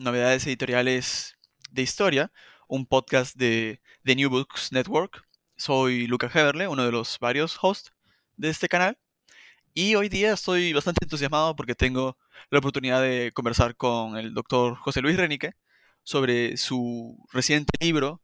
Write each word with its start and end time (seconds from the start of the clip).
Novedades 0.00 0.46
Editoriales 0.46 1.36
de 1.70 1.82
Historia, 1.82 2.32
un 2.68 2.86
podcast 2.86 3.36
de 3.36 3.82
The 4.02 4.16
New 4.16 4.30
Books 4.30 4.72
Network. 4.72 5.22
Soy 5.58 6.06
Luca 6.06 6.30
Heberle, 6.32 6.68
uno 6.68 6.86
de 6.86 6.90
los 6.90 7.18
varios 7.18 7.58
hosts 7.60 7.92
de 8.38 8.48
este 8.48 8.66
canal. 8.66 8.96
Y 9.74 9.96
hoy 9.96 10.08
día 10.08 10.32
estoy 10.32 10.72
bastante 10.72 11.04
entusiasmado 11.04 11.54
porque 11.54 11.74
tengo 11.74 12.16
la 12.48 12.60
oportunidad 12.60 13.02
de 13.02 13.30
conversar 13.34 13.76
con 13.76 14.16
el 14.16 14.32
doctor 14.32 14.76
José 14.76 15.02
Luis 15.02 15.18
Renique 15.18 15.52
sobre 16.02 16.56
su 16.56 17.22
reciente 17.30 17.72
libro, 17.78 18.22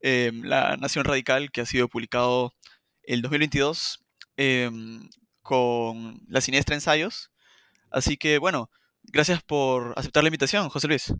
em, 0.00 0.42
La 0.42 0.78
Nación 0.78 1.04
Radical, 1.04 1.50
que 1.50 1.60
ha 1.60 1.66
sido 1.66 1.88
publicado 1.88 2.54
el 3.02 3.20
2022 3.20 4.02
em, 4.38 5.06
con 5.42 6.22
La 6.28 6.40
Siniestra 6.40 6.76
Ensayos. 6.76 7.30
Así 7.90 8.16
que 8.16 8.38
bueno, 8.38 8.70
gracias 9.12 9.42
por 9.42 9.94
aceptar 9.96 10.22
la 10.22 10.28
invitación, 10.28 10.68
José 10.68 10.88
Luis. 10.88 11.12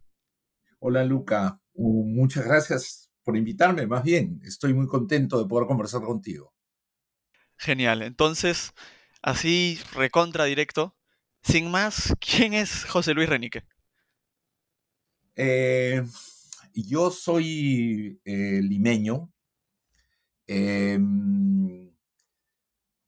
Hola 0.79 1.05
Luca, 1.05 1.61
Uh, 1.83 2.05
muchas 2.05 2.45
gracias 2.45 3.11
por 3.23 3.39
invitarme, 3.39 3.87
más 3.87 4.03
bien, 4.03 4.41
estoy 4.45 4.75
muy 4.75 4.87
contento 4.87 5.43
de 5.43 5.49
poder 5.49 5.67
conversar 5.67 6.03
contigo. 6.03 6.53
Genial, 7.57 8.03
entonces, 8.03 8.73
así 9.23 9.79
recontra 9.95 10.45
directo, 10.45 10.95
sin 11.43 11.71
más, 11.71 12.15
¿quién 12.21 12.53
es 12.53 12.85
José 12.85 13.15
Luis 13.15 13.31
Renique? 13.31 13.65
Eh, 15.37 16.03
yo 16.75 17.11
soy 17.11 18.21
eh, 18.25 18.61
limeño 18.63 19.33
em, 20.47 21.90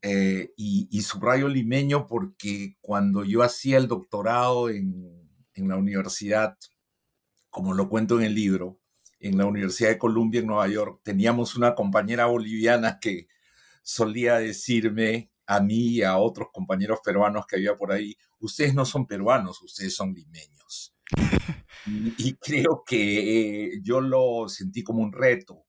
eh, 0.03 0.53
y, 0.57 0.89
y 0.91 1.03
subrayo 1.03 1.49
limeño 1.49 2.07
porque 2.07 2.77
cuando 2.81 3.25
yo 3.25 3.43
hacía 3.43 3.79
el 3.79 3.87
doctorado 3.87 4.69
en, 4.69 5.31
en 5.55 5.69
la 5.69 5.77
universidad, 5.77 6.59
como 7.51 7.73
lo 7.73 7.89
cuento 7.89 8.19
en 8.19 8.27
el 8.27 8.35
libro, 8.35 8.81
en 9.21 9.39
la 9.39 9.47
Universidad 9.47 9.91
de 9.91 9.99
Columbia 9.99 10.41
en 10.41 10.49
Nueva 10.49 10.67
York, 10.67 11.01
teníamos 11.05 11.55
una 11.55 11.77
compañera 11.77 12.27
boliviana 12.27 12.99
que 13.01 13.29
solía 13.85 14.39
decirme 14.39 15.31
a 15.47 15.61
mí 15.61 15.89
y 15.89 16.03
a 16.03 16.17
otros 16.17 16.49
compañeros 16.53 16.99
peruanos 17.05 17.47
que 17.47 17.57
había 17.57 17.77
por 17.77 17.93
ahí, 17.93 18.17
ustedes 18.41 18.75
no 18.75 18.85
son 18.85 19.07
peruanos, 19.07 19.63
ustedes 19.63 19.95
son 19.95 20.13
limeños. 20.15 20.97
y, 21.87 22.15
y 22.29 22.35
creo 22.35 22.83
que 22.85 23.67
eh, 23.67 23.81
yo 23.83 24.01
lo 24.01 24.49
sentí 24.49 24.83
como 24.83 25.03
un 25.03 25.13
reto 25.13 25.65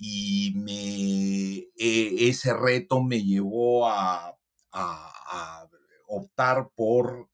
y 0.00 0.54
me, 0.56 1.58
eh, 1.76 2.28
ese 2.28 2.54
reto 2.54 3.02
me 3.02 3.22
llevó 3.22 3.88
a, 3.88 4.36
optar 6.06 6.70
por 6.74 7.28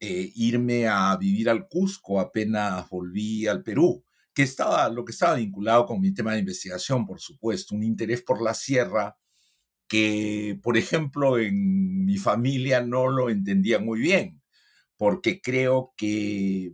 eh, 0.00 0.32
irme 0.34 0.86
a 0.86 1.16
vivir 1.16 1.48
al 1.48 1.68
Cusco 1.68 2.18
apenas 2.18 2.88
volví 2.90 3.46
al 3.46 3.62
Perú, 3.62 4.04
que 4.34 4.42
estaba 4.42 4.88
lo 4.88 5.04
que 5.04 5.12
estaba 5.12 5.36
vinculado 5.36 5.86
con 5.86 6.00
mi 6.00 6.12
tema 6.12 6.32
de 6.32 6.40
investigación, 6.40 7.06
por 7.06 7.20
supuesto, 7.20 7.74
un 7.74 7.82
interés 7.82 8.22
por 8.22 8.42
la 8.42 8.54
sierra 8.54 9.16
que, 9.86 10.58
por 10.62 10.76
ejemplo, 10.76 11.38
en 11.38 12.04
mi 12.04 12.16
familia 12.16 12.80
no 12.80 13.08
lo 13.08 13.30
entendía 13.30 13.78
muy 13.78 14.00
bien, 14.00 14.42
porque 14.96 15.40
creo 15.40 15.92
que 15.96 16.72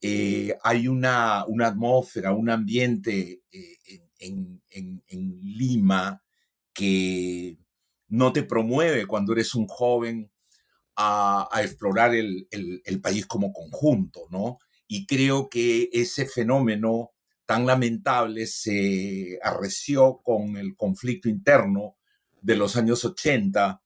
eh, 0.00 0.56
hay 0.62 0.88
una, 0.88 1.44
una, 1.46 1.68
atmósfera, 1.68 2.32
un 2.32 2.50
ambiente 2.50 3.42
eh, 3.50 4.05
en, 4.18 4.62
en 4.70 5.40
Lima 5.42 6.22
que 6.72 7.58
no 8.08 8.32
te 8.32 8.42
promueve 8.42 9.06
cuando 9.06 9.32
eres 9.32 9.54
un 9.54 9.66
joven 9.66 10.30
a, 10.96 11.48
a 11.50 11.62
explorar 11.62 12.14
el, 12.14 12.48
el, 12.50 12.82
el, 12.84 13.00
país 13.00 13.26
como 13.26 13.52
conjunto, 13.52 14.22
¿no? 14.30 14.58
Y 14.88 15.06
creo 15.06 15.48
que 15.48 15.90
ese 15.92 16.26
fenómeno 16.26 17.12
tan 17.44 17.66
lamentable 17.66 18.46
se 18.46 19.38
arreció 19.42 20.20
con 20.22 20.56
el 20.56 20.74
conflicto 20.74 21.28
interno 21.28 21.96
de 22.40 22.56
los 22.56 22.76
años 22.76 23.04
80 23.04 23.82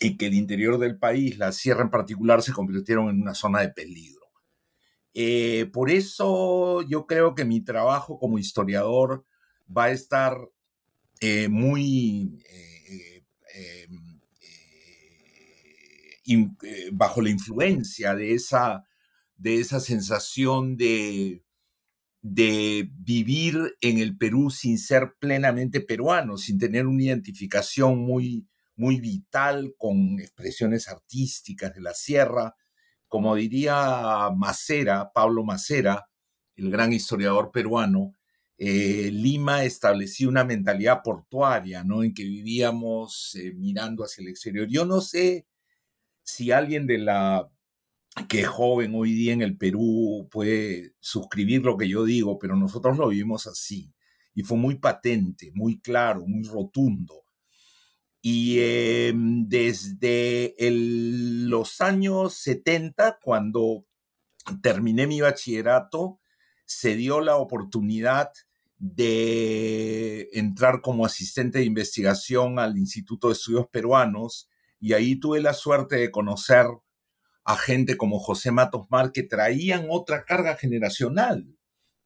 y 0.00 0.16
que 0.16 0.26
el 0.26 0.34
interior 0.34 0.78
del 0.78 0.98
país, 0.98 1.38
la 1.38 1.52
sierra 1.52 1.82
en 1.82 1.90
particular, 1.90 2.42
se 2.42 2.52
convirtieron 2.52 3.08
en 3.08 3.22
una 3.22 3.34
zona 3.34 3.60
de 3.60 3.68
peligro. 3.68 4.26
Eh, 5.14 5.70
por 5.72 5.90
eso 5.90 6.82
yo 6.82 7.06
creo 7.06 7.34
que 7.34 7.44
mi 7.44 7.60
trabajo 7.60 8.18
como 8.18 8.38
historiador 8.38 9.24
va 9.66 9.84
a 9.84 9.90
estar 9.90 10.36
eh, 11.20 11.48
muy 11.48 12.38
eh, 12.50 13.22
eh 13.54 13.88
eh, 16.26 16.88
bajo 16.90 17.20
la 17.20 17.28
influencia 17.28 18.14
de 18.14 18.32
esa, 18.32 18.84
de 19.36 19.60
esa 19.60 19.78
sensación 19.78 20.74
de, 20.76 21.44
de 22.22 22.88
vivir 22.94 23.76
en 23.82 23.98
el 23.98 24.16
Perú 24.16 24.48
sin 24.48 24.78
ser 24.78 25.16
plenamente 25.18 25.82
peruano, 25.82 26.38
sin 26.38 26.58
tener 26.58 26.86
una 26.86 27.02
identificación 27.02 27.98
muy, 27.98 28.48
muy 28.74 29.00
vital 29.00 29.74
con 29.76 30.18
expresiones 30.18 30.88
artísticas 30.88 31.74
de 31.74 31.82
la 31.82 31.92
sierra. 31.92 32.54
Como 33.06 33.34
diría 33.34 34.30
Macera, 34.34 35.12
Pablo 35.12 35.44
Macera, 35.44 36.06
el 36.56 36.70
gran 36.70 36.94
historiador 36.94 37.50
peruano, 37.52 38.14
eh, 38.58 39.10
Lima 39.12 39.64
estableció 39.64 40.28
una 40.28 40.44
mentalidad 40.44 41.02
portuaria, 41.02 41.82
¿no? 41.84 42.02
En 42.02 42.14
que 42.14 42.24
vivíamos 42.24 43.34
eh, 43.34 43.52
mirando 43.54 44.04
hacia 44.04 44.22
el 44.22 44.28
exterior. 44.28 44.68
Yo 44.68 44.84
no 44.84 45.00
sé 45.00 45.46
si 46.22 46.52
alguien 46.52 46.86
de 46.86 46.98
la 46.98 47.50
que 48.28 48.44
joven 48.44 48.94
hoy 48.94 49.12
día 49.12 49.32
en 49.32 49.42
el 49.42 49.56
Perú 49.56 50.28
puede 50.30 50.94
suscribir 51.00 51.62
lo 51.62 51.76
que 51.76 51.88
yo 51.88 52.04
digo, 52.04 52.38
pero 52.38 52.56
nosotros 52.56 52.96
lo 52.96 53.08
vivimos 53.08 53.46
así. 53.46 53.92
Y 54.34 54.42
fue 54.42 54.56
muy 54.56 54.76
patente, 54.76 55.50
muy 55.54 55.80
claro, 55.80 56.24
muy 56.26 56.44
rotundo. 56.44 57.24
Y 58.22 58.56
eh, 58.58 59.12
desde 59.14 60.54
los 60.58 61.80
años 61.80 62.34
70, 62.34 63.18
cuando 63.20 63.84
terminé 64.62 65.06
mi 65.06 65.20
bachillerato, 65.20 66.20
se 66.64 66.96
dio 66.96 67.20
la 67.20 67.36
oportunidad 67.36 68.32
de 68.78 70.28
entrar 70.32 70.80
como 70.80 71.06
asistente 71.06 71.58
de 71.58 71.64
investigación 71.64 72.58
al 72.58 72.76
Instituto 72.76 73.28
de 73.28 73.34
Estudios 73.34 73.66
Peruanos 73.70 74.48
y 74.80 74.92
ahí 74.92 75.16
tuve 75.16 75.40
la 75.40 75.54
suerte 75.54 75.96
de 75.96 76.10
conocer 76.10 76.66
a 77.44 77.56
gente 77.56 77.96
como 77.96 78.18
José 78.18 78.50
Matos 78.50 78.86
Mar 78.90 79.12
que 79.12 79.22
traían 79.22 79.86
otra 79.90 80.24
carga 80.24 80.56
generacional, 80.56 81.56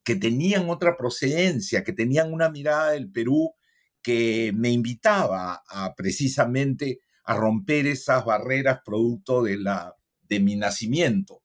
que 0.04 0.16
tenían 0.16 0.68
otra 0.68 0.96
procedencia, 0.96 1.84
que 1.84 1.92
tenían 1.92 2.32
una 2.32 2.50
mirada 2.50 2.92
del 2.92 3.10
Perú 3.10 3.54
que 4.02 4.52
me 4.54 4.70
invitaba 4.70 5.62
a 5.68 5.94
precisamente 5.94 7.00
a 7.24 7.34
romper 7.34 7.86
esas 7.86 8.24
barreras 8.24 8.80
producto 8.84 9.42
de, 9.42 9.58
la, 9.58 9.94
de 10.22 10.40
mi 10.40 10.56
nacimiento. 10.56 11.42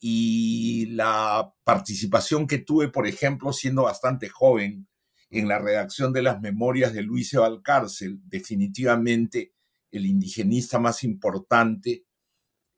Y 0.00 0.86
la 0.86 1.52
participación 1.62 2.46
que 2.46 2.58
tuve, 2.58 2.88
por 2.88 3.06
ejemplo, 3.06 3.52
siendo 3.52 3.82
bastante 3.82 4.28
joven 4.28 4.88
en 5.30 5.46
la 5.46 5.58
redacción 5.58 6.12
de 6.12 6.22
las 6.22 6.40
memorias 6.40 6.92
de 6.92 7.02
Luis 7.02 7.32
Valcárcel, 7.34 8.18
definitivamente 8.24 9.52
el 9.92 10.06
indigenista 10.06 10.78
más 10.78 11.04
importante 11.04 12.04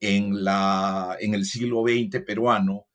en, 0.00 0.44
la, 0.44 1.16
en 1.20 1.34
el 1.34 1.44
siglo 1.44 1.84
XX 1.84 2.22
peruano, 2.24 2.86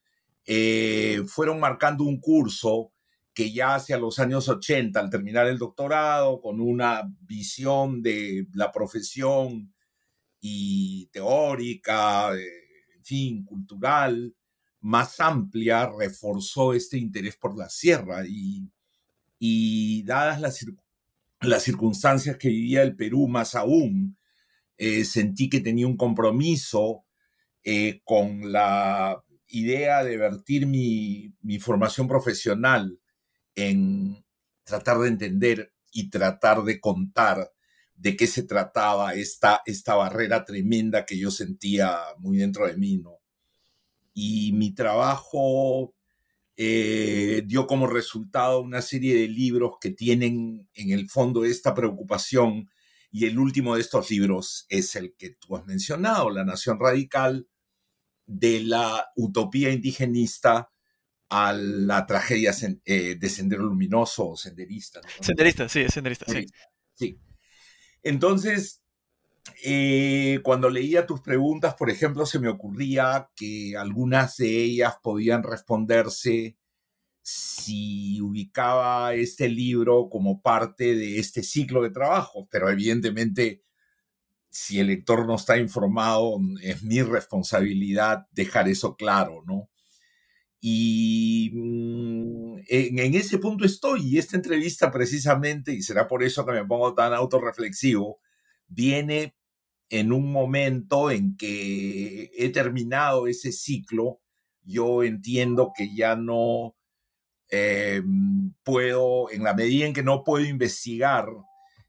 eh, 0.45 1.23
fueron 1.27 1.59
marcando 1.59 2.03
un 2.03 2.19
curso 2.19 2.91
que 3.33 3.51
ya 3.51 3.75
hacia 3.75 3.97
los 3.97 4.17
años 4.19 4.49
80, 4.49 4.99
al 4.99 5.09
terminar 5.09 5.47
el 5.47 5.59
doctorado, 5.59 6.41
con 6.41 6.59
una 6.59 7.03
visión 7.21 8.01
de 8.01 8.47
la 8.53 8.71
profesión 8.71 9.73
y 10.41 11.07
teórica, 11.11 12.35
eh, 12.35 12.66
fin, 13.07 13.43
cultural, 13.45 14.35
más 14.81 15.19
amplia, 15.19 15.89
reforzó 15.97 16.73
este 16.73 16.97
interés 16.97 17.37
por 17.37 17.57
la 17.57 17.69
sierra 17.69 18.23
y, 18.27 18.71
dadas 20.03 20.41
las, 20.41 21.63
circunstancias 21.63 22.37
que 22.37 22.49
vivía 22.49 22.83
el 22.83 22.95
Perú 22.95 23.27
más 23.27 23.55
aún, 23.55 24.17
eh, 24.77 25.05
sentí 25.05 25.49
que 25.49 25.61
tenía 25.61 25.87
un 25.87 25.97
compromiso 25.97 27.05
eh, 27.63 28.01
con 28.03 28.51
la 28.51 29.23
idea 29.47 30.03
de 30.03 30.17
vertir 30.17 30.65
mi 30.65 31.59
formación 31.59 32.07
profesional 32.07 32.99
en 33.55 34.23
tratar 34.63 34.99
de 34.99 35.07
entender 35.07 35.73
y 35.91 36.09
tratar 36.09 36.63
de 36.63 36.79
contar 36.79 37.51
de 37.97 38.15
qué 38.15 38.27
se 38.27 38.43
trataba 38.43 39.15
esta, 39.15 39.63
esta 39.65 39.95
barrera 39.95 40.45
tremenda 40.45 41.05
que 41.05 41.17
yo 41.17 41.31
sentía 41.31 41.99
muy 42.19 42.37
dentro 42.37 42.67
de 42.67 42.77
mí, 42.77 42.97
¿no? 42.97 43.19
Y 44.13 44.51
mi 44.53 44.73
trabajo 44.73 45.95
eh, 46.55 47.43
dio 47.45 47.67
como 47.67 47.87
resultado 47.87 48.61
una 48.61 48.81
serie 48.81 49.15
de 49.15 49.27
libros 49.27 49.73
que 49.81 49.91
tienen 49.91 50.69
en 50.73 50.91
el 50.91 51.09
fondo 51.09 51.43
esta 51.43 51.73
preocupación 51.73 52.69
y 53.11 53.25
el 53.25 53.39
último 53.39 53.75
de 53.75 53.81
estos 53.81 54.11
libros 54.11 54.65
es 54.69 54.95
el 54.95 55.15
que 55.15 55.31
tú 55.31 55.55
has 55.55 55.65
mencionado, 55.65 56.29
La 56.29 56.45
Nación 56.45 56.79
Radical, 56.79 57.47
de 58.25 58.59
la 58.61 59.07
utopía 59.15 59.71
indigenista 59.71 60.69
a 61.29 61.53
la 61.53 62.05
tragedia 62.05 62.53
eh, 62.85 63.15
de 63.15 63.29
Sendero 63.29 63.63
Luminoso 63.63 64.29
o 64.29 64.37
Senderista. 64.37 65.01
Senderista, 65.19 65.67
sí, 65.67 65.85
senderista, 65.89 66.25
sí. 66.31 66.45
Sí. 66.93 67.19
Entonces, 68.07 68.81
eh, 69.65 70.39
cuando 70.43 70.69
leía 70.69 71.05
tus 71.05 71.19
preguntas, 71.19 71.75
por 71.75 71.89
ejemplo, 71.89 72.25
se 72.25 72.39
me 72.39 72.47
ocurría 72.47 73.29
que 73.35 73.75
algunas 73.77 74.37
de 74.37 74.63
ellas 74.63 74.95
podían 75.03 75.43
responderse 75.43 76.55
si 77.21 78.21
ubicaba 78.21 79.13
este 79.13 79.49
libro 79.49 80.07
como 80.09 80.41
parte 80.41 80.95
de 80.95 81.19
este 81.19 81.43
ciclo 81.43 81.83
de 81.83 81.89
trabajo, 81.89 82.47
pero 82.49 82.69
evidentemente 82.69 83.63
si 84.49 84.79
el 84.79 84.87
lector 84.87 85.27
no 85.27 85.35
está 85.35 85.57
informado, 85.57 86.39
es 86.61 86.83
mi 86.83 87.01
responsabilidad 87.01 88.25
dejar 88.31 88.69
eso 88.69 88.95
claro, 88.95 89.43
¿no? 89.45 89.69
Y 90.59 91.51
mm, 91.53 92.57
en, 92.67 93.15
ese 93.15 93.37
punto 93.37 93.65
estoy, 93.65 94.01
y 94.07 94.17
esta 94.17 94.35
entrevista 94.35 94.91
precisamente, 94.91 95.73
y 95.73 95.81
será 95.81 96.07
por 96.07 96.23
eso 96.23 96.45
que 96.45 96.53
me 96.53 96.65
pongo 96.65 96.93
tan 96.93 97.13
autorreflexivo, 97.13 98.19
viene 98.67 99.35
en 99.89 100.11
un 100.11 100.31
momento 100.31 101.11
en 101.11 101.37
que 101.37 102.31
he 102.37 102.49
terminado 102.49 103.27
ese 103.27 103.51
ciclo, 103.51 104.21
yo 104.63 105.03
entiendo 105.03 105.71
que 105.75 105.95
ya 105.95 106.15
no 106.15 106.75
eh, 107.49 108.01
puedo, 108.63 109.31
en 109.31 109.43
la 109.43 109.53
medida 109.53 109.85
en 109.85 109.93
que 109.93 110.03
no 110.03 110.23
puedo 110.23 110.43
investigar 110.45 111.27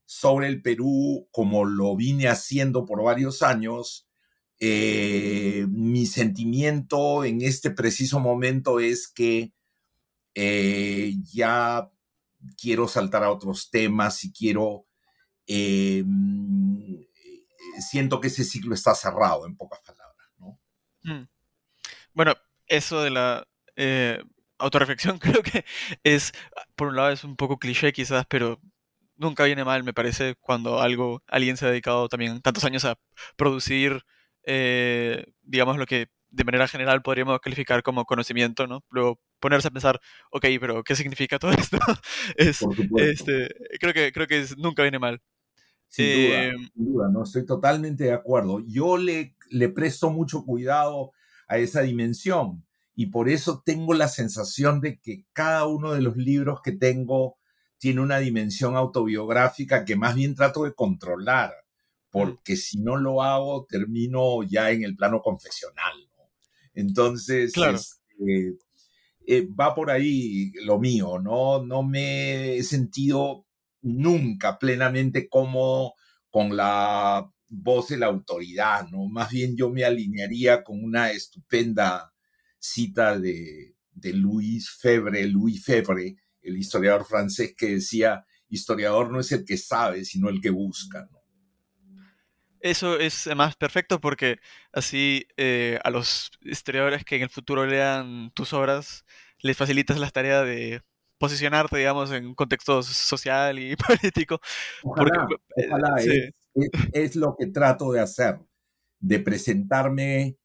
sobre 0.04 0.46
el 0.46 0.62
Perú 0.62 1.28
como 1.32 1.64
lo 1.64 1.96
vine 1.96 2.28
haciendo 2.28 2.84
por 2.84 3.02
varios 3.02 3.42
años, 3.42 4.07
eh, 4.60 5.66
mi 5.68 6.06
sentimiento 6.06 7.24
en 7.24 7.42
este 7.42 7.70
preciso 7.70 8.20
momento 8.20 8.80
es 8.80 9.08
que 9.08 9.52
eh, 10.34 11.14
ya 11.24 11.90
quiero 12.60 12.88
saltar 12.88 13.24
a 13.24 13.30
otros 13.30 13.70
temas 13.70 14.24
y 14.24 14.32
quiero, 14.32 14.86
siento 17.78 18.20
que 18.20 18.28
ese 18.28 18.44
ciclo 18.44 18.74
está 18.74 18.94
cerrado, 18.94 19.46
en 19.46 19.56
pocas 19.56 19.80
palabras. 19.80 20.28
Mm. 21.02 21.28
Bueno, 22.14 22.34
eso 22.66 23.02
de 23.02 23.10
la 23.10 23.46
autorreflexión 24.58 25.18
creo 25.18 25.42
que 25.42 25.64
es, 26.04 26.32
por 26.76 26.88
un 26.88 26.96
lado 26.96 27.10
es 27.10 27.24
un 27.24 27.36
poco 27.36 27.58
cliché 27.58 27.92
quizás, 27.92 28.26
pero 28.28 28.60
nunca 29.16 29.44
viene 29.44 29.64
mal, 29.64 29.84
me 29.84 29.94
parece, 29.94 30.36
cuando 30.40 30.80
algo, 30.80 31.22
alguien 31.26 31.56
se 31.56 31.66
ha 31.66 31.70
dedicado 31.70 32.08
también 32.08 32.40
tantos 32.40 32.64
años 32.64 32.84
a 32.84 32.98
producir, 33.36 34.04
eh, 34.50 35.26
digamos, 35.42 35.76
lo 35.76 35.84
que 35.84 36.08
de 36.30 36.44
manera 36.44 36.66
general 36.66 37.02
podríamos 37.02 37.38
calificar 37.40 37.82
como 37.82 38.06
conocimiento, 38.06 38.66
¿no? 38.66 38.82
Luego 38.90 39.20
ponerse 39.40 39.68
a 39.68 39.70
pensar, 39.70 40.00
ok, 40.30 40.46
pero 40.58 40.82
¿qué 40.82 40.96
significa 40.96 41.38
todo 41.38 41.52
esto? 41.52 41.76
es, 42.36 42.64
este, 42.96 43.54
creo 43.78 43.92
que, 43.92 44.10
creo 44.10 44.26
que 44.26 44.46
nunca 44.56 44.82
viene 44.82 44.98
mal. 44.98 45.20
Sin, 45.86 46.06
duda, 46.06 46.44
eh, 46.44 46.52
sin 46.74 46.84
duda, 46.92 47.08
no 47.10 47.24
estoy 47.24 47.44
totalmente 47.44 48.04
de 48.04 48.12
acuerdo. 48.12 48.60
Yo 48.66 48.96
le, 48.96 49.36
le 49.50 49.68
presto 49.68 50.08
mucho 50.10 50.44
cuidado 50.44 51.12
a 51.46 51.58
esa 51.58 51.82
dimensión 51.82 52.64
y 52.94 53.06
por 53.06 53.28
eso 53.28 53.62
tengo 53.64 53.92
la 53.92 54.08
sensación 54.08 54.80
de 54.80 54.98
que 54.98 55.26
cada 55.34 55.66
uno 55.66 55.92
de 55.92 56.00
los 56.00 56.16
libros 56.16 56.60
que 56.62 56.72
tengo 56.72 57.36
tiene 57.76 58.00
una 58.00 58.18
dimensión 58.18 58.76
autobiográfica 58.76 59.84
que 59.84 59.96
más 59.96 60.14
bien 60.14 60.34
trato 60.34 60.64
de 60.64 60.74
controlar, 60.74 61.52
porque 62.10 62.56
si 62.56 62.80
no 62.80 62.96
lo 62.96 63.22
hago 63.22 63.66
termino 63.68 64.42
ya 64.42 64.70
en 64.70 64.84
el 64.84 64.96
plano 64.96 65.20
confesional. 65.20 65.94
Entonces, 66.74 67.52
este, 67.56 68.58
eh, 69.26 69.48
va 69.48 69.74
por 69.74 69.90
ahí 69.90 70.52
lo 70.64 70.78
mío, 70.78 71.18
¿no? 71.18 71.64
No 71.64 71.82
me 71.82 72.56
he 72.56 72.62
sentido 72.62 73.46
nunca 73.82 74.58
plenamente 74.58 75.28
cómodo 75.28 75.94
con 76.30 76.56
la 76.56 77.30
voz 77.48 77.88
de 77.88 77.98
la 77.98 78.06
autoridad, 78.06 78.88
¿no? 78.90 79.08
Más 79.08 79.30
bien 79.30 79.56
yo 79.56 79.70
me 79.70 79.84
alinearía 79.84 80.62
con 80.62 80.82
una 80.82 81.10
estupenda 81.10 82.12
cita 82.58 83.18
de, 83.18 83.76
de 83.92 84.12
Louis 84.12 84.70
Febre, 84.70 85.26
Louis 85.26 85.62
Febre, 85.64 86.16
el 86.42 86.56
historiador 86.56 87.04
francés 87.04 87.54
que 87.56 87.74
decía, 87.74 88.24
historiador 88.48 89.10
no 89.10 89.20
es 89.20 89.32
el 89.32 89.44
que 89.44 89.56
sabe, 89.56 90.04
sino 90.04 90.28
el 90.28 90.40
que 90.40 90.50
busca. 90.50 91.08
Eso 92.60 92.98
es 92.98 93.28
más 93.36 93.56
perfecto 93.56 94.00
porque 94.00 94.38
así 94.72 95.26
eh, 95.36 95.78
a 95.84 95.90
los 95.90 96.30
historiadores 96.42 97.04
que 97.04 97.16
en 97.16 97.22
el 97.22 97.30
futuro 97.30 97.66
lean 97.66 98.30
tus 98.34 98.52
obras 98.52 99.04
les 99.40 99.56
facilitas 99.56 99.98
la 99.98 100.10
tarea 100.10 100.42
de 100.42 100.82
posicionarte, 101.18 101.76
digamos, 101.76 102.10
en 102.12 102.26
un 102.26 102.34
contexto 102.34 102.82
social 102.82 103.58
y 103.58 103.76
político. 103.76 104.40
Ojalá, 104.82 105.26
eh, 106.04 106.32
es, 106.92 107.16
lo 107.16 107.36
que 107.36 107.46
trato 107.46 107.92
de 107.92 108.00
hacer, 108.00 108.38
de 109.00 109.20
presentarme 109.20 110.36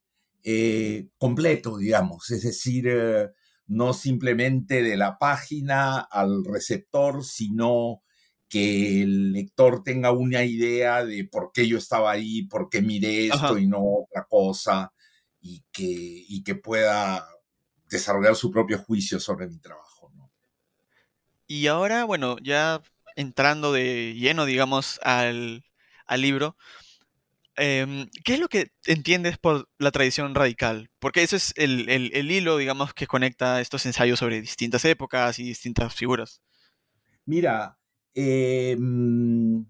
eh, 0.43 1.07
completo, 1.17 1.77
digamos, 1.77 2.29
es 2.31 2.43
decir, 2.43 2.87
eh, 2.87 3.29
no 3.67 3.93
simplemente 3.93 4.83
de 4.83 4.97
la 4.97 5.17
página 5.17 5.99
al 5.99 6.43
receptor, 6.43 7.23
sino 7.23 8.03
que 8.53 9.01
el 9.01 9.31
lector 9.31 9.83
tenga 9.83 10.11
una 10.11 10.43
idea 10.43 11.03
de 11.03 11.25
por 11.25 11.51
qué 11.51 11.67
yo 11.67 11.79
estaba 11.79 12.11
ahí, 12.11 12.43
por 12.43 12.69
qué 12.69 12.83
miré 12.83 13.27
esto 13.27 13.57
y 13.57 13.65
no 13.65 13.79
otra 14.03 14.27
cosa, 14.29 14.93
y 15.41 15.63
que, 15.71 15.83
y 15.87 16.43
que 16.43 16.53
pueda 16.53 17.27
desarrollar 17.89 18.35
su 18.35 18.51
propio 18.51 18.77
juicio 18.77 19.19
sobre 19.19 19.47
mi 19.47 19.57
trabajo. 19.57 20.11
Y 21.47 21.67
ahora, 21.67 22.05
bueno, 22.05 22.37
ya 22.41 22.81
entrando 23.15 23.73
de 23.73 24.13
lleno, 24.13 24.45
digamos, 24.45 24.99
al, 25.03 25.63
al 26.05 26.21
libro, 26.21 26.55
Em, 27.55 28.09
¿Qué 28.23 28.33
es 28.33 28.39
lo 28.39 28.47
que 28.47 28.71
entiendes 28.85 29.37
por 29.37 29.69
la 29.77 29.91
tradición 29.91 30.33
radical? 30.33 30.89
Porque 30.99 31.21
eso 31.21 31.35
es 31.35 31.53
el, 31.55 32.31
hilo, 32.31 32.57
digamos, 32.57 32.93
que 32.93 33.05
conecta 33.05 33.61
estos 33.61 33.85
ensayos 33.85 34.19
sobre 34.19 34.41
distintas 34.41 34.83
épocas 34.85 35.37
y 35.37 35.43
distintas 35.43 35.93
figuras. 35.93 36.41
Mira, 37.25 37.77
em, 38.15 39.65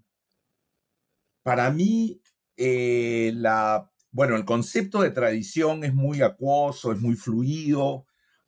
para 1.42 1.70
mí, 1.70 2.20
eh, 2.56 3.32
la, 3.34 3.90
bueno, 4.10 4.36
el 4.36 4.44
concepto 4.44 5.02
de 5.02 5.10
tradición 5.10 5.84
es 5.84 5.94
muy 5.94 6.22
acuoso, 6.22 6.92
es 6.92 7.00
muy 7.00 7.16
fluido. 7.16 8.06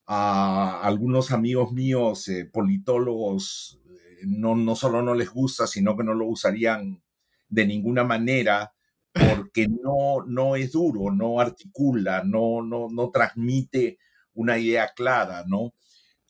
A 0.09 0.83
algunos 0.83 1.33
amigos 1.33 1.73
míos, 1.73 2.29
eh, 2.29 2.45
politólogos, 2.50 3.81
eh, 3.91 4.21
no, 4.26 4.55
no 4.55 4.76
solo 4.76 5.03
no 5.03 5.15
les 5.15 5.31
gusta, 5.31 5.67
sino 5.67 5.97
que 5.97 6.05
no 6.05 6.15
lo 6.15 6.26
usarían 6.26 7.03
de 7.49 7.67
ninguna 7.67 8.05
manera 8.05 8.73
porque 9.12 9.67
no, 9.69 10.25
no 10.26 10.55
es 10.57 10.73
duro, 10.73 11.11
no 11.12 11.41
articula, 11.41 12.23
no, 12.25 12.62
no, 12.62 12.88
no 12.91 13.11
transmite 13.11 13.99
una 14.35 14.59
idea 14.59 14.88
clara, 14.95 15.45
¿no? 15.47 15.73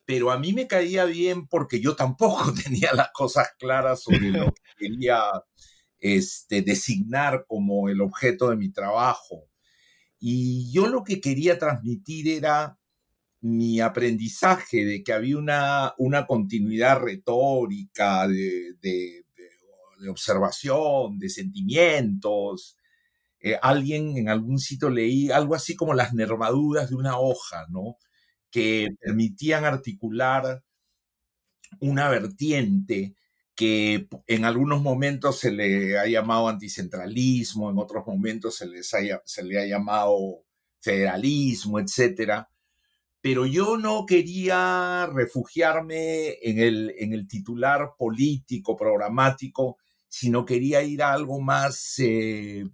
Pero 0.07 0.31
a 0.31 0.39
mí 0.39 0.53
me 0.53 0.69
caía 0.69 1.05
bien 1.05 1.49
porque 1.49 1.81
yo 1.81 1.97
tampoco 1.97 2.53
tenía 2.65 2.95
las 2.95 3.11
cosas 3.13 3.49
claras 3.59 4.03
sobre 4.03 4.31
lo 4.31 4.53
que 4.53 4.63
quería 4.79 5.21
este, 5.99 6.63
designar 6.63 7.45
como 7.47 7.89
el 7.89 8.01
objeto 8.01 8.51
de 8.51 8.57
mi 8.57 8.71
trabajo. 8.71 9.49
Y 10.19 10.73
yo 10.73 10.87
lo 10.87 11.05
que 11.05 11.21
quería 11.21 11.59
transmitir 11.59 12.29
era 12.29 12.79
mi 13.41 13.81
aprendizaje 13.81 14.85
de 14.85 15.03
que 15.05 15.13
había 15.13 15.39
una, 15.39 15.95
una 15.99 16.27
continuidad 16.27 17.01
retórica 17.01 18.27
de, 18.27 18.75
de, 18.81 19.25
observación, 20.09 21.19
de 21.19 21.29
sentimientos. 21.29 22.77
Eh, 23.41 23.59
alguien 23.61 24.17
en 24.17 24.29
algún 24.29 24.59
sitio 24.59 24.91
leí 24.91 25.31
algo 25.31 25.55
así 25.55 25.75
como 25.75 25.95
las 25.95 26.15
nervaduras 26.15 26.91
de 26.91 26.97
una 26.97 27.19
hoja, 27.19 27.67
¿no? 27.71 27.97
Que 28.57 28.89
permitían 28.99 29.67
articular 29.67 30.63
una 31.81 32.09
vertiente 32.09 33.15
que 33.55 34.09
en 34.27 34.45
algunos 34.47 34.81
momentos 34.81 35.41
se 35.41 35.51
le 35.51 35.99
ha 35.99 36.07
llamado 36.07 36.49
anticentralismo, 36.49 37.71
en 37.71 37.79
otros 37.79 38.07
momentos 38.07 38.57
se, 38.57 38.67
les 38.67 38.91
se 39.25 39.45
le 39.45 39.61
ha 39.61 39.67
llamado 39.67 40.45
federalismo, 40.81 41.79
etcétera 41.81 42.49
pero 43.27 43.45
yo 43.45 43.77
no 43.77 44.07
quería 44.07 45.11
refugiarme 45.13 46.39
en 46.43 46.61
el, 46.61 46.95
en 46.97 47.13
el 47.13 47.27
titular 47.27 47.95
político, 47.99 48.77
programático, 48.77 49.79
sino 50.09 50.45
quería 50.45 50.85
ir 50.85 51.03
a 51.03 51.13
algo 51.13 51.41
más 51.41 51.99
eh, 51.99 52.65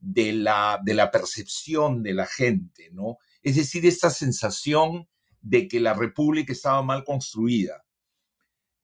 de, 0.00 0.32
la, 0.32 0.80
de 0.82 0.94
la 0.94 1.10
percepción 1.10 2.02
de 2.02 2.14
la 2.14 2.24
gente, 2.24 2.88
¿no? 2.92 3.18
Es 3.42 3.56
decir, 3.56 3.84
esta 3.84 4.08
sensación 4.08 5.08
de 5.42 5.68
que 5.68 5.80
la 5.80 5.92
república 5.92 6.52
estaba 6.52 6.82
mal 6.82 7.04
construida, 7.04 7.84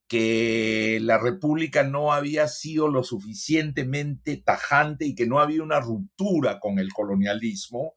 que 0.09 0.99
la 1.03 1.19
república 1.19 1.85
no 1.85 2.13
había 2.13 2.49
sido 2.49 2.89
lo 2.89 3.05
suficientemente 3.05 4.37
tajante 4.39 5.07
y 5.07 5.15
que 5.15 5.27
no 5.27 5.39
había 5.39 5.63
una 5.63 5.81
ruptura 5.81 6.59
con 6.59 6.79
el 6.79 6.93
colonialismo, 6.93 7.95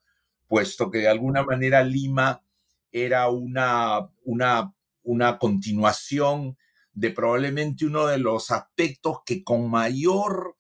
puesto 0.47 0.91
que 0.91 0.99
de 0.99 1.07
alguna 1.07 1.43
manera 1.43 1.83
Lima 1.83 2.43
era 2.91 3.29
una, 3.29 4.09
una, 4.23 4.75
una 5.03 5.37
continuación 5.39 6.57
de 6.93 7.11
probablemente 7.11 7.85
uno 7.85 8.05
de 8.05 8.17
los 8.17 8.51
aspectos 8.51 9.19
que 9.25 9.43
con 9.43 9.69
mayor 9.69 10.57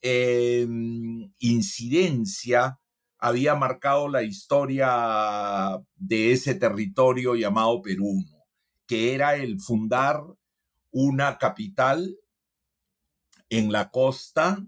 em, 0.00 1.30
incidencia 1.38 2.80
había 3.18 3.54
marcado 3.54 4.08
la 4.08 4.22
historia 4.22 5.78
de 5.96 6.32
ese 6.32 6.54
territorio 6.54 7.34
llamado 7.34 7.82
Perú, 7.82 8.24
que 8.86 9.14
era 9.14 9.36
el 9.36 9.60
fundar 9.60 10.22
una 10.90 11.38
capital 11.38 12.16
en 13.50 13.72
la 13.72 13.90
costa 13.90 14.64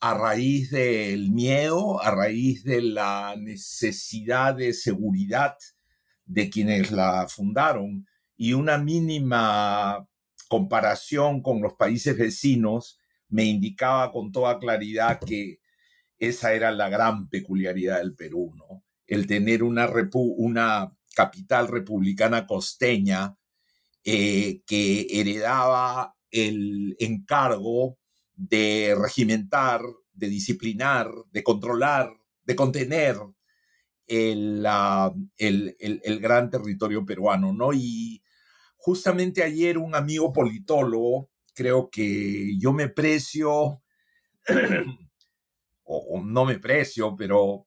a 0.00 0.14
raíz 0.14 0.70
del 0.70 1.30
miedo, 1.30 2.02
a 2.02 2.10
raíz 2.10 2.64
de 2.64 2.82
la 2.82 3.34
necesidad 3.38 4.54
de 4.54 4.74
seguridad 4.74 5.56
de 6.26 6.50
quienes 6.50 6.90
la 6.90 7.26
fundaron 7.28 8.06
y 8.36 8.52
una 8.52 8.78
mínima 8.78 10.06
comparación 10.48 11.40
con 11.40 11.62
los 11.62 11.74
países 11.74 12.16
vecinos 12.16 12.98
me 13.28 13.44
indicaba 13.44 14.12
con 14.12 14.30
toda 14.30 14.58
claridad 14.58 15.18
que 15.18 15.60
esa 16.18 16.54
era 16.54 16.70
la 16.70 16.88
gran 16.88 17.28
peculiaridad 17.28 17.98
del 17.98 18.14
Perú, 18.14 18.52
¿no? 18.56 18.84
El 19.06 19.26
tener 19.26 19.62
una, 19.62 20.92
capital 21.14 21.68
republicana 21.68 22.46
costeña 22.46 23.36
eh, 24.04 24.60
que 24.66 25.06
heredaba 25.10 26.14
el 26.30 26.94
encargo 26.98 27.98
de 28.34 28.94
regimentar, 29.00 29.80
de 30.12 30.28
disciplinar, 30.28 31.10
de 31.30 31.42
controlar, 31.42 32.12
de 32.44 32.54
contener 32.54 33.16
el, 34.06 34.66
el, 35.38 36.20
gran 36.20 36.50
territorio 36.50 37.04
peruano, 37.04 37.52
¿no? 37.52 37.72
Y 37.72 38.22
justamente 38.76 39.42
ayer 39.42 39.78
un 39.78 39.94
amigo 39.94 40.32
politólogo, 40.32 41.30
creo 41.54 41.90
que 41.90 42.56
yo 42.58 42.72
me 42.72 42.88
precio, 42.88 43.82
o, 45.86 46.20
no 46.22 46.44
me 46.44 46.58
precio, 46.58 47.14
pero 47.16 47.66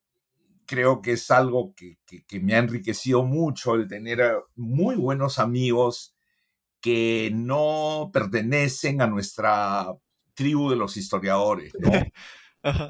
creo 0.65 1.01
que 1.01 1.13
es 1.13 1.31
algo 1.31 1.73
que, 1.73 1.97
que, 2.05 2.39
me 2.39 2.53
ha 2.53 2.59
enriquecido 2.59 3.23
mucho 3.23 3.75
el 3.75 3.87
tener 3.87 4.21
muy 4.55 4.95
buenos 4.95 5.39
amigos 5.39 6.15
que 6.81 7.31
no 7.33 8.11
pertenecen 8.13 9.01
a 9.01 9.07
nuestra 9.07 9.87
tribu 10.33 10.69
de 10.69 10.75
los 10.75 10.97
historiadores, 10.97 11.73
¿no? 11.79 11.91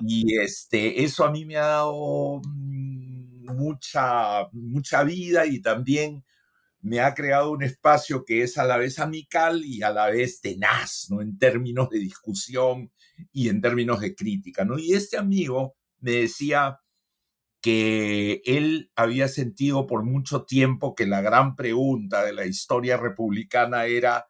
Y 0.01 0.35
este, 0.39 1.03
eso 1.03 1.23
a 1.23 1.31
mí 1.31 1.45
me 1.45 1.57
ha 1.57 1.67
dado 1.67 2.41
mucha, 3.53 4.49
mucha 4.51 5.03
vida 5.03 5.45
y 5.45 5.61
también 5.61 6.25
me 6.81 6.99
ha 7.01 7.13
creado 7.13 7.51
un 7.51 7.61
espacio 7.61 8.25
que 8.25 8.41
es 8.41 8.57
a 8.57 8.63
la 8.63 8.77
vez 8.77 8.97
amical 8.97 9.63
y 9.63 9.83
a 9.83 9.91
la 9.91 10.07
vez 10.07 10.41
tenaz, 10.41 11.07
¿no? 11.11 11.21
En 11.21 11.37
términos 11.37 11.89
de 11.91 11.99
discusión 11.99 12.91
y 13.31 13.49
en 13.49 13.61
términos 13.61 13.99
de 13.99 14.15
crítica, 14.15 14.65
¿no? 14.65 14.77
Y 14.77 14.93
este 14.93 15.17
amigo 15.17 15.75
me 15.99 16.11
decía 16.11 16.79
que 17.61 18.41
él 18.45 18.91
había 18.95 19.27
sentido 19.27 19.85
por 19.85 20.03
mucho 20.03 20.45
tiempo 20.45 20.95
que 20.95 21.05
la 21.05 21.21
gran 21.21 21.55
pregunta 21.55 22.23
de 22.23 22.33
la 22.33 22.45
historia 22.45 22.97
republicana 22.97 23.85
era, 23.85 24.29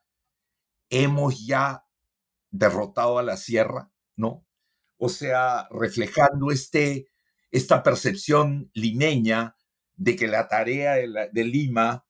¿hemos 0.89 1.45
ya 1.45 1.85
derrotado 2.49 3.19
a 3.19 3.23
la 3.23 3.37
sierra? 3.37 3.91
¿No? 4.15 4.45
O 4.97 5.09
sea, 5.09 5.67
reflejando 5.71 6.51
este 6.51 7.07
esta 7.51 7.83
percepción 7.83 8.69
limeña 8.73 9.55
de 9.95 10.15
que 10.15 10.27
la 10.27 10.47
tarea 10.47 10.93
de, 10.95 11.43
Lima 11.43 12.05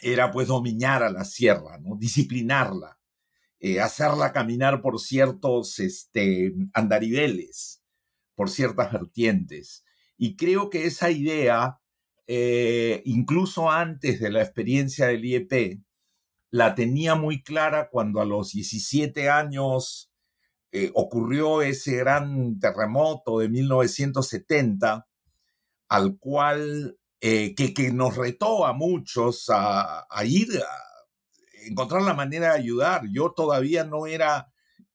era 0.00 0.30
pues 0.30 0.48
dominar 0.48 1.02
a 1.02 1.10
la 1.10 1.24
sierra, 1.24 1.78
¿no? 1.78 1.96
disciplinarla, 1.96 2.98
eh, 3.60 3.80
hacerla 3.80 4.32
caminar 4.32 4.82
por 4.82 5.00
ciertos 5.00 5.78
este, 5.78 6.54
andariveles, 6.72 7.82
por 8.34 8.50
ciertas 8.50 8.92
vertientes. 8.92 9.84
Y 10.16 10.36
creo 10.36 10.70
que 10.70 10.86
esa 10.86 11.10
idea, 11.10 11.80
eh, 12.26 13.02
incluso 13.04 13.70
antes 13.70 14.20
de 14.20 14.30
la 14.30 14.42
experiencia 14.42 15.06
del 15.06 15.24
IEP, 15.24 15.80
la 16.50 16.74
tenía 16.74 17.14
muy 17.14 17.42
clara 17.42 17.88
cuando 17.90 18.20
a 18.20 18.24
los 18.24 18.52
17 18.52 19.28
años 19.28 20.10
eh, 20.72 20.90
ocurrió 20.94 21.62
ese 21.62 21.96
gran 21.96 22.58
terremoto 22.58 23.38
de 23.38 23.48
1970, 23.48 25.06
al 25.88 26.18
cual, 26.18 26.98
eh, 27.20 27.54
que, 27.54 27.92
nos 27.92 28.16
retó 28.16 28.66
a 28.66 28.72
muchos 28.72 29.46
a, 29.48 30.06
ir 30.24 30.48
a 30.58 30.95
encontrar 31.66 32.02
la 32.02 32.14
manera 32.14 32.52
de 32.52 32.60
ayudar. 32.60 33.02
Yo 33.12 33.32
todavía 33.32 33.84
no 33.84 34.06
era 34.06 34.52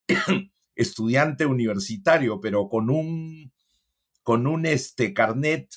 estudiante 0.75 1.45
universitario, 1.45 2.39
pero 2.41 2.69
con 2.69 2.89
un, 2.89 3.53
con 4.23 4.47
un 4.47 4.65
este, 4.65 5.13
carnet 5.13 5.69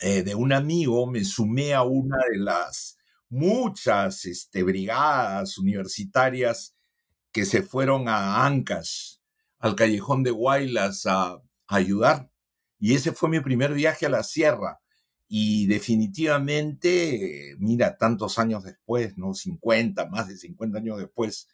eh, 0.00 0.22
de 0.22 0.34
un 0.34 0.52
amigo 0.52 1.06
me 1.06 1.24
sumé 1.24 1.74
a 1.74 1.82
una 1.82 2.18
de 2.30 2.38
las 2.38 2.98
muchas 3.28 4.24
este, 4.26 4.62
brigadas 4.62 5.58
universitarias 5.58 6.74
que 7.32 7.44
se 7.44 7.62
fueron 7.62 8.08
a 8.08 8.46
Ancash, 8.46 9.16
al 9.58 9.74
callejón 9.74 10.22
de 10.22 10.30
Guaylas, 10.30 11.06
a, 11.06 11.40
ayudar. 11.66 12.30
Y 12.78 12.94
ese 12.94 13.12
fue 13.12 13.28
mi 13.28 13.40
primer 13.40 13.72
viaje 13.72 14.06
a 14.06 14.10
la 14.10 14.22
sierra. 14.22 14.80
Y 15.28 15.66
definitivamente, 15.66 17.56
mira, 17.58 17.96
tantos 17.96 18.38
años 18.38 18.64
después, 18.64 19.16
¿no? 19.16 19.34
50, 19.34 20.08
más 20.08 20.28
de 20.28 20.36
50 20.36 20.78
años 20.78 20.98
después, 20.98 21.48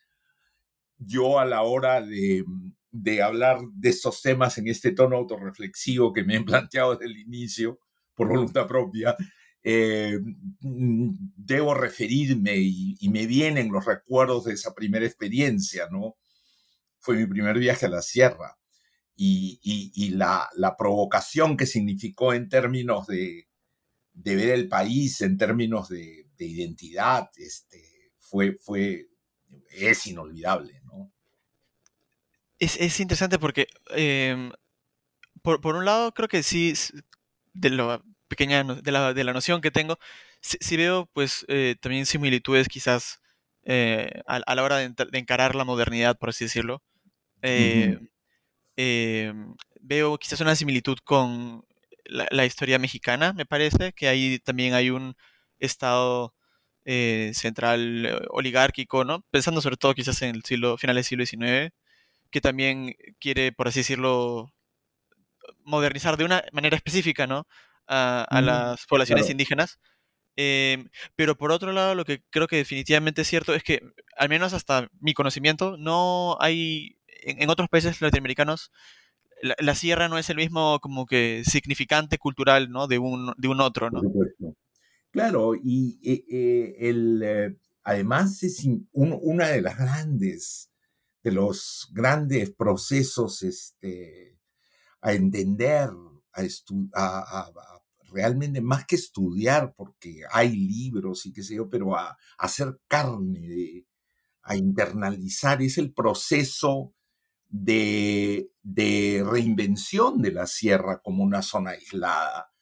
yo 0.98 1.38
a 1.38 1.44
la 1.44 1.62
hora 1.62 2.02
de, 2.02 2.44
de 2.90 3.22
hablar 3.22 3.60
de 3.72 3.90
estos 3.90 4.22
temas 4.22 4.58
en 4.58 4.68
este 4.68 4.92
tono 4.92 5.16
autorreflexivo 5.16 6.12
que 6.12 6.24
me 6.24 6.36
he 6.36 6.40
planteado 6.44 6.96
desde 6.96 7.06
el 7.06 7.18
inicio, 7.18 7.78
por 8.14 8.28
voluntad 8.28 8.66
propia, 8.66 9.16
eh, 9.62 10.18
mm, 10.60 11.10
debo 11.36 11.74
referirme 11.74 12.56
y, 12.56 13.08
me 13.10 13.26
vienen 13.26 13.72
los 13.72 13.84
recuerdos 13.84 14.44
de 14.44 14.54
esa 14.54 14.74
primera 14.74 15.04
experiencia, 15.06 15.88
¿no? 15.90 16.16
Fue 16.98 17.16
mi 17.16 17.26
primer 17.26 17.58
viaje 17.58 17.86
a 17.86 17.90
la 17.90 18.02
sierra 18.02 18.58
y, 19.16 20.10
la, 20.14 20.48
provocación 20.78 21.56
que 21.56 21.66
significó 21.66 22.32
en 22.32 22.48
términos 22.48 23.06
de, 23.06 23.48
ver 24.22 24.50
el 24.50 24.68
país, 24.68 25.20
en 25.20 25.36
términos 25.36 25.88
de, 25.88 26.26
identidad, 26.38 27.28
este, 27.36 28.12
fue, 28.18 28.56
fue, 28.56 29.08
es 29.70 30.06
inolvidable, 30.06 30.80
¿no? 30.84 31.12
Es, 32.58 33.00
interesante 33.00 33.38
porque, 33.38 33.66
em, 33.90 34.50
por, 35.42 35.60
por, 35.60 35.76
un 35.76 35.84
lado, 35.84 36.12
creo 36.12 36.28
que 36.28 36.42
sí, 36.42 36.72
de 37.52 37.70
lo, 37.70 38.02
pequeña 38.28 38.62
de 38.62 38.92
la, 38.92 39.12
de 39.12 39.24
la 39.24 39.32
noción 39.32 39.60
que 39.60 39.70
tengo, 39.70 39.98
sí, 40.40 40.76
veo 40.76 41.10
pues 41.12 41.44
eh, 41.48 41.76
también 41.80 42.06
similitudes 42.06 42.68
quizás 42.68 43.20
eh, 43.64 44.22
a, 44.26 44.54
la 44.54 44.62
hora 44.62 44.76
de, 44.78 44.94
encarar 45.12 45.54
la 45.54 45.64
modernidad, 45.64 46.16
por 46.16 46.30
así 46.30 46.44
decirlo. 46.44 46.82
Eh, 47.42 47.98
em, 48.76 49.54
veo 49.80 50.16
quizás 50.18 50.40
una 50.40 50.54
similitud 50.56 50.98
con 51.04 51.64
la, 52.10 52.26
la 52.30 52.44
historia 52.46 52.78
mexicana, 52.78 53.32
me 53.32 53.46
parece, 53.46 53.92
que 53.92 54.08
ahí 54.08 54.38
también 54.40 54.74
hay 54.74 54.90
un 54.90 55.14
estado 55.58 56.34
eh, 56.84 57.32
central 57.34 58.06
eh, 58.06 58.18
oligárquico, 58.30 59.04
¿no? 59.04 59.24
Pensando 59.30 59.60
sobre 59.60 59.76
todo 59.76 59.94
quizás 59.94 60.22
en 60.22 60.34
el 60.36 60.42
siglo, 60.44 60.78
final 60.78 60.96
del 60.96 61.04
siglo 61.04 61.24
XIX, 61.26 61.72
que 62.30 62.40
también 62.40 62.94
quiere, 63.20 63.52
por 63.52 63.68
así 63.68 63.80
decirlo, 63.80 64.52
modernizar 65.64 66.16
de 66.16 66.24
una 66.24 66.44
manera 66.52 66.76
específica, 66.76 67.26
¿no? 67.26 67.46
A, 67.86 68.24
a 68.30 68.40
Mm, 68.40 68.44
las 68.46 68.86
poblaciones 68.86 69.24
claro. 69.24 69.32
indígenas. 69.32 69.78
Em, 70.36 70.88
pero 71.16 71.36
por 71.36 71.52
otro 71.52 71.72
lado, 71.72 71.94
lo 71.94 72.04
que 72.04 72.22
creo 72.30 72.46
que 72.48 72.56
definitivamente 72.56 73.22
es 73.22 73.28
cierto 73.28 73.54
es 73.54 73.62
que, 73.64 73.82
al 74.16 74.28
menos 74.28 74.52
hasta 74.52 74.88
mi 75.00 75.14
conocimiento, 75.14 75.76
no 75.78 76.36
hay, 76.40 76.98
en, 77.22 77.42
en 77.42 77.50
otros 77.50 77.68
países 77.68 78.00
latinoamericanos, 78.00 78.70
la, 79.42 79.54
la 79.58 79.74
sierra 79.74 80.08
no 80.08 80.18
es 80.18 80.30
el 80.30 80.36
mismo 80.36 80.78
como 80.80 81.06
que 81.06 81.42
significante 81.44 82.18
cultural, 82.18 82.70
¿no? 82.70 82.86
De 82.86 82.98
un, 82.98 83.32
de 83.36 83.48
un 83.48 83.60
otro, 83.60 83.90
¿no? 83.90 84.00
Claro, 85.10 85.54
y 85.56 85.98
eh, 86.04 86.24
eh, 86.30 86.76
el, 86.88 87.22
eh, 87.24 87.56
además 87.82 88.42
es 88.42 88.64
in- 88.64 88.88
un- 88.92 89.18
una 89.20 89.48
de 89.48 89.60
las 89.60 89.76
grandes, 89.76 90.70
de 91.24 91.32
los 91.32 91.88
grandes 91.92 92.52
procesos 92.52 93.42
este, 93.42 94.38
a 95.00 95.12
entender, 95.12 95.90
a, 96.32 96.42
estu- 96.42 96.90
a- 96.94 97.18
a- 97.18 97.40
a 97.48 97.80
realmente 98.12 98.60
más 98.60 98.86
que 98.86 98.96
estudiar, 98.96 99.72
porque 99.76 100.22
hay 100.32 100.54
libros 100.56 101.26
y 101.26 101.32
qué 101.32 101.42
sé 101.42 101.56
yo, 101.56 101.68
pero 101.68 101.96
a, 101.96 102.10
a 102.10 102.16
hacer 102.38 102.78
carne, 102.88 103.40
de- 103.40 103.86
a 104.42 104.56
internalizar, 104.56 105.60
es 105.62 105.76
el 105.78 105.92
proceso 105.92 106.94
de, 107.50 108.50
de 108.62 109.24
reinvención 109.28 110.22
de 110.22 110.32
la 110.32 110.46
sierra 110.48 111.00
como 111.02 111.24
una 111.24 111.42
zona 111.42 111.72
aislada. 111.72 112.52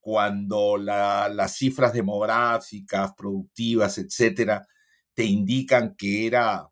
Cuando 0.00 0.76
la- 0.78 1.28
las 1.30 1.56
cifras 1.56 1.92
demográficas, 1.94 3.12
productivas, 3.16 3.98
etcétera, 3.98 4.66
te 5.14 5.24
indican 5.24 5.94
que 5.96 6.26
era 6.26 6.70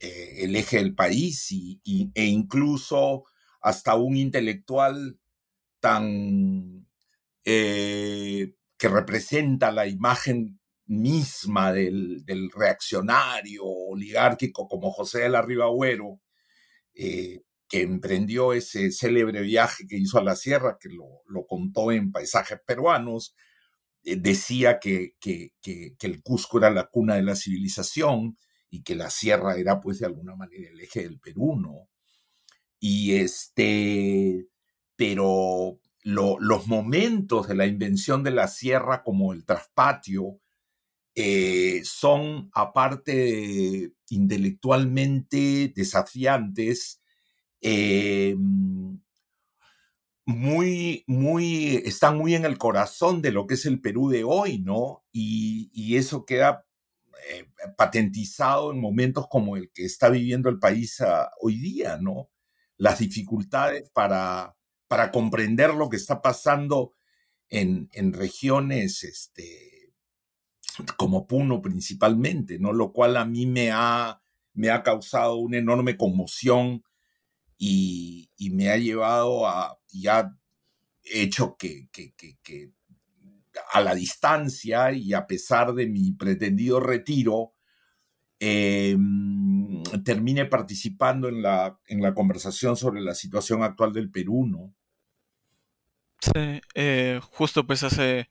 eh, 0.00 0.38
el 0.44 0.56
eje 0.56 0.78
del 0.78 0.94
país 0.94 1.46
y- 1.52 1.80
e 2.14 2.24
incluso 2.26 3.24
hasta 3.60 3.94
un 3.96 4.16
intelectual 4.16 5.18
tan 5.80 6.86
eh, 7.44 8.54
que 8.78 8.88
representa 8.88 9.72
la 9.72 9.86
imagen 9.86 10.60
misma 10.86 11.72
del, 11.72 12.24
del 12.24 12.50
reaccionario 12.50 13.64
oligárquico 13.66 14.68
como 14.68 14.90
José 14.92 15.20
de 15.22 15.28
la 15.30 15.42
Ribagüero, 15.42 16.20
eh, 16.96 17.42
que 17.68 17.82
emprendió 17.82 18.52
ese 18.52 18.90
célebre 18.92 19.42
viaje 19.42 19.86
que 19.86 19.96
hizo 19.98 20.18
a 20.18 20.24
la 20.24 20.36
sierra, 20.36 20.78
que 20.80 20.88
lo, 20.90 21.46
contó 21.46 21.92
en 21.92 22.12
paisajes 22.12 22.60
peruanos, 22.66 23.34
eh, 24.04 24.16
decía 24.16 24.78
que, 24.80 25.14
que, 25.20 25.52
que, 25.62 25.96
el 26.00 26.22
Cusco 26.22 26.58
era 26.58 26.70
la 26.70 26.86
cuna 26.88 27.16
de 27.16 27.22
la 27.22 27.36
civilización 27.36 28.38
y 28.70 28.82
que 28.82 28.94
la 28.96 29.10
sierra 29.10 29.56
era 29.56 29.80
pues 29.80 30.00
de 30.00 30.06
alguna 30.06 30.36
manera 30.36 30.70
el 30.70 30.80
eje 30.80 31.02
del 31.02 31.18
Perú, 31.20 31.56
¿no? 31.56 31.88
Y 32.80 33.14
este, 33.16 34.48
pero 34.96 35.80
lo- 36.02 36.38
los 36.40 36.66
momentos 36.68 37.48
de 37.48 37.54
la 37.54 37.66
invención 37.66 38.22
de 38.22 38.30
la 38.32 38.48
sierra 38.48 39.02
como 39.02 39.32
el 39.32 39.44
traspatio 39.44 40.40
eh, 41.16 41.80
son 41.84 42.50
aparte 42.52 43.92
intelectualmente 44.10 45.72
desafiantes, 45.74 47.00
eh, 47.62 48.36
muy, 50.26 51.04
muy, 51.06 51.76
están 51.84 52.18
muy 52.18 52.34
en 52.34 52.44
el 52.44 52.58
corazón 52.58 53.22
de 53.22 53.32
lo 53.32 53.46
que 53.46 53.54
es 53.54 53.64
el 53.66 53.80
Perú 53.80 54.10
de 54.10 54.24
hoy, 54.24 54.58
¿no? 54.58 55.04
Y, 55.12 55.70
y 55.72 55.96
eso 55.96 56.26
queda 56.26 56.66
eh, 57.30 57.48
patentizado 57.76 58.72
en 58.72 58.80
momentos 58.80 59.26
como 59.28 59.56
el 59.56 59.70
que 59.72 59.84
está 59.84 60.10
viviendo 60.10 60.48
el 60.50 60.58
país 60.58 61.00
ah, 61.00 61.30
hoy 61.40 61.58
día, 61.58 61.98
¿no? 62.00 62.30
Las 62.76 62.98
dificultades 62.98 63.88
para, 63.90 64.56
para 64.88 65.10
comprender 65.12 65.74
lo 65.74 65.88
que 65.88 65.96
está 65.96 66.20
pasando 66.22 66.92
en, 67.48 67.88
en 67.92 68.12
regiones 68.12 69.04
este, 69.04 69.75
como 70.96 71.26
Puno 71.26 71.62
principalmente, 71.62 72.58
¿no? 72.58 72.72
Lo 72.72 72.92
cual 72.92 73.16
a 73.16 73.24
mí 73.24 73.46
me 73.46 73.70
ha, 73.72 74.20
me 74.54 74.70
ha 74.70 74.82
causado 74.82 75.36
una 75.36 75.58
enorme 75.58 75.96
conmoción 75.96 76.84
y, 77.58 78.30
y 78.36 78.50
me 78.50 78.70
ha 78.70 78.76
llevado 78.76 79.46
a, 79.46 79.78
y 79.90 80.06
ha 80.08 80.36
hecho 81.02 81.56
que, 81.56 81.88
que, 81.90 82.14
que, 82.14 82.72
a 83.72 83.80
la 83.80 83.94
distancia 83.94 84.92
y 84.92 85.14
a 85.14 85.26
pesar 85.26 85.72
de 85.72 85.86
mi 85.86 86.12
pretendido 86.12 86.80
retiro, 86.80 87.54
eh, 88.38 88.96
termine 90.04 90.44
participando 90.44 91.28
en 91.28 91.42
la, 91.42 91.78
en 91.86 92.02
la 92.02 92.12
conversación 92.12 92.76
sobre 92.76 93.00
la 93.00 93.14
situación 93.14 93.62
actual 93.62 93.92
del 93.92 94.10
Perú, 94.10 94.46
¿no? 94.46 94.74
Sí, 96.20 96.60
eh, 96.74 97.20
justo 97.22 97.66
pues 97.66 97.82
hace 97.82 98.28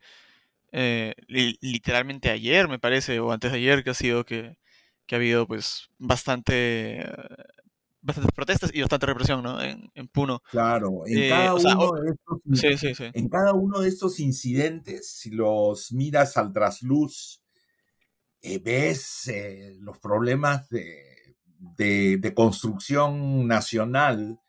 eh, 0.75 1.15
li- 1.27 1.57
literalmente 1.61 2.29
ayer, 2.31 2.67
me 2.69 2.79
parece, 2.79 3.19
o 3.21 3.31
antes 3.33 3.51
de 3.53 3.57
ayer, 3.59 3.83
que 3.83 3.91
ha 3.91 3.95
sido 3.95 4.25
que, 4.25 4.57
que 5.07 5.15
ha 5.15 5.19
habido 5.19 5.47
pues 5.47 5.89
bastante, 5.99 7.05
bastantes 8.01 8.33
protestas 8.35 8.71
y 8.73 8.81
bastante 8.81 9.05
represión, 9.07 9.43
¿no? 9.43 9.61
En, 9.61 9.89
en 9.95 10.07
Puno. 10.07 10.41
Claro, 10.49 11.05
en 11.07 11.23
Eh, 11.23 11.25
cada 11.25 11.55
o 11.55 11.59
sea, 11.59 11.73
uno 11.75 11.79
o- 11.79 11.93
de 11.93 12.11
estos, 12.11 12.39
sí, 12.53 12.77
sí, 12.77 12.95
sí. 12.95 13.13
en 13.13 13.29
cada 13.29 13.53
uno 13.53 13.81
de 13.81 13.89
estos 13.89 14.19
incidentes, 14.19 15.09
si 15.11 15.31
los 15.31 15.91
miras 15.91 16.37
al 16.37 16.53
trasluz, 16.53 17.43
eh, 18.41 18.59
ves 18.59 19.27
eh, 19.27 19.75
los 19.79 19.97
problemas 19.99 20.69
de, 20.69 21.35
de, 21.77 22.17
de 22.17 22.33
construcción 22.33 23.47
nacional 23.47 24.39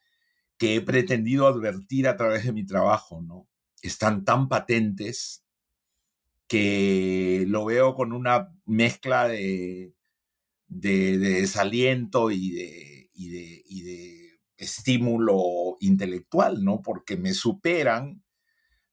que 0.59 0.77
he 0.77 0.83
pretendido 0.83 1.49
advertir 1.49 2.09
a 2.09 2.17
través 2.19 2.47
de 2.47 2.53
mi 2.55 2.67
trabajo, 2.67 3.23
¿no? 3.23 3.49
Están 3.83 4.25
tan 4.25 4.49
patentes 4.49 5.46
que 6.49 7.45
lo 7.49 7.65
veo 7.67 7.95
con 7.95 8.13
una 8.13 8.53
mezcla 8.67 9.29
de, 9.29 9.95
de, 10.69 11.19
de 11.19 11.31
desaliento 11.43 12.31
y 12.31 12.51
de, 12.53 13.11
y, 13.15 13.29
de, 13.31 13.63
y 13.69 13.83
de 13.83 14.41
estímulo 14.57 15.77
intelectual, 15.81 16.65
¿no? 16.65 16.83
Porque 16.83 17.17
me 17.17 17.35
superan, 17.35 18.23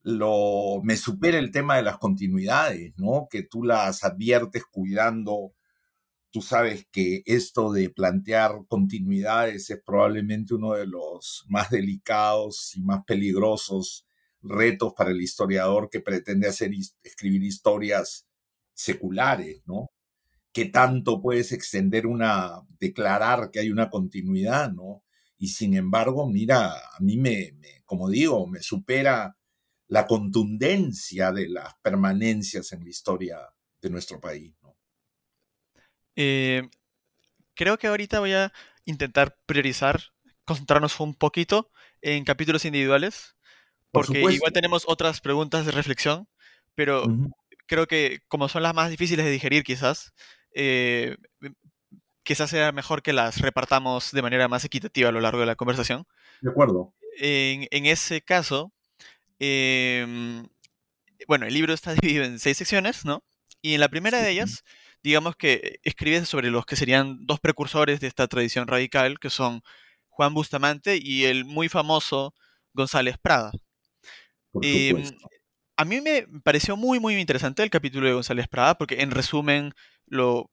lo, 0.04 0.82
me 0.84 0.98
supera 0.98 1.40
el 1.40 1.52
tema 1.52 1.78
de 1.78 1.84
las 1.84 1.98
continuidades, 1.98 2.94
¿no? 2.98 3.28
Que 3.30 3.44
tú 3.44 3.64
las 3.64 4.04
adviertes 4.04 4.66
cuidando 4.66 5.54
tú 6.32 6.42
sabes 6.42 6.88
que 6.92 7.22
esto 7.28 7.72
de 7.72 7.92
plantear 7.92 8.54
continuidades 8.68 9.70
es 9.70 9.82
probablemente 9.86 10.56
uno 10.56 10.74
de 10.74 10.88
los 10.88 11.46
más 11.48 11.70
delicados 11.70 12.76
y 12.76 12.82
más 12.82 13.04
peligrosos 13.06 14.08
retos 14.44 14.94
para 14.94 15.12
el 15.12 15.22
historiador 15.22 15.90
que 15.90 16.02
pretende 16.02 16.48
hacer 16.48 16.72
escribir 17.04 17.44
historias 17.44 18.28
seculares, 18.74 19.62
¿no? 19.66 19.92
¿Qué 20.52 20.66
tanto 20.66 21.22
puedes 21.22 21.52
extender 21.52 22.06
una, 22.06 22.62
declarar 22.80 23.50
que 23.52 23.60
hay 23.60 23.72
una 23.72 23.90
continuidad, 23.90 24.72
¿no? 24.72 25.04
Y 25.38 25.48
sin 25.48 25.74
embargo, 25.74 26.30
mira, 26.30 26.74
a 26.74 27.00
mí 27.00 27.18
me, 27.18 27.54
me 27.54 27.82
como 27.86 28.10
digo, 28.10 28.46
me 28.48 28.62
supera 28.62 29.38
la 29.88 30.08
contundencia 30.08 31.32
de 31.32 31.50
las 31.50 31.76
permanencias 31.82 32.72
en 32.72 32.84
la 32.84 32.90
historia 32.90 33.38
de 33.82 33.90
nuestro 33.90 34.20
país, 34.20 34.54
¿no? 34.62 34.76
Eh, 36.16 36.70
creo 37.56 37.78
que 37.78 37.88
ahorita 37.88 38.20
voy 38.20 38.34
a 38.34 38.54
intentar 38.86 39.38
priorizar, 39.46 40.02
concentrarnos 40.46 41.00
un 41.00 41.16
poquito 41.16 41.72
en 42.02 42.24
capítulos 42.26 42.66
individuales, 42.66 43.36
porque 43.94 44.20
igual 44.20 44.52
tenemos 44.52 44.84
otras 44.88 45.22
preguntas 45.22 45.66
de 45.66 45.72
reflexión, 45.72 46.28
pero 46.76 47.06
Ujú. 47.06 47.32
creo 47.68 47.88
que 47.88 48.20
como 48.28 48.50
son 48.50 48.64
las 48.64 48.74
más 48.74 48.90
difíciles 48.90 49.24
de 49.26 49.32
digerir 49.32 49.64
quizás, 49.64 50.14
eh, 50.54 51.16
quizás 52.24 52.50
sea 52.50 52.72
mejor 52.72 53.02
que 53.04 53.14
las 53.14 53.40
repartamos 53.40 54.12
de 54.12 54.22
manera 54.22 54.48
más 54.48 54.66
equitativa 54.66 55.10
a 55.10 55.12
lo 55.12 55.22
largo 55.22 55.40
de 55.40 55.46
la 55.46 55.56
conversación. 55.56 56.06
De 56.42 56.50
acuerdo. 56.50 56.94
En, 57.18 57.68
en 57.70 57.86
ese 57.86 58.22
caso, 58.22 58.72
em, 59.40 60.48
bueno, 61.28 61.46
el 61.46 61.54
libro 61.54 61.74
está 61.74 61.94
dividido 62.18 62.24
en 62.26 62.40
seis 62.40 62.58
secciones, 62.58 63.06
¿no? 63.06 63.24
Y 63.62 63.76
en 63.76 63.80
la 63.80 63.90
primera 63.90 64.20
de 64.20 64.26
Sí. 64.26 64.32
ellas, 64.32 64.64
digamos 65.04 65.36
que 65.36 65.80
escribe 65.84 66.26
sobre 66.26 66.50
los 66.50 66.66
que 66.66 66.76
serían 66.76 67.26
dos 67.26 67.40
precursores 67.40 68.00
de 68.00 68.08
esta 68.08 68.28
tradición 68.28 68.68
radical, 68.68 69.20
que 69.20 69.30
son 69.30 69.62
Juan 70.10 70.34
Bustamante 70.34 70.98
y 71.02 71.26
el 71.26 71.46
muy 71.46 71.70
famoso 71.70 72.34
González 72.74 73.18
Prada. 73.22 73.52
Por 74.54 74.64
Em, 74.66 75.12
a 75.78 75.86
mí 75.86 76.02
me 76.02 76.28
pareció 76.44 76.78
muy, 76.78 77.00
muy 77.00 77.16
interesante 77.16 77.64
el 77.64 77.70
capítulo 77.72 78.08
de 78.08 78.14
González 78.14 78.48
Prada, 78.48 78.78
porque 78.78 79.02
en 79.02 79.12
resumen 79.12 79.74
lo 80.06 80.52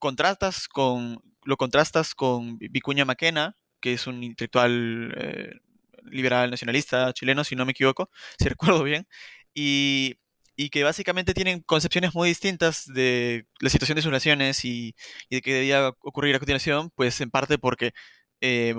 contrastas 0.00 0.68
con, 0.68 1.20
lo 1.44 1.56
contrastas 1.56 2.14
con 2.14 2.58
Vi- 2.58 2.68
Vicuña 2.68 3.04
Maquena, 3.04 3.56
que 3.80 3.94
es 3.94 4.06
un 4.06 4.22
intelectual 4.24 5.14
eh, 5.16 5.52
liberal 6.04 6.50
nacionalista 6.50 7.12
chileno, 7.12 7.44
si 7.44 7.56
no 7.56 7.64
me 7.66 7.72
equivoco, 7.72 8.10
si 8.38 8.48
recuerdo 8.48 8.82
bien, 8.82 9.06
y, 9.54 10.16
que 10.70 10.84
básicamente 10.84 11.34
tienen 11.34 11.60
concepciones 11.62 12.14
muy 12.14 12.28
distintas 12.28 12.86
de 12.86 13.46
la 13.60 13.70
situación 13.70 13.96
de 13.96 14.02
sus 14.02 14.12
naciones 14.12 14.64
y, 14.64 14.94
de 15.30 15.40
qué 15.42 15.54
debía 15.54 15.88
ocurrir 16.00 16.34
a 16.34 16.38
continuación, 16.38 16.90
pues 16.94 17.20
en 17.20 17.30
parte 17.30 17.58
porque 17.58 17.92
eh, 18.40 18.74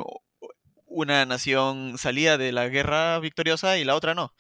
una 0.96 1.26
nación 1.26 1.98
salía 1.98 2.38
de 2.38 2.52
la 2.52 2.70
guerra 2.70 3.20
victoriosa 3.20 3.78
y 3.78 3.84
la 3.84 3.96
otra 3.96 4.16
no. 4.16 4.34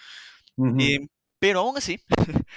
pero 1.39 1.59
aún 1.59 1.77
así, 1.77 2.01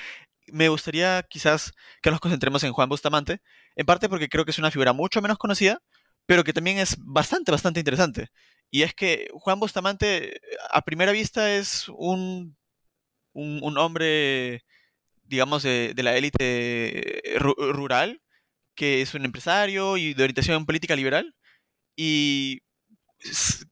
me 0.52 0.68
gustaría 0.68 1.22
quizás 1.28 1.72
que 2.02 2.10
nos 2.10 2.20
concentremos 2.20 2.62
en 2.64 2.72
Juan 2.72 2.88
Bustamante, 2.88 3.40
en 3.76 3.86
parte 3.86 4.08
porque 4.08 4.28
creo 4.28 4.44
que 4.44 4.52
es 4.52 4.58
una 4.58 4.70
figura 4.70 4.92
mucho 4.92 5.20
menos 5.20 5.38
conocida, 5.38 5.82
pero 6.26 6.44
que 6.44 6.52
también 6.52 6.78
es 6.78 6.96
bastante, 6.98 7.50
bastante 7.52 7.80
interesante. 7.80 8.28
Y 8.70 8.82
es 8.82 8.94
que 8.94 9.28
Juan 9.32 9.60
Bustamante, 9.60 10.40
a 10.70 10.82
primera 10.82 11.12
vista, 11.12 11.54
es 11.56 11.88
un, 11.88 12.56
un, 13.32 13.78
hombre, 13.78 14.62
digamos, 15.24 15.62
de, 15.62 15.94
la 15.96 16.16
élite 16.16 17.22
rural, 17.38 18.22
que 18.74 19.02
es 19.02 19.14
un 19.14 19.24
empresario 19.24 19.96
y 19.96 20.14
de 20.14 20.22
orientación 20.24 20.66
política 20.66 20.96
liberal. 20.96 21.34
Y 21.96 22.60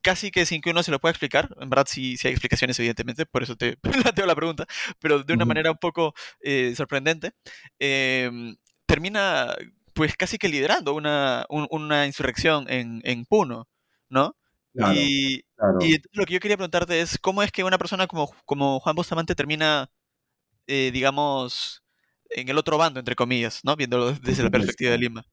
casi 0.03 0.31
que 0.31 0.47
sin 0.47 0.61
que 0.61 0.71
uno 0.71 0.83
se 0.83 0.91
lo 0.91 0.99
pueda 0.99 1.13
explicar, 1.13 1.55
en 1.61 1.71
verdad 1.71 1.87
sí, 1.89 2.17
hay 2.25 2.31
explicaciones 2.31 2.79
evidentemente, 2.79 3.27
por 3.27 3.43
eso 3.43 3.57
te 3.57 3.77
planteo 4.17 4.27
la 4.27 4.35
pregunta, 4.35 4.67
pero 4.99 5.23
de 5.23 5.35
una 5.35 5.45
manera 5.45 5.71
un 5.71 5.79
poco 5.79 6.15
eh, 6.41 6.75
sorprendente, 6.77 7.33
em, 7.79 8.57
termina 8.87 9.55
pues 9.93 10.17
casi 10.17 10.39
que 10.39 10.49
liderando 10.49 10.95
una, 10.95 11.47
una 11.49 12.07
insurrección 12.07 12.67
en, 12.69 13.01
en, 13.05 13.25
Puno, 13.25 13.69
¿no? 14.11 14.37
y, 14.95 15.37
y 15.81 15.97
lo 16.13 16.27
que 16.27 16.35
yo 16.35 16.41
quería 16.41 16.59
preguntarte 16.59 17.01
es, 17.01 17.19
¿cómo 17.19 17.43
es 17.43 17.51
que 17.51 17.65
una 17.65 17.79
persona 17.79 18.07
como, 18.07 18.31
como 18.45 18.79
Juan 18.81 18.95
Bustamante 18.95 19.35
termina, 19.35 19.91
eh, 20.67 20.91
digamos, 20.93 21.83
en 22.31 22.49
el 22.49 22.59
otro 22.59 22.79
bando, 22.79 23.01
entre 23.01 23.17
comillas, 23.17 23.61
¿no? 23.65 23.77
Viéndolo 23.77 24.13
desde 24.13 24.43
la 24.43 24.51
perspectiva 24.51 24.91
de 24.91 24.99
Lima. 24.99 25.27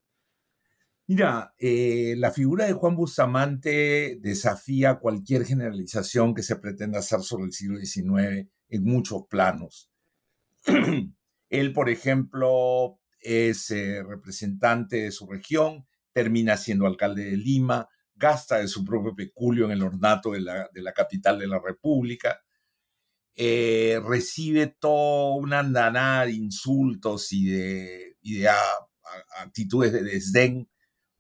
Mira, 1.06 1.54
eh, 1.58 2.16
la 2.18 2.32
figura 2.32 2.66
de 2.66 2.72
Juan 2.74 2.96
Bustamante 2.96 4.18
desafía 4.22 5.00
cualquier 5.00 5.46
generalización 5.46 6.34
que 6.34 6.44
se 6.44 6.56
pretenda 6.56 7.00
hacer 7.00 7.22
sobre 7.22 7.46
el 7.46 7.52
siglo 7.52 7.78
XIX 7.78 8.48
en 8.70 8.84
muchos 8.86 9.24
planos. 9.30 9.92
Él, 11.50 11.74
por 11.74 11.90
ejemplo, 11.90 13.02
es 13.20 13.70
eh, 13.72 14.02
representante 14.02 15.04
de 15.04 15.12
su 15.12 15.28
región, 15.28 15.86
termina 16.14 16.56
siendo 16.56 16.88
alcalde 16.88 17.26
de 17.26 17.38
Lima, 17.38 17.90
gasta 18.16 18.60
de 18.60 18.70
su 18.70 18.86
propio 18.86 19.14
peculio 19.14 19.66
en 19.66 19.72
el 19.72 19.84
ornato 19.84 20.32
de 20.32 20.40
la, 20.40 20.94
capital 20.96 21.38
de 21.38 21.48
la 21.48 21.60
República, 21.60 22.42
eh, 23.36 24.00
recibe 24.06 24.68
toda 24.68 25.36
una 25.36 25.60
andanada 25.60 26.28
de 26.28 26.34
insultos 26.34 27.34
y 27.34 27.48
de, 27.48 28.18
y 28.22 28.40
de 28.40 28.50
actitudes 29.42 29.92
de 29.92 30.04
desdén 30.04 30.70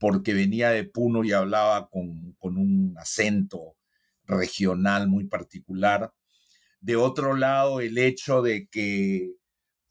porque 0.04 0.34
venía 0.34 0.70
de 0.72 0.84
Puno 0.84 1.24
y 1.24 1.32
hablaba 1.32 1.88
con, 1.90 2.36
un 2.42 2.94
acento 2.98 3.78
regional 4.26 5.08
muy 5.08 5.28
particular. 5.28 6.14
De 6.82 6.98
otro 6.98 7.38
lado, 7.38 7.80
el 7.80 7.98
hecho 7.98 8.42
de 8.42 8.68
que 8.68 9.32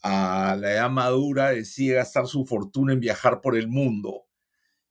a 0.03 0.55
la 0.61 0.71
edad 0.71 0.91
madura 0.91 1.53
decide 1.53 1.95
gastar 1.95 2.27
su 2.27 2.45
fortuna 2.45 2.93
en 2.93 3.01
viajar 3.01 3.41
por 3.41 3.57
el 3.57 3.69
mundo 3.69 4.27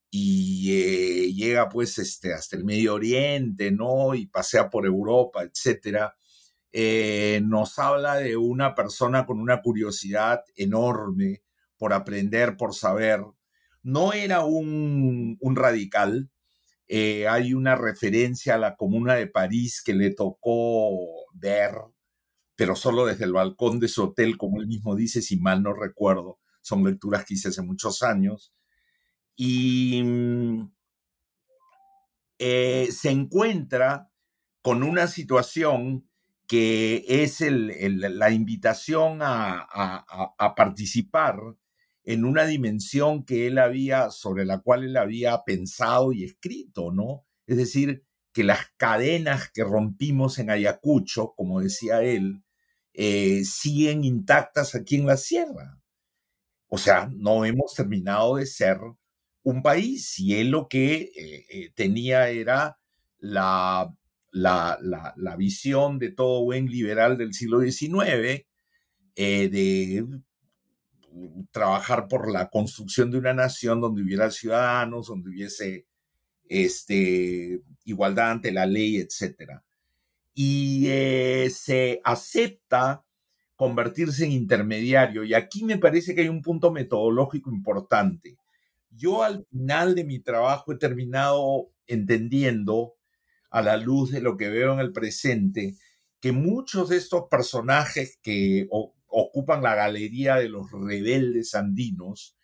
y 0.10 0.71
eh, 0.71 1.34
llega 1.36 1.69
pues 1.69 1.99
este, 1.99 2.34
hasta 2.34 2.55
el 2.55 2.65
Medio 2.65 2.95
Oriente, 2.95 3.69
¿no? 3.69 4.15
Y 4.15 4.25
pasea 4.25 4.71
por 4.71 4.88
Europa, 4.88 5.43
etcétera. 5.43 6.15
Eh, 6.71 7.41
nos 7.45 7.77
habla 7.77 8.15
de 8.15 8.38
una 8.38 8.73
persona 8.73 9.27
con 9.27 9.39
una 9.39 9.62
curiosidad 9.62 10.43
enorme 10.55 11.43
por 11.77 11.93
aprender, 11.93 12.57
por 12.57 12.73
saber, 12.73 13.21
no 13.84 14.13
era 14.13 14.46
un, 14.46 15.38
radical. 15.56 16.30
Eh, 16.88 17.28
hay 17.28 17.54
una 17.54 17.76
referencia 17.76 18.56
a 18.56 18.58
la 18.58 18.76
Comuna 18.76 19.15
de 19.15 19.28
París 19.28 19.82
que 19.84 19.94
le 19.94 20.13
tocó 20.13 20.91
ver, 21.34 21.72
pero 22.56 22.76
solo 22.76 23.06
desde 23.06 23.26
el 23.26 23.34
balcón 23.34 23.80
de 23.80 23.88
su 23.88 24.04
hotel, 24.04 24.38
como 24.38 24.60
él 24.60 24.67
mismo 24.67 24.96
dice, 24.96 25.22
si 25.22 25.38
mal 25.38 25.63
no 25.63 25.74
recuerdo. 25.74 26.39
Son 26.62 26.84
lecturas 26.84 27.26
que 27.26 27.36
hice 27.36 27.50
hace 27.50 27.62
muchos 27.62 28.04
años. 28.04 28.54
Y 29.36 30.04
mm, 30.04 30.72
eh, 32.39 32.89
se 32.91 33.10
encuentra 33.10 34.12
con 34.62 34.84
una 34.84 35.08
situación 35.08 36.08
que 36.48 37.06
es 37.08 37.39
la 37.39 38.32
invitación 38.32 39.20
a 39.22 40.54
participar 40.58 41.56
en 42.03 42.25
una 42.25 42.45
dimensión 42.45 43.23
que 43.25 43.47
él 43.47 43.57
había, 43.57 44.09
sobre 44.09 44.45
la 44.45 44.59
cual 44.59 44.83
él 44.83 44.97
había 44.97 45.43
pensado 45.45 46.13
y 46.13 46.23
escrito, 46.23 46.91
¿no? 46.91 47.25
Es 47.47 47.57
decir, 47.57 48.03
que 48.33 48.43
las 48.43 48.67
cadenas 48.77 49.51
que 49.51 49.63
rompimos 49.63 50.39
en 50.39 50.49
Ayacucho, 50.49 51.33
como 51.35 51.61
decía 51.61 52.01
él, 52.01 52.43
eh, 52.93 53.43
siguen 53.45 54.03
intactas 54.03 54.75
aquí 54.75 54.95
en 54.95 55.05
la 55.05 55.17
sierra. 55.17 55.79
O 56.67 56.77
sea, 56.77 57.09
no 57.13 57.45
hemos 57.45 57.73
terminado 57.75 58.37
de 58.37 58.45
ser 58.45 58.79
un 59.43 59.61
país 59.61 60.17
y 60.19 60.35
él 60.35 60.49
lo 60.51 60.67
que 60.67 61.11
eh, 61.15 61.45
eh, 61.49 61.71
tenía 61.75 62.29
era 62.29 62.77
la, 63.19 63.93
la, 64.31 64.77
la, 64.81 65.35
visión 65.35 65.99
de 65.99 66.11
todo 66.11 66.43
buen 66.43 66.67
liberal 66.67 67.17
del 67.17 67.33
siglo 67.33 67.59
XIX, 67.59 68.45
de 69.15 70.05
trabajar 71.52 72.08
por 72.08 72.32
la 72.32 72.50
construcción 72.50 73.12
de 73.12 73.17
una 73.17 73.34
nación 73.34 73.82
donde 73.82 74.02
hubiera 74.02 74.32
ciudadanos, 74.32 75.08
donde 75.08 75.30
hubiese 75.30 75.86
este, 76.47 77.62
igualdad 77.86 78.32
ante 78.32 78.52
la 78.52 78.65
ley, 78.65 78.97
etc. 78.97 79.60
Y 80.34 80.86
eh, 80.88 81.50
se 81.54 82.02
acepta 82.04 83.04
convertirse 83.56 84.26
en 84.26 84.32
intermediario. 84.32 85.24
Y 85.24 85.34
aquí 85.34 85.63
me 85.63 85.78
parece 85.78 86.15
que 86.15 86.21
hay 86.21 86.30
un 86.30 86.41
punto 86.41 86.71
metodológico 86.71 87.52
importante. 87.52 88.38
Yo 88.89 89.24
al 89.24 89.45
final 89.52 89.95
de 89.95 90.04
mi 90.04 90.19
trabajo 90.19 90.71
he 90.71 90.78
terminado 90.78 91.71
entendiendo, 91.88 92.95
a 93.52 93.62
la 93.62 93.78
luz 93.78 94.12
de 94.12 94.21
lo 94.21 94.38
que 94.38 94.50
veo 94.50 94.74
en 94.74 94.80
el 94.80 94.93
presente, 94.93 95.76
que 96.21 96.32
muchos 96.32 96.89
de 96.89 96.97
estos 96.97 97.26
personajes 97.30 98.17
que, 98.24 98.67
ocupan 99.12 99.62
la 99.62 99.76
galería 99.76 100.36
de 100.36 100.50
los 100.50 100.71
rebeldes 100.71 101.54
andinos, 101.54 102.36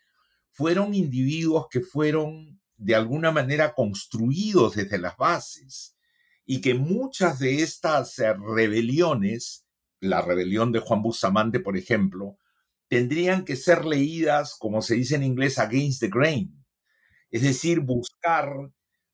fueron 0.52 0.94
individuos 0.94 1.68
que 1.70 1.82
fueron 1.82 2.60
de 2.76 2.96
alguna 2.96 3.32
manera 3.32 3.74
construidos 3.74 4.76
desde 4.76 5.00
las 5.00 5.18
bases 5.18 5.98
y 6.46 6.62
que 6.62 6.74
muchas 6.74 7.40
de 7.40 7.62
estas 7.62 8.18
eh, 8.20 8.34
rebeliones, 8.34 9.66
la 10.00 10.22
rebelión 10.22 10.72
de 10.72 10.80
Juan 10.80 11.02
Bustamante, 11.02 11.60
por 11.60 11.78
ejemplo, 11.78 12.38
tendrían 12.88 13.44
que 13.44 13.56
ser 13.56 13.86
leídas, 13.86 14.56
como 14.58 14.82
se 14.82 14.96
dice 14.96 15.16
en 15.16 15.24
inglés, 15.24 15.60
against 15.60 16.00
the 16.00 16.10
grain, 16.10 16.66
es 17.32 17.42
decir, 17.42 17.82
buscar 17.82 18.50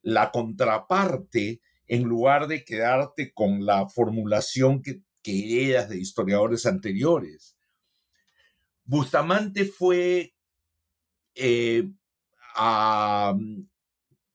la 0.02 0.32
contraparte 0.32 1.62
en 1.88 2.04
lugar 2.04 2.48
de 2.48 2.64
quedarte 2.64 3.34
con 3.34 3.66
la 3.66 3.88
formulación 3.90 4.82
que 4.82 5.02
que 5.24 5.64
heredas 5.64 5.90
de 5.90 5.98
historiadores 5.98 6.66
anteriores. 6.66 7.58
Bustamante 8.84 9.66
fue 9.66 10.36
eh, 11.34 11.90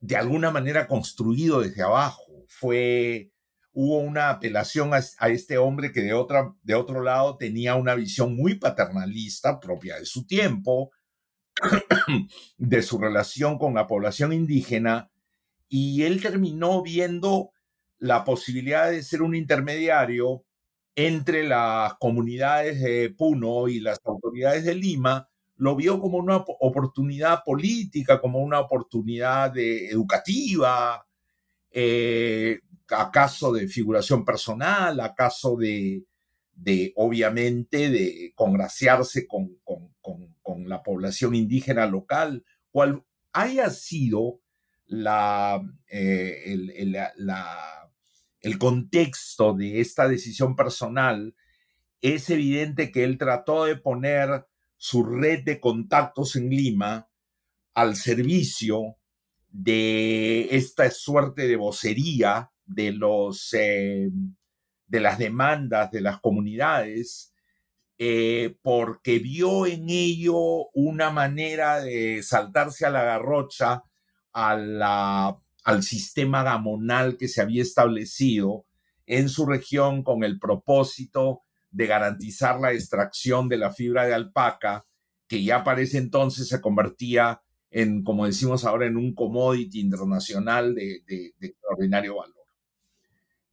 de 0.01 0.17
alguna 0.17 0.51
manera 0.51 0.87
construido 0.87 1.61
desde 1.61 1.83
abajo. 1.83 2.25
Fue, 2.49 3.31
hubo 3.73 3.99
una 3.99 4.31
apelación 4.31 4.93
a, 4.95 5.29
este 5.29 5.59
hombre 5.59 5.93
que 5.93 6.01
de, 6.01 6.15
de 6.63 6.75
otro 6.75 7.03
lado 7.03 7.37
tenía 7.37 7.75
una 7.75 7.95
visión 7.95 8.35
muy 8.35 8.55
paternalista 8.55 9.61
propia 9.61 9.99
de 9.99 10.07
su 10.07 10.27
tiempo, 10.27 10.91
de 12.57 12.83
su 12.83 12.99
relación 12.99 13.59
con 13.59 13.75
la 13.75 13.87
población 13.87 14.33
indígena, 14.33 15.11
y 15.69 16.05
él 16.05 16.23
terminó 16.23 16.83
viendo 16.83 17.53
la 17.99 18.25
posibilidad 18.25 18.91
de 18.91 19.03
ser 19.03 19.23
un 19.23 19.35
intermediario 19.35 20.45
entre 20.99 21.45
las 21.45 21.95
comunidades 21.95 22.81
de 22.81 23.11
Puno 23.11 23.69
y 23.69 23.79
las 23.79 24.01
autoridades 24.05 24.65
de 24.65 24.75
Lima, 24.75 25.29
lo 25.55 25.77
vio 25.77 26.01
como 26.01 26.19
una 26.19 26.39
oportunidad 26.39 27.45
política, 27.45 28.21
como 28.21 28.41
una 28.41 28.59
oportunidad 28.59 29.57
educativa, 29.57 31.07
eh, 31.71 32.59
acaso 32.91 33.53
de 33.53 33.69
figuración 33.69 34.25
personal, 34.25 34.99
acaso 34.99 35.57
de, 35.57 36.03
de 36.57 36.93
obviamente, 36.97 37.91
de 37.91 38.33
congraciarse 38.35 39.29
con, 39.29 39.57
con, 39.63 39.95
con, 40.03 40.69
la 40.69 40.83
población 40.83 41.37
indígena 41.37 41.87
local, 41.87 42.45
cual 42.73 43.05
haya 43.33 43.71
sido 43.71 44.41
la, 44.87 45.63
el 45.87 46.97
contexto 48.59 49.55
de 49.55 49.81
esta 49.81 50.09
decisión 50.09 50.55
personal, 50.55 51.35
es 52.01 52.31
evidente 52.31 52.93
que 52.93 53.05
él 53.05 53.19
trató 53.19 53.65
de 53.65 53.77
poner 53.77 54.47
su 54.77 55.05
red 55.05 55.45
de 55.45 55.61
contactos 55.61 56.37
en 56.37 56.49
Lima 56.49 57.09
al 57.75 57.97
servicio 57.97 58.97
de 59.49 60.49
esta 60.57 60.91
suerte 60.91 61.49
de 61.49 61.57
vocería 61.57 62.53
de, 62.65 62.93
los, 62.93 63.53
eh, 63.55 64.11
de 64.87 65.01
las 65.01 65.19
demandas 65.19 65.91
de 65.91 66.01
las 66.01 66.21
comunidades, 66.21 67.35
eh, 67.99 68.57
porque 68.63 69.19
vio 69.19 69.67
en 69.67 69.89
ello 69.89 70.69
una 70.75 71.11
manera 71.11 71.81
de 71.81 72.23
saltarse 72.23 72.87
a 72.87 72.91
la 72.91 73.03
garrocha 73.03 73.83
a 74.33 74.57
la, 74.57 75.37
al 75.69 75.83
sistema 75.83 76.43
gamonal 76.43 77.19
que 77.19 77.29
se 77.29 77.43
había 77.43 77.61
establecido 77.61 78.65
en 79.05 79.29
su 79.29 79.45
región 79.45 80.03
con 80.03 80.25
el 80.25 80.39
propósito 80.39 81.43
de 81.71 81.87
garantizar 81.87 82.59
la 82.59 82.73
extracción 82.73 83.51
de 83.51 83.59
la 83.59 83.71
fibra 83.71 84.07
de 84.07 84.15
alpaca, 84.15 84.87
que 85.27 85.45
ya 85.45 85.65
para 85.65 85.83
ese 85.83 85.99
entonces 85.99 86.49
se 86.49 86.63
convertía 86.63 87.43
en, 87.71 88.03
como 88.03 88.25
decimos 88.25 88.65
ahora, 88.65 88.87
en 88.87 88.97
un 88.97 89.15
commodity 89.15 89.81
internacional 89.81 90.75
de, 90.75 91.03
extraordinario 91.39 92.17
valor. 92.17 92.47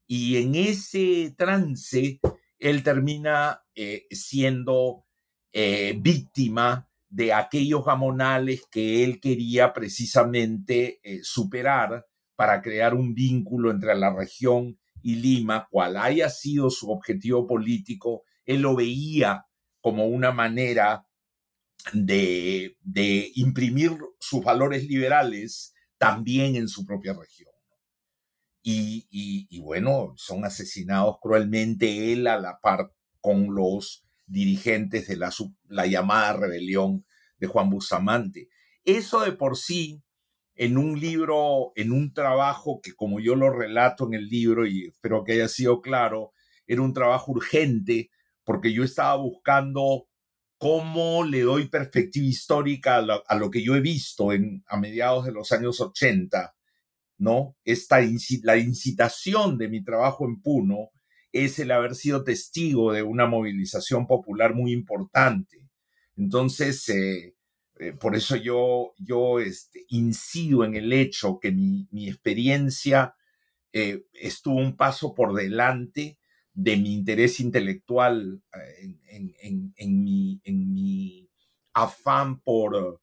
Y 0.07 0.37
en 0.37 0.55
ese 0.55 1.35
trance, 1.37 2.21
él 2.59 2.81
termina 2.81 3.61
eh, 3.75 4.07
siendo 4.09 5.03
eh, 5.51 5.97
víctima 5.99 6.87
de 7.15 7.31
aquellos 7.31 7.85
gamonales 7.85 8.63
que 8.69 9.05
él 9.05 9.21
quería 9.21 9.71
precisamente 9.71 10.99
eh, 11.01 11.21
superar 11.23 12.05
para 12.35 12.61
crear 12.61 12.93
un 12.93 13.13
vínculo 13.13 13.71
entre 13.71 13.95
la 13.95 14.13
región 14.13 14.77
y 15.01 15.15
Lima, 15.15 15.65
cual 15.71 15.95
haya 15.95 16.29
sido 16.29 16.69
su 16.69 16.91
objetivo 16.91 17.47
político, 17.47 18.23
él 18.43 18.63
lo 18.63 18.75
veía 18.75 19.45
como 19.79 20.07
una 20.07 20.33
manera 20.33 21.05
de, 21.93 22.75
imprimir 23.35 23.91
sus 24.19 24.43
valores 24.43 24.85
liberales 24.85 25.73
también 25.97 26.57
en 26.57 26.67
su 26.67 26.85
propia 26.85 27.13
región. 27.13 27.53
Y, 28.61 29.57
bueno, 29.61 30.15
son 30.17 30.43
asesinados 30.43 31.15
cruelmente 31.21 32.11
él 32.11 32.27
a 32.27 32.37
la 32.37 32.59
par 32.59 32.91
con 33.21 33.55
los 33.55 34.04
dirigentes 34.25 35.07
de 35.07 35.17
la, 35.17 35.31
la 35.67 35.85
llamada 35.85 36.33
rebelión 36.33 37.05
de 37.37 37.47
Juan 37.47 37.69
Bustamante. 37.69 38.49
Eso 38.83 39.21
de 39.21 39.31
por 39.31 39.57
sí 39.57 40.01
en 40.55 40.77
un 40.77 40.99
libro, 40.99 41.73
en 41.75 41.91
un 41.91 42.13
trabajo 42.13 42.79
que 42.81 42.93
como 42.93 43.19
yo 43.19 43.35
lo 43.35 43.49
relato 43.49 44.07
en 44.07 44.13
el 44.13 44.27
libro, 44.27 44.65
y 44.65 44.87
espero 44.87 45.23
que 45.23 45.33
haya 45.33 45.47
sido 45.47 45.81
claro, 45.81 46.31
era 46.65 46.81
un 46.81 46.93
trabajo 46.93 47.31
urgente 47.31 48.09
porque 48.43 48.73
yo 48.73 48.83
estaba 48.83 49.15
buscando 49.17 50.07
cómo 50.57 51.23
le 51.23 51.41
doy 51.41 51.67
perspectiva 51.67 52.25
histórica 52.25 52.97
a 52.97 53.35
lo, 53.35 53.51
que 53.51 53.63
yo 53.63 53.75
he 53.75 53.81
visto 53.81 54.31
en, 54.31 54.63
a 54.67 54.77
mediados 54.77 55.25
de 55.25 55.33
los 55.33 55.51
años 55.51 55.81
80, 55.81 56.55
¿no? 57.17 57.57
Esta, 57.65 57.99
la 58.43 58.57
incitación 58.57 59.57
de 59.57 59.67
mi 59.67 59.83
trabajo 59.83 60.25
en 60.25 60.41
Puno 60.41 60.91
es 61.35 61.59
el 61.59 61.71
haber 61.71 61.95
sido 61.95 62.23
testigo 62.23 62.93
de 62.93 63.03
una 63.03 63.25
movilización 63.25 64.07
popular 64.07 64.55
muy 64.55 64.71
importante. 64.71 65.67
Entonces, 66.15 66.87
eh, 66.87 67.35
eh, 67.77 67.91
por 67.91 68.15
eso 68.15 68.37
yo, 68.37 68.93
yo 68.97 69.41
este, 69.41 69.83
incido 69.89 70.63
en 70.63 70.75
el 70.75 70.93
hecho 70.93 71.37
que 71.41 71.51
mi, 71.51 71.89
experiencia 72.07 73.15
eh, 73.73 74.05
estuvo 74.13 74.55
un 74.55 74.77
paso 74.77 75.13
por 75.13 75.33
delante 75.33 76.17
de 76.53 76.77
mi 76.77 76.93
interés 76.93 77.41
intelectual 77.41 78.41
en, 79.09 79.73
mi, 80.03 80.39
en 80.41 80.73
mi, 80.73 81.29
afán 81.73 82.39
por, 82.39 83.01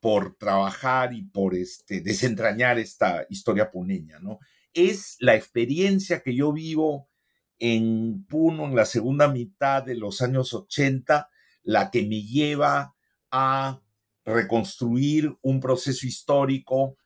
por 0.00 0.36
trabajar 0.36 1.12
y 1.12 1.22
por 1.22 1.54
este, 1.54 2.00
desentrañar 2.00 2.78
esta 2.78 3.26
historia 3.28 3.70
puneña. 3.70 4.20
¿no? 4.20 4.38
Es 4.72 5.16
la 5.20 5.34
experiencia 5.34 6.22
que 6.22 6.34
yo 6.34 6.50
vivo 6.50 7.10
en 7.58 8.24
Puno 8.26 8.64
en 8.64 8.76
la 8.76 8.84
segunda 8.84 9.28
mitad 9.28 9.82
de 9.82 9.96
los 9.96 10.22
años 10.22 10.52
80 10.54 11.28
la 11.62 11.90
que 11.90 12.02
me 12.02 12.22
lleva 12.22 12.94
a 13.30 13.80
reconstruir 14.24 15.36
un 15.42 15.60
proceso 15.60 16.06
histórico 16.06 16.96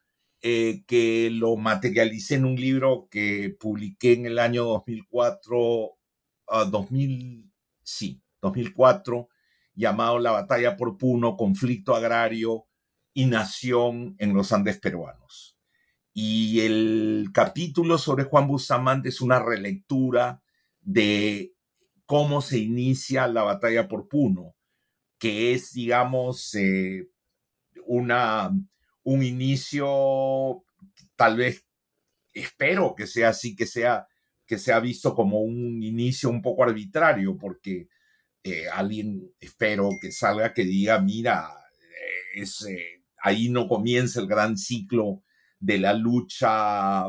eh, 0.40 0.84
que 0.86 1.30
lo 1.32 1.56
materialicé 1.56 2.36
en 2.36 2.44
un 2.44 2.54
libro 2.54 3.08
que 3.10 3.56
publiqué 3.58 4.12
en 4.12 4.26
el 4.26 4.38
año 4.38 4.64
2004, 4.64 5.98
2000, 6.70 7.44
ah, 7.44 7.52
sí, 7.82 8.22
2004, 8.40 9.28
llamado 9.74 10.18
La 10.20 10.30
batalla 10.30 10.76
por 10.76 10.96
Puno, 10.96 11.36
conflicto 11.36 11.94
agrario 11.94 12.66
y 13.12 13.26
nación 13.26 14.14
en 14.18 14.32
los 14.32 14.52
Andes 14.52 14.78
peruanos. 14.78 15.57
Y 16.20 16.62
el 16.62 17.28
capítulo 17.32 17.96
sobre 17.96 18.24
Juan 18.24 18.48
Bustamante 18.48 19.08
es 19.08 19.20
una 19.20 19.38
relectura 19.38 20.42
de 20.80 21.54
cómo 22.06 22.42
se 22.42 22.58
inicia 22.58 23.28
la 23.28 23.44
batalla 23.44 23.86
por 23.86 24.08
Puno, 24.08 24.56
que 25.16 25.52
es, 25.52 25.74
digamos, 25.74 26.56
eh, 26.56 27.06
una, 27.86 28.50
un 29.04 29.22
inicio, 29.22 30.64
tal 31.14 31.36
vez, 31.36 31.64
espero 32.34 32.96
que 32.96 33.06
sea 33.06 33.28
así, 33.28 33.54
que 33.54 33.66
sea, 33.66 34.08
que 34.44 34.58
sea 34.58 34.80
visto 34.80 35.14
como 35.14 35.42
un 35.42 35.84
inicio 35.84 36.30
un 36.30 36.42
poco 36.42 36.64
arbitrario, 36.64 37.38
porque 37.38 37.90
eh, 38.42 38.68
alguien, 38.68 39.32
espero 39.38 39.90
que 40.00 40.10
salga 40.10 40.52
que 40.52 40.64
diga, 40.64 41.00
mira, 41.00 41.48
eh, 42.34 42.40
es, 42.40 42.66
ahí 43.22 43.50
no 43.50 43.68
comienza 43.68 44.18
el 44.18 44.26
gran 44.26 44.58
ciclo 44.58 45.22
de 45.58 45.78
la 45.78 45.92
lucha 45.94 47.06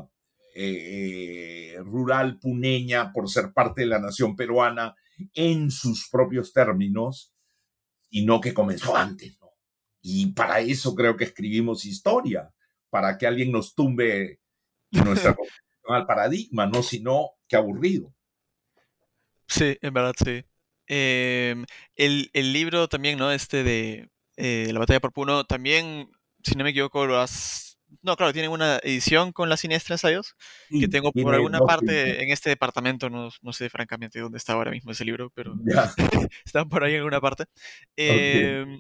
rural 1.77 2.37
puneña 2.39 3.13
por 3.13 3.29
ser 3.29 3.53
parte 3.53 3.81
de 3.81 3.87
la 3.87 3.99
nación 3.99 4.35
peruana 4.35 4.93
en 5.33 5.71
sus 5.71 6.09
propios 6.09 6.51
términos, 6.51 7.33
y 8.09 8.25
no 8.25 8.41
que 8.41 8.53
comenzó 8.53 8.95
antes. 8.95 9.39
¿no? 9.39 9.51
Y 10.01 10.33
para 10.33 10.59
eso 10.59 10.95
creo 10.95 11.15
que 11.15 11.25
escribimos 11.25 11.85
historia, 11.85 12.51
para 12.89 13.17
que 13.17 13.27
alguien 13.27 13.51
nos 13.51 13.75
tumbe 13.75 14.39
nuestra 14.91 15.35
al 15.87 16.05
paradigma, 16.05 16.65
no 16.67 16.83
sino 16.83 17.31
que 17.47 17.55
aburrido. 17.55 18.13
Sí, 19.47 19.77
en 19.81 19.93
verdad 19.93 20.13
sí. 20.23 20.43
Em, 20.87 21.65
el, 21.95 22.29
el, 22.33 22.53
libro 22.53 22.87
también, 22.87 23.17
¿no? 23.17 23.31
Este 23.31 23.63
de 23.63 24.09
eh, 24.37 24.69
La 24.71 24.79
batalla 24.79 24.99
por 24.99 25.13
Puno, 25.13 25.43
también, 25.43 26.09
si 26.43 26.55
no 26.55 26.63
me 26.63 26.71
equivoco, 26.71 27.05
lo 27.05 27.19
has 27.19 27.68
no, 28.01 28.15
claro, 28.15 28.33
tienen 28.33 28.51
una 28.51 28.77
edición 28.77 29.31
con 29.31 29.49
las 29.49 29.61
siniestras 29.61 30.03
ensayos 30.03 30.35
que 30.69 30.87
tengo 30.87 31.11
por 31.11 31.33
alguna 31.33 31.59
parte 31.59 32.23
en 32.23 32.31
este 32.31 32.49
departamento, 32.49 33.09
no, 33.09 33.29
no, 33.41 33.53
sé 33.53 33.69
francamente 33.69 34.19
dónde 34.19 34.37
está 34.37 34.53
ahora 34.53 34.71
mismo 34.71 34.91
ese 34.91 35.05
libro, 35.05 35.31
pero 35.33 35.53
están 36.45 36.69
por 36.69 36.83
ahí 36.83 36.93
en 36.93 36.99
alguna 36.99 37.21
parte. 37.21 37.45
Em, 37.95 38.79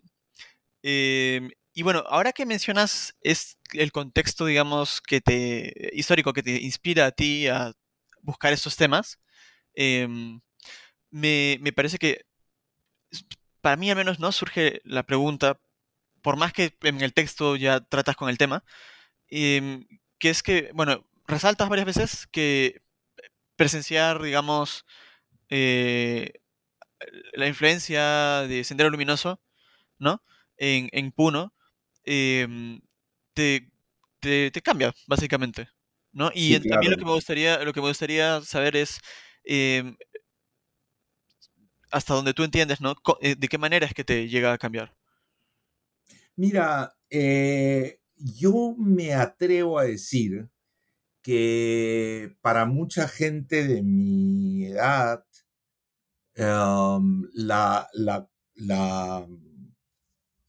em, 0.83 1.49
y 1.73 1.83
bueno, 1.83 2.03
ahora 2.07 2.33
que 2.33 2.45
mencionas 2.45 3.15
es 3.21 3.57
el 3.73 3.91
contexto, 3.91 4.45
digamos, 4.45 5.01
que 5.01 5.21
te 5.21 5.91
histórico 5.93 6.33
que 6.33 6.43
te 6.43 6.61
inspira 6.61 7.05
a 7.05 7.11
ti 7.11 7.47
a 7.47 7.73
buscar 8.21 8.53
estos 8.53 8.75
temas, 8.75 9.19
em, 9.73 10.39
me, 11.11 11.57
me 11.61 11.73
parece 11.73 11.97
que 11.97 12.25
para 13.61 13.75
mí 13.75 13.89
al 13.89 13.97
menos 13.97 14.19
no 14.19 14.31
surge 14.31 14.81
la 14.83 15.03
pregunta, 15.03 15.59
por 16.21 16.37
más 16.37 16.53
que 16.53 16.75
en 16.81 17.01
el 17.01 17.13
texto 17.13 17.55
ya 17.55 17.79
tratas 17.81 18.15
con 18.15 18.29
el 18.29 18.37
tema, 18.37 18.63
Em, 19.29 19.85
que 20.19 20.29
es 20.29 20.43
que, 20.43 20.71
bueno, 20.73 21.05
resaltas 21.27 21.69
varias 21.69 21.85
veces 21.85 22.27
que 22.27 22.81
presenciar, 23.55 24.21
digamos, 24.21 24.85
eh, 25.49 26.33
la 27.33 27.47
influencia 27.47 28.41
de 28.47 28.63
Sendero 28.63 28.89
Luminoso, 28.89 29.41
¿no? 29.99 30.23
En, 30.57 30.89
en 30.91 31.11
Puno, 31.11 31.53
em, 32.03 32.81
te, 33.33 33.69
te, 34.19 34.61
cambia, 34.61 34.93
básicamente. 35.07 35.69
¿no? 36.11 36.31
Y 36.33 36.59
también 36.67 36.91
lo 36.91 36.97
que 36.97 37.05
me 37.05 37.13
gustaría, 37.13 37.63
lo 37.63 37.73
que 37.73 37.81
me 37.81 37.87
gustaría 37.87 38.41
saber 38.41 38.75
es 38.75 38.99
em, 39.43 39.95
hasta 41.91 42.13
donde 42.13 42.33
tú 42.33 42.43
entiendes, 42.43 42.81
¿no? 42.81 42.95
Eh, 43.21 43.35
¿De 43.37 43.47
qué 43.47 43.57
manera 43.57 43.85
es 43.85 43.93
que 43.93 44.03
te 44.03 44.27
llega 44.27 44.53
a 44.53 44.57
cambiar? 44.57 44.95
Mira, 46.35 46.95
eh, 47.09 47.98
yo 48.19 48.75
me 48.77 49.13
atrevo 49.13 49.79
a 49.79 49.85
decir 49.85 50.49
que 51.21 52.35
para 52.41 52.65
mucha 52.65 53.07
gente 53.07 53.67
de 53.67 53.81
mi 53.83 54.65
edad, 54.65 55.25
em, 56.35 57.27
la, 57.33 57.87
la, 57.93 59.27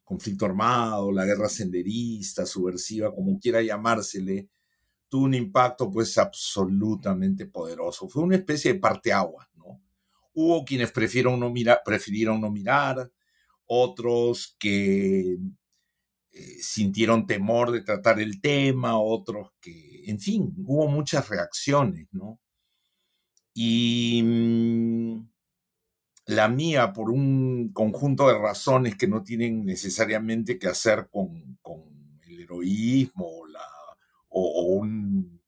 conflicto 0.05 0.47
armado, 0.47 1.13
la 1.13 1.25
guerra 1.25 1.49
senderista, 1.49 2.45
subversiva, 2.47 3.15
como 3.15 3.39
quiera 3.39 3.63
llamársele, 3.63 4.49
tuvo 5.09 5.25
un 5.25 5.35
impacto 5.35 5.91
pues 5.91 6.19
absolutamente 6.19 7.47
poderoso. 7.47 8.09
Fue 8.09 8.23
una 8.23 8.37
especie 8.37 8.73
de 8.73 8.81
parteaguas, 8.81 9.49
¿no? 9.55 9.81
Hubo 10.35 10.65
quienes 10.65 10.93
prefirieron 10.93 11.39
no 11.39 11.53
prefirieron 11.85 12.41
no 12.41 12.51
mirar 12.51 13.11
otros 13.67 14.57
que 14.59 15.39
eh, 16.33 16.59
sintieron 16.61 17.27
temor 17.27 17.73
de 17.73 17.83
tratar 17.83 18.21
el 18.21 18.41
tema, 18.41 18.99
otros 18.99 19.51
que, 19.61 20.05
en 20.07 20.21
fin, 20.21 20.55
hubo 20.65 20.87
muchas 20.89 21.29
reacciones, 21.29 22.07
¿no? 22.13 22.41
Y 23.55 24.23
mm, 24.23 25.29
la 26.27 26.49
mía, 26.49 26.93
por 26.93 27.11
un 27.11 27.73
conjunto 27.73 28.29
de 28.29 28.39
razones 28.39 28.97
que 28.97 29.09
no 29.09 29.23
tienen 29.25 29.65
necesariamente 29.65 30.59
que 30.59 30.69
hacer 30.69 31.09
con, 31.11 31.59
el 32.27 32.41
heroísmo 32.41 33.27
o, 33.27 33.47
la, 33.49 33.65
o, 34.29 34.63
un, 34.77 35.41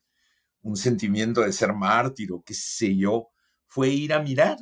un, 0.62 0.76
sentimiento 0.76 1.42
de 1.42 1.52
ser 1.52 1.72
mártir 1.72 2.32
o 2.32 2.42
qué 2.42 2.54
sé 2.54 2.96
yo, 2.96 3.30
fue 3.66 3.90
ir 3.90 4.12
a 4.12 4.20
mirar. 4.20 4.58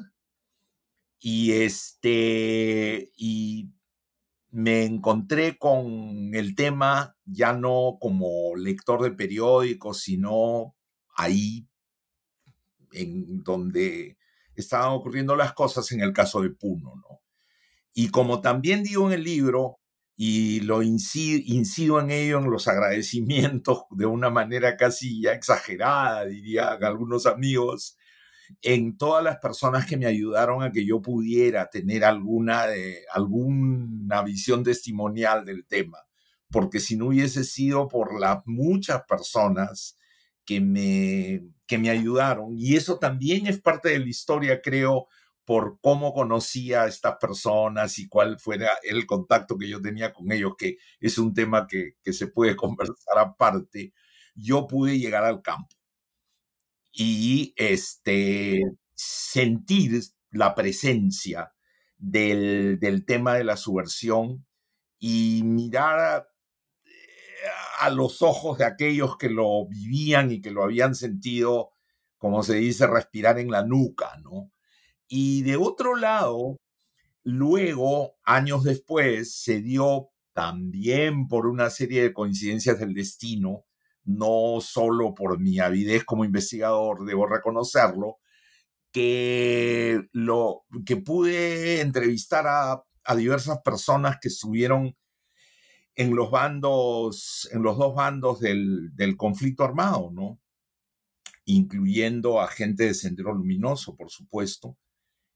Y 1.18 1.52
este, 1.52 3.10
y 3.16 3.70
me 4.52 4.84
encontré 4.84 5.56
con 5.58 6.34
el 6.34 6.54
tema 6.54 7.16
ya 7.24 7.52
no 7.52 7.98
como 8.00 8.56
lector 8.56 9.02
de 9.02 9.12
periódicos, 9.12 10.00
sino 10.02 10.76
ahí 11.16 11.68
en 12.92 13.42
donde 13.42 14.18
estaban 14.54 14.92
ocurriendo 14.92 15.36
las 15.36 15.52
cosas 15.52 15.90
en 15.92 16.00
el 16.00 16.12
caso 16.12 16.40
de 16.42 16.50
Puno, 16.50 16.94
¿no? 16.96 17.20
Y 17.92 18.10
como 18.10 18.40
también 18.40 18.82
digo 18.82 19.06
en 19.06 19.14
el 19.14 19.24
libro, 19.24 19.80
y 20.16 20.60
lo 20.60 20.82
incido, 20.82 21.40
incido, 21.46 21.98
en 21.98 22.10
ello 22.10 22.38
en 22.38 22.50
los 22.50 22.68
agradecimientos 22.68 23.84
de 23.90 24.04
una 24.04 24.28
manera 24.28 24.76
casi 24.76 25.22
ya 25.22 25.32
exagerada, 25.32 26.26
dirían 26.26 26.84
algunos 26.84 27.24
amigos, 27.24 27.96
en 28.62 28.96
todas 28.96 29.22
las 29.24 29.38
personas 29.38 29.86
que 29.86 29.96
me 29.96 30.06
ayudaron 30.06 30.62
a 30.62 30.72
que 30.72 30.84
yo 30.84 31.00
pudiera 31.00 31.68
tener 31.70 32.04
alguna, 32.04 32.66
de, 32.66 33.04
alguna 33.12 34.22
visión 34.22 34.62
testimonial 34.62 35.44
del 35.44 35.66
tema, 35.66 35.98
porque 36.50 36.80
si 36.80 36.96
no 36.96 37.06
hubiese 37.06 37.44
sido 37.44 37.88
por 37.88 38.18
las 38.18 38.38
muchas 38.46 39.02
personas 39.04 39.96
que 40.44 40.60
me, 40.60 41.42
que 41.66 41.78
me 41.78 41.90
ayudaron, 41.90 42.54
y 42.58 42.76
eso 42.76 42.98
también 42.98 43.46
es 43.46 43.60
parte 43.60 43.90
de 43.90 43.98
la 44.00 44.08
historia, 44.08 44.60
creo, 44.60 45.08
por 45.44 45.78
cómo 45.80 46.12
conocía 46.12 46.82
a 46.82 46.86
estas 46.86 47.16
personas 47.16 47.98
y 47.98 48.08
cuál 48.08 48.38
fuera 48.38 48.70
el 48.82 49.06
contacto 49.06 49.58
que 49.58 49.68
yo 49.68 49.80
tenía 49.80 50.12
con 50.12 50.30
ellos, 50.32 50.52
que 50.56 50.78
es 51.00 51.18
un 51.18 51.34
tema 51.34 51.66
que, 51.66 51.94
que 52.02 52.12
se 52.12 52.28
puede 52.28 52.56
conversar 52.56 53.18
aparte, 53.18 53.92
yo 54.34 54.66
pude 54.66 54.98
llegar 54.98 55.24
al 55.24 55.42
campo 55.42 55.79
y 56.92 57.54
este, 57.56 58.60
sentir 58.94 60.02
la 60.30 60.54
presencia 60.54 61.52
del, 61.98 62.78
del 62.80 63.04
tema 63.04 63.34
de 63.34 63.44
la 63.44 63.56
subversión 63.56 64.46
y 64.98 65.42
mirar 65.44 66.28
a, 67.80 67.90
los 67.90 68.22
ojos 68.22 68.58
de 68.58 68.66
aquellos 68.66 69.16
que 69.16 69.30
lo 69.30 69.66
vivían 69.66 70.30
y 70.30 70.40
que 70.40 70.50
lo 70.50 70.62
habían 70.62 70.94
sentido, 70.94 71.72
como 72.18 72.42
se 72.42 72.56
dice, 72.56 72.86
respirar 72.86 73.38
en 73.38 73.50
la 73.50 73.64
nuca, 73.64 74.18
¿no? 74.22 74.52
Y 75.08 75.42
de 75.42 75.56
otro 75.56 75.96
lado, 75.96 76.58
luego, 77.24 78.18
años 78.22 78.64
después, 78.64 79.34
se 79.34 79.62
dio 79.62 80.10
también 80.34 81.26
por 81.28 81.46
una 81.46 81.70
serie 81.70 82.02
de 82.02 82.12
coincidencias 82.12 82.78
del 82.78 82.94
destino, 82.94 83.64
no 84.10 84.60
solo 84.60 85.14
por 85.14 85.38
mi 85.38 85.58
avidez 85.60 86.04
como 86.04 86.24
investigador, 86.24 87.04
debo 87.04 87.26
reconocerlo, 87.26 88.18
que, 88.92 90.08
lo, 90.12 90.64
que 90.84 90.96
pude 90.96 91.80
entrevistar 91.80 92.46
a, 92.46 92.82
diversas 93.16 93.60
personas 93.62 94.18
que 94.20 94.28
estuvieron 94.28 94.96
en 95.96 96.14
los 96.14 96.30
bandos, 96.30 97.48
en 97.52 97.62
los 97.62 97.76
dos 97.76 97.94
bandos 97.94 98.38
del, 98.38 99.16
conflicto 99.16 99.64
armado, 99.64 100.10
¿no? 100.12 100.40
Incluyendo 101.44 102.40
a 102.40 102.46
gente 102.46 102.84
de 102.84 102.94
Sendero 102.94 103.34
Luminoso, 103.34 103.96
por 103.96 104.10
supuesto, 104.10 104.78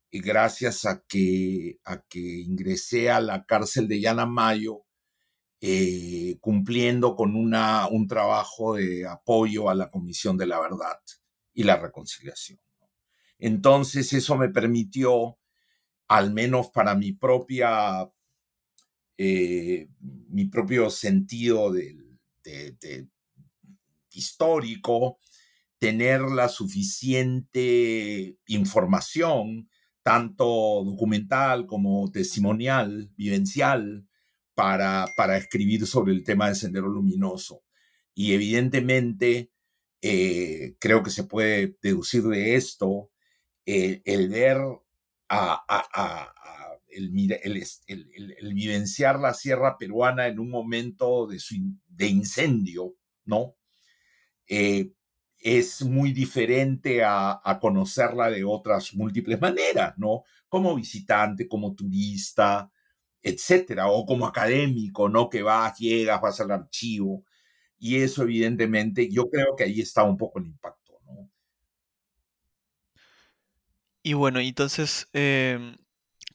y 0.08 0.20
gracias 0.20 0.84
a 0.84 1.02
que, 1.08 1.80
a 1.84 2.00
que 2.02 2.20
ingresé 2.20 3.10
a 3.10 3.20
la 3.20 3.44
cárcel 3.44 3.88
de 3.88 4.00
Yanamayo 4.00 4.83
eh, 5.66 6.36
cumpliendo 6.42 7.16
con 7.16 7.34
una, 7.36 7.88
un 7.88 8.06
trabajo 8.06 8.74
de 8.74 9.08
apoyo 9.08 9.70
a 9.70 9.74
la 9.74 9.88
Comisión 9.88 10.36
de 10.36 10.46
la 10.46 10.60
Verdad 10.60 11.00
y 11.54 11.62
la 11.62 11.76
Reconciliación. 11.78 12.60
Entonces 13.38 14.12
eso 14.12 14.36
me 14.36 14.50
permitió, 14.50 15.38
al 16.06 16.34
menos 16.34 16.68
para 16.68 16.94
mi 16.94 17.12
propia, 17.12 18.06
eh, 19.16 19.88
mi 20.28 20.44
propio 20.48 20.90
sentido 20.90 21.72
de, 21.72 21.96
histórico, 24.10 25.18
tener 25.78 26.20
la 26.20 26.50
suficiente 26.50 28.36
información, 28.48 29.70
tanto 30.02 30.44
documental 30.84 31.64
como 31.64 32.10
testimonial, 32.10 33.10
vivencial, 33.16 34.06
para, 34.54 35.12
para 35.16 35.36
escribir 35.36 35.86
sobre 35.86 36.12
el 36.12 36.24
tema 36.24 36.46
del 36.46 36.56
sendero 36.56 36.88
luminoso. 36.88 37.62
Y 38.14 38.34
evidentemente, 38.34 39.50
eh, 40.00 40.76
creo 40.78 41.02
que 41.02 41.10
se 41.10 41.24
puede 41.24 41.76
deducir 41.82 42.22
de 42.24 42.54
esto 42.54 43.10
eh, 43.66 44.02
el 44.04 44.28
ver 44.28 44.58
a, 45.28 45.64
el, 46.88 47.10
el, 47.86 48.54
vivenciar 48.54 49.18
la 49.18 49.34
sierra 49.34 49.76
peruana 49.78 50.28
en 50.28 50.38
un 50.38 50.50
momento 50.50 51.26
de, 51.26 51.40
de 51.88 52.06
incendio, 52.06 52.94
¿no? 53.24 53.56
Eh, 54.46 54.92
es 55.38 55.82
muy 55.82 56.12
diferente 56.12 57.02
a, 57.02 57.40
a, 57.42 57.58
conocerla 57.58 58.30
de 58.30 58.44
otras 58.44 58.94
múltiples 58.94 59.40
maneras, 59.40 59.94
¿no? 59.96 60.22
Como 60.48 60.74
visitante, 60.74 61.48
como 61.48 61.74
turista, 61.74 62.70
etcétera, 63.24 63.88
o 63.88 64.04
como 64.06 64.26
académico, 64.26 65.08
¿no? 65.08 65.30
Que 65.30 65.42
vas, 65.42 65.78
llegas, 65.78 66.20
vas 66.20 66.40
al 66.40 66.50
archivo. 66.52 67.24
Y 67.78 67.96
eso, 68.02 68.22
evidentemente, 68.22 69.10
yo 69.10 69.28
creo 69.30 69.56
que 69.56 69.64
ahí 69.64 69.80
está 69.80 70.04
un 70.04 70.16
poco 70.18 70.38
el 70.38 70.46
impacto, 70.46 71.00
¿no? 71.06 71.30
Y 74.02 74.12
bueno, 74.14 74.40
entonces, 74.40 75.08
em, 75.14 75.76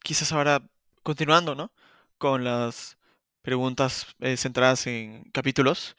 quizás 0.03 0.31
ahora, 0.31 0.67
continuando, 1.03 1.55
¿no? 1.55 1.71
Con 2.17 2.43
las 2.43 2.97
preguntas 3.43 4.07
eh, 4.19 4.37
centradas 4.37 4.87
en 4.87 5.23
capítulos, 5.31 5.95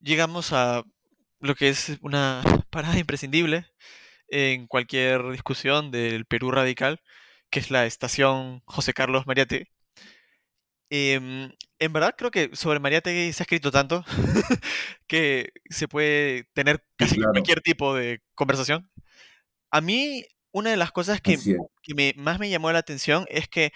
llegamos 0.00 0.52
a 0.52 0.84
lo 1.40 1.54
que 1.54 1.68
es 1.70 1.98
una 2.02 2.42
parada 2.70 2.98
imprescindible 2.98 3.66
en 4.28 4.66
cualquier 4.66 5.30
discusión 5.32 5.90
del 5.90 6.26
Perú 6.26 6.50
radical, 6.50 7.00
que 7.50 7.60
es 7.60 7.70
la 7.70 7.86
estación 7.86 8.62
José 8.66 8.94
Carlos 8.94 9.26
Mariate, 9.26 9.70
Em, 10.90 11.52
en 11.78 11.92
verdad 11.92 12.14
creo 12.16 12.30
que 12.30 12.50
sobre 12.56 12.80
Mariátegui 12.80 13.32
se 13.32 13.42
ha 13.42 13.44
escrito 13.44 13.70
tanto 13.70 14.04
que 15.06 15.52
se 15.68 15.86
puede 15.86 16.44
tener 16.54 16.82
casi 16.96 17.20
cualquier 17.20 17.60
tipo 17.60 17.94
de 17.94 18.22
conversación. 18.34 18.90
A 19.70 19.80
mí, 19.80 20.24
una 20.52 20.70
de 20.70 20.76
las 20.78 20.92
cosas 20.92 21.20
que, 21.20 21.38
que 21.82 22.14
más 22.16 22.38
me 22.38 22.50
llamó 22.50 22.72
la 22.72 22.78
atención 22.78 23.26
es 23.28 23.48
que, 23.48 23.72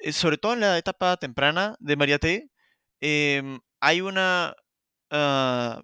eh, 0.00 0.12
sobre 0.12 0.38
todo 0.38 0.54
en 0.54 0.60
la 0.60 0.78
etapa 0.78 1.16
temprana 1.18 1.76
de 1.80 1.96
Mariátegui, 1.96 2.50
em, 3.00 3.60
hay 3.80 4.00
una, 4.00 4.54
uh, 5.12 5.82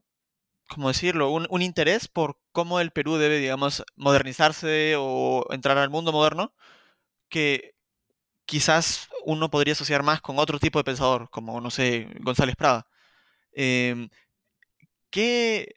¿cómo 0.69 0.89
decirlo? 0.89 1.31
Un, 1.31 1.47
un, 1.51 1.63
interés 1.63 2.09
por 2.09 2.39
cómo 2.53 2.81
el 2.81 2.91
Perú 2.93 3.17
debe, 3.17 3.39
digamos, 3.39 3.85
modernizarse 3.97 4.95
o 4.99 5.47
entrar 5.51 5.79
al 5.79 5.91
mundo 5.91 6.13
moderno, 6.13 6.55
que 7.31 7.75
quizás 8.51 9.09
uno 9.25 9.49
podría 9.49 9.75
asociar 9.75 10.03
más 10.03 10.21
con 10.21 10.41
otro 10.41 10.59
tipo 10.59 10.81
de 10.81 10.85
pensador, 10.85 11.31
como, 11.31 11.61
no 11.61 11.71
sé, 11.71 12.09
González 12.19 12.57
Prada. 12.57 12.85
Em, 13.53 14.11
¿qué, 15.09 15.77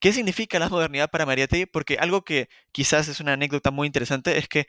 ¿Qué 0.00 0.10
significa 0.14 0.58
la 0.58 0.70
modernidad 0.70 1.10
para 1.10 1.26
Mariátegui? 1.26 1.66
Porque 1.66 1.98
algo 1.98 2.22
que 2.24 2.48
quizás 2.72 3.08
es 3.08 3.20
una 3.20 3.34
anécdota 3.34 3.70
muy 3.70 3.86
interesante 3.86 4.38
es 4.38 4.48
que 4.48 4.66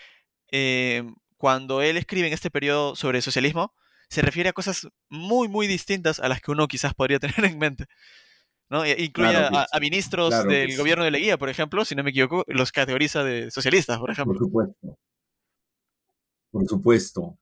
em, 0.52 1.16
cuando 1.38 1.82
él 1.82 1.96
escribe 1.96 2.28
en 2.28 2.34
este 2.34 2.52
periodo 2.52 2.94
sobre 2.98 3.22
socialismo, 3.22 3.74
se 4.10 4.22
refiere 4.22 4.50
a 4.50 4.54
cosas 4.54 4.90
muy, 5.08 5.48
muy 5.48 5.68
distintas 5.68 6.20
a 6.20 6.28
las 6.28 6.42
que 6.42 6.52
uno 6.52 6.68
quizás 6.68 6.94
podría 6.94 7.20
tener 7.20 7.46
en 7.46 7.58
mente. 7.58 7.86
¿no? 8.70 8.84
E 8.84 9.02
incluye 9.02 9.38
a, 9.38 9.80
ministros 9.80 10.46
del 10.46 10.76
gobierno 10.76 11.06
de 11.06 11.12
Leguía, 11.12 11.38
por 11.38 11.50
ejemplo, 11.50 11.86
si 11.86 11.96
no 11.96 12.04
me 12.04 12.10
equivoco, 12.10 12.44
los 12.48 12.74
categoriza 12.74 13.24
de 13.24 13.50
socialistas, 13.50 13.98
por 13.98 14.12
ejemplo. 14.12 14.34
Por 14.34 14.46
supuesto. 14.46 14.98
Por 16.56 16.70
supuesto. 16.70 17.38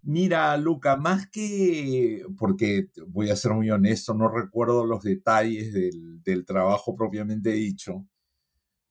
Mira, 0.00 0.56
Luca, 0.56 0.96
más 0.96 1.28
que, 1.28 2.24
porque 2.38 2.88
voy 3.06 3.28
a 3.28 3.36
ser 3.36 3.52
muy 3.52 3.70
honesto, 3.70 4.14
no 4.14 4.30
recuerdo 4.30 4.86
los 4.86 5.02
detalles 5.02 5.74
del, 5.74 6.46
trabajo 6.46 6.96
propiamente 6.96 7.50
dicho. 7.52 8.06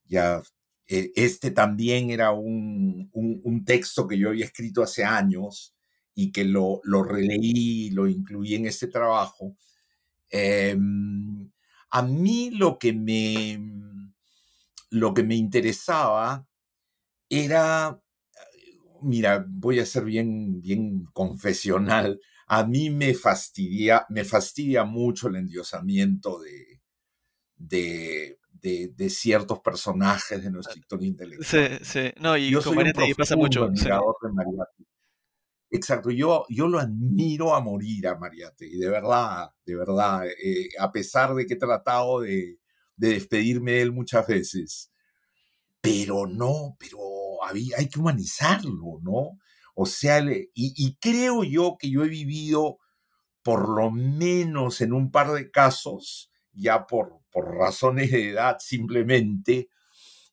Ya, 0.06 0.40
e, 0.88 1.12
este 1.16 1.50
también 1.50 2.12
era 2.12 2.32
un, 2.32 3.10
texto 3.66 4.08
que 4.08 4.20
yo 4.20 4.30
había 4.30 4.46
escrito 4.46 4.84
hace 4.84 5.04
años 5.04 5.76
y 6.14 6.32
que 6.32 6.46
lo, 6.46 6.80
lo 6.84 7.02
releí, 7.02 7.90
lo 7.90 8.08
incluí 8.08 8.54
en 8.54 8.68
este 8.68 8.86
trabajo. 8.86 9.58
Em, 10.30 11.50
a 11.90 12.04
mí 12.04 12.52
lo 12.52 12.78
que 12.78 12.94
me, 12.94 13.60
lo 14.92 15.16
que 15.16 15.24
me 15.24 15.36
interesaba 15.36 16.48
era 17.30 18.00
mira, 19.02 19.46
voy 19.48 19.80
a 19.80 19.86
ser 19.86 20.06
bien, 20.06 20.62
bien 20.62 21.06
confesional. 21.14 22.20
A 22.48 22.66
mí 22.66 22.90
me 22.90 23.14
fastidia, 23.14 24.06
me 24.10 24.24
fastidia 24.24 24.84
mucho 24.84 25.28
el 25.28 25.38
endiosamiento 25.38 26.40
de, 26.40 26.82
de, 27.58 28.40
de, 28.62 29.10
ciertos 29.10 29.60
personajes 29.60 30.44
de 30.44 30.52
nuestra 30.52 30.78
historia 30.78 31.08
intelectual. 31.08 31.80
Sí, 31.80 31.84
sí. 31.84 32.12
No, 32.20 32.38
y 32.38 32.50
yo 32.50 32.62
con 32.62 32.76
pasa 33.18 33.36
mucho. 33.36 33.70
Exacto, 35.72 36.10
yo, 36.12 36.46
yo 36.50 36.68
lo 36.68 36.80
admiro 36.80 37.54
a 37.54 37.60
morir 37.60 38.08
a 38.08 38.16
Mariate, 38.16 38.66
y 38.66 38.78
de 38.78 38.88
verdad, 38.88 39.50
de 39.66 39.76
verdad, 39.76 40.26
eh, 40.26 40.70
a 40.80 40.92
pesar 40.92 41.34
de 41.34 41.46
que 41.46 41.56
he 41.56 41.58
tratado 41.58 42.22
de, 42.22 42.60
de 42.96 43.10
despedirme 43.10 43.74
de 43.74 43.82
él 43.82 43.92
muchas 43.92 44.26
veces, 44.26 44.92
pero 45.82 46.28
no, 46.28 46.78
pero 46.80 47.00
hay 47.78 47.90
que 47.90 48.00
humanizarlo, 48.00 49.00
¿no? 49.02 49.40
O 49.76 49.86
sea, 49.86 50.24
y, 50.54 50.98
creo 51.02 51.44
yo 51.44 51.78
que 51.80 51.90
yo 51.90 52.04
he 52.04 52.08
vivido, 52.10 52.80
por 53.44 53.70
lo 53.70 53.92
menos 53.92 54.82
en 54.82 54.94
un 54.94 55.12
par 55.12 55.32
de 55.34 55.52
casos, 55.52 56.32
ya 56.54 56.88
por, 56.88 57.20
por 57.32 57.56
razones 57.56 58.12
de 58.12 58.30
edad 58.32 58.58
simplemente, 58.60 59.70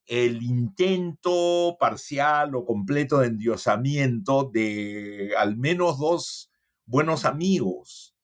el 0.07 0.43
intento 0.43 1.77
parcial 1.79 2.55
o 2.55 2.65
completo 2.65 3.19
de 3.19 3.29
endiosamiento 3.29 4.51
de 4.53 5.33
al 5.39 5.57
menos 5.57 5.99
dos 5.99 6.51
buenos 6.87 7.25
amigos 7.25 8.15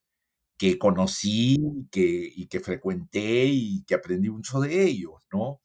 que 0.59 0.79
conocí 0.79 1.57
que, 1.91 2.33
y 2.35 2.47
que 2.49 2.61
frecuenté 2.61 3.47
y 3.47 3.85
que 3.85 3.95
aprendí 3.95 4.29
mucho 4.29 4.61
de 4.61 4.85
ellos, 4.85 5.15
¿no? 5.33 5.63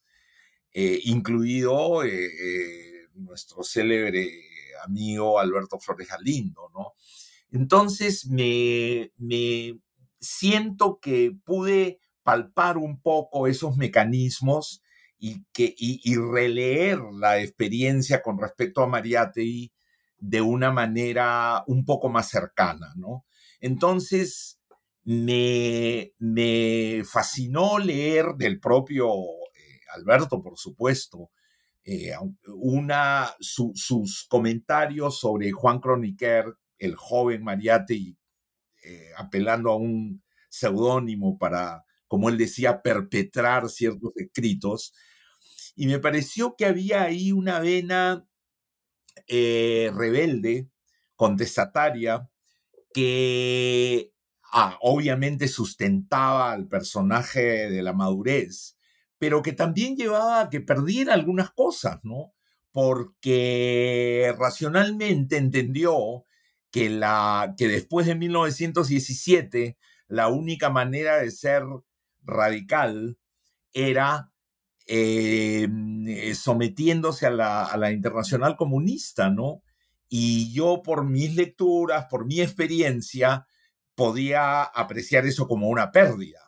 Eh, 0.72 1.02
incluido 1.06 2.04
eh, 2.04 2.26
eh, 2.26 2.93
nuestro 3.16 3.64
célebre 3.64 4.30
amigo 4.86 5.40
Alberto 5.40 5.80
Flores 5.80 6.08
Galindo, 6.08 6.70
¿no? 6.74 6.94
Entonces 7.52 8.26
me, 8.28 9.12
me 9.18 9.80
siento 10.20 11.00
que 11.00 11.32
pude 11.44 12.00
palpar 12.24 12.78
un 12.78 13.02
poco 13.02 13.48
esos 13.48 13.78
mecanismos 13.78 14.82
y, 15.20 15.46
que, 15.54 15.74
y, 15.78 16.16
releer 16.18 17.00
la 17.14 17.40
experiencia 17.40 18.22
con 18.22 18.38
respecto 18.40 18.82
a 18.82 18.88
Mariátegui 18.88 19.72
de 20.18 20.42
una 20.42 20.72
manera 20.72 21.64
un 21.68 21.86
poco 21.86 22.10
más 22.10 22.30
cercana, 22.30 22.94
¿no? 22.98 23.26
Entonces, 23.62 24.60
me, 25.04 26.14
me 26.18 27.04
fascinó 27.06 27.78
leer 27.80 28.36
del 28.36 28.60
propio 28.60 29.14
Alberto, 29.94 30.42
por 30.42 30.58
supuesto, 30.58 31.30
eh, 31.86 32.14
una, 32.48 33.36
sus 33.40 34.26
comentarios 34.30 35.20
sobre 35.20 35.52
Juan 35.52 35.80
Croniquer, 35.80 36.46
el 36.78 36.96
joven 36.96 37.44
Mariate, 37.44 38.16
eh, 38.84 39.10
apelando 39.18 39.72
a 39.72 39.76
un 39.76 40.24
seudónimo 40.50 41.38
para, 41.38 41.84
como 42.08 42.30
él 42.30 42.38
decía, 42.38 42.82
perpetrar 42.82 43.70
ciertos 43.70 44.12
escritos. 44.16 44.94
Y 45.76 45.88
me 45.88 46.00
pareció 46.00 46.56
que 46.56 46.66
había 46.66 47.04
ahí 47.04 47.32
una 47.32 47.60
vena 47.60 48.26
eh, 49.28 49.92
rebelde, 49.94 50.70
contestataria, 51.16 52.30
que 52.94 54.14
ah, 54.52 54.78
obviamente 54.82 55.48
sustentaba 55.48 56.52
al 56.52 56.68
personaje 56.68 57.70
de 57.70 57.82
la 57.82 57.94
madurez, 57.94 58.78
pero 59.24 59.42
que 59.42 59.54
también 59.54 59.96
llevaba 59.96 60.42
a 60.42 60.50
que 60.50 60.60
perdiera 60.60 61.14
algunas 61.14 61.50
cosas, 61.52 62.02
¿no? 62.04 62.34
Porque 62.74 64.36
racionalmente 64.38 65.38
entendió 65.38 66.26
que, 66.72 66.90
la, 66.90 67.56
que 67.58 67.70
después 67.70 68.06
de 68.06 68.16
1917 68.16 69.78
la 70.10 70.28
única 70.28 70.70
manera 70.70 71.20
de 71.20 71.32
ser 71.32 71.64
radical 72.22 73.18
era 73.72 74.30
eh, 74.88 75.70
sometiéndose 76.36 77.26
a 77.26 77.32
la, 77.32 77.64
a 77.64 77.78
la 77.78 77.94
internacional 77.94 78.58
comunista, 78.58 79.30
¿no? 79.30 79.64
Y 80.10 80.52
yo 80.52 80.82
por 80.84 81.06
mis 81.06 81.34
lecturas, 81.34 82.08
por 82.10 82.26
mi 82.26 82.42
experiencia, 82.42 83.48
podía 83.96 84.64
apreciar 84.64 85.26
eso 85.26 85.48
como 85.48 85.70
una 85.70 85.94
pérdida 85.94 86.43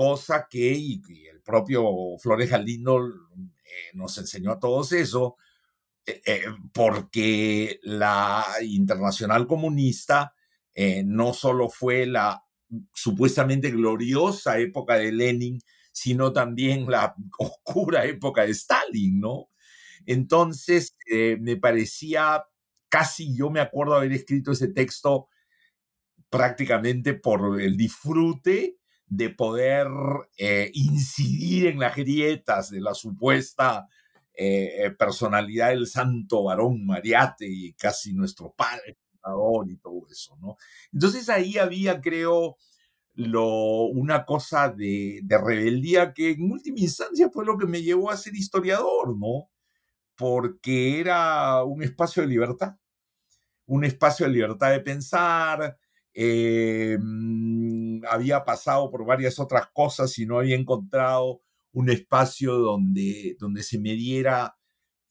cosa 0.00 0.46
que 0.48 0.72
y, 0.72 1.02
el 1.30 1.42
propio 1.42 2.16
Flores 2.18 2.48
Galindo 2.48 3.06
eh, 3.06 3.90
nos 3.92 4.16
enseñó 4.16 4.52
a 4.52 4.58
todos 4.58 4.92
eso, 4.92 5.36
eh, 6.06 6.22
eh, 6.24 6.44
porque 6.72 7.80
la 7.82 8.46
internacional 8.62 9.46
comunista 9.46 10.34
no 11.04 11.34
solo 11.34 11.68
fue 11.68 12.06
la 12.06 12.42
supuestamente 12.94 13.70
gloriosa 13.70 14.58
época 14.58 14.94
de 14.94 15.12
Lenin, 15.12 15.60
sino 15.92 16.32
también 16.32 16.90
la 16.90 17.14
oscura 17.38 18.06
época 18.06 18.46
de 18.46 18.52
Stalin, 18.52 19.20
¿no? 19.20 19.50
Entonces, 20.06 20.96
me 21.40 21.58
parecía, 21.58 22.42
casi 22.88 23.36
yo 23.36 23.50
me 23.50 23.60
acuerdo 23.60 23.96
haber 23.96 24.12
escrito 24.12 24.52
ese 24.52 24.68
texto 24.68 25.28
prácticamente 26.30 27.12
por 27.12 27.60
el 27.60 27.76
disfrute 27.76 28.79
de 29.10 29.28
poder 29.28 29.88
eh, 30.38 30.70
incidir 30.72 31.66
en 31.66 31.80
las 31.80 31.96
grietas 31.96 32.70
de 32.70 32.80
la 32.80 32.94
supuesta 32.94 33.88
eh, 34.32 34.86
eh, 34.86 34.90
personalidad 34.92 35.70
del 35.70 35.88
santo 35.88 36.44
varón 36.44 36.86
Mariate 36.86 37.46
y 37.46 37.72
casi 37.72 38.14
nuestro 38.14 38.52
padre 38.52 38.96
y 39.68 39.76
todo 39.76 40.06
eso, 40.10 40.38
¿no? 40.40 40.56
Entonces 40.92 41.28
ahí 41.28 41.58
había, 41.58 42.00
creo, 42.00 42.56
lo, 43.14 43.82
una 43.84 44.24
cosa 44.24 44.70
de, 44.70 45.20
de, 45.22 45.38
rebeldía 45.38 46.14
que 46.14 46.30
en 46.30 46.50
última 46.50 46.80
instancia 46.80 47.28
fue 47.30 47.44
lo 47.44 47.58
que 47.58 47.66
me 47.66 47.82
llevó 47.82 48.10
a 48.10 48.16
ser 48.16 48.34
historiador, 48.34 49.18
¿no? 49.18 49.50
Porque 50.16 51.00
era 51.00 51.62
un 51.64 51.82
espacio 51.82 52.22
de 52.22 52.28
libertad, 52.28 52.76
un 53.66 53.84
espacio 53.84 54.24
de 54.26 54.32
libertad 54.32 54.70
de 54.70 54.80
pensar, 54.80 55.76
eh, 56.14 56.98
mm, 57.00 58.04
había 58.08 58.44
pasado 58.44 58.90
por 58.90 59.04
varias 59.04 59.38
otras 59.38 59.68
cosas 59.72 60.18
y 60.18 60.26
no 60.26 60.38
había 60.38 60.56
encontrado 60.56 61.42
un 61.72 61.90
espacio 61.90 62.54
donde, 62.56 63.36
donde 63.38 63.62
se 63.62 63.78
me 63.78 63.94
diera, 63.94 64.56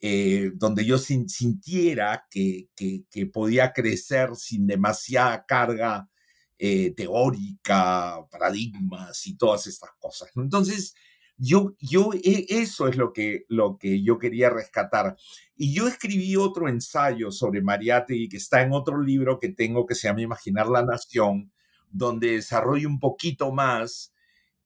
eh, 0.01 0.51
donde 0.55 0.85
yo 0.85 0.97
sintiera 0.97 2.25
que, 2.29 2.69
que, 2.75 3.25
podía 3.27 3.73
crecer 3.73 4.35
sin 4.35 4.67
demasiada 4.67 5.45
carga 5.45 6.09
eh, 6.57 6.93
teórica, 6.95 8.17
paradigmas 8.29 9.25
y 9.27 9.37
todas 9.37 9.67
estas 9.67 9.91
cosas. 9.99 10.29
Entonces, 10.35 10.93
yo, 11.39 11.73
yo, 11.79 12.11
e, 12.13 12.45
eso 12.49 12.87
es 12.89 12.97
lo 12.97 13.13
que, 13.13 13.45
lo 13.47 13.77
que 13.77 14.03
yo 14.03 14.19
quería 14.19 14.49
rescatar. 14.49 15.15
Y 15.55 15.73
yo 15.73 15.87
escribí 15.87 16.35
otro 16.35 16.67
ensayo 16.67 17.31
sobre 17.31 17.61
Mariátegui 17.61 18.27
que 18.27 18.37
está 18.37 18.61
en 18.61 18.73
otro 18.73 19.01
libro 19.01 19.39
que 19.39 19.49
tengo 19.49 19.85
que 19.85 19.95
se 19.95 20.09
llama 20.09 20.21
Imaginar 20.21 20.67
la 20.67 20.83
Nación, 20.83 21.51
donde 21.89 22.31
desarrollo 22.31 22.89
un 22.89 22.99
poquito 22.99 23.53
más 23.53 24.13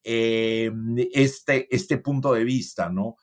eh, 0.04 0.72
este, 1.14 1.74
este 1.74 1.98
punto 2.00 2.34
de 2.34 2.44
vista, 2.44 2.90
¿no? 2.90 3.18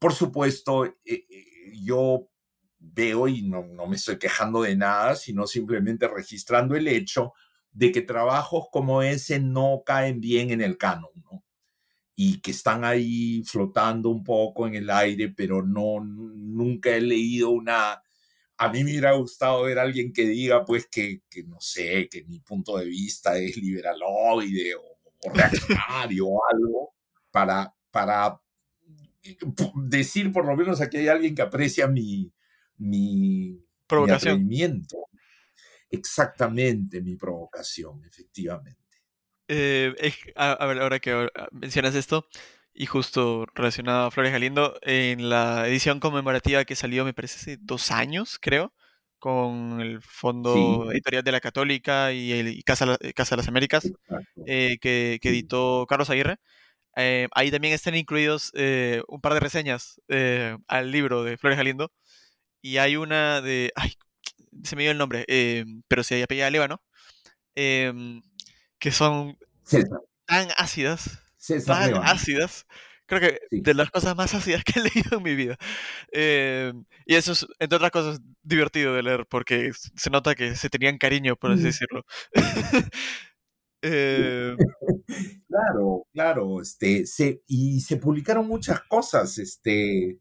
Por 0.00 0.12
supuesto, 0.12 0.84
eh, 0.84 0.96
eh, 1.04 1.26
yo 1.80 2.28
veo 2.80 3.28
y 3.28 3.42
no, 3.42 3.64
no 3.64 3.86
me 3.86 3.96
estoy 3.96 4.18
quejando 4.18 4.62
de 4.62 4.76
nada, 4.76 5.14
sino 5.14 5.46
simplemente 5.46 6.08
registrando 6.08 6.74
el 6.74 6.88
hecho 6.88 7.32
de 7.72 7.92
que 7.92 8.02
trabajos 8.02 8.66
como 8.72 9.02
ese 9.02 9.38
no 9.38 9.82
caen 9.86 10.20
bien 10.20 10.50
en 10.50 10.62
el 10.62 10.76
canon, 10.76 11.10
¿no? 11.30 11.45
Y 12.18 12.40
que 12.40 12.50
están 12.50 12.84
ahí 12.84 13.42
flotando 13.44 14.08
un 14.08 14.24
poco 14.24 14.66
en 14.66 14.74
el 14.74 14.88
aire, 14.88 15.28
pero 15.28 15.62
no, 15.62 16.00
nunca 16.02 16.96
he 16.96 17.00
leído 17.00 17.50
una... 17.50 18.02
A 18.58 18.72
mí 18.72 18.82
me 18.82 18.92
hubiera 18.92 19.12
gustado 19.12 19.64
ver 19.64 19.78
a 19.78 19.82
alguien 19.82 20.14
que 20.14 20.22
diga, 20.22 20.64
pues, 20.64 20.86
que, 20.86 21.20
que 21.28 21.44
no 21.44 21.60
sé, 21.60 22.08
que 22.10 22.24
mi 22.24 22.40
punto 22.40 22.78
de 22.78 22.86
vista 22.86 23.36
es 23.36 23.58
liberaloide 23.58 24.74
o, 24.76 24.82
reaccionario 25.34 26.26
o 26.28 26.40
algo, 26.50 26.94
para, 27.30 27.74
para 27.90 28.40
decir 29.74 30.32
por 30.32 30.46
lo 30.46 30.56
menos 30.56 30.80
aquí 30.80 30.98
hay 30.98 31.08
alguien 31.08 31.34
que 31.34 31.42
aprecia 31.42 31.88
mi, 31.88 32.32
mi, 32.78 33.60
mi 34.38 34.86
exactamente 35.90 37.00
mi 37.00 37.16
provocación, 37.16 38.04
efectivamente. 38.04 38.85
Eh, 39.48 39.94
a, 40.34 40.66
ver, 40.66 40.80
ahora 40.80 40.98
que 40.98 41.28
mencionas 41.52 41.94
esto, 41.94 42.26
y 42.74 42.86
justo 42.86 43.46
relacionado 43.54 44.06
a 44.06 44.10
Flores 44.10 44.32
Galindo, 44.32 44.76
en 44.82 45.28
la 45.28 45.68
edición 45.68 46.00
conmemorativa 46.00 46.64
que 46.64 46.76
salió, 46.76 47.04
me 47.04 47.14
parece, 47.14 47.36
hace 47.36 47.58
dos 47.60 47.90
años, 47.90 48.38
creo, 48.40 48.72
con 49.18 49.80
el 49.80 50.02
Fondo 50.02 50.90
Editorial 50.92 51.24
de 51.24 51.32
la 51.32 51.40
Católica 51.40 52.12
y, 52.12 52.32
el, 52.32 52.64
Casa, 52.64 52.98
Casa 53.14 53.36
de 53.36 53.38
las 53.38 53.48
Américas, 53.48 53.90
eh, 54.46 54.78
que, 54.80 55.18
editó 55.22 55.86
Carlos 55.88 56.10
Aguirre. 56.10 56.38
Eh, 56.96 57.28
ahí 57.34 57.50
también 57.50 57.74
están 57.74 57.94
incluidos 57.94 58.52
un 59.08 59.20
par 59.20 59.34
de 59.34 59.40
reseñas 59.40 60.00
al 60.68 60.90
libro 60.90 61.24
de 61.24 61.38
Flores 61.38 61.58
Galindo. 61.58 61.92
Y 62.62 62.78
hay 62.78 62.96
una 62.96 63.40
de. 63.42 63.72
Ay, 63.76 63.92
se 64.64 64.76
me 64.76 64.82
dio 64.82 64.92
el 64.92 64.98
nombre, 64.98 65.24
pero 65.88 66.02
se 66.04 66.22
apellida 66.22 66.50
Lébano. 66.50 66.82
Eh, 67.56 67.92
que 68.78 68.90
son 68.90 69.38
tan 70.26 70.48
ácidas, 70.56 71.18
tan 71.66 71.94
ácidas. 71.96 72.66
Creo 73.06 73.20
que 73.20 73.38
de 73.52 73.74
las 73.74 73.90
cosas 73.90 74.16
más 74.16 74.34
ácidas 74.34 74.64
que 74.64 74.80
he 74.80 74.82
leído 74.94 75.18
en 75.18 75.22
mi 75.22 75.34
vida. 75.36 75.56
Eh, 76.12 76.72
y 77.04 77.14
eso 77.14 77.32
es, 77.32 77.46
entre 77.60 77.76
otras 77.76 77.92
cosas, 77.92 78.20
divertido 78.42 78.94
de 78.94 79.02
leer, 79.02 79.26
porque 79.28 79.70
se 79.72 80.10
nota 80.10 80.34
que 80.34 80.56
se 80.56 80.68
tenían 80.68 80.98
cariño, 80.98 81.36
por 81.36 81.52
así 81.52 81.64
decirlo. 81.64 82.04
Eh, 83.82 84.56
claro, 85.48 86.06
claro, 86.12 86.60
este, 86.60 87.06
se, 87.06 87.42
y 87.46 87.78
se 87.80 87.98
publicaron 87.98 88.48
muchas 88.48 88.80
cosas 88.82 89.38
este, 89.38 90.18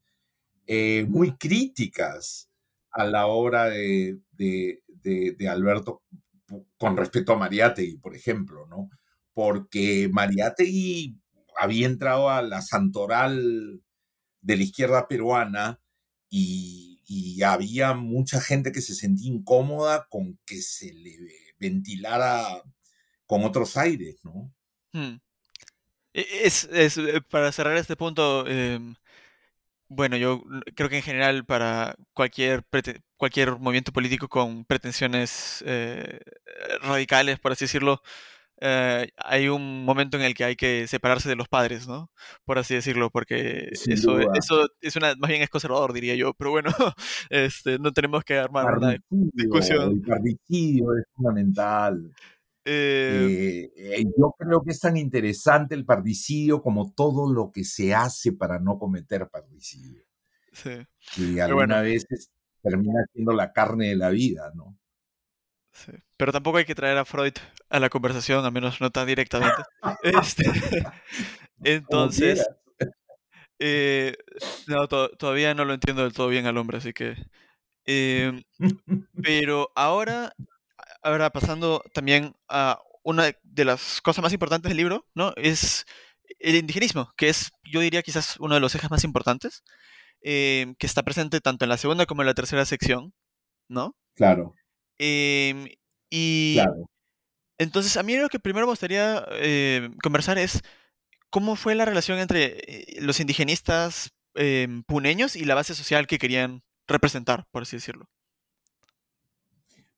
eh, 0.67 1.05
muy 1.07 1.35
críticas 1.37 2.49
a 2.91 3.05
la 3.05 3.25
obra 3.27 3.69
de, 3.69 4.19
de, 4.33 4.81
de 5.03 5.49
Alberto 5.49 6.03
con 6.77 6.97
respecto 6.97 7.33
a 7.33 7.37
Mariátegui, 7.37 7.97
por 7.97 8.15
ejemplo, 8.15 8.65
¿no? 8.67 8.89
Porque 9.33 10.09
Mariátegui 10.11 11.19
había 11.57 11.87
entrado 11.87 12.29
a 12.29 12.41
la 12.41 12.61
santoral 12.61 13.81
de 14.41 14.57
la 14.57 14.63
izquierda 14.63 15.07
peruana 15.07 15.79
y, 16.29 16.83
había 17.43 17.93
mucha 17.93 18.41
gente 18.41 18.71
que 18.71 18.81
se 18.81 18.95
sentía 18.95 19.31
incómoda 19.31 20.07
con 20.09 20.39
que 20.47 20.61
se 20.61 20.91
le 20.93 21.19
ventilara 21.59 22.63
con 23.27 23.43
otros 23.43 23.77
aires, 23.77 24.15
¿no? 24.23 24.51
Hmm. 24.91 25.19
E, 26.13 26.25
es, 26.43 26.63
es, 26.71 26.97
eh, 26.97 27.21
para 27.29 27.51
cerrar 27.51 27.77
este 27.77 27.95
punto, 27.95 28.47
em, 28.47 28.95
bueno, 29.87 30.17
yo 30.17 30.43
creo 30.75 30.89
que 30.89 30.97
en 30.97 31.03
general 31.03 31.45
para 31.45 31.95
cualquier, 32.13 32.63
cualquier 33.17 33.57
movimiento 33.59 33.91
político 33.91 34.27
con 34.27 34.65
pretensiones 34.65 35.63
eh, 35.65 36.19
radicales, 36.81 37.39
por 37.39 37.51
así 37.51 37.65
decirlo, 37.65 38.01
eh, 38.61 39.09
hay 39.17 39.49
un 39.49 39.83
momento 39.83 40.15
en 40.17 40.23
el 40.23 40.33
que 40.33 40.45
hay 40.45 40.55
que 40.55 40.87
separarse 40.87 41.27
de 41.27 41.35
los 41.35 41.47
padres, 41.49 41.87
¿no? 41.87 42.09
Por 42.45 42.57
así 42.57 42.73
decirlo, 42.73 43.09
porque 43.09 43.69
eso, 43.71 44.19
eso 44.33 44.67
es 44.81 44.95
una, 44.95 45.13
más 45.15 45.29
bien 45.29 45.41
es 45.41 45.49
conservador, 45.49 45.91
diría 45.91 46.15
yo, 46.15 46.33
pero 46.33 46.51
bueno, 46.51 46.69
este, 47.29 47.79
no 47.79 47.91
tenemos 47.91 48.23
que 48.23 48.37
armar 48.37 48.77
una 48.77 48.97
discusión. 49.09 49.91
El 49.91 50.01
particidio 50.01 50.95
es 50.97 51.05
fundamental. 51.13 52.13
Eh, 52.67 53.71
eh, 53.75 54.05
yo 54.17 54.35
creo 54.37 54.63
que 54.63 54.71
es 54.71 54.79
tan 54.79 54.97
interesante 54.97 55.75
el 55.75 55.85
particidio 55.85 56.63
como 56.63 56.91
todo 56.93 57.31
lo 57.31 57.51
que 57.51 57.63
se 57.63 57.93
hace 57.93 58.33
para 58.33 58.59
no 58.59 58.79
cometer 58.79 59.29
particidio. 59.29 60.03
Sí. 60.51 60.85
Que 61.15 61.41
alguna 61.41 61.81
vez 61.81 62.07
termina 62.63 63.05
siendo 63.13 63.33
la 63.33 63.53
carne 63.53 63.89
de 63.89 63.95
la 63.95 64.09
vida, 64.09 64.51
¿no? 64.55 64.75
Sí. 65.71 65.91
Pero 66.17 66.31
tampoco 66.31 66.57
hay 66.57 66.65
que 66.65 66.73
traer 66.73 66.97
a 66.97 67.05
Freud 67.05 67.33
a 67.69 67.79
la 67.79 67.89
conversación, 67.89 68.43
al 68.43 68.51
menos 68.51 68.81
no 68.81 68.89
tan 68.89 69.05
directamente. 69.05 69.61
este, 70.03 70.43
entonces, 71.63 72.47
eh, 73.59 74.15
no, 74.67 74.87
todavía 74.87 75.53
no 75.53 75.65
lo 75.65 75.73
entiendo 75.73 76.03
del 76.03 76.13
todo 76.13 76.29
bien 76.29 76.45
al 76.45 76.57
hombre, 76.57 76.77
así 76.77 76.93
que... 76.93 77.15
Em, 77.85 78.43
pero 79.23 79.71
ahora 79.75 80.33
ahora 81.05 81.29
pasando 81.29 81.83
también 81.93 82.35
a 82.49 82.81
una 83.03 83.31
de 83.43 83.65
las 83.65 84.01
cosas 84.01 84.23
más 84.23 84.33
importantes 84.33 84.69
del 84.69 84.77
libro, 84.77 85.05
¿no? 85.13 85.33
Es 85.35 85.85
el 86.39 86.55
indigenismo, 86.55 87.13
que 87.15 87.29
es, 87.29 87.51
yo 87.63 87.79
diría, 87.79 88.01
quizás 88.01 88.37
uno 88.39 88.55
de 88.55 88.59
los 88.59 88.73
ejes 88.73 88.89
más 88.89 89.03
importantes, 89.03 89.63
em, 90.21 90.73
que 90.75 90.87
está 90.87 91.03
presente 91.03 91.39
tanto 91.41 91.63
en 91.63 91.69
la 91.69 91.77
segunda 91.77 92.07
como 92.07 92.23
en 92.23 92.25
la 92.25 92.33
tercera 92.33 92.65
sección, 92.65 93.13
¿no? 93.69 93.95
Claro. 94.15 94.55
Em, 94.97 95.67
y 96.09 96.57
entonces, 97.59 97.95
a 97.97 98.03
mí 98.03 98.17
lo 98.17 98.27
que 98.27 98.39
primero 98.39 98.65
me 98.65 98.71
gustaría 98.71 99.23
em, 99.33 99.95
conversar 100.01 100.39
es 100.39 100.63
cómo 101.29 101.55
fue 101.55 101.75
la 101.75 101.85
relación 101.85 102.17
entre 102.17 102.57
eh, 102.67 103.01
los 103.01 103.19
indigenistas 103.19 104.11
puneños 104.85 105.37
y 105.37 105.45
la 105.45 105.55
base 105.55 105.73
social 105.75 106.07
que 106.07 106.17
querían 106.17 106.61
representar, 106.87 107.47
por 107.51 107.61
así 107.61 107.77
decirlo. 107.77 108.09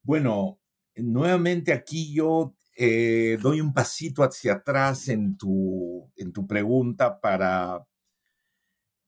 Bueno, 0.03 0.59
nuevamente 0.97 1.73
aquí 1.73 2.13
yo 2.13 2.53
eh, 2.75 3.37
doy 3.41 3.61
un 3.61 3.73
pasito 3.73 4.23
hacia 4.23 4.53
atrás 4.53 5.07
en 5.07 5.37
tu, 5.37 6.11
en 6.15 6.31
tu 6.31 6.45
pregunta 6.45 7.19
para 7.19 7.85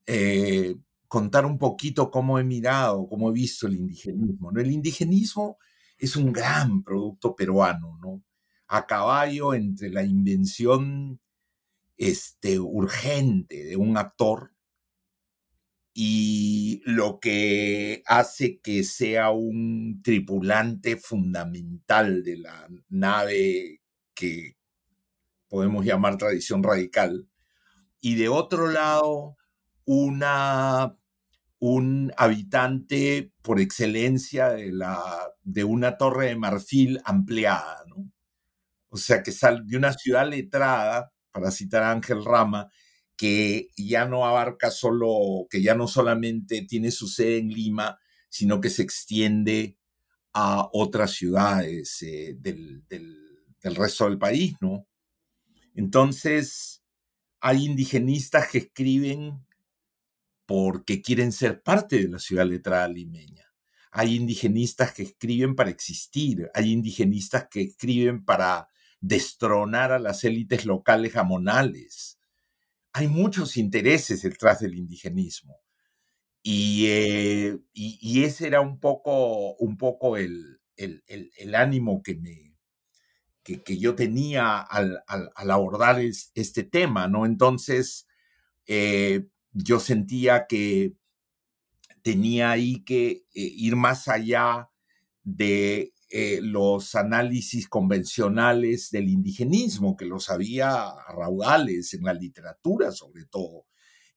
eh, 0.08 0.76
contar 1.08 1.46
un 1.46 1.58
poquito 1.58 2.10
cómo 2.10 2.40
he 2.40 2.44
mirado, 2.44 3.08
cómo 3.08 3.30
he 3.30 3.34
visto 3.34 3.68
el 3.68 3.76
indigenismo. 3.76 4.52
¿no? 4.52 4.60
El 4.60 4.72
indigenismo 4.72 5.58
es 5.98 6.16
un 6.16 6.32
gran 6.32 6.84
producto 6.84 7.36
peruano, 7.36 7.98
¿no? 8.02 8.24
A 8.68 8.88
caballo 8.88 9.54
entre 9.54 9.90
la 9.90 10.04
invención 10.04 11.20
este, 11.98 12.60
urgente 12.60 13.66
de 13.66 13.76
un 13.76 13.98
actor 13.98 14.54
y 16.02 16.82
lo 16.86 17.20
que 17.20 18.04
hace 18.06 18.62
que 18.62 18.86
sea 18.86 19.32
un 19.32 20.00
tripulante 20.02 20.96
fundamental 20.96 22.24
de 22.24 22.38
la 22.38 22.70
nave 22.88 23.82
que 24.14 24.56
podemos 25.50 25.84
llamar 25.84 26.16
tradición 26.16 26.64
radical. 26.64 27.28
Y 28.00 28.16
de 28.16 28.30
otro 28.30 28.68
lado, 28.68 29.36
una, 29.84 30.96
un 31.60 32.14
habitante 32.16 33.34
por 33.42 33.60
excelencia 33.60 34.52
de, 34.52 34.72
la, 34.72 35.04
de 35.44 35.66
una 35.66 35.98
torre 35.98 36.28
de 36.28 36.38
marfil 36.38 37.02
ampliada. 37.04 37.84
¿no? 37.90 38.10
O 38.88 38.96
sea, 38.96 39.22
que 39.22 39.34
sale 39.34 39.64
de 39.66 39.76
una 39.76 39.92
ciudad 39.92 40.30
letrada, 40.30 41.12
para 41.32 41.52
citar 41.52 41.84
a 41.84 41.92
Ángel 41.92 42.24
Rama, 42.24 42.72
que 43.20 43.68
ya 43.76 44.06
no 44.06 44.26
abarca 44.26 44.72
solo, 44.72 45.46
que 45.50 45.62
ya 45.62 45.76
no 45.76 45.90
solamente 45.90 46.62
tiene 46.62 46.90
su 46.90 47.10
sede 47.10 47.40
en 47.40 47.50
Lima, 47.50 48.00
sino 48.30 48.62
que 48.62 48.70
se 48.70 48.82
extiende 48.82 49.78
a 50.32 50.70
otras 50.72 51.12
ciudades 51.12 52.02
eh, 52.02 52.38
del, 52.40 52.82
resto 53.62 54.06
del 54.06 54.18
país, 54.18 54.56
¿no? 54.62 54.88
Entonces, 55.76 56.82
hay 57.42 57.66
indigenistas 57.66 58.48
que 58.48 58.60
escriben 58.60 59.46
porque 60.46 61.02
quieren 61.02 61.34
ser 61.34 61.62
parte 61.62 61.98
de 61.98 62.08
la 62.08 62.20
ciudad 62.20 62.46
letrada 62.46 62.88
limeña. 62.88 63.52
Hay 63.92 64.16
indigenistas 64.16 64.94
que 64.94 65.04
escriben 65.04 65.56
para 65.56 65.72
existir. 65.72 66.50
Hay 66.54 66.72
indigenistas 66.72 67.50
que 67.52 67.64
escriben 67.64 68.24
para 68.24 68.70
destronar 69.02 69.92
a 69.92 70.00
las 70.00 70.24
élites 70.24 70.66
locales 70.66 71.12
jamonales 71.12 72.19
hay 73.00 73.08
muchos 73.08 73.56
intereses 73.56 74.22
detrás 74.24 74.60
del 74.60 74.76
indigenismo. 74.76 75.56
Eh, 76.44 77.58
y, 77.74 78.24
ese 78.24 78.48
era 78.48 78.62
un 78.62 78.80
poco, 78.80 79.56
un 79.56 79.78
poco 79.78 80.18
el, 80.18 80.60
ánimo 81.54 82.02
que, 82.04 82.16
me, 82.16 82.56
que, 83.44 83.78
yo 83.78 83.96
tenía 83.96 84.60
al, 84.60 85.02
abordar 85.36 86.02
este 86.02 86.64
tema, 86.64 87.08
¿no? 87.08 87.26
Entonces, 87.26 88.06
eh, 88.66 89.28
yo 89.54 89.80
sentía 89.80 90.46
que 90.48 90.94
tenía 92.02 92.52
ahí 92.52 92.84
que 92.84 93.10
eh, 93.10 93.24
ir 93.34 93.76
más 93.76 94.08
allá 94.08 94.70
de 95.24 95.94
eh, 96.12 96.40
los 96.42 96.96
análisis 96.96 97.68
convencionales 97.68 98.90
del 98.90 99.10
indigenismo, 99.10 99.96
que 99.96 100.06
los 100.06 100.32
había 100.32 100.92
raudales 101.08 101.94
en 101.94 102.04
la 102.04 102.14
literatura 102.14 102.92
sobre 102.92 103.26
todo. 103.26 103.68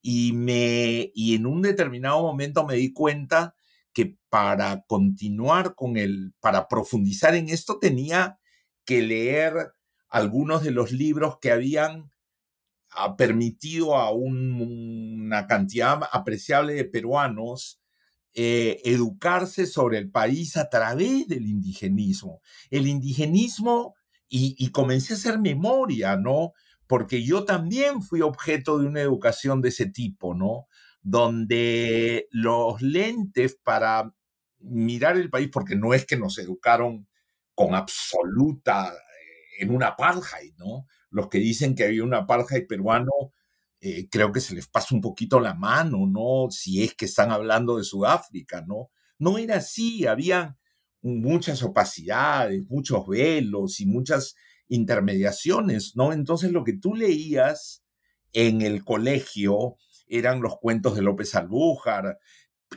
Y, 0.00 0.32
me, 0.32 1.10
y 1.14 1.34
en 1.34 1.44
un 1.44 1.60
determinado 1.60 2.22
momento 2.22 2.66
me 2.66 2.76
di 2.76 2.94
cuenta 2.94 3.54
que 3.92 4.16
para 4.30 4.84
continuar 4.86 5.74
con 5.74 5.98
el, 5.98 6.32
para 6.40 6.66
profundizar 6.66 7.34
en 7.34 7.50
esto 7.50 7.78
tenía 7.78 8.38
que 8.86 9.02
leer 9.02 9.74
algunos 10.08 10.62
de 10.62 10.70
los 10.70 10.92
libros 10.92 11.38
que 11.40 11.52
habían 11.52 12.10
ah, 12.90 13.18
permitido 13.18 13.96
a 13.96 14.12
una 14.12 15.46
cantidad 15.46 16.00
apreciable 16.10 16.72
de 16.72 16.86
peruanos 16.86 17.81
eh, 18.34 18.80
educarse 18.84 19.66
sobre 19.66 19.98
el 19.98 20.10
país 20.10 20.56
a 20.56 20.70
través 20.70 21.28
del 21.28 21.46
indigenismo. 21.46 22.40
El 22.70 22.86
indigenismo, 22.86 23.94
y, 24.34 24.70
comencé 24.70 25.12
a 25.12 25.16
hacer 25.16 25.38
memoria, 25.38 26.16
¿no? 26.16 26.54
Porque 26.86 27.22
yo 27.22 27.44
también 27.44 28.00
fui 28.02 28.22
objeto 28.22 28.78
de 28.78 28.86
una 28.86 29.02
educación 29.02 29.60
de 29.60 29.68
ese 29.68 29.86
tipo, 29.86 30.34
¿no? 30.34 30.68
Donde 31.02 32.28
los 32.30 32.80
lentes 32.80 33.58
para 33.62 34.14
mirar 34.60 35.18
el 35.18 35.28
país, 35.28 35.50
porque 35.52 35.76
no 35.76 35.92
es 35.92 36.06
que 36.06 36.16
nos 36.16 36.38
educaron 36.38 37.06
con 37.54 37.74
absoluta, 37.74 38.94
eh, 38.94 39.62
en 39.62 39.74
una 39.74 39.88
apartheid, 39.88 40.54
¿no? 40.56 40.86
Los 41.10 41.28
que 41.28 41.38
dicen 41.38 41.74
que 41.74 41.84
había 41.84 42.04
una 42.04 42.18
apartheid 42.20 42.66
peruano, 42.66 43.12
eh, 43.84 44.08
creo 44.08 44.30
que 44.30 44.38
se 44.38 44.54
les 44.54 44.68
pasa 44.68 44.94
un 44.94 45.00
poquito 45.00 45.40
la 45.40 45.54
mano, 45.54 46.06
¿no? 46.06 46.52
Si 46.52 46.84
es 46.84 46.94
que 46.94 47.06
están 47.06 47.32
hablando 47.32 47.76
de 47.76 47.82
Sudáfrica, 47.82 48.62
¿no? 48.62 48.90
No 49.18 49.38
era 49.38 49.56
así, 49.56 50.06
había 50.06 50.56
muchas 51.02 51.64
opacidades, 51.64 52.64
muchos 52.68 53.08
velos 53.08 53.80
y 53.80 53.86
muchas 53.86 54.36
intermediaciones, 54.68 55.96
¿no? 55.96 56.12
Entonces 56.12 56.52
lo 56.52 56.62
que 56.62 56.74
tú 56.74 56.94
leías 56.94 57.82
en 58.32 58.62
el 58.62 58.84
colegio 58.84 59.76
eran 60.06 60.42
los 60.42 60.58
cuentos 60.60 60.94
de 60.94 61.02
López 61.02 61.34
Albújar, 61.34 62.18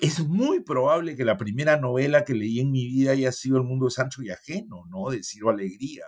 es 0.01 0.19
muy 0.25 0.61
probable 0.61 1.15
que 1.15 1.23
la 1.23 1.37
primera 1.37 1.77
novela 1.77 2.25
que 2.25 2.33
leí 2.33 2.59
en 2.61 2.71
mi 2.71 2.87
vida 2.87 3.11
haya 3.11 3.31
sido 3.31 3.57
El 3.57 3.63
mundo 3.63 3.85
de 3.85 3.91
Sancho 3.91 4.23
y 4.23 4.31
ajeno, 4.31 4.85
¿no? 4.89 5.11
De 5.11 5.21
Ciro 5.21 5.51
Alegría. 5.51 6.05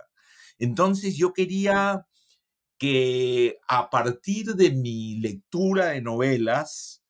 Entonces 0.57 1.15
yo 1.15 1.33
quería 1.33 2.07
que 2.77 3.57
a 3.67 3.89
partir 3.89 4.55
de 4.55 4.71
mi 4.71 5.19
lectura 5.19 5.87
de 5.87 6.01
novelas, 6.01 7.03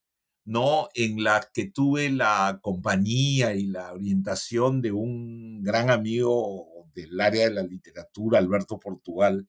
¿no? 0.46 0.90
En 0.94 1.24
la 1.24 1.50
que 1.54 1.70
tuve 1.72 2.10
la 2.10 2.60
compañía 2.62 3.54
y 3.56 3.68
la 3.68 3.94
orientación 3.94 4.82
de 4.82 4.92
un 4.94 5.62
gran 5.64 5.90
amigo 5.90 6.88
del 6.96 7.20
área 7.20 7.50
de 7.50 7.56
la 7.56 7.64
literatura, 7.64 8.40
Alberto 8.40 8.80
Portugal, 8.80 9.48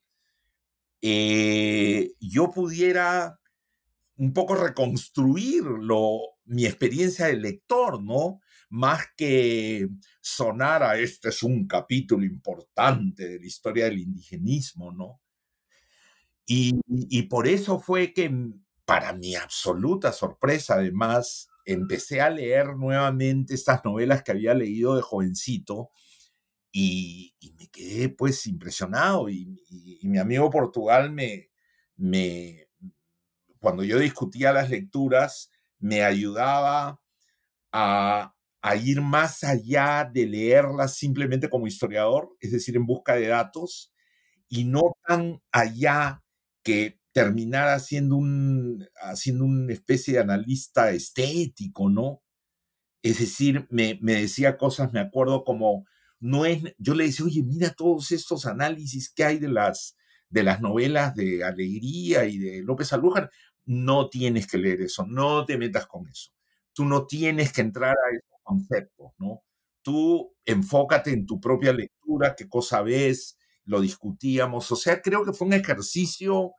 eh, 1.00 2.12
yo 2.20 2.50
pudiera 2.50 3.38
un 4.16 4.32
poco 4.32 4.56
reconstruir 4.56 5.62
mi 6.46 6.66
experiencia 6.66 7.26
de 7.26 7.36
lector, 7.36 8.02
¿no? 8.02 8.40
Más 8.70 9.06
que 9.16 9.88
sonar 10.20 10.82
a 10.82 10.98
este 10.98 11.28
es 11.28 11.42
un 11.42 11.66
capítulo 11.66 12.24
importante 12.24 13.28
de 13.28 13.38
la 13.38 13.46
historia 13.46 13.84
del 13.84 14.00
indigenismo, 14.00 14.92
¿no? 14.92 15.20
Y, 16.50 17.22
por 17.24 17.46
eso 17.46 17.78
fue 17.78 18.14
que, 18.14 18.34
para 18.86 19.12
mi 19.12 19.34
absoluta 19.34 20.12
sorpresa, 20.12 20.74
además, 20.76 21.48
empecé 21.66 22.22
a 22.22 22.30
leer 22.30 22.74
nuevamente 22.76 23.54
estas 23.54 23.84
novelas 23.84 24.22
que 24.22 24.32
había 24.32 24.54
leído 24.54 24.96
de 24.96 25.02
jovencito 25.02 25.90
y, 26.72 27.34
me 27.58 27.68
quedé 27.68 28.08
pues 28.08 28.46
impresionado 28.46 29.28
y, 29.28 29.62
y, 29.68 30.08
mi 30.08 30.18
amigo 30.18 30.48
Portugal 30.50 31.12
me, 31.12 31.50
me, 31.96 32.68
cuando 33.60 33.84
yo 33.84 33.98
discutía 33.98 34.52
las 34.52 34.70
lecturas, 34.70 35.50
me 35.78 36.02
ayudaba 36.02 37.00
a, 37.72 38.34
ir 38.82 39.00
más 39.00 39.44
allá 39.44 40.08
de 40.12 40.26
leerlas 40.26 40.96
simplemente 40.96 41.48
como 41.48 41.66
historiador, 41.66 42.36
es 42.40 42.52
decir, 42.52 42.76
en 42.76 42.86
busca 42.86 43.14
de 43.14 43.28
datos, 43.28 43.92
y 44.48 44.64
no 44.64 44.94
tan 45.06 45.40
allá 45.52 46.22
que 46.62 47.00
terminara 47.12 47.78
siendo, 47.80 48.16
un, 48.16 48.86
haciendo 49.02 49.44
una 49.44 49.72
especie 49.72 50.14
de 50.14 50.20
analista 50.20 50.90
estético, 50.90 51.90
¿no? 51.90 52.22
Es 53.02 53.20
decir, 53.20 53.66
me, 53.70 53.98
me 54.02 54.14
decía 54.14 54.56
cosas, 54.58 54.92
me 54.92 55.00
acuerdo 55.00 55.44
como, 55.44 55.86
no 56.20 56.46
es, 56.46 56.62
yo 56.78 56.94
le 56.94 57.04
decía, 57.04 57.26
oye, 57.26 57.42
mira 57.44 57.70
todos 57.74 58.12
estos 58.12 58.46
análisis 58.46 59.12
que 59.12 59.24
hay 59.24 59.38
de 59.38 59.48
las, 59.48 59.96
de 60.30 60.42
las 60.42 60.60
novelas 60.60 61.14
de 61.14 61.44
Alegría 61.44 62.24
y 62.26 62.38
de 62.38 62.62
López 62.62 62.92
Alújar, 62.92 63.30
no 63.66 64.08
tienes 64.08 64.46
que 64.46 64.58
leer 64.58 64.82
eso, 64.82 65.06
no 65.06 65.44
te 65.44 65.58
metas 65.58 65.86
con 65.86 66.08
eso. 66.08 66.32
Tú 66.72 66.84
no 66.84 67.06
tienes 67.06 67.52
que 67.52 67.60
entrar 67.62 67.92
a 67.92 68.16
esos 68.16 68.40
conceptos, 68.42 69.12
¿no? 69.18 69.42
Tú 69.82 70.34
enfócate 70.44 71.12
en 71.12 71.26
tu 71.26 71.40
propia 71.40 71.72
lectura, 71.72 72.34
qué 72.36 72.48
cosa 72.48 72.82
ves, 72.82 73.37
lo 73.68 73.80
discutíamos. 73.80 74.72
O 74.72 74.76
sea, 74.76 75.00
creo 75.02 75.24
que 75.24 75.32
fue 75.32 75.46
un 75.46 75.52
ejercicio 75.52 76.54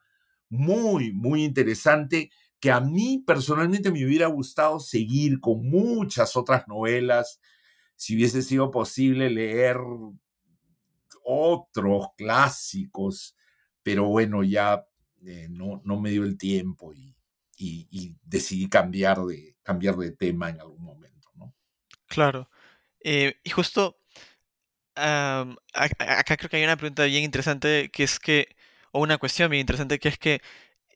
muy, 0.47 1.11
muy 1.11 1.43
interesante 1.43 2.29
que 2.59 2.71
a 2.71 2.79
mí 2.79 3.23
personalmente 3.25 3.91
me 3.91 4.05
hubiera 4.05 4.27
gustado 4.27 4.79
seguir 4.79 5.39
con 5.39 5.67
muchas 5.67 6.35
otras 6.35 6.67
novelas, 6.67 7.39
si 7.95 8.15
hubiese 8.15 8.41
sido 8.41 8.69
posible 8.69 9.29
leer 9.29 9.77
otros 11.23 12.07
clásicos, 12.15 13.35
pero 13.81 14.05
bueno, 14.05 14.43
ya 14.43 14.85
eh, 15.25 15.47
no, 15.49 15.81
no 15.83 15.99
me 15.99 16.11
dio 16.11 16.23
el 16.23 16.37
tiempo 16.37 16.93
y, 16.93 17.15
y, 17.57 18.15
decidí 18.23 18.69
cambiar 18.69 19.19
de, 19.25 19.57
cambiar 19.63 19.97
de 19.97 20.11
tema 20.11 20.49
en 20.49 20.61
algún 20.61 20.83
momento, 20.83 21.29
¿no? 21.35 21.53
Claro. 22.07 22.49
Eh, 23.01 23.35
y 23.43 23.49
justo 23.49 23.98
acá 25.73 26.37
creo 26.37 26.49
que 26.49 26.57
hay 26.57 26.63
una 26.63 26.77
pregunta 26.77 27.05
bien 27.05 27.23
interesante 27.23 27.89
que 27.91 28.03
es 28.03 28.19
que, 28.19 28.55
o 28.91 29.01
una 29.01 29.17
cuestión 29.17 29.49
bien 29.49 29.61
interesante 29.61 29.99
que 29.99 30.09
es 30.09 30.17
que 30.17 30.41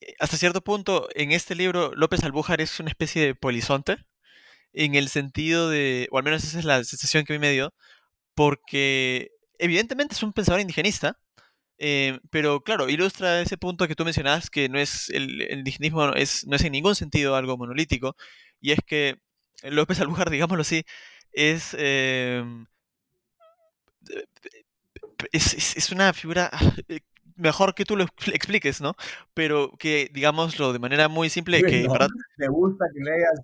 eh, 0.02 0.16
hasta 0.20 0.38
cierto 0.38 0.62
punto 0.62 1.10
en 1.16 1.32
este 1.32 1.56
libro 1.56 1.94
López 1.96 2.24
Albújar 2.24 2.62
es 2.62 2.80
una 2.80 2.90
especie 2.90 3.26
de 3.26 3.36
polizonte 3.36 3.98
en 4.74 4.96
el 4.96 5.10
sentido 5.10 5.70
de, 5.70 6.08
o 6.12 6.18
al 6.18 6.24
menos 6.24 6.44
esa 6.44 6.60
es 6.60 6.66
la 6.66 6.84
sensación 6.84 7.26
que 7.26 7.34
a 7.34 7.38
mí 7.38 7.40
me 7.40 7.52
dio, 7.52 7.74
porque 8.36 9.32
evidentemente 9.60 10.16
es 10.16 10.24
un 10.24 10.34
pensador 10.34 10.62
indigenista, 10.62 11.20
eh, 11.78 12.20
pero 12.32 12.62
claro, 12.62 12.90
ilustra 12.90 13.42
ese 13.42 13.58
punto 13.58 13.88
que 13.88 13.96
tú 13.96 14.06
mencionabas, 14.06 14.50
que 14.50 14.70
no 14.70 14.80
es 14.80 15.10
el, 15.10 15.42
indigenismo 15.52 16.08
no 16.08 16.14
es, 16.16 16.46
no 16.48 16.56
es 16.56 16.64
en 16.64 16.72
ningún 16.74 16.96
sentido 16.96 17.36
algo 17.36 17.58
monolítico, 17.58 18.16
y 18.62 18.72
es 18.72 18.80
que 18.86 19.18
López 19.64 20.00
Albújar, 20.00 20.30
digámoslo 20.32 20.62
así, 20.62 20.84
es, 21.34 21.76
em, 21.80 22.66
es, 25.32 25.78
es, 25.78 25.92
una 25.92 26.14
figura 26.14 26.52
eh, 26.88 27.00
mejor 27.36 27.74
que 27.76 27.86
tú 27.86 27.96
lo 27.96 28.06
expliques, 28.32 28.82
¿no? 28.82 28.96
Pero 29.34 29.72
que, 29.78 30.10
digámoslo 30.14 30.74
de 30.74 30.80
manera 30.80 31.08
muy 31.08 31.30
simple, 31.30 31.64
que 31.64 31.88
me 32.38 32.48
gusta 32.48 32.86
que 32.94 33.00
le 33.04 33.12
hayas 33.14 33.42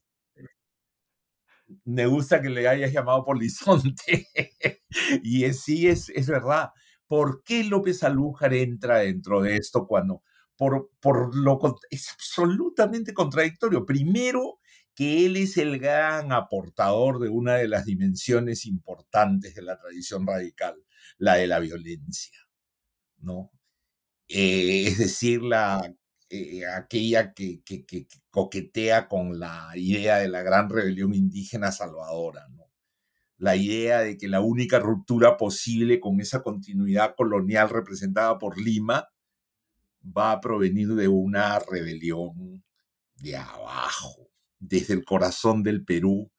me 1.85 2.05
gusta 2.07 2.41
que 2.41 2.49
le 2.49 2.67
hayas 2.67 2.91
llamado 2.91 3.23
polizonte. 3.23 4.27
y 5.23 5.43
es, 5.43 5.61
sí, 5.61 5.87
es, 5.87 6.09
es 6.09 6.27
verdad. 6.27 6.71
¿Por 7.07 7.43
qué 7.43 7.63
López 7.63 8.03
Alújar 8.03 8.53
entra 8.53 8.99
dentro 8.99 9.41
de 9.41 9.55
esto 9.55 9.87
cuando 9.87 10.23
por, 10.55 10.91
por 10.99 11.35
lo 11.35 11.59
es 11.89 12.11
absolutamente 12.11 13.13
contradictorio? 13.13 13.85
Primero, 13.85 14.59
que 14.99 15.25
él 15.25 15.37
es 15.37 15.55
el 15.55 15.79
gran 15.79 16.33
aportador 16.33 17.21
de 17.21 17.29
una 17.29 17.55
de 17.55 17.69
las 17.69 17.85
dimensiones 17.85 18.65
importantes 18.65 19.55
de 19.55 19.61
la 19.61 19.79
tradición 19.79 20.27
radical, 20.27 20.75
la 21.17 21.35
de 21.35 21.47
la 21.47 21.59
violencia, 21.59 22.37
¿no? 23.19 23.49
Eh, 24.27 24.87
es 24.87 24.97
decir, 24.97 25.41
la, 25.41 25.89
eh, 26.29 26.65
aquella 26.67 27.33
que, 27.33 27.61
que, 27.63 27.85
que, 27.85 28.07
coquetea 28.29 29.07
con 29.07 29.39
la 29.39 29.71
idea 29.75 30.17
de 30.17 30.27
la 30.27 30.41
gran 30.41 30.69
rebelión 30.69 31.13
indígena 31.13 31.71
salvadora, 31.71 32.49
la 33.37 33.55
idea 33.55 34.01
de 34.01 34.17
que 34.17 34.27
la 34.27 34.41
única 34.41 34.79
ruptura 34.79 35.37
posible 35.37 36.01
con 36.01 36.19
esa 36.19 36.43
continuidad 36.43 37.15
colonial 37.15 37.69
representada 37.69 38.37
por 38.37 38.59
Lima 38.59 39.07
va 40.03 40.33
a 40.33 40.41
provenir 40.41 40.89
de 40.89 41.07
una 41.07 41.57
rebelión 41.59 42.65
de 43.15 43.37
abajo, 43.37 44.28
desde 44.59 44.93
el 44.93 45.05
corazón 45.05 45.63
del 45.63 45.83
Perú, 45.83 46.31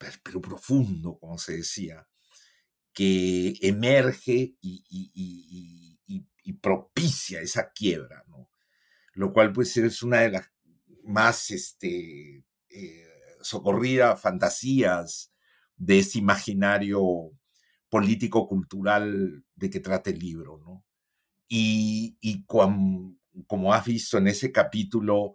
el 0.00 0.20
Perú 0.20 0.40
profundo, 0.40 1.18
como 1.18 1.38
se 1.38 1.58
decía, 1.58 2.06
que 2.92 3.54
emerge 3.60 4.56
y, 4.60 5.98
propicia 6.60 7.40
esa 7.40 7.72
quiebra, 7.72 8.22
¿no? 8.28 8.48
Lo 9.14 9.32
cual 9.32 9.52
pues 9.52 9.76
es 9.76 10.02
una 10.02 10.20
de 10.20 10.30
las 10.30 10.52
más 11.02 11.50
este, 11.50 12.44
eh, 12.68 13.08
socorridas 13.40 14.20
fantasías 14.20 15.32
de 15.76 15.98
ese 15.98 16.18
imaginario 16.18 17.32
político-cultural 17.88 19.44
de 19.56 19.70
que 19.70 19.80
trata 19.80 20.10
el 20.10 20.18
libro, 20.18 20.58
¿no? 20.58 20.84
Y, 21.48 22.44
como 22.46 23.74
has 23.74 23.84
visto 23.84 24.18
en 24.18 24.28
ese 24.28 24.52
capítulo, 24.52 25.34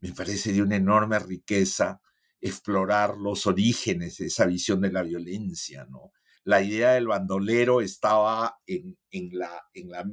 me 0.00 0.12
parece 0.12 0.52
de 0.52 0.62
una 0.62 0.76
enorme 0.76 1.18
riqueza 1.18 2.00
explorar 2.40 3.16
los 3.16 3.46
orígenes 3.46 4.18
de 4.18 4.26
esa 4.26 4.46
visión 4.46 4.80
de 4.80 4.92
la 4.92 5.02
violencia, 5.02 5.86
¿no? 5.90 6.12
La 6.44 6.62
idea 6.62 6.92
del 6.92 7.08
bandolero 7.08 7.80
estaba 7.80 8.58
en, 8.66 8.96
la, 9.32 9.50
en, 9.74 9.90
la, 9.90 10.06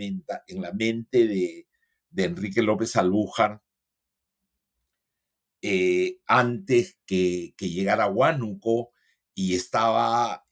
en 0.47 0.61
la 0.61 0.73
mente 0.73 1.27
de, 1.27 1.67
Enrique 2.17 2.61
López 2.61 2.95
Albújar 2.95 3.61
eh, 5.61 6.19
antes 6.25 6.97
que, 7.05 7.53
llegara 7.57 8.07
Huánuco 8.07 8.91
y 9.33 9.55
estaba 9.55 10.43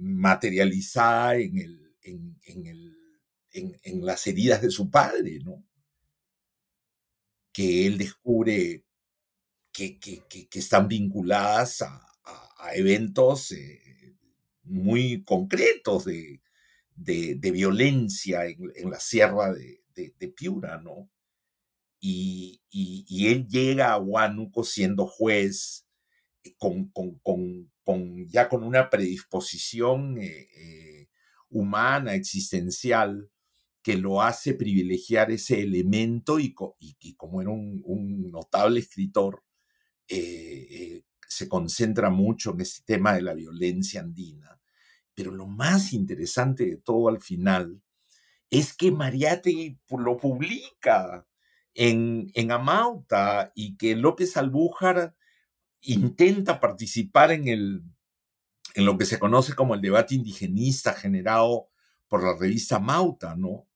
materializada 0.00 1.36
en, 1.36 1.58
el, 1.58 1.96
en, 2.02 2.66
el, 2.66 2.96
en, 3.52 4.04
las 4.04 4.26
heridas 4.26 4.62
de 4.62 4.70
su 4.70 4.90
padre, 4.90 5.40
¿no? 5.44 5.67
Que 7.58 7.88
él 7.88 7.98
descubre 7.98 8.84
que, 9.72 9.98
que, 9.98 10.22
que 10.28 10.58
están 10.60 10.86
vinculadas 10.86 11.82
a, 11.82 12.04
eventos 12.74 13.52
muy 14.62 15.24
concretos 15.24 16.04
de, 16.04 16.40
de, 16.94 17.50
violencia 17.50 18.46
en, 18.46 18.90
la 18.90 19.00
sierra 19.00 19.52
de, 19.52 20.28
Piura, 20.36 20.80
¿no? 20.80 21.10
Y, 22.00 22.60
y, 22.70 23.26
él 23.26 23.48
llega 23.48 23.92
a 23.92 23.98
Huánuco 23.98 24.62
siendo 24.62 25.06
juez, 25.06 25.84
eh, 26.44 26.54
con, 26.58 26.90
con, 26.90 27.18
con, 27.82 28.28
ya 28.28 28.48
con 28.48 28.62
una 28.62 28.88
predisposición 28.88 30.18
eh, 30.18 30.48
eh, 30.54 31.08
humana, 31.48 32.14
existencial, 32.14 33.28
que 33.82 33.96
lo 33.96 34.22
hace 34.22 34.54
privilegiar 34.54 35.30
ese 35.30 35.62
elemento 35.62 36.38
y, 36.38 36.52
como 37.16 37.40
era 37.40 37.50
un, 37.50 38.30
notable 38.30 38.80
escritor, 38.80 39.42
se 40.06 41.48
concentra 41.48 42.10
mucho 42.10 42.52
en 42.52 42.60
este 42.62 42.82
tema 42.84 43.14
de 43.14 43.22
la 43.22 43.34
violencia 43.34 44.00
andina 44.00 44.58
pero 45.18 45.32
lo 45.32 45.48
más 45.48 45.94
interesante 45.94 46.64
de 46.64 46.76
todo 46.76 47.08
al 47.08 47.20
final 47.20 47.82
es 48.50 48.72
que 48.72 48.92
Mariate 48.92 49.76
lo 49.90 50.16
publica 50.16 51.26
en, 51.74 52.30
en 52.34 52.52
Amauta 52.52 53.50
y 53.56 53.76
que 53.76 53.96
López 53.96 54.36
Albújar 54.36 55.16
intenta 55.80 56.60
participar 56.60 57.32
en, 57.32 57.48
el, 57.48 57.82
en 58.74 58.84
lo 58.84 58.96
que 58.96 59.06
se 59.06 59.18
conoce 59.18 59.56
como 59.56 59.74
el 59.74 59.80
debate 59.80 60.14
indigenista 60.14 60.92
generado 60.92 61.68
por 62.06 62.22
la 62.22 62.38
revista 62.38 62.78
Mauta, 62.78 63.34
¿no? 63.34 63.66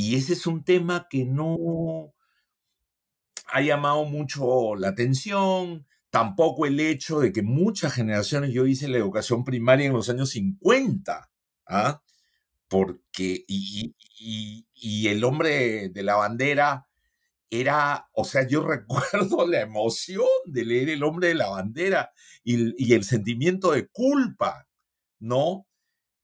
Y 0.00 0.14
ese 0.14 0.34
es 0.34 0.46
un 0.46 0.62
tema 0.62 1.08
que 1.10 1.24
no 1.24 2.14
ha 3.48 3.60
llamado 3.62 4.04
mucho 4.04 4.76
la 4.76 4.90
atención, 4.90 5.88
tampoco 6.10 6.66
el 6.66 6.78
hecho 6.78 7.18
de 7.18 7.32
que 7.32 7.42
muchas 7.42 7.94
generaciones, 7.94 8.52
yo 8.52 8.64
hice 8.68 8.86
la 8.86 8.98
educación 8.98 9.42
primaria 9.42 9.86
en 9.86 9.94
los 9.94 10.08
años 10.08 10.30
50, 10.30 11.28
¿ah? 11.66 12.00
porque, 12.68 13.44
y, 13.48 13.96
el 15.08 15.24
hombre 15.24 15.88
de 15.88 16.02
la 16.04 16.14
bandera 16.14 16.86
era, 17.50 18.08
o 18.12 18.24
sea, 18.24 18.46
yo 18.46 18.62
recuerdo 18.68 19.48
la 19.48 19.62
emoción 19.62 20.28
de 20.46 20.64
leer 20.64 20.90
El 20.90 21.02
hombre 21.02 21.26
de 21.26 21.34
la 21.34 21.48
bandera 21.48 22.12
y, 22.44 22.92
el 22.94 23.02
sentimiento 23.02 23.72
de 23.72 23.88
culpa, 23.88 24.68
¿no? 25.18 25.66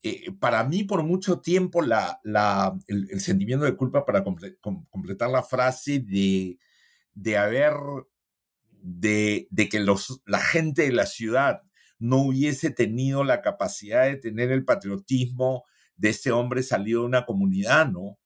Eh, 0.07 0.33
para 0.39 0.65
mí, 0.65 0.85
por 0.85 1.03
mucho 1.03 1.41
tiempo, 1.41 1.81
la, 1.81 2.21
la, 2.25 2.79
el, 2.89 3.21
sentimiento 3.23 3.65
de 3.65 3.75
culpa 3.75 4.05
para 4.05 4.23
completar 4.23 5.31
la 5.31 5.43
frase 5.43 5.99
de, 6.01 6.59
de 7.15 7.39
haber 7.39 7.73
de, 8.83 9.49
que 9.71 9.81
los, 9.81 10.21
la 10.27 10.41
gente 10.41 10.83
de 10.83 10.93
la 10.93 11.07
ciudad 11.07 11.63
no 11.99 12.19
hubiese 12.19 12.71
tenido 12.71 13.25
la 13.25 13.41
capacidad 13.41 14.05
de 14.05 14.17
tener 14.17 14.53
el 14.53 14.67
patriotismo 14.67 15.65
de 15.97 16.11
ese 16.11 16.33
hombre 16.33 16.63
salido 16.63 17.01
de 17.01 17.07
una 17.07 17.25
comunidad, 17.25 17.89
¿no? 17.91 18.19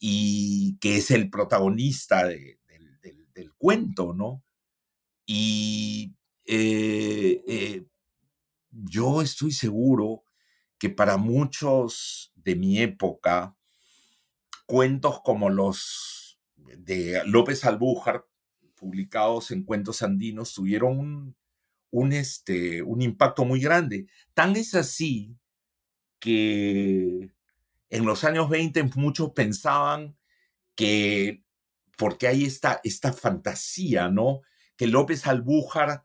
Y 0.00 0.78
que 0.80 0.96
es 0.96 1.12
el 1.12 1.30
protagonista 1.30 2.26
del, 2.26 2.58
cuento, 3.56 4.14
¿no? 4.14 4.42
Y 5.26 6.16
eh, 6.44 7.40
eh, 7.46 7.86
yo 8.72 9.22
estoy 9.22 9.52
seguro 9.52 10.24
que 10.84 10.90
para 10.90 11.16
muchos 11.16 12.30
de 12.34 12.56
mi 12.56 12.78
época, 12.78 13.56
cuentos 14.66 15.22
como 15.22 15.48
los 15.48 16.38
de 16.56 17.22
López 17.24 17.64
Albújar, 17.64 18.26
publicados 18.74 19.50
en 19.50 19.62
Cuentos 19.62 20.02
Andinos 20.02 20.52
tuvieron 20.52 20.98
un, 20.98 21.36
un, 21.90 22.12
este, 22.12 22.82
un 22.82 23.00
impacto 23.00 23.46
muy 23.46 23.60
grande. 23.60 24.08
Tan 24.34 24.56
es 24.56 24.74
así 24.74 25.38
que 26.18 27.30
en 27.88 28.04
los 28.04 28.22
años 28.24 28.50
20 28.50 28.82
muchos 28.96 29.30
pensaban 29.30 30.18
que, 30.74 31.42
porque 31.96 32.28
hay 32.28 32.44
esta, 32.44 32.82
esta 32.84 33.10
fantasía, 33.14 34.10
¿no? 34.10 34.42
Que 34.76 34.86
López 34.86 35.26
Albújar 35.26 36.04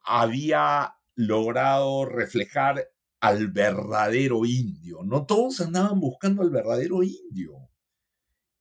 había 0.00 0.96
logrado 1.14 2.06
reflejar 2.06 2.88
al 3.20 3.48
verdadero 3.48 4.44
indio. 4.44 5.02
No 5.04 5.26
todos 5.26 5.60
andaban 5.60 6.00
buscando 6.00 6.42
al 6.42 6.50
verdadero 6.50 7.02
indio. 7.02 7.68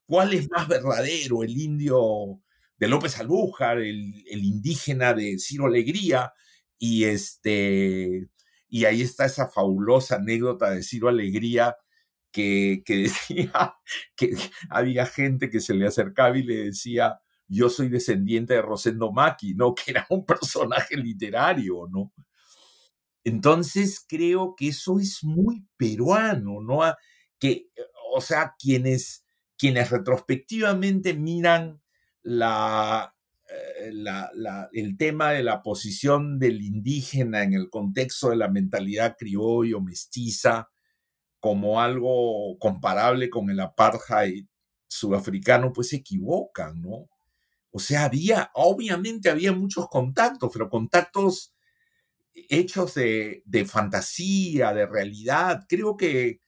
¿Cuál 0.05 0.33
es 0.33 0.49
más 0.49 0.67
verdadero, 0.67 1.43
el 1.43 1.57
indio 1.57 2.41
de 2.77 2.87
López 2.87 3.19
Albújar, 3.19 3.79
el, 3.79 4.23
indígena 4.31 5.13
de 5.13 5.37
Ciro 5.39 5.65
Alegría, 5.65 6.33
y 6.79 7.05
este, 7.05 8.29
y 8.69 8.85
ahí 8.85 9.01
está 9.01 9.25
esa 9.25 9.47
fabulosa 9.49 10.15
anécdota 10.17 10.69
de 10.71 10.83
Ciro 10.83 11.09
Alegría 11.09 11.75
que, 12.31 12.83
que 12.85 12.95
decía 12.97 13.75
que 14.15 14.35
había 14.69 15.05
gente 15.05 15.49
que 15.49 15.59
se 15.59 15.73
le 15.73 15.87
acercaba 15.87 16.37
y 16.37 16.43
le 16.43 16.65
decía, 16.65 17.19
yo 17.47 17.69
soy 17.69 17.89
descendiente 17.89 18.53
de 18.53 18.61
Rosendo 18.61 19.11
Maki, 19.11 19.55
¿no? 19.55 19.73
Que 19.75 19.91
era 19.91 20.05
un 20.09 20.25
personaje 20.25 20.95
literario, 20.97 21.87
¿no? 21.89 22.13
Entonces 23.27 24.05
creo 24.07 24.55
que 24.55 24.69
eso 24.69 25.01
es 25.01 25.21
muy 25.21 25.65
peruano, 25.75 26.61
¿no? 26.61 26.79
Que, 27.37 27.67
o 28.13 28.21
sea, 28.21 28.55
quienes, 28.57 29.25
quienes 29.57 29.89
retrospectivamente 29.89 31.13
miran 31.13 31.81
eh, 32.23 33.09
el 34.71 34.97
tema 34.97 35.31
de 35.31 35.43
la 35.43 35.61
posición 35.61 36.39
del 36.39 36.61
indígena 36.61 37.43
en 37.43 37.51
el 37.51 37.69
contexto 37.69 38.29
de 38.29 38.37
la 38.37 38.47
mentalidad 38.47 39.17
criollo, 39.19 39.81
mestiza, 39.81 40.69
como 41.41 41.81
algo 41.81 42.57
comparable 42.59 43.29
con 43.29 43.49
el 43.49 43.59
apartheid 43.59 44.45
sudafricano, 44.87 45.73
pues 45.73 45.89
se 45.89 45.97
equivocan, 45.97 46.81
¿no? 46.81 47.09
O 47.71 47.79
sea, 47.79 48.05
había, 48.05 48.51
obviamente 48.53 49.29
había 49.29 49.51
muchos 49.51 49.89
contactos, 49.89 50.49
pero 50.53 50.69
contactos 50.69 51.56
hechos 52.49 52.93
de, 52.95 53.43
de 53.45 53.65
fantasía, 53.65 54.73
de 54.73 54.85
realidad. 54.85 55.65
Creo 55.67 55.97
que, 55.97 56.41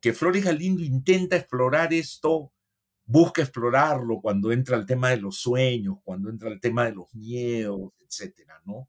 que 0.00 0.12
Flores 0.12 0.44
Galindo 0.44 0.82
intenta 0.82 1.36
explorar 1.36 1.92
esto 1.92 2.52
busca 3.04 3.42
explorarlo 3.42 4.20
cuando 4.20 4.52
entra 4.52 4.76
el 4.76 4.86
tema 4.86 5.10
de 5.10 5.18
los 5.18 5.36
sueños, 5.36 5.98
cuando 6.04 6.30
entra 6.30 6.48
el 6.50 6.60
tema 6.60 6.84
de 6.86 6.92
los 6.92 7.12
miedos, 7.14 7.92
etcétera, 8.00 8.60
¿no? 8.64 8.88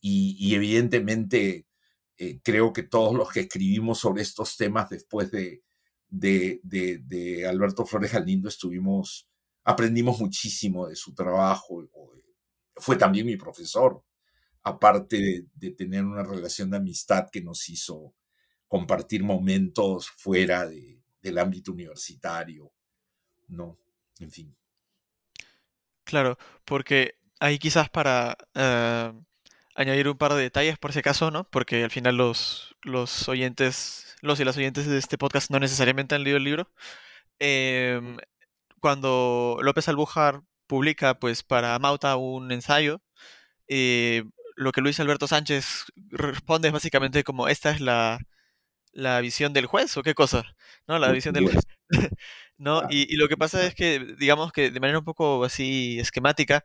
Y, 0.00 0.54
evidentemente 0.54 1.66
eh, 2.16 2.40
creo 2.42 2.72
que 2.72 2.84
todos 2.84 3.14
los 3.14 3.30
que 3.30 3.40
escribimos 3.40 3.98
sobre 3.98 4.22
estos 4.22 4.56
temas 4.56 4.88
después 4.88 5.30
de, 5.30 5.62
de, 6.08 6.60
de, 6.62 7.46
Alberto 7.46 7.84
Flores 7.84 8.12
Galindo 8.12 8.48
estuvimos, 8.48 9.28
aprendimos 9.64 10.20
muchísimo 10.20 10.86
de 10.88 10.96
su 10.96 11.14
trabajo. 11.14 11.86
Fue 12.76 12.96
también 12.96 13.26
mi 13.26 13.36
profesor, 13.36 14.02
aparte 14.62 15.46
de, 15.54 15.70
tener 15.72 16.04
una 16.04 16.22
relación 16.22 16.70
de 16.70 16.78
amistad 16.78 17.28
que 17.30 17.42
nos 17.42 17.68
hizo 17.68 18.14
compartir 18.66 19.22
momentos 19.22 20.10
fuera 20.16 20.66
del 20.66 21.38
ámbito 21.38 21.72
universitario 21.72 22.72
no, 23.48 23.78
en 24.20 24.30
fin. 24.30 24.56
Claro, 26.04 26.38
porque 26.64 27.16
ahí 27.40 27.58
quizás 27.58 27.90
para 27.90 28.36
eh, 28.54 29.12
añadir 29.74 30.08
un 30.08 30.18
par 30.18 30.34
de 30.34 30.42
detalles 30.42 30.78
por 30.78 30.92
si 30.92 31.00
acaso, 31.00 31.30
¿no? 31.30 31.44
Porque 31.50 31.84
al 31.84 31.90
final 31.90 32.16
los, 32.16 32.76
los 32.82 33.28
oyentes, 33.28 34.16
los 34.22 34.40
y 34.40 34.44
las 34.44 34.56
oyentes 34.56 34.86
de 34.86 34.98
este 34.98 35.18
podcast 35.18 35.50
no 35.50 35.60
necesariamente 35.60 36.14
han 36.14 36.24
leído 36.24 36.38
el 36.38 36.44
libro. 36.44 36.70
Em, 37.38 38.16
cuando 38.80 39.58
López 39.62 39.88
Albújar 39.88 40.42
publica, 40.66 41.18
pues, 41.18 41.42
para 41.42 41.78
Mauta 41.78 42.16
un 42.16 42.52
ensayo, 42.52 43.02
eh, 43.68 44.24
lo 44.58 44.72
que 44.72 44.80
Luis 44.80 44.98
Alberto 44.98 45.28
Sánchez 45.28 45.86
responde 46.10 46.68
es 46.68 46.74
básicamente 46.74 47.22
como, 47.22 47.48
esta 47.48 47.70
es 47.70 47.80
la, 47.80 48.18
la 48.92 49.20
visión 49.20 49.52
del 49.52 49.66
juez, 49.66 49.96
¿o 49.96 50.02
qué 50.02 50.14
cosa? 50.14 50.44
¿No? 50.88 50.98
La 50.98 51.12
visión 51.12 51.32
del 51.32 51.44
juez. 51.44 51.64
¿no? 52.58 52.82
Y, 52.90 53.16
lo 53.16 53.28
que 53.28 53.36
pasa 53.36 53.64
es 53.64 53.74
que, 53.74 54.16
digamos 54.18 54.52
que 54.52 54.72
de 54.72 54.80
manera 54.80 54.98
un 54.98 55.04
poco 55.04 55.44
así 55.44 56.00
esquemática, 56.00 56.64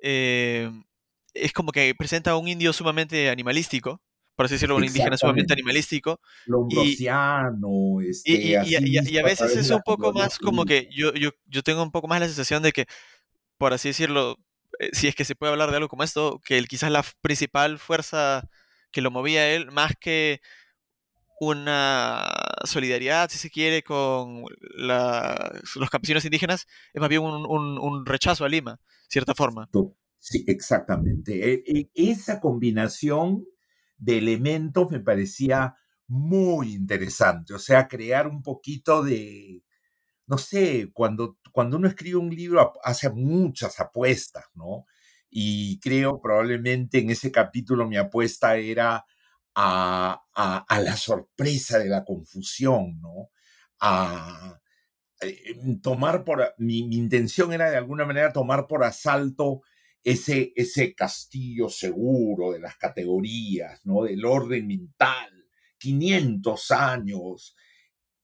eh, 0.00 0.70
es 1.34 1.52
como 1.52 1.72
que 1.72 1.94
presenta 1.96 2.30
a 2.30 2.36
un 2.36 2.46
indio 2.46 2.72
sumamente 2.72 3.28
animalístico, 3.28 4.00
por 4.36 4.46
así 4.46 4.54
decirlo, 4.54 4.76
un 4.76 4.84
indígena 4.84 5.16
sumamente 5.16 5.52
animalístico. 5.52 6.20
Lombrosiano, 6.46 8.00
este, 8.08 8.30
y, 8.30 8.52
y, 8.54 9.18
a 9.18 9.24
veces 9.24 9.56
es 9.56 9.70
un 9.70 9.82
poco 9.84 10.12
más 10.12 10.38
como 10.38 10.64
que 10.64 10.88
yo, 10.92 11.12
yo, 11.14 11.30
yo 11.46 11.62
tengo 11.62 11.82
un 11.82 11.90
poco 11.90 12.06
más 12.06 12.20
la 12.20 12.26
sensación 12.26 12.62
de 12.62 12.70
que, 12.70 12.86
por 13.58 13.72
así 13.72 13.88
decirlo, 13.88 14.38
si 14.92 15.08
es 15.08 15.14
que 15.14 15.24
se 15.24 15.34
puede 15.34 15.52
hablar 15.52 15.70
de 15.70 15.76
algo 15.76 15.88
como 15.88 16.02
esto, 16.02 16.40
que 16.44 16.62
quizás 16.64 16.90
la 16.90 17.04
principal 17.20 17.78
fuerza 17.78 18.48
que 18.90 19.00
lo 19.00 19.10
movía 19.10 19.40
a 19.40 19.48
él, 19.48 19.70
más 19.70 19.92
que 19.98 20.40
una 21.40 22.24
solidaridad, 22.64 23.28
si 23.28 23.38
se 23.38 23.50
quiere, 23.50 23.82
con 23.82 24.44
los 24.76 25.90
campesinos 25.90 26.24
indígenas, 26.24 26.66
es 26.92 27.00
más 27.00 27.08
bien 27.08 27.22
un, 27.22 28.06
rechazo 28.06 28.44
a 28.44 28.48
Lima, 28.48 28.80
cierta 29.08 29.34
forma. 29.34 29.68
Sí, 30.18 30.44
exactamente. 30.46 31.52
E, 31.52 31.62
e, 31.66 31.90
esa 31.94 32.38
combinación 32.38 33.44
de 33.96 34.18
elementos 34.18 34.90
me 34.90 35.00
parecía 35.00 35.74
muy 36.06 36.74
interesante, 36.74 37.54
o 37.54 37.58
sea, 37.58 37.88
crear 37.88 38.28
un 38.28 38.42
poquito 38.42 39.02
de, 39.02 39.64
no 40.32 40.38
sé, 40.38 40.90
cuando, 40.94 41.36
cuando 41.52 41.76
uno 41.76 41.86
escribe 41.86 42.16
un 42.16 42.34
libro 42.34 42.72
hace 42.82 43.10
muchas 43.10 43.78
apuestas, 43.80 44.46
¿no? 44.54 44.86
Y 45.28 45.78
creo 45.80 46.22
probablemente 46.22 47.00
en 47.00 47.10
ese 47.10 47.30
capítulo 47.30 47.86
mi 47.86 47.98
apuesta 47.98 48.56
era 48.56 49.04
a, 49.54 50.22
la 50.70 50.96
sorpresa 50.96 51.78
de 51.78 51.90
la 51.90 52.02
confusión, 52.02 52.98
¿no? 53.02 53.28
A, 53.80 54.58
eh, 55.20 55.54
tomar 55.82 56.24
por, 56.24 56.54
mi, 56.56 56.78
intención 56.78 57.52
era 57.52 57.70
de 57.70 57.76
alguna 57.76 58.06
manera 58.06 58.32
tomar 58.32 58.66
por 58.66 58.84
asalto 58.84 59.60
ese, 60.02 60.54
ese 60.56 60.94
castillo 60.94 61.68
seguro 61.68 62.52
de 62.52 62.60
las 62.60 62.78
categorías, 62.78 63.84
¿no? 63.84 64.04
Del 64.04 64.24
orden 64.24 64.66
mental, 64.66 65.44
500 65.76 66.70
años, 66.70 67.54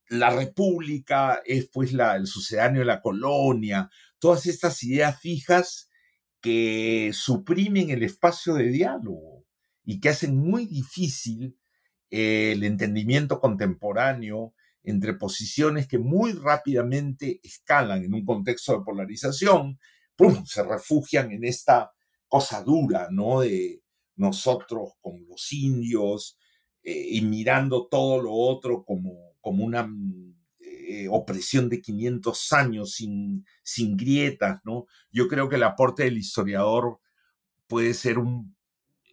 la 0.09 0.31
república 0.31 1.41
es 1.45 1.69
pues 1.71 1.93
la, 1.93 2.15
el 2.15 2.27
sucedáneo 2.27 2.81
de 2.81 2.85
la 2.85 3.01
colonia, 3.01 3.89
todas 4.19 4.45
estas 4.47 4.83
ideas 4.83 5.19
fijas 5.19 5.89
que 6.41 7.11
suprimen 7.13 7.89
el 7.89 8.03
espacio 8.03 8.55
de 8.55 8.65
diálogo 8.65 9.45
y 9.83 9.99
que 9.99 10.09
hacen 10.09 10.37
muy 10.37 10.65
difícil 10.65 11.57
el 12.09 12.63
entendimiento 12.63 13.39
contemporáneo 13.39 14.53
entre 14.83 15.13
posiciones 15.13 15.87
que 15.87 15.99
muy 15.99 16.33
rápidamente 16.33 17.39
escalan 17.43 18.03
en 18.03 18.13
un 18.13 18.25
contexto 18.25 18.77
de 18.77 18.83
polarización, 18.83 19.79
¡pum! 20.15 20.45
se 20.45 20.63
refugian 20.63 21.31
en 21.31 21.43
esta 21.43 21.91
cosa 22.27 22.63
dura, 22.63 23.09
¿no? 23.11 23.41
De 23.41 23.83
nosotros 24.15 24.93
con 25.01 25.25
los 25.27 25.51
indios 25.53 26.37
eh, 26.83 27.07
y 27.11 27.21
mirando 27.21 27.87
todo 27.87 28.21
lo 28.21 28.33
otro 28.33 28.83
como, 28.83 29.28
como 29.41 29.63
una 29.63 29.89
eh, 30.59 31.07
opresión 31.09 31.69
de 31.69 31.81
500 31.81 32.53
años 32.53 32.93
sin, 32.93 33.45
sin 33.63 33.95
grietas, 33.95 34.59
¿no? 34.63 34.85
Yo 35.11 35.27
creo 35.27 35.49
que 35.49 35.55
el 35.55 35.63
aporte 35.63 36.03
del 36.03 36.17
historiador 36.17 36.99
puede 37.67 37.93
ser 37.93 38.17
un 38.17 38.55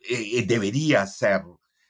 eh, 0.08 0.38
eh, 0.38 0.46
debería 0.46 1.06
ser 1.06 1.42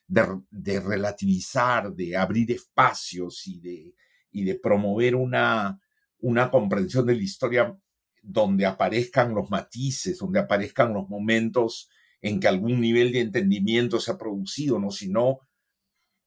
de, 0.09 0.81
relativizar, 0.81 1.93
de 1.93 2.17
abrir 2.17 2.51
espacios 2.53 3.47
y 3.47 3.61
de, 3.61 3.95
y 4.31 4.45
de 4.45 4.55
promover 4.55 5.15
una, 5.17 5.81
una 6.21 6.51
comprensión 6.51 7.07
de 7.07 7.15
la 7.17 7.23
historia 7.23 7.77
donde 8.23 8.67
aparezcan 8.67 9.35
los 9.35 9.51
matices, 9.51 10.19
donde 10.19 10.41
aparezcan 10.41 10.95
los 10.95 11.09
momentos 11.09 11.91
en 12.23 12.41
que 12.41 12.49
algún 12.49 12.81
nivel 12.81 13.13
de 13.13 13.21
entendimiento 13.21 14.01
se 14.01 14.13
ha 14.13 14.19
producido, 14.19 14.79
¿no? 14.79 14.91
Si 14.91 15.09
no, 15.09 15.41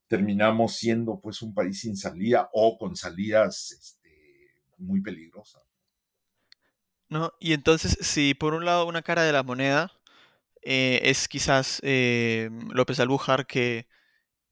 terminamos 0.10 0.76
siendo 0.76 1.22
pues 1.22 1.42
un 1.42 1.54
país 1.54 1.82
sin 1.82 1.96
salida 1.96 2.50
o 2.52 2.78
con 2.78 2.96
salidas 2.96 3.72
este, 3.72 4.10
muy 4.78 5.02
peligrosas. 5.02 5.64
No, 7.08 7.32
y 7.40 7.54
entonces, 7.54 7.98
si 8.02 8.34
por 8.34 8.54
un 8.54 8.66
lado 8.66 8.86
una 8.86 9.02
cara 9.02 9.24
de 9.24 9.32
la 9.32 9.44
moneda 9.44 9.92
eh, 10.64 11.00
es 11.04 11.28
quizás 11.28 11.80
eh, 11.84 12.50
López 12.72 13.00
Albújar 13.00 13.48
que, 13.48 13.88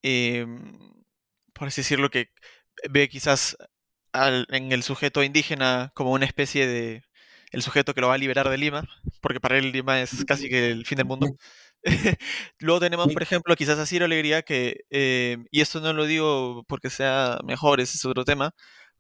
em, 0.03 0.79
por 1.53 1.67
así 1.67 1.81
decirlo, 1.81 2.09
que 2.09 2.31
ve 2.89 3.09
quizás 3.09 3.57
en 4.13 4.71
el 4.71 4.83
sujeto 4.83 5.23
indígena 5.23 5.91
como 5.95 6.11
una 6.13 6.25
especie 6.25 6.67
de 6.67 7.03
el 7.51 7.61
sujeto 7.61 7.93
que 7.93 8.01
lo 8.01 8.07
va 8.07 8.15
a 8.15 8.17
liberar 8.17 8.49
de 8.49 8.57
Lima, 8.57 8.87
porque 9.21 9.39
para 9.39 9.57
él 9.57 9.71
Lima 9.71 10.01
es 10.01 10.25
casi 10.25 10.49
que 10.49 10.71
el 10.71 10.85
fin 10.85 10.97
del 10.97 11.05
mundo. 11.07 11.27
Luego 12.59 12.79
tenemos, 12.79 13.13
por 13.13 13.21
ejemplo, 13.21 13.55
quizás 13.55 13.79
a 13.79 13.85
Ciro 13.85 14.05
Alegría, 14.05 14.41
que, 14.41 14.85
em, 14.89 15.45
y 15.51 15.61
esto 15.61 15.79
no 15.79 15.93
lo 15.93 16.05
digo 16.05 16.63
porque 16.67 16.89
sea 16.89 17.39
mejor, 17.45 17.79
ese 17.79 17.97
es 17.97 18.05
otro 18.05 18.25
tema, 18.25 18.53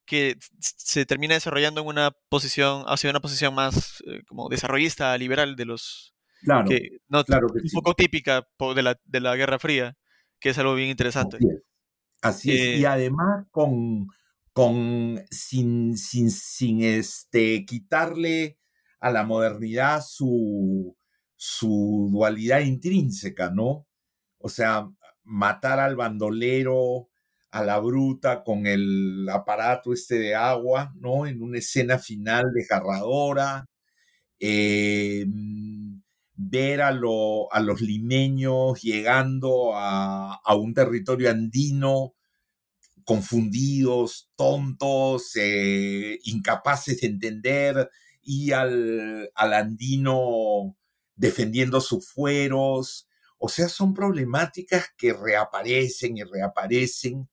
que 0.05 0.37
se 0.59 1.05
termina 1.05 1.33
desarrollando 1.33 1.81
en 1.81 1.87
una 1.87 2.11
posición, 2.29 2.83
hacia 2.87 3.09
una 3.09 3.19
posición 3.19 3.53
más 3.53 4.01
eh, 4.07 4.23
como 4.27 4.47
desarrollista, 4.49 5.17
liberal 5.17 5.55
de 5.55 5.65
los, 5.65 6.15
Claro, 6.41 6.69
que, 6.69 6.99
no, 7.09 7.23
un 7.27 7.71
poco 7.73 7.93
típica 7.93 8.47
de 8.75 8.83
la, 8.83 8.99
de 9.05 9.19
la 9.19 9.35
Guerra 9.35 9.59
Fría, 9.59 9.97
que 10.39 10.49
es 10.49 10.57
algo 10.57 10.75
bien 10.75 10.89
interesante. 10.89 11.39
Así 12.21 12.51
es. 12.51 12.79
Y 12.79 12.83
eh 12.83 12.87
además 12.87 13.45
con, 13.51 14.07
sin, 15.29 15.97
sin, 15.97 16.31
sin 16.31 16.83
este, 16.83 17.65
quitarle 17.65 18.57
a 18.99 19.11
la 19.11 19.23
modernidad 19.23 20.01
su, 20.05 20.95
dualidad 22.11 22.61
intrínseca, 22.61 23.51
¿no? 23.51 23.87
O 24.39 24.49
sea, 24.49 24.89
matar 25.23 25.79
al 25.79 25.95
bandolero, 25.95 27.09
a 27.51 27.63
la 27.63 27.79
bruta 27.79 28.43
con 28.43 28.67
el 28.67 29.27
aparato 29.29 29.93
este 29.93 30.19
de 30.19 30.35
agua, 30.35 30.93
¿no? 30.95 31.27
En 31.27 31.41
una 31.41 31.59
escena 31.59 31.99
final 31.99 32.45
desgarradora. 32.53 33.65
Eh, 34.39 35.25
ver 36.37 36.81
a, 36.81 36.89
a 36.89 37.59
los 37.61 37.81
limeños 37.81 38.81
llegando 38.81 39.71
a, 39.75 40.39
un 40.55 40.73
territorio 40.73 41.31
andino 41.31 42.13
confundidos, 43.07 44.29
tontos, 44.35 45.31
eh, 45.37 46.19
incapaces 46.25 46.99
de 46.99 47.07
entender, 47.07 47.89
y 48.21 48.51
al, 48.51 49.31
andino 49.33 50.75
defendiendo 51.15 51.79
sus 51.79 52.05
fueros. 52.05 53.07
O 53.37 53.47
sea, 53.47 53.69
son 53.69 53.93
problemáticas 53.93 54.89
que 54.97 55.13
reaparecen 55.13 56.17
y 56.17 56.23
reaparecen. 56.23 57.29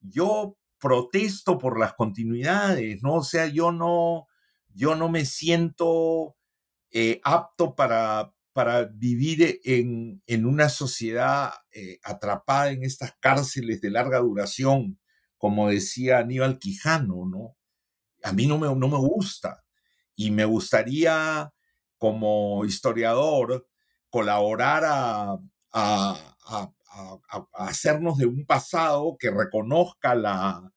Yo 0.00 0.56
protesto 0.78 1.58
por 1.58 1.80
las 1.80 1.94
continuidades, 1.94 3.02
¿no? 3.02 3.14
O 3.14 3.24
sea, 3.24 3.48
yo 3.48 3.72
no, 3.72 4.28
yo 4.72 4.94
no 4.94 5.08
me 5.08 5.24
siento 5.24 6.36
eh, 6.92 7.20
apto 7.24 7.74
para, 7.74 8.32
para 8.52 8.84
vivir 8.84 9.58
en, 9.64 10.22
en 10.28 10.46
una 10.46 10.68
sociedad 10.68 11.54
eh, 11.72 11.98
atrapada 12.04 12.70
en 12.70 12.84
estas 12.84 13.14
cárceles 13.18 13.80
de 13.80 13.90
larga 13.90 14.20
duración, 14.20 15.00
como 15.38 15.70
decía 15.70 16.18
Aníbal 16.18 16.58
Quijano, 16.58 17.26
¿no? 17.26 17.56
A 18.22 18.32
mí 18.32 18.46
no 18.46 18.58
me, 18.58 18.66
no 18.74 18.88
me 18.88 18.98
gusta. 18.98 19.64
Y 20.16 20.30
me 20.32 20.44
gustaría, 20.44 21.52
como 21.96 22.64
historiador, 22.64 23.68
colaborar 24.10 24.84
a, 24.84 25.38
a, 25.72 26.34
a, 26.46 26.72
hacernos 27.54 28.18
de 28.18 28.26
un 28.26 28.44
pasado 28.46 29.16
que 29.18 29.30
reconozca 29.30 30.14
la, 30.14 30.72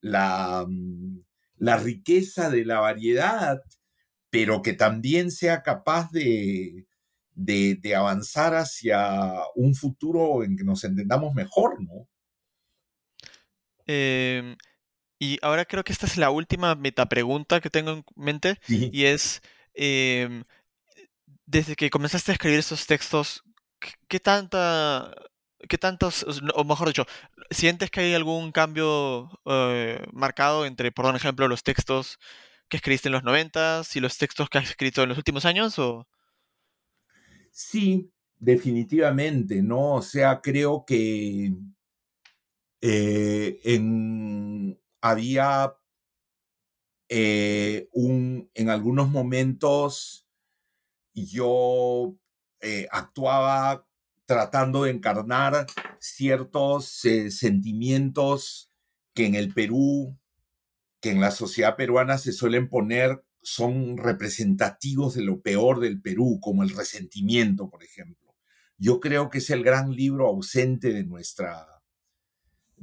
la, 0.00 0.66
mm, 0.68 1.20
la 1.56 1.76
riqueza 1.78 2.50
de 2.50 2.64
la 2.64 2.80
variedad, 2.80 3.62
pero 4.30 4.62
que 4.62 4.74
también 4.74 5.30
sea 5.30 5.62
capaz 5.62 6.10
de, 6.12 6.86
de, 7.34 7.94
avanzar 7.96 8.54
hacia 8.54 9.22
un 9.54 9.74
futuro 9.74 10.44
en 10.44 10.56
que 10.56 10.64
nos 10.64 10.84
entendamos 10.84 11.34
mejor, 11.34 11.82
¿no? 11.82 12.08
Em, 13.86 14.56
y 15.18 15.38
ahora 15.42 15.64
creo 15.64 15.84
que 15.84 15.92
esta 15.92 16.06
es 16.06 16.16
la 16.16 16.30
última 16.30 16.74
metapregunta 16.74 17.60
que 17.60 17.70
tengo 17.70 17.92
en 17.92 18.04
mente 18.16 18.58
y 18.68 19.04
es, 19.04 19.42
em, 19.74 20.44
desde 21.46 21.76
que 21.76 21.90
comenzaste 21.90 22.32
a 22.32 22.34
escribir 22.34 22.58
estos 22.58 22.86
textos, 22.86 23.42
¿qué, 24.08 24.20
tanta, 24.20 25.14
qué 25.68 25.78
tantos, 25.78 26.26
o 26.54 26.64
mejor 26.64 26.88
dicho, 26.88 27.06
sientes 27.50 27.90
que 27.90 28.00
hay 28.00 28.14
algún 28.14 28.52
cambio 28.52 29.30
eh, 29.46 30.04
marcado 30.12 30.66
entre, 30.66 30.92
por 30.92 31.14
ejemplo, 31.14 31.48
los 31.48 31.62
textos 31.62 32.18
que 32.68 32.78
escribiste 32.78 33.08
en 33.08 33.12
los 33.12 33.24
90 33.24 33.82
y 33.94 34.00
los 34.00 34.18
textos 34.18 34.48
que 34.48 34.58
has 34.58 34.70
escrito 34.70 35.02
en 35.02 35.10
los 35.10 35.18
últimos 35.18 35.44
años? 35.44 35.78
O... 35.78 36.06
Sí, 37.50 38.10
definitivamente, 38.38 39.62
¿no? 39.62 39.94
O 39.94 40.02
sea, 40.02 40.40
creo 40.40 40.84
que 40.86 41.52
eh, 42.86 43.62
en, 43.64 44.78
había 45.00 45.74
eh, 47.08 47.88
un, 47.92 48.50
en 48.52 48.68
algunos 48.68 49.08
momentos 49.08 50.28
yo 51.14 52.14
eh, 52.60 52.86
actuaba 52.90 53.88
tratando 54.26 54.82
de 54.82 54.90
encarnar 54.90 55.66
ciertos 55.98 56.88
sentimientos 57.30 58.70
que 59.14 59.24
en 59.24 59.34
el 59.34 59.54
Perú, 59.54 60.18
que 61.00 61.10
en 61.10 61.22
la 61.22 61.30
sociedad 61.30 61.76
peruana 61.76 62.18
se 62.18 62.32
suelen 62.32 62.68
poner 62.68 63.24
son 63.40 63.96
representativos 63.96 65.14
de 65.14 65.22
lo 65.22 65.40
peor 65.40 65.80
del 65.80 66.02
Perú, 66.02 66.38
como 66.38 66.62
el 66.62 66.68
resentimiento, 66.68 67.70
por 67.70 67.82
ejemplo. 67.82 68.34
Yo 68.76 69.00
creo 69.00 69.30
que 69.30 69.38
es 69.38 69.48
el 69.48 69.64
gran 69.64 69.90
libro 69.90 70.26
ausente 70.26 70.92
de 70.92 71.04
nuestra, 71.04 71.73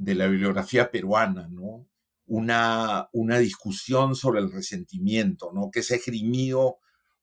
de 0.02 0.14
la 0.16 0.26
bibliografía 0.26 0.90
peruana, 0.90 1.48
¿no? 1.48 1.88
Una, 2.26 3.08
una 3.12 3.38
discusión 3.38 4.16
sobre 4.16 4.40
el 4.40 4.50
resentimiento, 4.50 5.52
¿no? 5.54 5.70
Que 5.70 5.82
se 5.82 5.94
ha 5.94 5.98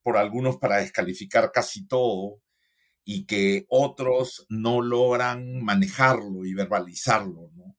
por 0.02 0.18
algunos 0.18 0.58
para 0.58 0.78
descalificar 0.78 1.52
casi 1.52 1.86
todo 1.88 2.42
y 3.04 3.26
que 3.26 3.66
otros 3.70 4.46
no 4.50 4.82
logran 4.82 5.62
manejarlo 5.62 6.46
y 6.46 6.54
verbalizarlo, 6.54 7.52
¿no? 7.54 7.76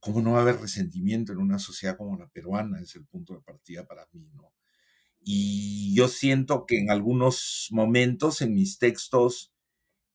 ¿Cómo 0.00 0.22
no 0.22 0.32
va 0.32 0.38
a 0.38 0.42
haber 0.42 0.60
resentimiento 0.60 1.32
en 1.32 1.38
una 1.38 1.58
sociedad 1.58 1.96
como 1.96 2.16
la 2.16 2.28
peruana? 2.28 2.80
Es 2.80 2.94
el 2.94 3.04
punto 3.04 3.34
de 3.34 3.42
partida 3.42 3.86
para 3.86 4.08
mí, 4.12 4.30
¿no? 4.34 4.54
Y 5.20 5.94
yo 5.94 6.08
siento 6.08 6.64
que 6.64 6.78
en 6.78 6.90
algunos 6.90 7.68
momentos 7.72 8.40
en 8.40 8.54
mis 8.54 8.78
textos 8.78 9.52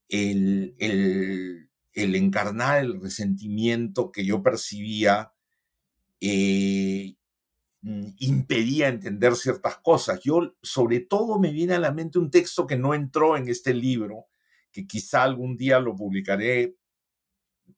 el, 0.07 0.75
el, 0.79 1.69
el 1.93 2.15
encarnar 2.15 2.79
el 2.83 3.01
resentimiento 3.01 4.11
que 4.11 4.25
yo 4.25 4.41
percibía 4.41 5.33
eh, 6.21 7.15
mm, 7.81 8.07
impedía 8.19 8.87
entender 8.89 9.35
ciertas 9.35 9.77
cosas. 9.77 10.21
Yo, 10.23 10.55
sobre 10.61 11.01
todo, 11.01 11.39
me 11.39 11.51
viene 11.51 11.75
a 11.75 11.79
la 11.79 11.91
mente 11.91 12.19
un 12.19 12.31
texto 12.31 12.67
que 12.67 12.77
no 12.77 12.93
entró 12.93 13.37
en 13.37 13.49
este 13.49 13.73
libro, 13.73 14.27
que 14.71 14.87
quizá 14.87 15.23
algún 15.23 15.57
día 15.57 15.79
lo 15.79 15.95
publicaré 15.95 16.75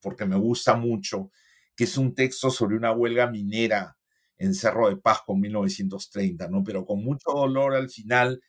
porque 0.02 0.26
me 0.26 0.36
gusta 0.36 0.76
mucho, 0.76 1.32
que 1.76 1.86
es 1.86 1.98
un 1.98 2.14
texto 2.16 2.50
sobre 2.52 2.78
una 2.78 2.92
huelga 2.92 3.30
minera 3.30 3.98
en 4.38 4.54
Cerro 4.54 4.90
de 4.90 4.98
Pasco 4.98 5.34
en 5.34 5.42
1930, 5.42 6.48
¿no? 6.50 6.64
Pero 6.64 6.86
con 6.86 7.04
mucho 7.04 7.32
dolor 7.32 7.74
al 7.76 7.90
final, 7.90 8.42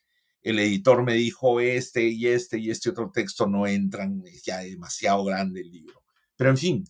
el 0.48 0.58
editor 0.58 1.02
me 1.02 1.14
dijo, 1.14 1.60
este 1.60 2.08
y 2.08 2.26
este 2.28 2.58
y 2.58 2.70
este 2.70 2.90
otro 2.90 3.10
texto 3.10 3.46
no 3.46 3.66
entran, 3.66 4.22
es 4.26 4.42
ya 4.42 4.58
demasiado 4.58 5.24
grande 5.24 5.60
el 5.60 5.70
libro. 5.70 6.02
Pero 6.36 6.50
en 6.50 6.56
fin, 6.56 6.84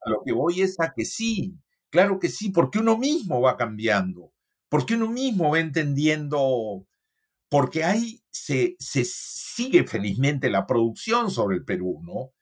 a 0.00 0.10
lo 0.10 0.22
que 0.24 0.32
voy 0.32 0.62
es 0.62 0.78
a 0.80 0.92
que 0.94 1.04
sí, 1.04 1.54
claro 1.90 2.18
que 2.18 2.28
sí, 2.28 2.50
porque 2.50 2.78
uno 2.78 2.96
mismo 2.98 3.40
va 3.40 3.56
cambiando, 3.56 4.32
porque 4.68 4.94
uno 4.94 5.08
mismo 5.08 5.50
va 5.50 5.60
entendiendo, 5.60 6.86
porque 7.48 7.84
ahí 7.84 8.22
se, 8.30 8.76
se 8.78 9.04
sigue 9.04 9.86
felizmente 9.86 10.50
la 10.50 10.66
producción 10.66 11.30
sobre 11.30 11.56
el 11.56 11.64
Perú, 11.64 12.00
¿no? 12.02 12.32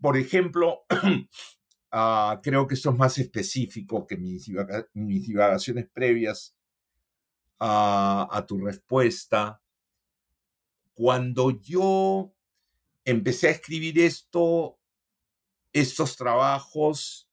Por 0.00 0.16
ejemplo, 0.16 0.84
Ah, 1.90 2.40
creo 2.42 2.66
que 2.66 2.74
esto 2.74 2.90
es 2.90 2.96
más 2.98 3.16
específico 3.18 4.06
que 4.06 4.16
mis, 4.16 4.46
divagaciones 4.94 5.88
previas 5.88 6.54
a, 7.58 8.44
tu 8.46 8.58
respuesta. 8.58 9.60
Cuando 10.98 11.60
yo 11.60 12.34
empecé 13.04 13.46
a 13.46 13.52
escribir 13.52 14.00
esto, 14.00 14.80
estos 15.72 16.16
trabajos, 16.16 17.30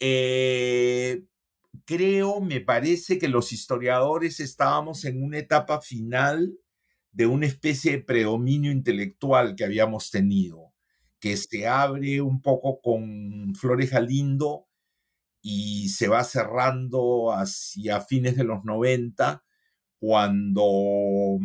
eh, 0.00 1.22
creo, 1.84 2.40
me 2.40 2.62
parece 2.62 3.18
que 3.18 3.28
los 3.28 3.52
historiadores 3.52 4.40
estábamos 4.40 5.04
en 5.04 5.22
una 5.22 5.36
etapa 5.36 5.82
final 5.82 6.58
de 7.12 7.26
una 7.26 7.44
especie 7.44 7.92
de 7.92 8.02
predominio 8.02 8.72
intelectual 8.72 9.54
que 9.54 9.66
habíamos 9.66 10.10
tenido 10.10 10.72
que 11.20 11.36
se 11.36 11.66
abre 11.66 12.22
un 12.22 12.40
poco 12.40 12.80
con 12.80 13.54
Flores 13.54 13.90
Galindo 13.90 14.66
y 15.42 15.90
se 15.90 16.08
va 16.08 16.24
cerrando 16.24 17.32
hacia 17.32 18.00
fines 18.00 18.36
de 18.36 18.44
los 18.44 18.64
90, 18.64 19.44
cuando 19.98 21.38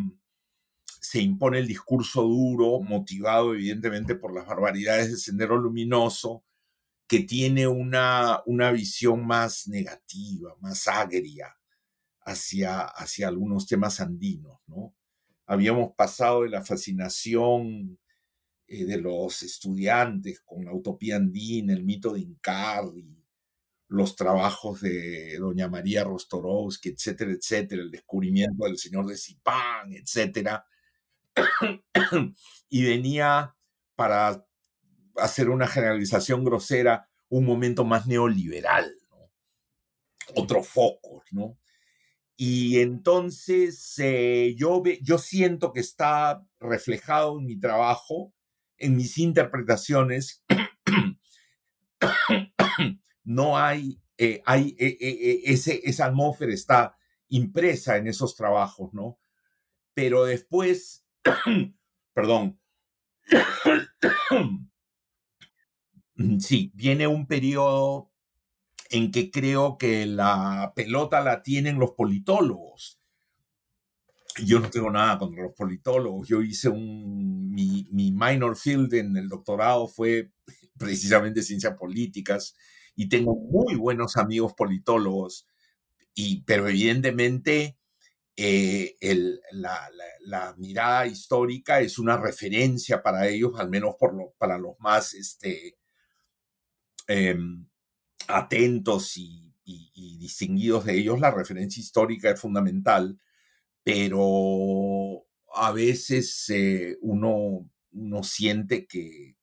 se 1.13 1.21
impone 1.21 1.59
el 1.59 1.67
discurso 1.67 2.23
duro, 2.23 2.79
motivado 2.81 3.53
evidentemente 3.53 4.15
por 4.15 4.33
las 4.33 4.47
barbaridades 4.47 5.11
de 5.11 5.17
Sendero 5.17 5.57
Luminoso, 5.57 6.43
que 7.07 7.19
tiene 7.19 7.67
una, 7.67 8.41
una 8.47 8.71
visión 8.71 9.23
más 9.23 9.67
negativa, 9.67 10.55
más 10.59 10.87
agria 10.87 11.55
hacia, 12.21 12.79
hacia 12.79 13.27
algunos 13.27 13.67
temas 13.67 13.99
andinos, 13.99 14.57
¿no? 14.65 14.95
Habíamos 15.45 15.93
pasado 15.93 16.41
de 16.41 16.49
la 16.49 16.63
fascinación 16.63 17.99
eh, 18.65 18.85
de 18.85 18.97
los 18.97 19.43
estudiantes 19.43 20.41
con 20.41 20.65
la 20.65 20.73
utopía 20.73 21.17
andina, 21.17 21.73
el 21.73 21.83
mito 21.83 22.13
de 22.13 22.21
Incarri, 22.21 23.23
los 23.89 24.15
trabajos 24.15 24.81
de 24.81 25.37
doña 25.37 25.67
María 25.67 26.05
Rostorowski, 26.05 26.89
etcétera, 26.89 27.33
etcétera, 27.33 27.83
el 27.83 27.91
descubrimiento 27.91 28.65
del 28.65 28.79
señor 28.79 29.05
de 29.05 29.15
Zipán, 29.15 29.93
etcétera. 29.93 30.65
y 32.69 32.85
venía 32.85 33.55
para 33.95 34.45
hacer 35.15 35.49
una 35.49 35.67
generalización 35.67 36.43
grosera, 36.43 37.09
un 37.29 37.45
momento 37.45 37.83
más 37.83 38.07
neoliberal, 38.07 38.95
otro 40.35 40.63
foco, 40.63 41.23
¿no? 41.31 41.57
Y 42.35 42.79
entonces 42.79 43.93
eh, 43.99 44.55
yo, 44.57 44.81
yo 45.01 45.17
siento 45.17 45.71
que 45.71 45.79
está 45.79 46.43
reflejado 46.59 47.39
en 47.39 47.45
mi 47.45 47.59
trabajo 47.59 48.33
en 48.77 48.95
mis 48.95 49.17
interpretaciones 49.17 50.43
no 53.23 53.57
hay, 53.57 54.01
eh, 54.17 54.41
hay 54.45 54.75
eh, 54.77 55.41
ese, 55.45 55.81
esa 55.83 56.05
atmósfera 56.05 56.53
está 56.53 56.97
impresa 57.29 57.97
en 57.97 58.07
esos 58.07 58.35
trabajos, 58.35 58.93
¿no? 58.93 59.19
Pero 59.93 60.25
después, 60.25 61.02
perdón, 62.13 62.59
sí, 66.39 66.71
viene 66.73 67.07
un 67.07 67.27
periodo 67.27 68.11
en 68.89 69.11
que 69.11 69.31
creo 69.31 69.77
que 69.77 70.05
la 70.05 70.73
pelota 70.75 71.21
la 71.21 71.41
tienen 71.41 71.79
los 71.79 71.91
politólogos 71.91 72.99
yo 74.41 74.59
no 74.59 74.69
tengo 74.69 74.89
nada 74.89 75.17
contra 75.17 75.43
los 75.43 75.53
politólogos. 75.53 76.27
Yo 76.27 76.41
hice 76.41 76.69
un, 76.69 77.51
mi, 77.51 77.87
mi, 77.91 78.11
minor 78.11 78.55
field 78.55 78.93
en 78.93 79.15
el 79.17 79.29
doctorado 79.29 79.87
fue 79.87 80.31
precisamente 80.77 81.43
ciencias 81.43 81.75
políticas 81.77 82.55
y 82.95 83.09
tengo 83.09 83.35
muy 83.35 83.75
buenos 83.75 84.17
amigos 84.17 84.53
politólogos, 84.53 85.47
y, 86.13 86.43
pero 86.43 86.67
evidentemente 86.67 87.77
eh, 88.35 88.95
la, 89.51 90.55
mirada 90.57 91.05
histórica 91.07 91.79
es 91.81 91.99
una 91.99 92.17
referencia 92.17 93.01
para 93.01 93.27
ellos, 93.27 93.59
al 93.59 93.69
menos 93.69 93.95
para 94.37 94.57
los 94.57 94.79
más 94.79 95.13
este, 95.13 95.77
em, 97.07 97.67
atentos 98.27 99.17
y, 99.17 99.39
distinguidos 100.17 100.85
de 100.85 100.97
ellos, 100.97 101.19
la 101.19 101.31
referencia 101.31 101.81
histórica 101.81 102.29
es 102.31 102.39
fundamental 102.39 103.17
pero 103.83 105.25
a 105.53 105.71
veces 105.71 106.49
eh, 106.49 106.97
uno, 107.01 107.69
siente 108.23 108.87
que, 108.87 109.35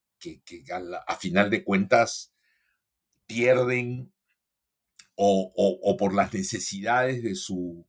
a, 1.07 1.17
final 1.17 1.51
de 1.51 1.63
cuentas 1.63 2.33
pierden 3.27 4.13
o, 5.15 5.97
por 5.99 6.15
las 6.15 6.33
necesidades 6.33 7.23
de 7.23 7.35
su, 7.35 7.87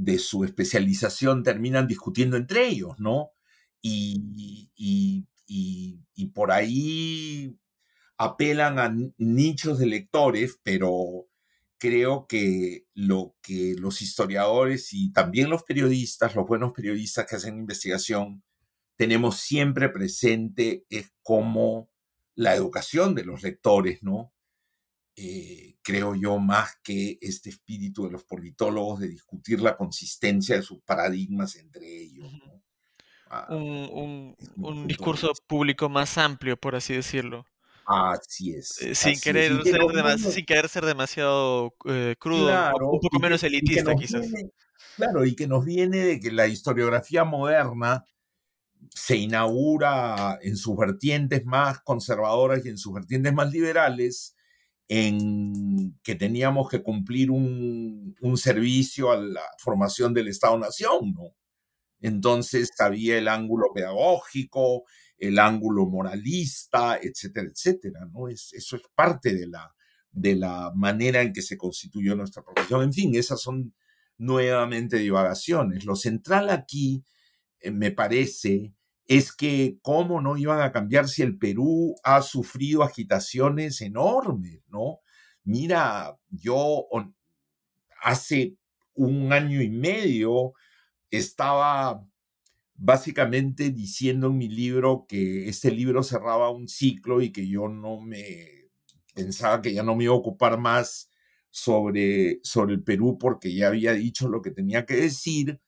de 0.00 0.18
su 0.18 0.44
especialización 0.44 1.42
terminan 1.42 1.86
discutiendo 1.86 2.36
entre 2.36 2.66
ellos, 2.68 2.98
¿no? 2.98 3.32
Y, 3.82 4.70
y 4.76 6.26
por 6.34 6.52
ahí 6.52 7.56
apelan 8.16 8.78
a 8.78 8.94
nichos 9.18 9.78
de 9.78 9.86
lectores, 9.86 10.58
pero 10.62 11.26
creo 11.78 12.26
que 12.26 12.86
lo 12.94 13.34
que 13.42 13.74
los 13.78 14.02
historiadores 14.02 14.92
y 14.92 15.12
también 15.12 15.48
los 15.48 15.62
periodistas, 15.62 16.34
los 16.34 16.46
buenos 16.46 16.72
periodistas 16.72 17.26
que 17.26 17.36
hacen 17.36 17.58
investigación, 17.58 18.42
tenemos 18.96 19.38
siempre 19.38 19.88
presente 19.88 20.84
es 20.90 21.12
como 21.22 21.88
la 22.34 22.54
educación 22.54 23.14
de 23.14 23.24
los 23.24 23.42
lectores, 23.42 24.02
¿no? 24.02 24.32
Eh, 25.22 25.76
creo 25.82 26.14
yo 26.14 26.38
más 26.38 26.78
que 26.82 27.18
este 27.20 27.50
espíritu 27.50 28.04
de 28.04 28.12
los 28.12 28.24
politólogos 28.24 29.00
de 29.00 29.08
discutir 29.08 29.60
la 29.60 29.76
consistencia 29.76 30.56
de 30.56 30.62
sus 30.62 30.80
paradigmas 30.80 31.56
entre 31.56 31.86
ellos. 31.86 32.32
¿no? 32.32 32.62
Ah, 33.28 33.46
un, 33.54 34.34
un 34.56 34.86
discurso 34.86 35.30
público 35.46 35.90
más 35.90 36.16
amplio, 36.16 36.56
por 36.56 36.74
así 36.74 36.94
decirlo. 36.94 37.44
Así 37.84 38.54
es. 38.54 38.80
Eh, 38.80 38.94
sin, 38.94 39.20
querer 39.20 39.62
ser 39.62 40.32
sin 40.32 40.46
querer 40.46 40.68
ser 40.70 40.86
demasiado 40.86 41.74
eh, 41.84 42.16
crudo, 42.18 42.48
un 42.90 43.00
poco 43.00 43.18
menos 43.20 43.42
elitista 43.42 43.94
quizás. 43.94 44.26
claro, 44.96 45.26
y 45.26 45.36
que 45.36 45.46
nos 45.46 45.66
viene 45.66 45.98
de 45.98 46.20
que 46.20 46.32
la 46.32 46.46
historiografía 46.46 47.24
moderna 47.24 48.06
se 48.88 49.16
inaugura 49.16 50.38
en 50.40 50.56
sus 50.56 50.78
vertientes 50.78 51.44
más 51.44 51.80
conservadoras 51.80 52.64
y 52.64 52.70
en 52.70 52.78
sus 52.78 52.94
vertientes 52.94 53.34
más 53.34 53.52
liberales 53.52 54.34
en 54.92 56.00
que 56.02 56.16
teníamos 56.16 56.68
que 56.68 56.82
cumplir 56.82 57.30
un, 57.30 58.16
servicio 58.34 59.12
a 59.12 59.18
la 59.18 59.44
formación 59.58 60.12
del 60.12 60.26
Estado-Nación, 60.26 61.12
¿no? 61.14 61.36
Entonces 62.00 62.70
había 62.80 63.16
el 63.16 63.28
ángulo 63.28 63.66
pedagógico, 63.72 64.82
el 65.16 65.38
ángulo 65.38 65.86
moralista, 65.86 66.98
etcétera, 67.00 67.48
etcétera, 67.52 68.00
¿no? 68.12 68.26
Es, 68.26 68.52
eso 68.52 68.74
es 68.74 68.82
parte 68.92 69.32
de 69.32 69.46
la, 69.46 69.72
de 70.10 70.34
la 70.34 70.72
manera 70.74 71.22
en 71.22 71.32
que 71.32 71.42
se 71.42 71.56
constituyó 71.56 72.16
nuestra 72.16 72.42
profesión. 72.42 72.82
En 72.82 72.92
fin, 72.92 73.14
esas 73.14 73.40
son 73.40 73.72
nuevamente 74.18 74.96
divagaciones. 74.96 75.84
Lo 75.84 75.94
central 75.94 76.50
aquí, 76.50 77.04
eh, 77.60 77.70
me 77.70 77.92
parece, 77.92 78.74
es 79.10 79.32
que 79.32 79.76
cómo 79.82 80.20
no 80.20 80.36
iban 80.36 80.60
a 80.60 80.70
cambiar 80.70 81.08
si 81.08 81.22
el 81.22 81.36
Perú 81.36 81.96
ha 82.04 82.22
sufrido 82.22 82.84
agitaciones 82.84 83.80
enormes, 83.80 84.62
¿no? 84.68 85.00
Mira, 85.42 86.16
yo 86.28 86.86
hace 88.00 88.54
un 88.94 89.32
año 89.32 89.62
y 89.62 89.68
medio 89.68 90.52
estaba 91.10 92.06
básicamente 92.76 93.70
diciendo 93.70 94.28
en 94.28 94.38
mi 94.38 94.48
libro 94.48 95.06
que 95.08 95.48
este 95.48 95.72
libro 95.72 96.04
cerraba 96.04 96.50
un 96.50 96.68
ciclo 96.68 97.20
y 97.20 97.32
que 97.32 97.48
yo 97.48 97.66
no 97.66 98.00
me 98.00 98.68
pensaba 99.12 99.60
que 99.60 99.74
ya 99.74 99.82
no 99.82 99.96
me 99.96 100.04
iba 100.04 100.14
a 100.14 100.18
ocupar 100.18 100.56
más 100.56 101.10
sobre, 101.50 102.38
sobre 102.44 102.74
el 102.74 102.84
Perú 102.84 103.18
porque 103.18 103.52
ya 103.52 103.66
había 103.66 103.92
dicho 103.92 104.28
lo 104.28 104.40
que 104.40 104.52
tenía 104.52 104.86
que 104.86 104.94
decir 104.94 105.60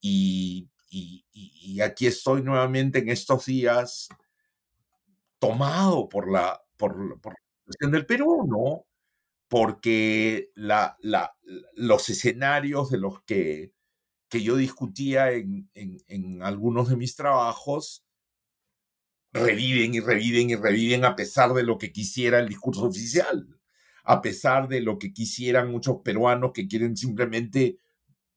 y, 0.00 0.69
y, 0.90 1.80
aquí 1.80 2.06
estoy 2.06 2.42
nuevamente 2.42 2.98
en 2.98 3.08
estos 3.08 3.46
días 3.46 4.08
tomado 5.38 6.08
por 6.08 6.30
la, 6.30 6.62
por, 6.76 7.20
por 7.20 7.32
la 7.32 7.40
cuestión 7.64 7.90
del 7.92 8.06
Perú, 8.06 8.46
¿no? 8.46 8.86
Porque 9.48 10.50
la, 10.54 10.96
la, 11.00 11.34
los 11.74 12.08
escenarios 12.10 12.90
de 12.90 12.98
los 12.98 13.22
que, 13.22 13.72
que 14.28 14.42
yo 14.42 14.56
discutía 14.56 15.32
en, 15.32 15.70
en, 15.74 15.98
en 16.08 16.42
algunos 16.42 16.88
de 16.88 16.96
mis 16.96 17.16
trabajos 17.16 18.04
reviven 19.32 19.94
y 19.94 20.00
reviven 20.00 20.50
y 20.50 20.56
reviven 20.56 21.04
a 21.04 21.16
pesar 21.16 21.52
de 21.52 21.62
lo 21.62 21.78
que 21.78 21.92
quisiera 21.92 22.40
el 22.40 22.48
discurso 22.48 22.84
oficial, 22.84 23.46
a 24.04 24.20
pesar 24.20 24.68
de 24.68 24.80
lo 24.80 24.98
que 24.98 25.12
quisieran 25.12 25.70
muchos 25.70 25.98
peruanos 26.04 26.52
que 26.52 26.66
quieren 26.66 26.96
simplemente 26.96 27.78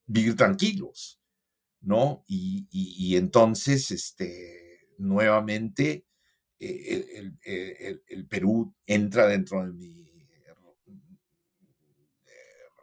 vivir 0.05 0.35
tranquilos. 0.35 1.19
¿No? 1.83 2.23
Y, 2.27 3.15
entonces, 3.15 3.91
este, 3.91 4.87
nuevamente, 4.97 6.05
eh, 6.59 7.29
el, 8.07 8.27
Perú 8.27 8.73
entra 8.87 9.27
dentro 9.27 9.63
de 9.65 9.73
mi 9.73 10.03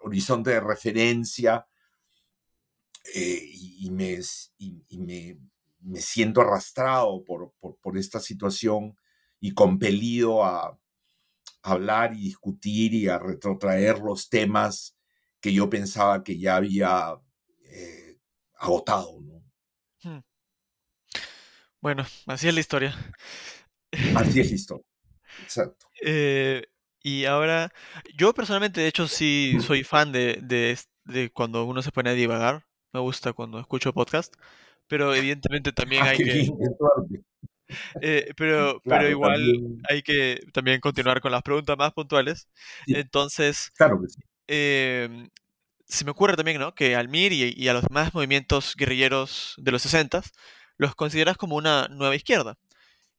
horizonte 0.03 0.51
de 0.51 0.61
referencia 0.61 1.67
eh, 3.15 3.43
y, 3.79 3.91
me, 3.91 4.19
me, 5.81 6.01
siento 6.01 6.41
arrastrado 6.41 7.25
por, 7.25 7.53
por, 7.61 7.99
esta 7.99 8.21
situación 8.21 8.97
y 9.41 9.53
compelido 9.53 10.45
a, 10.45 10.79
hablar 11.63 12.15
y 12.15 12.21
discutir 12.21 12.95
y 12.95 13.09
a 13.09 13.19
retrotraer 13.19 13.99
los 13.99 14.31
temas 14.31 14.97
que 15.41 15.53
yo 15.53 15.69
pensaba 15.69 16.25
que 16.25 16.39
ya 16.39 16.57
había 16.57 17.21
agotado, 18.61 19.21
¿no? 19.23 19.43
Hmm. 20.03 20.23
Bueno, 21.81 22.05
así 22.27 22.47
es 22.47 22.55
la 22.55 22.61
historia. 22.61 22.95
Así 24.15 24.41
es 24.41 24.51
la 24.51 24.55
historia. 24.55 24.87
Exacto. 25.43 25.87
Eh, 26.03 26.63
y 27.03 27.25
ahora, 27.25 27.73
yo 28.17 28.35
personalmente, 28.35 28.83
de 28.83 28.89
hecho, 28.89 29.09
sí 29.09 29.57
soy 29.61 29.83
fan 29.85 30.13
de, 30.13 30.39
de, 30.43 31.31
cuando 31.31 31.65
uno 31.65 31.83
se 31.83 31.93
pone 31.93 32.11
a 32.11 32.15
divagar. 32.15 32.67
Me 32.93 33.01
gusta 33.01 33.33
cuando 33.33 33.59
escucho 33.59 33.95
podcast. 33.95 34.35
Pero 34.87 35.15
evidentemente 35.15 35.73
también 35.73 36.03
ah, 36.03 36.11
hay 36.11 36.19
que. 36.19 36.51
Eh, 38.03 38.33
pero, 38.37 38.83
pero 38.85 39.09
igual 39.09 39.41
hay 39.89 40.03
que 40.03 40.41
también 40.53 40.81
continuar 40.81 41.21
con 41.21 41.33
las 41.33 41.43
preguntas 41.43 41.79
más 41.79 41.93
puntuales. 41.93 42.49
Entonces, 42.87 43.71
claro 43.77 44.01
que 44.03 44.09
sí. 44.09 44.21
Em, 44.53 45.31
se 45.91 46.05
me 46.05 46.13
ocurre 46.13 46.37
también, 46.37 46.59
¿no? 46.61 46.75
Que 46.75 46.97
Almir 46.97 47.33
y, 47.33 47.55
y 47.57 47.69
a 47.69 47.73
los 47.73 47.83
demás 47.85 48.15
movimientos 48.15 48.75
guerrilleros 48.77 49.55
de 49.59 49.73
los 49.73 49.83
60 49.83 50.23
los 50.77 50.95
consideras 50.95 51.37
como 51.37 51.57
una 51.57 51.89
nueva 51.89 52.17
izquierda. 52.17 52.57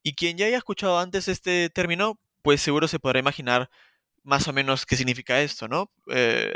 Y 0.03 0.15
quien 0.15 0.37
ya 0.37 0.47
haya 0.47 0.57
escuchado 0.57 0.99
antes 0.99 1.27
este 1.27 1.69
término, 1.69 2.19
pues 2.41 2.61
seguro 2.61 2.87
se 2.87 2.99
podrá 2.99 3.19
imaginar 3.19 3.69
más 4.23 4.47
o 4.47 4.53
menos 4.53 4.85
qué 4.85 4.95
significa 4.95 5.41
esto, 5.41 5.67
¿no? 5.67 5.91
Eh, 6.11 6.53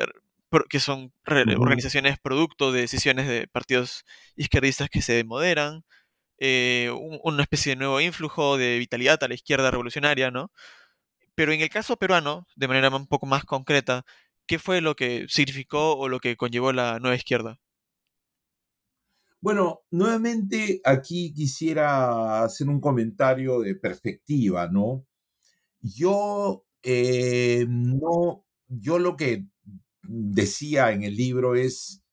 que 0.70 0.80
son 0.80 1.12
organizaciones 1.26 2.18
producto 2.20 2.72
de 2.72 2.82
decisiones 2.82 3.28
de 3.28 3.48
partidos 3.48 4.06
izquierdistas 4.36 4.90
que 4.90 5.02
se 5.02 5.24
moderan, 5.24 5.84
eh, 6.40 6.92
una 7.24 7.44
especie 7.44 7.72
de 7.72 7.78
nuevo 7.78 8.00
influjo 8.02 8.58
de 8.58 8.78
vitalidad 8.78 9.24
a 9.24 9.28
la 9.28 9.36
izquierda 9.36 9.72
revolucionaria, 9.72 10.32
¿no? 10.32 10.52
Pero 11.36 11.52
en 11.52 11.62
el 11.62 11.70
caso 11.70 11.98
peruano, 11.98 12.48
de 12.56 12.68
manera 12.68 12.90
un 12.90 13.08
poco 13.08 13.26
más 13.26 13.44
concreta, 13.46 14.06
¿Qué 14.48 14.60
fue 14.60 14.82
lo 14.82 14.96
que 14.96 15.26
significó 15.30 15.98
o 15.98 16.08
lo 16.08 16.20
que 16.20 16.38
conllevó 16.38 16.72
la 16.72 17.00
nueva 17.00 17.16
izquierda? 17.16 17.60
Bueno, 19.42 19.82
nuevamente 19.92 20.82
aquí 20.84 21.34
quisiera 21.34 22.44
hacer 22.44 22.68
un 22.68 22.80
comentario 22.80 23.60
de 23.62 23.76
perspectiva, 23.76 24.68
¿no? 24.68 25.06
Yo 25.82 26.66
eh, 26.82 27.66
no, 27.68 28.46
yo 28.68 29.00
lo 29.00 29.16
que 29.16 29.46
decía 30.04 30.92
en 30.92 31.04
el 31.04 31.16
libro 31.16 31.56
es, 31.56 32.04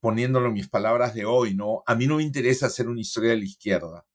poniéndolo 0.00 0.48
en 0.48 0.54
mis 0.54 0.68
palabras 0.68 1.14
de 1.14 1.24
hoy, 1.24 1.54
¿no? 1.54 1.82
A 1.86 1.94
mí 1.94 2.06
no 2.06 2.16
me 2.16 2.24
interesa 2.24 2.66
hacer 2.66 2.88
una 2.88 3.00
historia 3.00 3.30
de 3.30 3.38
la 3.38 3.44
izquierda, 3.44 4.06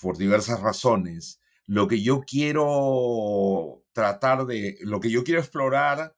por 0.00 0.18
diversas 0.18 0.60
razones. 0.60 1.40
Lo 1.66 1.88
que 1.88 2.02
yo 2.02 2.20
quiero 2.22 3.84
tratar 3.92 4.46
de, 4.46 4.78
lo 4.82 5.00
que 5.00 5.10
yo 5.10 5.24
quiero 5.24 5.40
explorar 5.40 6.16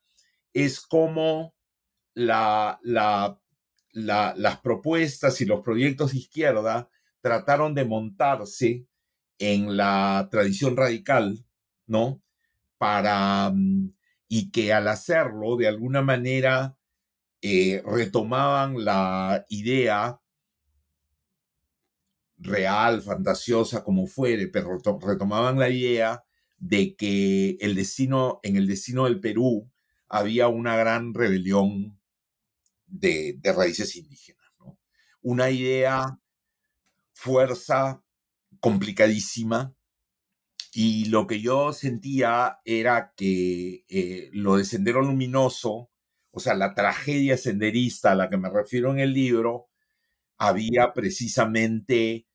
es 0.52 0.80
cómo 0.80 1.54
la, 2.14 2.78
las 3.92 4.60
propuestas 4.62 5.40
y 5.40 5.46
los 5.46 5.60
proyectos 5.62 6.12
de 6.12 6.18
izquierda 6.18 6.88
trataron 7.20 7.74
de 7.74 7.84
montarse 7.84 8.86
en 9.38 9.76
la 9.76 10.28
tradición 10.30 10.76
radical, 10.76 11.44
¿no? 11.86 12.22
Para, 12.78 13.50
mm, 13.50 13.92
y 14.28 14.50
que 14.50 14.72
al 14.72 14.88
hacerlo, 14.88 15.56
de 15.56 15.68
alguna 15.68 16.02
manera, 16.02 16.76
eh, 17.42 17.82
retomaban 17.84 18.84
la 18.84 19.44
idea 19.48 20.20
real, 22.38 23.02
fantasiosa, 23.02 23.84
como 23.84 24.06
fuere, 24.06 24.48
pero 24.48 24.78
retomaban 25.00 25.58
la 25.58 25.68
idea 25.70 26.24
de 26.58 26.94
que 26.96 27.56
el 27.60 27.74
destino, 27.74 28.40
en 28.42 28.56
el 28.56 28.66
destino 28.66 29.04
del 29.04 29.20
Perú, 29.20 29.71
había 30.12 30.48
una 30.48 30.76
gran 30.76 31.14
rebelión 31.14 31.98
de, 32.86 33.40
raíces 33.56 33.96
indígenas. 33.96 34.46
Una 35.22 35.50
idea, 35.50 36.20
fuerza 37.14 38.04
complicadísima, 38.60 39.74
y 40.74 41.06
lo 41.06 41.26
que 41.26 41.40
yo 41.40 41.72
sentía 41.72 42.58
era 42.66 43.14
que 43.16 43.86
eh, 43.88 44.28
lo 44.34 44.56
de 44.56 44.66
Sendero 44.66 45.00
Luminoso, 45.00 45.90
o 46.30 46.40
sea, 46.40 46.54
la 46.54 46.74
tragedia 46.74 47.38
senderista 47.38 48.12
a 48.12 48.14
la 48.14 48.28
que 48.28 48.36
me 48.36 48.50
refiero 48.50 48.90
en 48.92 48.98
el 48.98 49.14
libro, 49.14 49.70
había 50.36 50.92
precisamente, 50.92 52.26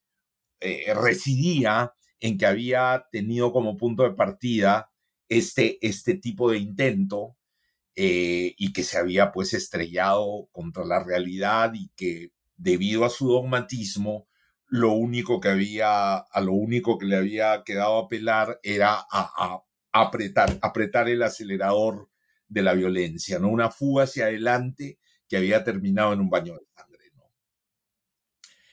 eh, 0.61 0.93
residía 0.95 1.93
en 2.19 2.39
que 2.39 2.47
había 2.47 3.05
tenido 3.11 3.51
como 3.51 3.77
punto 3.77 4.01
de 4.01 4.15
partida 4.15 4.91
este, 5.29 5.77
este 5.85 6.15
tipo 6.15 6.49
de 6.49 6.57
intento 6.57 7.36
eh, 7.99 8.53
y 8.59 8.73
que 8.73 8.83
se 8.83 8.99
había 8.99 9.31
pues 9.31 9.55
estrellado 9.55 10.49
contra 10.51 10.85
la 10.85 11.03
realidad 11.03 11.71
y 11.73 11.89
que 11.95 12.31
debido 12.55 13.05
a 13.05 13.09
su 13.09 13.27
dogmatismo 13.27 14.27
lo 14.67 14.91
único 14.91 15.39
que 15.39 15.49
había 15.49 16.17
a 16.17 16.41
lo 16.41 16.53
único 16.53 16.99
que 16.99 17.07
le 17.07 17.15
había 17.15 17.63
quedado 17.63 17.97
apelar 17.97 18.59
era 18.61 19.03
a, 19.11 19.63
apretar 19.91 20.59
apretar 20.61 21.09
el 21.09 21.23
acelerador 21.23 22.07
de 22.47 22.61
la 22.61 22.75
violencia 22.75 23.39
no 23.39 23.49
una 23.49 23.71
fuga 23.71 24.03
hacia 24.03 24.25
adelante 24.25 24.99
que 25.27 25.37
había 25.37 25.63
terminado 25.63 26.13
en 26.13 26.21
un 26.21 26.29
baño 26.29 26.53
de 26.53 26.67
sangre 26.75 27.11
no 27.15 27.23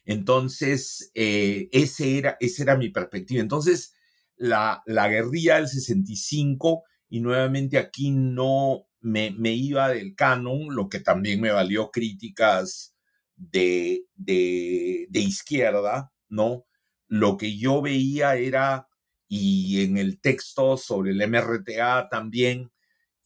entonces 0.05 1.11
eh, 1.15 1.71
ese 1.73 2.19
era 2.19 2.37
esa 2.41 2.63
era 2.63 2.77
mi 2.77 2.91
perspectiva. 2.91 3.41
Entonces 3.41 3.95
la, 4.37 4.83
la 4.85 5.09
guerrilla 5.09 5.55
del 5.55 5.69
65 5.69 6.85
y 7.09 7.21
nuevamente 7.21 7.79
aquí 7.79 8.11
no 8.11 8.87
me, 9.05 9.53
iba 9.53 9.89
del 9.89 10.15
canon, 10.15 10.75
lo 10.75 10.89
que 10.89 10.99
también 10.99 11.41
me 11.41 11.51
valió 11.51 11.91
críticas 11.91 12.95
de, 13.37 14.07
de, 14.15 15.09
izquierda, 15.13 16.13
¿no? 16.29 16.65
Lo 17.07 17.37
que 17.37 17.59
yo 17.59 17.83
veía 17.83 18.37
era 18.37 18.89
y 19.29 19.83
en 19.83 19.99
el 19.99 20.21
texto 20.21 20.77
sobre 20.79 21.11
el 21.11 21.29
MRTA 21.29 22.09
también 22.09 22.73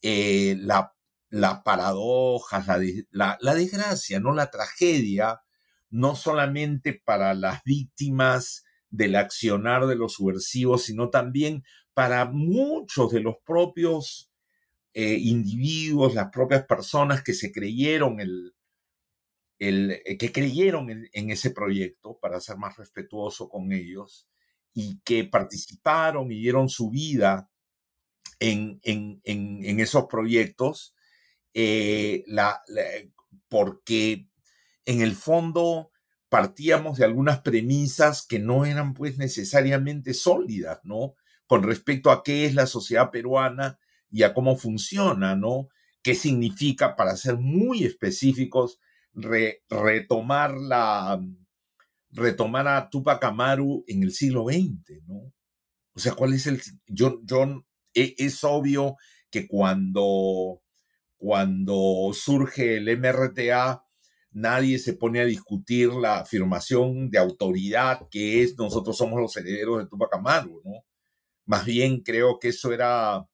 eh, 0.01 0.57
la, 0.59 0.93
la, 1.29 1.63
paradoja, 1.63 2.65
la, 3.11 3.37
la, 3.39 3.55
desgracia, 3.55 4.19
no 4.19 4.33
la 4.33 4.51
tragedia, 4.51 5.39
no 5.89 6.15
solamente 6.15 7.01
para 7.05 7.33
las 7.33 7.63
víctimas 7.63 8.65
del 8.89 9.15
accionar 9.15 9.87
de 9.87 9.95
los 9.95 10.13
subversivos, 10.13 10.83
sino 10.83 11.09
también 11.09 11.63
para 11.93 12.25
muchos 12.25 13.11
de 13.11 13.21
los 13.21 13.35
propios 13.45 14.28
eh, 14.93 15.17
individuos, 15.19 16.15
las 16.15 16.29
propias 16.29 16.65
personas 16.65 17.23
que 17.23 17.33
se 17.33 17.51
creyeron 17.51 18.19
el, 18.19 18.55
el 19.59 20.01
eh, 20.05 20.17
que 20.17 20.31
creyeron 20.31 20.89
en, 20.89 21.29
ese 21.29 21.51
proyecto, 21.51 22.17
para 22.19 22.39
ser 22.39 22.57
más 22.57 22.77
respetuoso 22.77 23.49
con 23.49 23.71
ellos, 23.71 24.27
y 24.73 24.99
que 25.01 25.25
participaron 25.25 26.31
y 26.31 26.39
dieron 26.39 26.69
su 26.69 26.89
vida 26.89 27.49
en, 28.39 28.79
en, 28.83 29.21
en 29.23 29.79
esos 29.79 30.05
proyectos, 30.05 30.95
eh, 31.53 32.23
la, 32.27 32.61
porque 33.47 34.27
en 34.85 35.01
el 35.01 35.13
fondo 35.15 35.91
partíamos 36.29 36.97
de 36.97 37.05
algunas 37.05 37.41
premisas 37.41 38.25
que 38.25 38.39
no 38.39 38.65
eran 38.65 38.93
pues 38.93 39.17
necesariamente 39.17 40.13
sólidas, 40.13 40.79
¿no? 40.83 41.15
Con 41.47 41.63
respecto 41.63 42.11
a 42.11 42.23
qué 42.23 42.45
es 42.45 42.53
la 42.53 42.67
sociedad 42.67 43.09
peruana 43.09 43.79
y 44.11 44.23
a 44.23 44.33
cómo 44.33 44.57
funciona, 44.57 45.35
¿no? 45.35 45.69
¿Qué 46.01 46.15
significa, 46.15 46.95
para 46.95 47.15
ser 47.15 47.37
muy 47.37 47.83
específicos, 47.83 48.79
retomar 49.13 50.55
la, 50.55 51.21
retomar 52.11 52.67
a 52.67 52.89
Tupac 52.89 53.23
Amaru 53.23 53.83
en 53.87 54.03
el 54.03 54.11
siglo 54.11 54.45
XX, 54.45 55.03
¿no? 55.05 55.33
O 55.93 55.99
sea, 55.99 56.13
¿cuál 56.13 56.33
es 56.33 56.47
el... 56.47 56.61
Yo, 56.87 57.19
yo, 57.23 57.65
e, 57.93 58.15
es 58.17 58.43
obvio 58.43 58.95
que 59.29 59.47
cuando, 59.47 60.61
cuando 61.17 62.11
surge 62.13 62.77
el 62.77 62.97
MRTA, 62.97 63.83
nadie 64.31 64.79
se 64.79 64.93
pone 64.93 65.19
a 65.19 65.25
discutir 65.25 65.91
la 65.93 66.19
afirmación 66.19 67.09
de 67.09 67.17
autoridad 67.17 68.07
que 68.09 68.43
es 68.43 68.57
nosotros 68.57 68.97
somos 68.97 69.19
los 69.19 69.35
herederos 69.35 69.79
de 69.79 69.87
Tupac 69.87 70.13
Amaru, 70.15 70.61
¿no? 70.63 70.85
Más 71.45 71.65
bien 71.65 72.01
creo 72.01 72.39
que 72.39 72.49
eso 72.49 72.71
era 72.71 73.27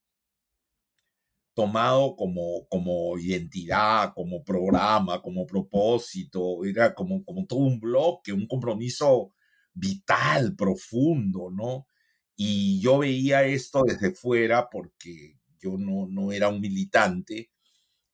tomado 1.55 2.15
como, 2.17 2.67
como 2.69 3.17
identidad, 3.17 4.13
como 4.13 4.43
programa, 4.43 5.21
como 5.21 5.47
propósito, 5.47 6.63
era 6.65 6.93
como, 6.93 7.23
como 7.23 7.45
todo 7.47 7.59
un 7.61 7.79
bloque, 7.79 8.33
un 8.33 8.45
compromiso 8.45 9.33
vital, 9.73 10.55
profundo, 10.55 11.49
¿no? 11.51 11.87
Y 12.35 12.81
yo 12.81 12.99
veía 12.99 13.45
esto 13.45 13.83
desde 13.85 14.13
fuera 14.13 14.69
porque 14.69 15.37
yo 15.59 15.77
no, 15.77 16.07
no 16.07 16.31
era 16.33 16.49
un 16.49 16.59
militante, 16.61 17.49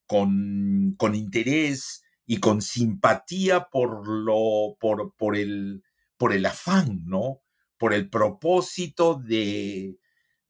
con, 0.05 0.93
con 0.97 1.15
interés 1.15 2.03
y 2.25 2.37
con 2.39 2.61
simpatía 2.61 3.69
por, 3.71 4.07
lo, 4.07 4.77
por, 4.79 5.15
por, 5.15 5.35
el, 5.35 5.83
por 6.17 6.33
el 6.33 6.45
afán, 6.45 7.03
¿no? 7.05 7.41
Por 7.77 7.93
el 7.93 8.09
propósito 8.09 9.15
de, 9.15 9.97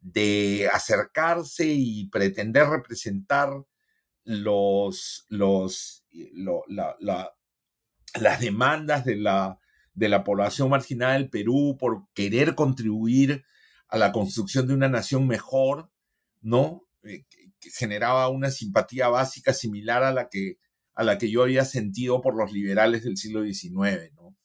de 0.02 0.68
acercarse 0.74 1.68
y 1.68 2.10
pretender 2.10 2.68
representar 2.68 3.50
los, 4.24 5.26
los, 5.30 6.06
las 6.12 7.30
demandas 8.40 9.06
de 9.06 9.16
la, 9.16 9.60
de 9.94 10.10
la 10.10 10.24
población 10.24 10.70
marginal 10.70 11.22
del 11.22 11.30
Perú 11.30 11.78
por 11.80 12.08
querer 12.14 12.56
contribuir 12.56 13.46
a 13.88 13.98
la 13.98 14.12
construcción 14.12 14.68
de 14.68 14.74
una 14.74 14.90
nación 14.90 15.28
mejor, 15.28 15.92
¿no? 16.42 16.88
Eh, 17.04 17.26
que 17.60 17.70
generaba 17.70 18.30
una 18.30 18.50
simpatía 18.50 19.08
básica 19.10 19.54
similar 19.54 20.04
a 20.04 20.12
la 20.12 20.30
que, 20.30 20.58
a 20.96 21.04
la 21.04 21.18
que 21.18 21.30
yo 21.30 21.44
había 21.44 21.66
sentido 21.66 22.22
por 22.22 22.36
los 22.36 22.52
liberales 22.52 23.04
del 23.04 23.18
siglo 23.18 23.44
XIX, 23.44 24.14
¿no? 24.16 24.36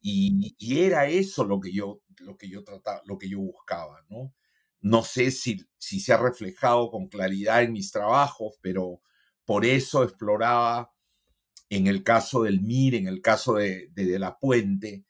Y, 0.00 0.54
y 0.58 0.80
era 0.80 1.06
eso 1.06 1.44
lo 1.44 1.60
que 1.60 1.72
yo, 1.72 2.02
lo 2.18 2.36
que 2.36 2.48
yo 2.48 2.62
trataba, 2.62 3.00
lo 3.06 3.18
que 3.18 3.28
yo 3.28 3.40
buscaba, 3.40 4.04
¿no? 4.10 4.32
No 4.84 5.02
sé 5.02 5.30
si, 5.30 5.66
si 5.78 5.98
se 5.98 6.12
ha 6.12 6.18
reflejado 6.18 6.90
con 6.90 7.08
claridad 7.08 7.62
en 7.62 7.72
mis 7.72 7.90
trabajos, 7.90 8.58
pero 8.60 9.00
por 9.46 9.64
eso 9.64 10.04
exploraba 10.04 10.92
en 11.70 11.86
el 11.86 12.02
caso 12.02 12.42
del 12.42 12.60
MIR, 12.60 12.96
en 12.96 13.08
el 13.08 13.22
caso 13.22 13.54
de, 13.54 13.88
de, 13.94 14.18
La 14.18 14.38
Puente, 14.38 15.06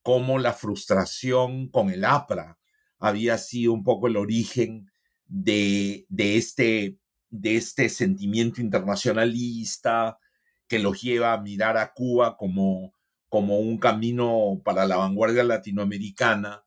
cómo 0.00 0.38
la 0.38 0.54
frustración 0.54 1.68
con 1.68 1.90
el 1.90 2.06
APRA 2.06 2.58
había 2.98 3.36
sido 3.36 3.74
un 3.74 3.84
poco 3.84 4.06
el 4.06 4.16
origen 4.16 4.90
de, 5.26 6.06
de, 6.08 6.38
este, 6.38 6.98
de 7.28 7.56
este 7.56 7.90
sentimiento 7.90 8.62
internacionalista 8.62 10.18
que 10.68 10.78
los 10.78 11.02
lleva 11.02 11.34
a 11.34 11.42
mirar 11.42 11.76
a 11.76 11.92
Cuba 11.92 12.38
como, 12.38 12.94
como 13.28 13.58
un 13.58 13.76
camino 13.76 14.62
para 14.64 14.86
la 14.86 14.96
vanguardia 14.96 15.44
latinoamericana 15.44 16.64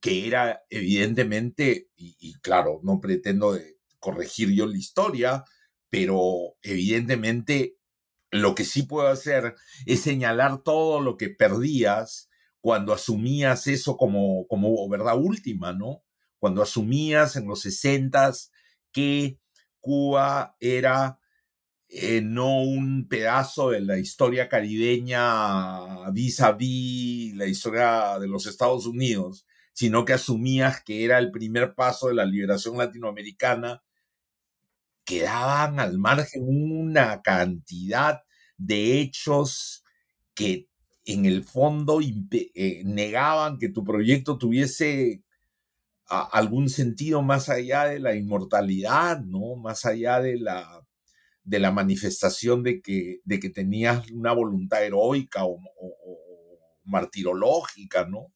que 0.00 0.26
era 0.26 0.62
evidentemente, 0.70 1.90
y, 1.96 2.34
claro, 2.40 2.80
no 2.82 3.00
pretendo 3.00 3.58
corregir 3.98 4.50
yo 4.52 4.66
la 4.66 4.76
historia, 4.76 5.44
pero 5.90 6.56
evidentemente 6.62 7.76
lo 8.30 8.54
que 8.54 8.64
sí 8.64 8.82
puedo 8.82 9.08
hacer 9.08 9.54
es 9.86 10.00
señalar 10.02 10.62
todo 10.62 11.00
lo 11.00 11.16
que 11.16 11.30
perdías 11.30 12.28
cuando 12.60 12.92
asumías 12.92 13.66
eso 13.66 13.96
como, 13.96 14.46
como 14.46 14.88
verdad 14.88 15.16
última, 15.16 15.72
¿no? 15.72 16.02
Cuando 16.38 16.62
asumías 16.62 17.36
en 17.36 17.46
los 17.46 17.62
sesentas 17.62 18.52
que 18.92 19.38
Cuba 19.80 20.56
era 20.60 21.18
eh, 21.88 22.20
no 22.20 22.60
un 22.62 23.08
pedazo 23.08 23.70
de 23.70 23.80
la 23.80 23.98
historia 23.98 24.48
caribeña 24.48 26.10
vis 26.10 26.40
a 26.40 26.52
vis 26.52 27.34
la 27.34 27.46
historia 27.46 28.18
de 28.18 28.28
los 28.28 28.46
Estados 28.46 28.86
Unidos, 28.86 29.46
sino 29.78 30.04
que 30.04 30.12
asumías 30.12 30.82
que 30.82 31.04
era 31.04 31.18
el 31.18 31.30
primer 31.30 31.76
paso 31.76 32.08
de 32.08 32.14
la 32.14 32.24
liberación 32.24 32.76
latinoamericana, 32.76 33.80
quedaban 35.04 35.78
al 35.78 35.98
margen 35.98 36.42
una 36.48 37.22
cantidad 37.22 38.22
de 38.56 38.98
hechos 39.00 39.84
que 40.34 40.68
en 41.04 41.26
el 41.26 41.44
fondo 41.44 42.00
eh, 42.02 42.82
negaban 42.86 43.58
que 43.58 43.68
tu 43.68 43.84
proyecto 43.84 44.36
tuviese 44.36 45.22
algún 46.08 46.68
sentido 46.70 47.22
más 47.22 47.48
allá 47.48 47.84
de 47.84 48.00
la 48.00 48.16
inmortalidad, 48.16 49.20
¿no? 49.20 49.54
Más 49.54 49.84
allá 49.84 50.20
de 50.20 50.40
la, 50.40 50.84
de 51.44 51.60
la 51.60 51.70
manifestación 51.70 52.64
de 52.64 52.82
que, 52.82 53.20
de 53.22 53.38
que 53.38 53.50
tenías 53.50 54.10
una 54.10 54.32
voluntad 54.32 54.84
heroica 54.84 55.44
o, 55.44 55.60
o 55.80 56.18
martirológica, 56.82 58.04
¿no? 58.08 58.32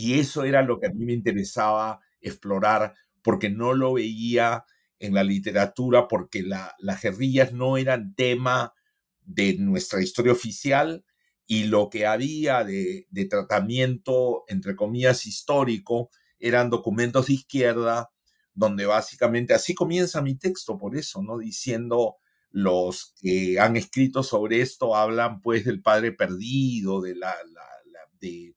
Y 0.00 0.20
eso 0.20 0.44
era 0.44 0.62
lo 0.62 0.78
que 0.78 0.86
a 0.86 0.90
mí 0.90 1.04
me 1.04 1.12
interesaba 1.12 1.98
explorar, 2.20 2.94
porque 3.20 3.50
no 3.50 3.74
lo 3.74 3.94
veía 3.94 4.64
en 5.00 5.12
la 5.12 5.24
literatura, 5.24 6.06
porque 6.06 6.44
las 6.44 7.02
guerrillas 7.02 7.52
no 7.52 7.76
eran 7.76 8.14
tema 8.14 8.74
de 9.22 9.56
nuestra 9.58 10.00
historia 10.00 10.30
oficial 10.30 11.04
y 11.48 11.64
lo 11.64 11.90
que 11.90 12.06
había 12.06 12.62
de, 12.62 13.08
tratamiento, 13.28 14.44
entre 14.46 14.76
comillas, 14.76 15.26
histórico, 15.26 16.10
eran 16.38 16.70
documentos 16.70 17.26
de 17.26 17.32
izquierda, 17.32 18.12
donde 18.54 18.86
básicamente 18.86 19.52
así 19.52 19.74
comienza 19.74 20.22
mi 20.22 20.36
texto, 20.36 20.78
por 20.78 20.96
eso, 20.96 21.24
¿no? 21.24 21.38
Diciendo 21.38 22.18
los 22.52 23.14
que 23.20 23.58
han 23.58 23.76
escrito 23.76 24.22
sobre 24.22 24.60
esto 24.60 24.94
hablan 24.94 25.40
pues 25.40 25.64
del 25.64 25.82
padre 25.82 26.12
perdido, 26.12 27.00
de 27.00 27.16
la, 27.16 27.34
la, 27.52 27.66
la 27.90 28.00
de 28.20 28.54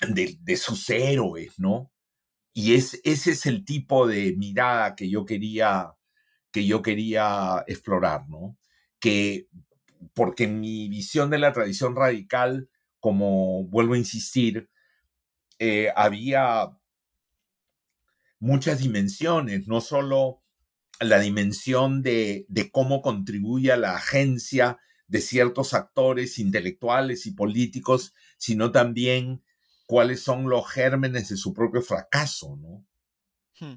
de, 0.00 0.56
sus 0.56 0.88
héroes, 0.90 1.58
¿no? 1.58 1.92
Y 2.52 2.74
es, 2.74 3.00
ese 3.04 3.32
es 3.32 3.46
el 3.46 3.64
tipo 3.64 4.06
de 4.06 4.34
mirada 4.36 4.94
que 4.94 5.08
yo 5.08 5.24
quería, 5.24 5.94
que 6.50 6.66
yo 6.66 6.82
quería 6.82 7.64
explorar, 7.66 8.28
¿no? 8.28 8.58
Que, 8.98 9.48
porque 10.14 10.44
en 10.44 10.60
mi 10.60 10.88
visión 10.88 11.30
de 11.30 11.38
la 11.38 11.52
tradición 11.52 11.96
radical, 11.96 12.70
como 13.00 13.64
vuelvo 13.64 13.94
a 13.94 13.98
insistir, 13.98 14.70
eh, 15.58 15.90
había 15.96 16.70
muchas 18.38 18.78
dimensiones, 18.78 19.68
no 19.68 19.80
solo 19.80 20.42
la 21.00 21.18
dimensión 21.20 22.02
de, 22.02 22.46
de, 22.48 22.70
cómo 22.70 23.02
contribuye 23.02 23.70
a 23.72 23.76
la 23.76 23.96
agencia 23.96 24.78
de 25.08 25.20
ciertos 25.20 25.74
actores 25.74 26.38
intelectuales 26.38 27.26
y 27.26 27.32
políticos, 27.32 28.14
sino 28.38 28.72
también 28.72 29.42
cuáles 29.86 30.22
son 30.22 30.48
los 30.48 30.68
gérmenes 30.70 31.28
de 31.28 31.36
su 31.36 31.52
propio 31.54 31.82
fracaso, 31.82 32.56
¿no? 32.56 32.84
Hmm. 33.58 33.76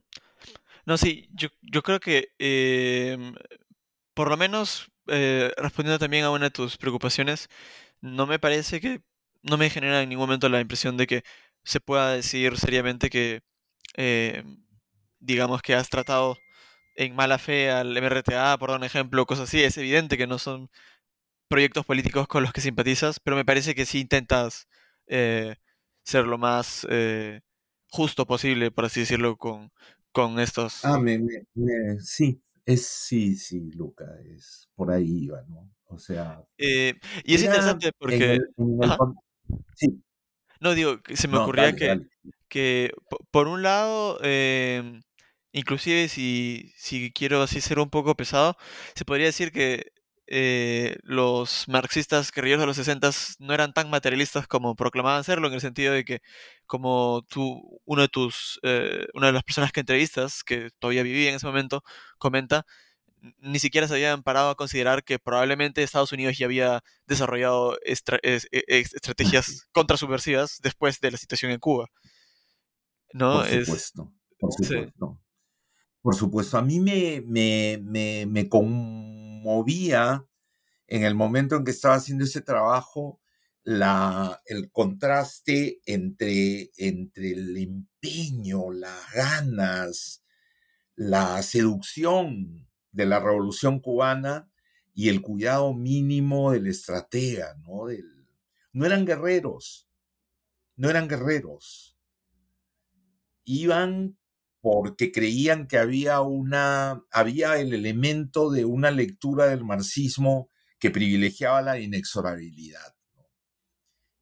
No, 0.85 0.97
sí, 0.97 1.29
yo, 1.33 1.49
yo 1.61 1.83
creo 1.83 1.99
que 1.99 2.29
em, 2.39 3.35
por 4.13 4.29
lo 4.29 4.37
menos 4.37 4.91
eh, 5.07 5.51
respondiendo 5.57 5.99
también 5.99 6.25
a 6.25 6.31
una 6.31 6.45
de 6.45 6.51
tus 6.51 6.77
preocupaciones, 6.77 7.49
no 8.01 8.27
me 8.27 8.39
parece 8.39 8.81
que, 8.81 9.01
no 9.43 9.57
me 9.57 9.69
genera 9.69 10.01
en 10.01 10.09
ningún 10.09 10.25
momento 10.27 10.49
la 10.49 10.61
impresión 10.61 10.97
de 10.97 11.07
que 11.07 11.23
se 11.63 11.79
pueda 11.79 12.11
decir 12.13 12.57
seriamente 12.57 13.09
que, 13.09 13.41
eh, 13.97 14.43
digamos 15.19 15.61
que 15.61 15.75
has 15.75 15.89
tratado 15.89 16.37
en 16.95 17.15
mala 17.15 17.37
fe 17.39 17.71
al 17.71 17.95
MRTA, 17.97 18.57
por 18.57 18.69
dar 18.69 18.79
un 18.79 18.85
ejemplo, 18.85 19.25
cosas 19.25 19.49
así. 19.49 19.63
Es 19.63 19.77
evidente 19.77 20.17
que 20.17 20.27
no 20.27 20.39
son 20.39 20.69
proyectos 21.49 21.85
políticos 21.85 22.27
con 22.27 22.43
los 22.43 22.53
que 22.53 22.61
simpatizas, 22.61 23.19
pero 23.19 23.37
me 23.37 23.45
parece 23.45 23.75
que 23.75 23.85
sí 23.85 24.01
intentas 24.01 24.67
eh, 25.07 25.55
ser 26.09 26.25
lo 26.27 26.37
más 26.37 26.85
eh, 26.89 27.41
justo 27.91 28.25
posible, 28.27 28.71
por 28.71 28.85
así 28.85 29.01
decirlo, 29.01 29.37
con, 29.37 29.71
con 30.11 30.39
estos. 30.39 30.73
Ah, 30.81 30.97
me, 30.99 31.17
me, 31.19 31.43
me- 31.55 31.99
sí, 31.99 32.41
es 32.65 32.85
sí, 32.87 33.35
sí, 33.35 33.71
Luca, 33.71 34.05
es 34.23 34.69
por 34.75 34.91
ahí 34.91 35.25
iba, 35.25 35.41
¿no? 35.43 35.69
O 35.87 35.97
sea, 35.97 36.43
Eh, 36.57 36.93
y 37.23 37.35
es 37.35 37.43
interesante 37.43 37.91
en 38.07 38.23
porque, 38.23 38.31
el, 38.31 38.49
en 38.57 38.83
el 38.83 38.93
ajá, 38.93 38.97
con- 38.97 39.15
sí, 39.75 40.03
no 40.59 40.73
digo, 40.73 41.01
que 41.01 41.15
se 41.17 41.27
me 41.27 41.37
no, 41.37 41.37
ocurría 41.37 41.73
dale, 41.73 41.73
que, 41.73 41.87
dale. 41.87 42.09
que 42.49 42.91
po- 43.09 43.19
por 43.31 43.47
un 43.47 43.63
lado, 43.63 44.19
em, 44.23 45.01
inclusive 45.51 46.07
si, 46.09 46.73
si 46.77 47.11
quiero 47.13 47.41
así 47.41 47.61
ser 47.61 47.79
un 47.79 47.89
poco 47.89 48.15
pesado, 48.15 48.57
se 48.95 49.05
podría 49.05 49.27
decir 49.27 49.51
que 49.51 49.91
eh, 50.29 50.97
los 51.03 51.65
marxistas 51.67 52.31
guerrilleros 52.31 52.61
de 52.61 52.67
los 52.67 52.75
60 52.77 53.09
no 53.39 53.53
eran 53.53 53.73
tan 53.73 53.89
materialistas 53.89 54.47
como 54.47 54.75
proclamaban 54.75 55.23
serlo, 55.23 55.47
en 55.47 55.55
el 55.55 55.61
sentido 55.61 55.93
de 55.93 56.05
que 56.05 56.21
como 56.67 57.23
tú, 57.29 57.81
uno 57.85 58.01
de 58.03 58.07
tus, 58.09 58.59
eh, 58.63 59.07
una 59.13 59.27
de 59.27 59.33
las 59.33 59.43
personas 59.43 59.71
que 59.71 59.81
entrevistas, 59.81 60.43
que 60.43 60.69
todavía 60.79 61.03
vivía 61.03 61.29
en 61.29 61.35
ese 61.35 61.47
momento, 61.47 61.83
comenta, 62.19 62.65
ni 63.39 63.59
siquiera 63.59 63.87
se 63.87 63.95
habían 63.95 64.23
parado 64.23 64.49
a 64.51 64.55
considerar 64.55 65.03
que 65.03 65.19
probablemente 65.19 65.83
Estados 65.83 66.11
Unidos 66.13 66.37
ya 66.37 66.45
había 66.45 66.83
desarrollado 67.05 67.77
estra- 67.85 68.19
es- 68.23 68.47
e- 68.51 68.63
ex- 68.67 68.93
estrategias 68.95 69.67
contrasubversivas 69.73 70.59
después 70.61 70.99
de 71.01 71.11
la 71.11 71.17
situación 71.17 71.51
en 71.51 71.59
Cuba, 71.59 71.87
¿no? 73.13 73.33
Por 73.41 73.45
Es, 73.45 73.65
supuesto, 73.65 74.13
por 74.39 74.53
sí. 74.53 74.63
supuesto. 74.65 75.19
Por 76.01 76.15
supuesto, 76.15 76.57
a 76.57 76.61
mí 76.61 76.79
me, 76.79 77.21
me, 77.25 77.79
me, 77.83 78.25
me 78.25 78.47
en 80.87 81.03
el 81.03 81.15
momento 81.15 81.55
en 81.55 81.63
que 81.63 81.71
estaba 81.71 81.95
haciendo 81.95 82.25
ese 82.25 82.41
trabajo 82.41 83.19
la, 83.63 84.41
el 84.45 84.71
contraste 84.71 85.79
entre, 85.85 86.71
entre 86.77 87.31
el 87.31 87.57
empeño, 87.57 88.71
las 88.71 89.11
ganas, 89.13 90.23
la 90.95 91.41
seducción 91.43 92.67
de 92.91 93.05
la 93.05 93.19
revolución 93.19 93.79
cubana 93.79 94.49
y 94.93 95.09
el 95.09 95.21
cuidado 95.21 95.73
mínimo 95.73 96.51
del 96.51 96.67
estratega, 96.67 97.55
¿no? 97.65 97.85
Del, 97.85 98.27
no 98.73 98.85
eran 98.85 99.05
guerreros, 99.05 99.87
no 100.75 100.89
eran 100.89 101.07
guerreros. 101.07 101.97
Iban 103.45 104.17
porque 104.61 105.11
creían 105.11 105.67
que 105.67 105.77
había 105.77 106.21
una, 106.21 107.03
había 107.11 107.57
el 107.59 107.73
elemento 107.73 108.49
de 108.49 108.65
una 108.65 108.91
lectura 108.91 109.47
del 109.47 109.63
marxismo 109.63 110.49
que 110.79 110.91
privilegiaba 110.91 111.61
la 111.61 111.79
inexorabilidad 111.79 112.95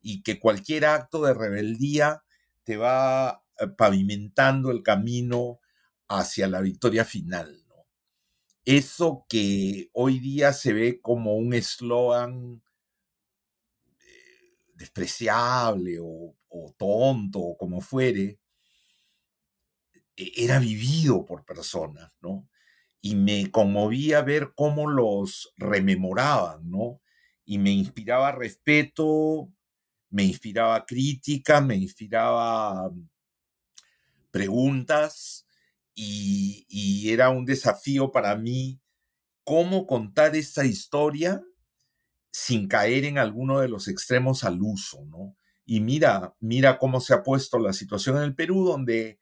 y 0.01 0.22
que 0.23 0.39
cualquier 0.39 0.85
acto 0.85 1.23
de 1.23 1.34
rebeldía 1.34 2.23
te 2.64 2.77
va 2.77 3.43
eh, 3.59 3.68
pavimentando 3.68 4.72
el 4.72 4.84
camino 4.84 5.59
hacia 6.07 6.47
la 6.47 6.61
victoria 6.61 7.03
final. 7.03 7.64
Eso 8.64 9.26
que 9.30 9.89
hoy 9.93 10.19
día 10.19 10.51
se 10.51 10.73
ve 10.73 10.99
como 11.01 11.35
un 11.35 11.53
eslogan 11.53 12.61
eh, 14.01 14.55
despreciable 14.76 15.99
o, 16.01 16.35
o 16.49 16.76
tonto 16.77 17.39
o 17.39 17.57
como 17.57 17.80
fuere, 17.81 18.39
era 20.18 20.60
vivido 20.60 21.26
por 21.26 21.45
personas, 21.45 22.11
¿no? 22.22 22.49
Y 23.02 23.15
me 23.15 23.52
conmovía 23.52 24.22
ver 24.22 24.53
cómo 24.56 24.89
los 24.89 25.53
rememoraban, 25.57 26.69
¿no? 26.69 27.02
Y 27.45 27.60
me 27.60 27.72
inspiraba 27.72 28.31
respeto, 28.31 29.49
me 30.10 30.23
inspiraba 30.23 30.85
crítica, 30.85 31.61
me 31.61 31.76
inspiraba 31.76 32.91
preguntas 34.31 35.45
y, 35.95 36.65
y 36.69 37.11
era 37.11 37.30
un 37.30 37.45
desafío 37.45 38.11
para 38.11 38.35
mí 38.35 38.80
cómo 39.44 39.88
contar 39.88 40.35
esta 40.35 40.65
historia 40.65 41.41
sin 42.31 42.68
caer 42.68 43.06
en 43.06 43.18
alguno 43.18 43.60
de 43.60 43.69
los 43.69 43.88
extremos 43.88 44.44
al 44.44 44.61
uso, 44.61 45.06
¿no? 45.06 45.35
Y 45.65 45.81
mira, 45.81 46.35
mira 46.39 46.77
cómo 46.77 47.02
se 47.02 47.14
ha 47.14 47.23
puesto 47.23 47.60
la 47.60 47.73
situación 47.73 48.18
en 48.18 48.23
el 48.23 48.35
Perú, 48.35 48.65
donde 48.65 49.19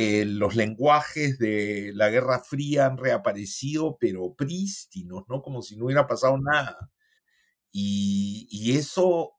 eh, 0.00 0.24
los 0.24 0.54
lenguajes 0.54 1.40
de 1.40 1.90
la 1.92 2.08
Guerra 2.08 2.38
Fría 2.38 2.86
han 2.86 2.98
reaparecido, 2.98 3.96
pero 3.98 4.32
prístinos, 4.32 5.24
¿no? 5.28 5.42
Como 5.42 5.60
si 5.60 5.76
no 5.76 5.86
hubiera 5.86 6.06
pasado 6.06 6.38
nada. 6.38 6.92
Y, 7.72 8.46
y 8.50 8.76
eso, 8.76 9.32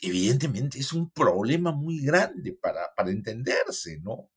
evidentemente, 0.00 0.78
es 0.78 0.92
un 0.92 1.10
problema 1.10 1.72
muy 1.72 2.00
grande 2.04 2.52
para, 2.52 2.94
para 2.96 3.10
entenderse, 3.10 4.00
¿no? 4.02 4.30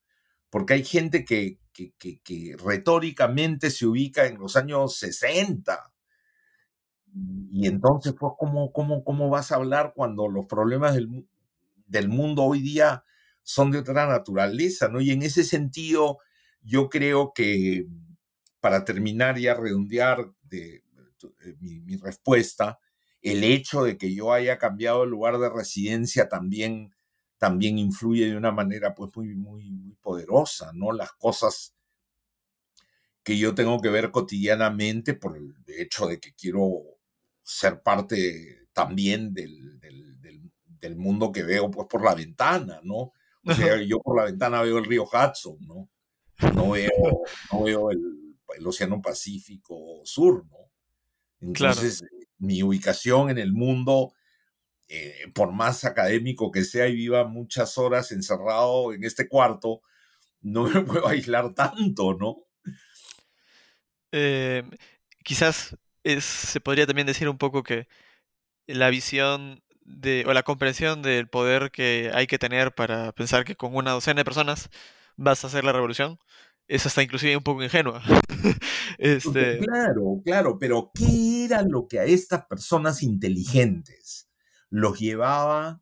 Porque 0.50 0.74
hay 0.76 0.86
gente 0.86 1.26
que, 1.26 1.60
que, 1.74 1.94
que, 2.00 2.22
que 2.22 2.58
retóricamente 2.58 3.72
se 3.72 3.86
ubica 3.88 4.26
en 4.28 4.40
los 4.40 4.56
años 4.56 4.98
60. 4.98 5.94
Y 7.52 7.68
entonces, 7.68 8.16
pues, 8.20 8.34
¿cómo, 8.40 8.74
cómo, 8.74 9.04
cómo 9.04 9.30
vas 9.30 9.52
a 9.52 9.56
hablar 9.56 9.94
cuando 9.96 10.28
los 10.28 10.48
problemas 10.48 10.96
del, 10.96 11.28
del 11.88 12.10
mundo 12.10 12.44
hoy 12.44 12.62
día 12.62 13.06
son 13.44 13.72
de 13.72 13.80
otra 13.80 14.08
naturaleza, 14.08 14.88
¿no? 14.88 15.02
Y 15.02 15.12
en 15.12 15.22
ese 15.22 15.44
sentido, 15.44 16.20
yo 16.62 16.90
creo 16.90 17.34
que 17.34 17.88
para 18.60 18.86
terminar 18.86 19.38
y 19.38 19.48
a 19.48 19.56
redondear 19.56 20.32
de, 20.44 20.84
de 21.44 21.56
mi, 21.60 21.98
respuesta, 21.98 22.80
el 23.22 23.44
hecho 23.44 23.84
de 23.84 23.98
que 23.98 24.14
yo 24.14 24.34
haya 24.34 24.58
cambiado 24.58 25.04
el 25.04 25.10
lugar 25.10 25.38
de 25.38 25.50
residencia 25.50 26.30
también, 26.30 26.94
también 27.38 27.78
influye 27.78 28.26
de 28.30 28.38
una 28.38 28.52
manera 28.52 28.96
pues 28.96 29.16
muy, 29.16 29.36
muy, 29.36 29.98
poderosa, 30.02 30.72
¿no? 30.74 30.92
Las 30.92 31.12
cosas 31.14 31.74
que 33.24 33.38
yo 33.38 33.56
tengo 33.56 33.82
que 33.82 33.90
ver 33.90 34.12
cotidianamente 34.12 35.14
por 35.14 35.38
el 35.38 35.56
hecho 35.68 36.08
de 36.08 36.20
que 36.20 36.34
quiero 36.34 36.84
ser 37.42 37.82
parte 37.82 38.68
también 38.74 39.34
del, 39.34 39.80
del, 39.80 40.22
del, 40.22 40.52
del 40.66 40.96
mundo 40.96 41.32
que 41.32 41.44
veo 41.44 41.70
pues 41.72 41.88
por 41.90 42.04
la 42.04 42.16
ventana, 42.16 42.80
¿no? 42.84 43.12
O 43.46 43.54
sea, 43.54 43.82
yo 43.82 44.00
por 44.00 44.18
la 44.18 44.26
ventana 44.26 44.62
veo 44.62 44.78
el 44.78 44.86
río 44.86 45.04
Hudson, 45.04 45.58
¿no? 45.62 45.90
No 46.54 46.72
veo, 46.72 46.90
no 47.52 47.64
veo 47.64 47.92
el, 47.92 48.36
el 48.56 48.68
Océano 48.68 49.02
Pacífico 49.02 50.02
Sur, 50.04 50.46
¿no? 50.46 50.72
Entonces, 51.42 52.00
claro. 52.00 52.26
mi 52.38 52.64
ubicación 52.64 53.30
en 53.30 53.38
el 53.38 53.52
mundo, 53.52 54.14
eh, 54.88 55.32
por 55.34 55.52
más 55.52 55.84
académico 55.86 56.52
que 56.52 56.64
sea 56.64 56.88
y 56.88 56.96
viva 56.96 57.26
muchas 57.26 57.78
horas 57.78 58.12
encerrado 58.12 58.94
en 58.94 59.04
este 59.04 59.28
cuarto, 59.28 59.82
no 60.42 60.68
me 60.68 60.82
puedo 60.82 61.08
aislar 61.08 61.54
tanto, 61.54 62.14
¿no? 62.14 62.38
Eh, 64.12 64.64
quizás 65.24 65.76
es, 66.04 66.24
se 66.24 66.62
podría 66.62 66.86
también 66.86 67.08
decir 67.08 67.28
un 67.28 67.38
poco 67.38 67.64
que 67.64 67.88
la 68.68 68.90
visión 68.90 69.63
de, 69.86 70.26
o 70.28 70.34
la 70.34 70.44
comprensión 70.44 71.02
del 71.02 71.28
poder 71.28 71.72
que 71.72 72.12
hay 72.14 72.28
que 72.28 72.40
tener 72.40 72.74
para 72.74 73.12
pensar 73.12 73.46
que 73.46 73.56
con 73.56 73.76
una 73.76 73.92
docena 73.92 74.22
de 74.22 74.26
personas 74.26 74.70
vas 75.16 75.44
a 75.44 75.48
hacer 75.48 75.64
la 75.64 75.72
revolución 75.72 76.20
es 76.68 76.86
hasta 76.86 77.04
inclusive 77.04 77.36
un 77.36 77.44
poco 77.44 77.64
ingenua. 77.64 78.02
este... 78.98 79.60
Claro, 79.60 80.22
claro, 80.24 80.58
pero 80.60 80.92
¿qué 80.94 81.46
era 81.46 81.62
lo 81.62 81.88
que 81.88 82.00
a 82.00 82.06
estas 82.06 82.46
personas 82.46 83.04
inteligentes 83.04 84.30
los 84.70 85.00
llevaba 85.00 85.82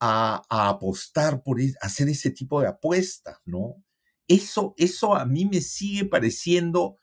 a, 0.00 0.42
a 0.48 0.68
apostar 0.68 1.42
por 1.42 1.60
a 1.60 1.64
hacer 1.80 2.08
ese 2.08 2.30
tipo 2.30 2.60
de 2.60 2.68
apuestas, 2.68 3.38
¿no? 3.44 3.82
Eso, 4.28 4.74
eso 4.76 5.16
a 5.16 5.24
mí 5.24 5.46
me 5.46 5.60
sigue 5.60 6.04
pareciendo 6.04 6.98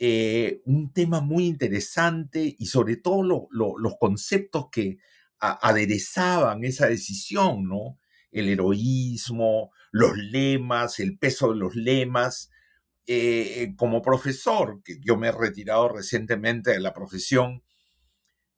eh, 0.00 0.62
un 0.64 0.92
tema 0.92 1.20
muy 1.20 1.46
interesante 1.46 2.54
y 2.56 2.66
sobre 2.66 2.96
todo 2.96 3.22
lo, 3.22 3.48
lo, 3.50 3.78
los 3.78 3.96
conceptos 3.98 4.68
que 4.70 4.98
aderezaban 5.40 6.64
esa 6.64 6.86
decisión, 6.86 7.64
¿no? 7.64 7.98
El 8.30 8.48
heroísmo, 8.48 9.70
los 9.90 10.16
lemas, 10.16 11.00
el 11.00 11.18
peso 11.18 11.50
de 11.50 11.56
los 11.56 11.74
lemas. 11.76 12.50
Eh, 13.06 13.74
como 13.76 14.02
profesor, 14.02 14.82
que 14.84 14.98
yo 15.00 15.16
me 15.16 15.28
he 15.28 15.32
retirado 15.32 15.88
recientemente 15.88 16.72
de 16.72 16.80
la 16.80 16.92
profesión, 16.92 17.62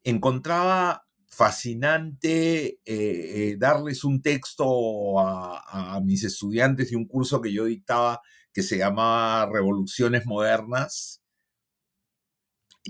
encontraba 0.02 1.07
fascinante 1.28 2.81
eh, 2.85 3.57
darles 3.59 4.02
un 4.02 4.20
texto 4.23 5.20
a, 5.20 5.94
a 5.97 6.01
mis 6.01 6.24
estudiantes 6.24 6.90
de 6.90 6.97
un 6.97 7.07
curso 7.07 7.40
que 7.40 7.52
yo 7.52 7.66
dictaba 7.66 8.20
que 8.52 8.62
se 8.62 8.78
llamaba 8.78 9.48
Revoluciones 9.52 10.27
Modernas, 10.27 11.23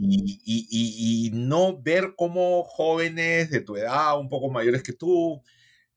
y, 0.01 1.31
no 1.33 1.81
ver 1.81 2.15
cómo 2.17 2.65
jóvenes 2.65 3.51
de 3.51 3.61
tu 3.61 3.77
edad, 3.77 4.19
un 4.19 4.29
poco 4.29 4.51
mayores 4.51 4.83
que 4.83 4.93
tú, 4.93 5.43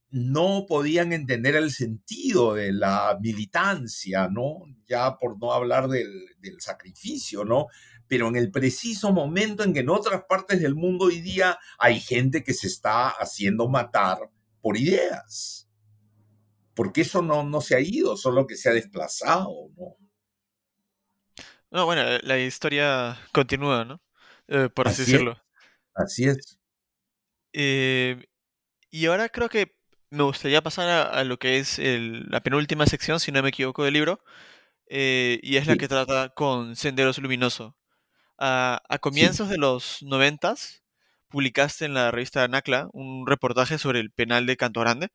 no 0.10 0.66
podían 0.68 1.12
entender 1.12 1.56
el 1.56 1.72
sentido 1.72 2.54
de 2.54 2.72
la 2.72 3.18
militancia, 3.20 4.28
¿no? 4.30 4.64
Ya 4.86 5.18
por 5.18 5.40
no 5.40 5.54
hablar 5.54 5.88
del, 5.88 6.26
del, 6.40 6.62
sacrificio, 6.62 7.46
¿no? 7.46 7.68
Pero 8.08 8.28
en 8.28 8.36
el 8.36 8.52
preciso 8.52 9.12
momento 9.12 9.64
en 9.64 9.74
que 9.74 9.80
en 9.80 9.90
otras 9.90 10.24
partes 10.30 10.62
del 10.62 10.76
mundo 10.76 11.06
hoy 11.06 11.20
día 11.20 11.58
hay 11.80 12.00
gente 12.00 12.44
que 12.44 12.54
se 12.54 12.68
está 12.68 13.10
haciendo 13.10 13.68
matar 13.68 14.30
por 14.62 14.78
ideas. 14.78 15.68
Porque 16.76 17.02
eso 17.02 17.22
no, 17.22 17.44
no 17.44 17.62
se 17.62 17.76
ha 17.76 17.80
ido, 17.80 18.18
solo 18.18 18.48
que 18.48 18.56
se 18.56 18.70
ha 18.70 18.74
desplazado, 18.74 19.70
¿no? 19.78 20.03
No, 21.74 21.88
bueno, 21.88 22.04
la 22.22 22.38
historia 22.38 23.18
continúa, 23.32 23.84
¿no? 23.84 24.00
Eh, 24.48 24.70
por 24.70 24.88
así, 24.88 25.02
decirlo. 25.02 25.32
Es. 25.32 25.40
Así 25.96 26.26
es. 26.26 26.60
Eh, 27.52 28.28
y 28.92 29.08
ahora 29.08 29.28
creo 29.30 29.50
que 29.50 29.76
me 30.12 30.22
gustaría 30.22 30.62
pasar 30.62 30.88
a, 31.12 31.24
lo 31.24 31.40
que 31.40 31.58
es 31.58 31.80
la 31.80 32.42
penúltima 32.42 32.86
sección, 32.86 33.20
si 33.20 33.32
no 33.32 33.42
me 33.42 33.50
equivoco, 33.50 33.84
del 33.84 33.96
libro, 33.96 34.24
eh, 34.88 35.40
y 35.42 35.58
es 35.58 35.66
la 35.66 35.76
que 35.76 35.88
trata 35.88 36.30
con 36.30 36.76
Senderos 36.76 37.18
Luminoso. 37.18 37.76
a 38.38 39.00
comienzos 39.02 39.50
de 39.50 39.58
los 39.58 40.04
noventas, 40.04 40.84
publicaste 41.28 41.86
en 41.86 41.96
la 41.96 42.12
revista 42.12 42.48
Nacla 42.48 42.88
un 42.94 43.26
reportaje 43.26 43.80
sobre 43.80 44.00
el 44.00 44.12
penal 44.12 44.46
de 44.46 44.58
Canto 44.58 44.82
Grande, 44.82 45.10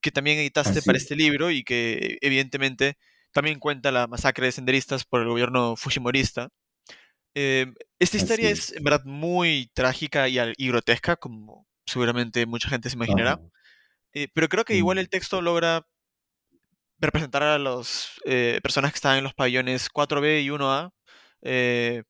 que 0.00 0.10
también 0.10 0.38
editaste 0.38 0.80
para 0.80 0.96
este 0.96 1.16
libro 1.16 1.50
y 1.50 1.64
que 1.64 2.16
evidentemente 2.22 2.96
también 3.32 3.58
cuenta 3.58 3.92
la 3.92 4.06
masacre 4.06 4.46
de 4.46 4.52
senderistas 4.52 5.04
por 5.04 5.22
el 5.22 5.28
gobierno 5.28 5.76
fujimorista. 5.76 6.48
Em, 7.34 7.74
esta 7.98 8.16
historia 8.16 8.50
es. 8.50 8.72
en 8.72 8.82
verdad 8.82 9.04
muy 9.04 9.70
trágica 9.74 10.28
y, 10.28 10.38
y, 10.56 10.68
grotesca, 10.68 11.16
como 11.16 11.66
seguramente 11.86 12.46
mucha 12.46 12.68
gente 12.68 12.90
se 12.90 12.96
imaginará. 12.96 13.40
Eh, 14.12 14.28
pero 14.34 14.48
creo 14.48 14.64
que 14.64 14.74
igual 14.74 14.98
el 14.98 15.08
texto 15.08 15.40
logra 15.42 15.86
representar 16.98 17.42
a 17.42 17.58
las 17.58 18.10
eh, 18.24 18.60
personas 18.62 18.92
que 18.92 18.96
están 18.96 19.18
en 19.18 19.24
los 19.24 19.34
pabellones 19.34 19.88
4B 19.90 20.42
y 20.42 20.48
1A, 20.50 20.92
eh, 21.42 22.02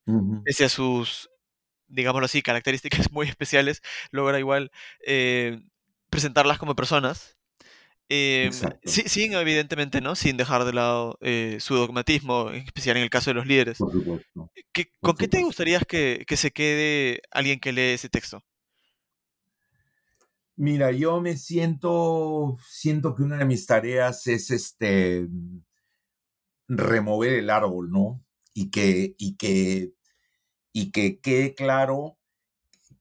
pese 0.43 0.65
a 0.65 0.69
sus, 0.69 1.29
digámoslo 1.87 2.25
así, 2.25 2.41
características 2.41 3.11
muy 3.11 3.27
especiales, 3.27 3.81
logra 4.11 4.39
igual 4.39 4.71
presentarlas 6.09 6.57
como 6.57 6.75
personas. 6.75 7.38
Em, 8.11 8.51
sin, 8.83 9.33
evidentemente, 9.33 10.01
¿no? 10.01 10.15
Sin 10.15 10.35
dejar 10.35 10.65
de 10.65 10.73
lado 10.73 11.19
su 11.59 11.75
dogmatismo, 11.75 12.49
en 12.49 12.63
especial 12.63 12.97
en 12.97 13.03
el 13.03 13.09
caso 13.09 13.29
de 13.29 13.35
los 13.35 13.45
líderes. 13.45 13.77
¿Con 13.77 15.15
qué 15.15 15.27
te 15.27 15.43
gustaría 15.43 15.79
que, 15.81 16.25
que 16.27 16.35
se 16.35 16.51
quede 16.51 17.21
alguien 17.31 17.59
que 17.59 17.71
lee 17.71 17.93
ese 17.93 18.09
texto? 18.09 18.43
Mira, 20.61 20.91
yo 20.91 21.21
me 21.21 21.37
siento, 21.37 22.57
siento 22.67 23.15
que 23.15 23.23
una 23.23 23.37
de 23.37 23.45
mis 23.45 23.65
tareas 23.65 24.27
es 24.27 24.51
este 24.51 25.25
remover 26.67 27.31
el 27.31 27.49
árbol, 27.49 27.89
¿no? 27.89 28.25
Y 28.53 28.69
que, 28.69 29.15
y 29.17 29.37
que, 29.37 29.93
y 30.73 30.91
que 30.91 31.21
quede 31.21 31.55
claro 31.55 32.17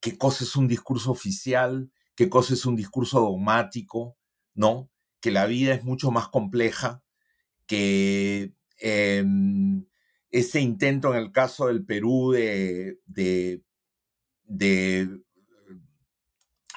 qué 0.00 0.16
cosa 0.16 0.44
es 0.44 0.54
un 0.54 0.68
discurso 0.68 1.10
oficial, 1.10 1.90
qué 2.14 2.28
cosa 2.28 2.54
es 2.54 2.64
un 2.64 2.76
discurso 2.76 3.18
dogmático, 3.20 4.16
¿no? 4.54 4.88
Que 5.20 5.30
la 5.30 5.46
vida 5.46 5.74
es 5.74 5.84
mucho 5.84 6.10
más 6.10 6.28
compleja, 6.28 7.02
que 7.66 8.54
em, 8.80 9.86
ese 10.30 10.60
intento 10.60 11.12
en 11.12 11.18
el 11.20 11.32
caso 11.32 11.66
del 11.66 11.84
Perú 11.84 12.32
de, 12.32 12.98
de, 13.06 13.62
de 14.44 15.20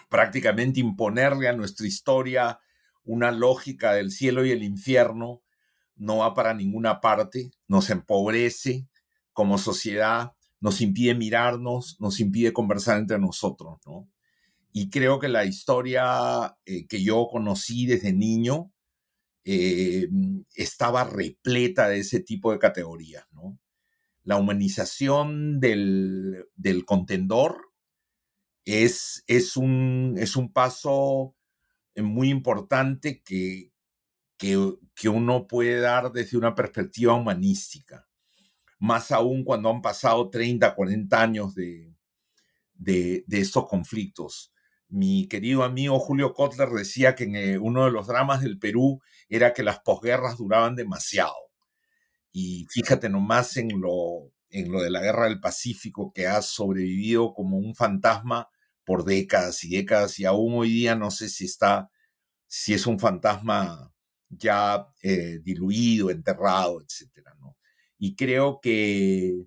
prácticamente 0.10 0.80
imponerle 0.80 1.48
a 1.48 1.54
nuestra 1.54 1.88
historia 1.88 2.60
una 3.04 3.32
lógica 3.32 3.94
del 3.94 4.12
cielo 4.12 4.46
y 4.46 4.52
el 4.52 4.64
infierno, 4.64 5.42
no 5.96 6.18
va 6.18 6.34
para 6.34 6.54
ninguna 6.54 7.00
parte, 7.00 7.52
nos 7.68 7.90
empobrece 7.90 8.88
como 9.34 9.58
sociedad, 9.58 10.34
nos 10.60 10.82
impide 10.82 11.16
mirarnos, 11.16 11.98
nos 12.00 12.20
impide 12.20 12.54
conversar 12.54 12.98
entre 12.98 13.20
nosotros, 13.20 13.80
¿no? 13.86 14.11
Y 14.74 14.90
creo 14.90 15.20
que 15.20 15.28
la 15.28 15.46
historia 15.46 16.58
eh, 16.66 16.88
que 16.88 17.04
yo 17.04 17.28
conocí 17.30 17.86
desde 17.86 18.14
niño 18.14 18.72
eh, 19.44 20.08
estaba 20.56 21.04
repleta 21.04 21.90
de 21.90 22.00
ese 22.00 22.20
tipo 22.20 22.52
de 22.52 22.60
categorías. 22.60 23.26
La 24.24 24.38
humanización 24.38 25.60
del, 25.60 26.46
del 26.56 26.86
contendor 26.86 27.72
es, 28.66 29.24
es, 29.28 29.58
un, 29.58 30.16
es 30.18 30.36
un 30.36 30.54
paso 30.54 31.36
eh, 31.96 32.04
muy 32.04 32.30
importante 32.30 33.22
que, 33.24 33.72
que, 34.38 34.76
que, 34.96 35.10
uno 35.10 35.48
puede 35.48 35.80
dar 35.80 36.12
desde 36.12 36.38
una 36.38 36.54
perspectiva 36.54 37.14
humanística, 37.14 38.08
más 38.80 39.12
aún 39.12 39.44
cuando 39.44 39.70
han 39.70 39.82
pasado 39.82 40.30
30, 40.30 40.76
40 40.76 41.22
años 41.22 41.56
de, 41.56 41.96
de, 42.76 43.24
de 43.28 43.40
estos 43.40 43.68
conflictos. 43.68 44.51
Mi 44.92 45.26
querido 45.30 45.64
amigo 45.64 46.00
Julio 46.00 46.34
Kotler 46.34 46.68
decía 46.68 47.16
que 47.16 47.24
eh, 47.24 47.58
uno 47.58 47.86
de 47.86 47.92
los 47.92 48.08
dramas 48.08 48.42
del 48.42 48.60
Perú 48.60 49.02
era 49.30 49.54
que 49.54 49.64
las 49.64 49.80
posguerras 49.80 50.38
duraban 50.38 50.76
demasiado. 50.76 51.34
Y 52.34 52.68
fíjate 52.70 53.08
nomás 53.10 53.56
en 53.56 53.80
lo, 53.80 54.34
en 54.50 54.70
lo 54.70 54.82
de 54.82 54.90
la 54.90 55.00
guerra 55.00 55.26
del 55.26 55.40
Pacífico, 55.40 56.12
que 56.14 56.28
ha 56.28 56.42
sobrevivido 56.42 57.34
como 57.34 57.58
un 57.58 57.74
fantasma 57.74 58.50
por 58.84 59.06
décadas 59.06 59.64
y 59.64 59.70
décadas, 59.70 60.20
y 60.20 60.26
aún 60.26 60.56
hoy 60.56 60.70
día 60.70 60.94
no 60.96 61.10
sé 61.10 61.30
si 61.30 61.46
está, 61.46 61.90
si 62.48 62.74
es 62.74 62.86
un 62.86 63.00
fantasma 63.00 63.94
ya 64.28 64.88
eh, 65.04 65.40
diluido, 65.42 66.10
enterrado, 66.10 66.82
etcétera. 66.82 67.34
Y 67.98 68.16
creo 68.16 68.60
que 68.62 69.46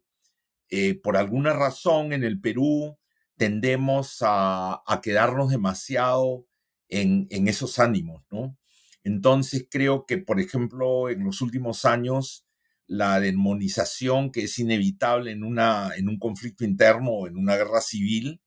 eh, 0.70 0.94
por 1.02 1.18
alguna 1.18 1.52
razón 1.52 2.14
en 2.14 2.24
el 2.24 2.40
Perú 2.40 2.96
tendemos 3.36 4.18
a, 4.20 4.82
quedarnos 5.02 5.50
demasiado 5.50 6.46
en, 6.88 7.26
en, 7.30 7.48
esos 7.48 7.78
ánimos, 7.78 8.22
¿no? 8.30 8.56
Entonces 9.02 9.66
creo 9.70 10.06
que, 10.06 10.18
por 10.18 10.40
ejemplo, 10.40 11.10
en 11.10 11.24
los 11.24 11.42
últimos 11.42 11.84
años 11.84 12.46
la 12.86 13.20
demonización 13.20 14.30
que 14.30 14.44
es 14.44 14.58
inevitable 14.58 15.32
en, 15.32 15.44
una, 15.44 15.92
en 15.96 16.08
un 16.08 16.18
conflicto 16.18 16.64
interno 16.64 17.10
o 17.10 17.26
en 17.26 17.36
una 17.36 17.56
guerra 17.56 17.80
civil 17.80 18.42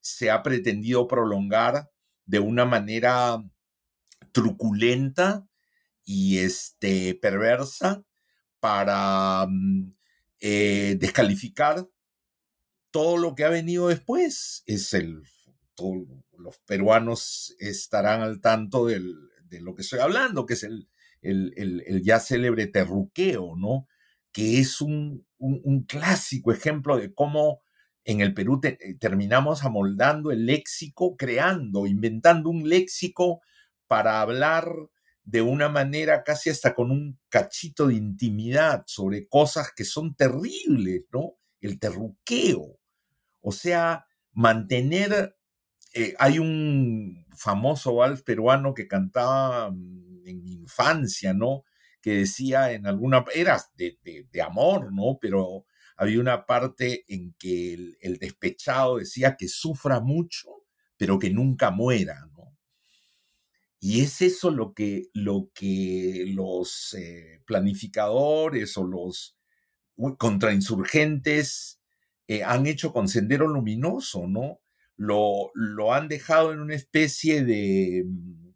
se 0.00 0.30
ha 0.30 0.42
pretendido 0.42 1.06
prolongar 1.06 1.90
de 2.26 2.38
una 2.40 2.64
manera 2.64 3.42
truculenta 4.32 5.46
y 6.04 6.38
este, 6.38 7.14
perversa 7.14 8.02
para 8.60 9.46
mm, 9.48 9.92
eh, 10.40 10.96
descalificar 10.98 11.86
todo 12.90 13.16
lo 13.16 13.34
que 13.34 13.44
ha 13.44 13.50
venido 13.50 13.88
después. 13.88 14.62
Es 14.66 14.94
el, 14.94 15.22
los 16.38 16.58
peruanos 16.66 17.54
estarán 17.58 18.22
al 18.22 18.40
tanto 18.40 18.86
de 18.86 19.00
lo 19.60 19.74
que 19.74 19.82
estoy 19.82 20.00
hablando, 20.00 20.46
que 20.46 20.54
es 20.54 20.64
el, 20.64 20.88
el, 21.22 22.02
ya 22.02 22.20
célebre 22.20 22.66
terruqueo, 22.66 23.56
¿no? 23.56 23.88
Que 24.32 24.60
es 24.60 24.80
un, 24.80 25.26
un, 25.38 25.84
clásico 25.84 26.52
ejemplo 26.52 26.96
de 26.96 27.12
cómo 27.12 27.62
en 28.04 28.20
el 28.20 28.32
Perú 28.32 28.60
eh, 28.62 28.96
terminamos 28.98 29.64
amoldando 29.64 30.30
el 30.30 30.46
léxico, 30.46 31.16
creando, 31.16 31.86
inventando 31.86 32.50
un 32.50 32.68
léxico 32.68 33.40
para 33.86 34.20
hablar 34.20 34.72
de 35.24 35.42
una 35.42 35.68
manera 35.68 36.22
casi 36.22 36.50
hasta 36.50 36.74
con 36.74 36.90
un 36.90 37.18
cachito 37.28 37.88
de 37.88 37.94
intimidad 37.94 38.84
sobre 38.86 39.28
cosas 39.28 39.72
que 39.74 39.84
son 39.84 40.14
terribles, 40.14 41.02
¿no? 41.12 41.36
El 41.60 41.78
terruqueo. 41.78 42.79
O 43.40 43.52
sea, 43.52 44.06
mantener... 44.32 45.36
Eh, 45.92 46.14
hay 46.20 46.38
un 46.38 47.26
famoso 47.36 47.96
vals 47.96 48.22
peruano 48.22 48.74
que 48.74 48.86
cantaba 48.86 49.70
mm, 49.70 50.26
en 50.26 50.44
mi 50.44 50.52
infancia, 50.52 51.34
¿no? 51.34 51.64
Que 52.00 52.18
decía 52.18 52.72
en 52.72 52.86
alguna, 52.86 53.24
era 53.34 53.60
de, 53.74 53.98
de, 54.02 54.42
amor, 54.42 54.92
¿no? 54.92 55.18
Pero 55.20 55.66
había 55.96 56.20
una 56.20 56.46
parte 56.46 57.04
en 57.08 57.34
que 57.38 57.74
el, 58.00 58.18
despechado 58.18 58.98
decía 58.98 59.36
que 59.36 59.48
sufra 59.48 60.00
mucho, 60.00 60.48
pero 60.96 61.18
que 61.18 61.30
nunca 61.30 61.70
muera, 61.70 62.26
¿no? 62.32 62.56
Y 63.80 64.02
es 64.02 64.20
eso 64.20 64.50
lo 64.50 64.74
que, 64.74 65.08
lo 65.14 65.50
que 65.54 66.24
los 66.28 66.94
eh, 66.98 67.42
planificadores 67.46 68.76
o 68.76 68.84
los 68.84 69.38
contrainsurgentes 70.18 71.79
eh, 72.30 72.44
han 72.44 72.68
hecho 72.68 72.92
con 72.92 73.08
Sendero 73.08 73.48
Luminoso, 73.48 74.28
¿no? 74.28 74.60
Lo, 74.96 75.50
lo 75.54 75.92
han 75.92 76.06
dejado 76.06 76.52
en 76.52 76.60
una 76.60 76.76
especie 76.76 77.42
de, 77.44 78.04
mm, 78.06 78.52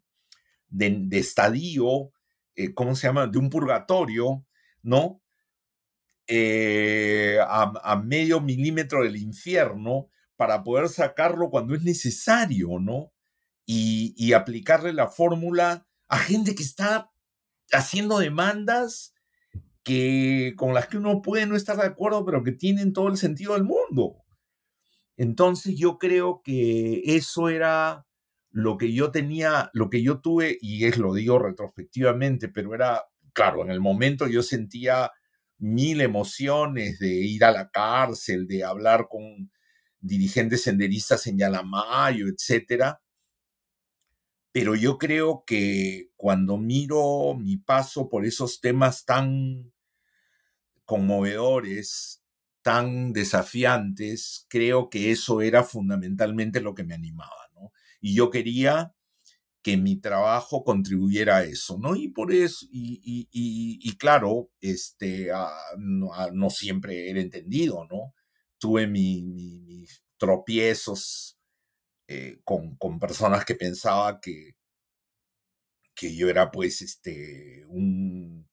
de, 0.69 1.19
estadio, 1.19 2.13
eh, 2.55 2.73
¿cómo 2.73 2.95
se 2.95 3.07
llama? 3.07 3.27
De 3.27 3.37
un 3.37 3.49
purgatorio, 3.49 4.45
¿no? 4.81 5.21
Eh, 6.25 7.37
a, 7.41 8.01
medio 8.01 8.39
milímetro 8.39 9.03
del 9.03 9.17
infierno 9.17 10.09
para 10.37 10.63
poder 10.63 10.87
sacarlo 10.87 11.49
cuando 11.49 11.75
es 11.75 11.83
necesario, 11.83 12.79
¿no? 12.79 13.11
y, 13.65 14.31
aplicarle 14.31 14.93
la 14.93 15.09
fórmula 15.09 15.85
a 16.07 16.17
gente 16.17 16.55
que 16.55 16.63
está 16.63 17.11
haciendo 17.73 18.19
demandas 18.19 19.13
que, 19.85 20.53
con 20.57 20.73
las 20.73 20.87
que 20.87 20.97
uno 20.97 21.21
puede 21.21 21.45
no 21.45 21.55
estar 21.55 21.77
de 21.77 21.85
acuerdo, 21.85 22.25
pero 22.25 22.43
que 22.43 22.51
tienen 22.51 22.91
todo 22.91 23.07
el 23.07 23.17
sentido 23.17 23.53
del 23.53 23.63
mundo. 23.63 24.17
Entonces 25.15 25.75
yo 25.77 25.97
creo 25.97 26.41
que 26.43 27.03
eso 27.05 27.47
era 27.49 28.05
lo 28.49 28.77
que 28.77 28.91
yo 28.93 29.11
tenía, 29.11 29.69
lo 29.73 29.89
que 29.89 30.01
yo 30.01 30.19
tuve, 30.21 30.57
y 30.59 30.85
es 30.85 30.97
lo 30.97 31.13
digo 31.13 31.39
retrospectivamente, 31.39 32.49
pero 32.49 32.73
era, 32.73 33.03
claro, 33.33 33.61
en 33.63 33.69
el 33.69 33.79
momento 33.79 34.27
yo 34.27 34.41
sentía 34.41 35.11
mil 35.59 36.01
emociones 36.01 36.99
de 36.99 37.13
ir 37.13 37.45
a 37.45 37.51
la 37.51 37.69
cárcel, 37.69 38.47
de 38.47 38.63
hablar 38.63 39.07
con 39.07 39.51
dirigentes 39.99 40.63
senderistas 40.63 41.27
en 41.27 41.37
Yalamayo, 41.37 42.27
etcétera. 42.27 43.01
Pero 44.51 44.73
yo 44.75 44.97
creo 44.97 45.43
que 45.45 46.09
cuando 46.15 46.57
miro 46.57 47.35
mi 47.37 47.57
paso 47.57 48.09
por 48.09 48.25
esos 48.25 48.61
temas 48.61 49.05
tan 49.05 49.74
conmovedores, 50.85 52.23
tan 52.61 53.13
desafiantes, 53.13 54.45
creo 54.49 54.89
que 54.89 55.11
eso 55.11 55.41
era 55.41 55.63
fundamentalmente 55.63 56.61
lo 56.61 56.73
que 56.73 56.83
me 56.83 56.95
animaba, 56.95 57.49
¿no? 57.53 57.71
Y 58.01 58.15
yo 58.15 58.31
quería 58.31 58.95
que 59.65 59.77
mi 59.77 59.97
trabajo 59.97 60.63
contribuyera 60.63 61.37
a 61.37 61.43
eso, 61.43 61.79
¿no? 61.79 61.95
Y 61.95 62.09
por 62.09 62.31
eso, 62.31 62.67
y, 62.71 63.97
claro, 63.97 64.51
este, 64.61 65.31
ah, 65.31 65.49
ah, 66.13 66.29
no, 66.31 66.49
siempre 66.51 67.09
era 67.09 67.19
entendido, 67.19 67.85
¿no? 67.89 68.13
Tuve 68.59 68.87
mis 68.87 70.03
tropiezos 70.17 71.39
eh, 72.07 72.39
con, 72.43 72.75
con, 72.77 72.99
personas 72.99 73.43
que 73.45 73.55
pensaba 73.55 74.19
que, 74.21 74.55
que 75.95 76.15
yo 76.15 76.29
era, 76.29 76.51
pues, 76.51 76.81
este, 76.81 77.65
un, 77.67 78.47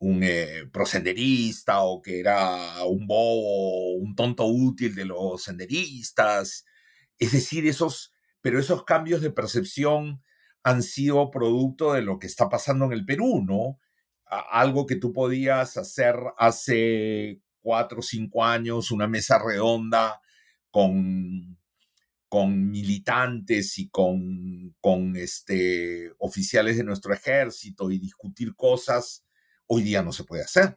un 0.00 0.22
eh, 0.22 0.66
prosenderista 0.72 1.82
o 1.82 2.02
que 2.02 2.20
era 2.20 2.84
un 2.84 3.06
bobo, 3.06 3.94
un 3.94 4.14
tonto 4.16 4.46
útil 4.46 4.94
de 4.94 5.04
los 5.04 5.44
senderistas. 5.44 6.64
Es 7.18 7.32
decir, 7.32 7.66
esos, 7.66 8.12
pero 8.40 8.58
esos 8.58 8.84
cambios 8.84 9.20
de 9.22 9.30
percepción 9.30 10.22
han 10.62 10.82
sido 10.82 11.30
producto 11.30 11.92
de 11.92 12.02
lo 12.02 12.18
que 12.18 12.26
está 12.26 12.48
pasando 12.48 12.86
en 12.86 12.92
el 12.92 13.04
Perú, 13.06 13.44
¿no? 13.46 13.78
algo 14.30 14.86
que 14.86 14.96
tú 14.96 15.12
podías 15.12 15.76
hacer 15.76 16.14
hace 16.38 17.40
cuatro 17.60 17.98
o 17.98 18.02
cinco 18.02 18.44
años, 18.44 18.90
una 18.90 19.08
mesa 19.08 19.38
redonda 19.44 20.20
con, 20.70 21.58
con 22.28 22.70
militantes 22.70 23.78
y 23.78 23.88
con, 23.88 24.74
con 24.80 25.16
este, 25.16 26.12
oficiales 26.18 26.76
de 26.76 26.84
nuestro 26.84 27.12
ejército 27.12 27.90
y 27.90 27.98
discutir 27.98 28.54
cosas, 28.54 29.24
hoy 29.72 29.82
día 29.82 30.02
no 30.02 30.12
se 30.12 30.24
puede 30.24 30.42
hacer, 30.42 30.76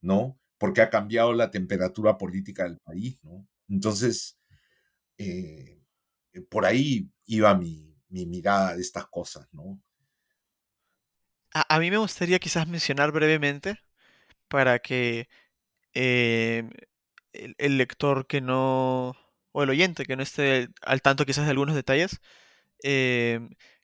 ¿no? 0.00 0.38
Porque 0.56 0.82
ha 0.82 0.90
cambiado 0.90 1.32
la 1.32 1.50
temperatura 1.50 2.16
política 2.16 2.62
del 2.62 2.78
país, 2.78 3.18
¿no? 3.24 3.48
Entonces, 3.68 4.38
eh, 5.18 5.82
por 6.48 6.64
ahí 6.64 7.10
iba 7.26 7.52
mi, 7.56 7.98
mi 8.08 8.26
mirada 8.26 8.76
de 8.76 8.82
estas 8.82 9.06
cosas, 9.08 9.48
¿no? 9.52 9.82
A, 11.52 11.80
mí 11.80 11.90
me 11.90 11.96
gustaría 11.96 12.38
quizás 12.38 12.68
mencionar 12.68 13.10
brevemente 13.10 13.80
para 14.46 14.78
que 14.78 15.28
eh, 15.94 16.70
el, 17.32 17.78
lector 17.78 18.28
que 18.28 18.40
no, 18.40 19.16
o 19.50 19.62
el 19.64 19.70
oyente 19.70 20.04
que 20.04 20.14
no 20.14 20.22
esté 20.22 20.68
al 20.82 21.02
tanto 21.02 21.26
quizás 21.26 21.46
de 21.46 21.50
algunos 21.50 21.74
detalles, 21.74 22.20
eh, 22.84 23.40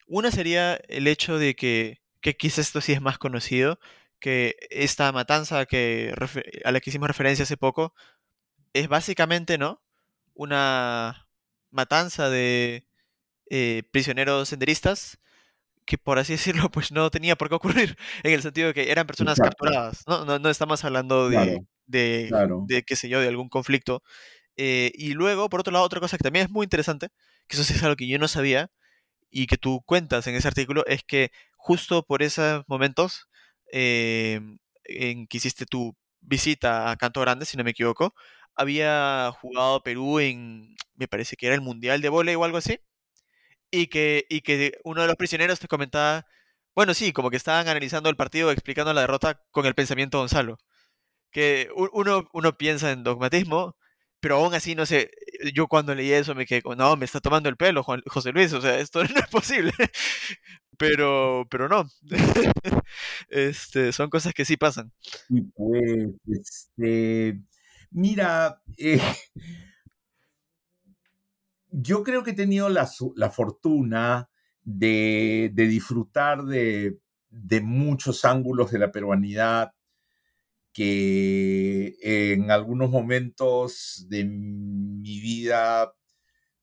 una 0.06 0.30
sería 0.30 0.76
el 0.88 1.08
hecho 1.08 1.38
de 1.38 1.56
que, 1.56 2.00
que 2.20 2.36
quizás 2.36 2.60
esto 2.60 2.80
sí 2.80 2.92
es 2.92 3.00
más 3.00 3.18
conocido, 3.18 3.80
que 4.20 4.56
esta 4.70 5.12
matanza 5.12 5.66
que, 5.66 6.14
a 6.64 6.72
la 6.72 6.80
que 6.80 6.90
hicimos 6.90 7.08
referencia 7.08 7.44
hace 7.44 7.56
poco 7.56 7.94
es 8.72 8.88
básicamente, 8.88 9.58
¿no? 9.58 9.82
Una 10.34 11.28
matanza 11.70 12.28
de 12.30 12.86
eh, 13.50 13.82
prisioneros 13.92 14.48
senderistas 14.48 15.18
que 15.86 15.98
por 15.98 16.18
así 16.18 16.32
decirlo, 16.34 16.70
pues 16.70 16.92
no 16.92 17.10
tenía 17.10 17.36
por 17.36 17.48
qué 17.48 17.54
ocurrir, 17.54 17.96
en 18.22 18.32
el 18.32 18.42
sentido 18.42 18.68
de 18.68 18.74
que 18.74 18.90
eran 18.90 19.06
personas 19.06 19.38
capturadas, 19.38 20.04
¿no? 20.06 20.38
No, 20.38 20.50
estamos 20.50 20.84
hablando 20.84 21.30
de, 21.30 21.64
de, 21.86 22.30
de, 22.66 22.82
qué 22.82 22.96
sé 22.96 23.08
yo, 23.08 23.20
de 23.20 23.28
algún 23.28 23.48
conflicto. 23.48 24.02
Eh, 24.56 24.90
y 24.94 25.12
luego, 25.12 25.48
por 25.48 25.60
otro 25.60 25.72
lado, 25.72 25.84
otra 25.84 26.00
cosa 26.00 26.16
que 26.16 26.24
también 26.24 26.46
es 26.46 26.50
muy 26.50 26.64
interesante, 26.64 27.08
que 27.46 27.56
eso 27.56 27.72
es 27.72 27.82
algo 27.82 27.96
que 27.96 28.08
yo 28.08 28.18
no 28.18 28.28
sabía 28.28 28.70
y 29.30 29.46
que 29.46 29.58
tú 29.58 29.82
cuentas 29.86 30.26
en 30.26 30.34
ese 30.34 30.48
artículo, 30.48 30.84
es 30.86 31.02
que 31.04 31.30
justo 31.56 32.04
por 32.04 32.22
esos 32.22 32.64
momentos 32.66 33.28
eh, 33.72 34.40
en 34.84 35.26
que 35.26 35.36
hiciste 35.38 35.66
tu 35.66 35.96
visita 36.20 36.90
a 36.90 36.96
Canto 36.96 37.20
Grande, 37.20 37.46
si 37.46 37.56
no 37.56 37.64
me 37.64 37.70
equivoco, 37.72 38.14
había 38.54 39.32
jugado 39.40 39.82
Perú 39.82 40.20
en, 40.20 40.76
me 40.94 41.08
parece 41.08 41.36
que 41.36 41.46
era 41.46 41.54
el 41.54 41.60
Mundial 41.62 42.00
de 42.00 42.08
Volei 42.08 42.34
o 42.36 42.44
algo 42.44 42.58
así 42.58 42.80
y 43.70 43.88
que, 43.88 44.26
y 44.28 44.40
que 44.42 44.78
uno 44.84 45.02
de 45.02 45.08
los 45.08 45.16
prisioneros 45.16 45.60
te 45.60 45.68
comentaba, 45.68 46.26
bueno, 46.74 46.94
sí, 46.94 47.12
como 47.12 47.30
que 47.30 47.36
estaban 47.36 47.68
analizando 47.68 48.10
el 48.10 48.16
partido, 48.16 48.50
explicando 48.50 48.92
la 48.92 49.02
derrota 49.02 49.42
con 49.50 49.66
el 49.66 49.74
pensamiento 49.74 50.18
Gonzalo. 50.18 50.58
Que 51.30 51.70
uno, 51.92 52.28
uno 52.32 52.56
piensa 52.58 52.92
en 52.92 53.04
dogmatismo, 53.04 53.76
pero 54.20 54.36
aún 54.36 54.54
así, 54.54 54.74
no 54.74 54.86
sé, 54.86 55.10
yo 55.54 55.68
cuando 55.68 55.94
leí 55.94 56.12
eso 56.12 56.34
me 56.34 56.46
quedé, 56.46 56.62
no, 56.76 56.96
me 56.96 57.04
está 57.04 57.20
tomando 57.20 57.48
el 57.48 57.56
pelo 57.56 57.84
José 57.84 58.32
Luis, 58.32 58.52
o 58.52 58.60
sea, 58.60 58.78
esto 58.78 59.04
no 59.04 59.20
es 59.20 59.28
posible. 59.28 59.72
Pero, 60.78 61.46
pero 61.50 61.68
no. 61.68 61.88
este, 63.28 63.92
son 63.92 64.10
cosas 64.10 64.34
que 64.34 64.44
sí 64.44 64.56
pasan. 64.56 64.92
Pues, 65.54 66.10
este, 66.26 67.40
mira, 67.90 68.62
eh, 68.76 69.00
yo 71.70 72.02
creo 72.02 72.22
que 72.22 72.30
he 72.30 72.34
tenido 72.34 72.68
la, 72.68 72.86
fortuna 73.30 74.30
de, 74.62 75.52
disfrutar 75.54 76.44
de, 76.44 76.98
muchos 77.62 78.24
ángulos 78.24 78.70
de 78.70 78.78
la 78.78 78.90
peruanidad 78.90 79.72
que 80.72 81.96
en 82.00 82.50
algunos 82.50 82.90
momentos 82.90 84.06
de 84.08 84.24
mi 84.24 85.20
vida 85.20 85.94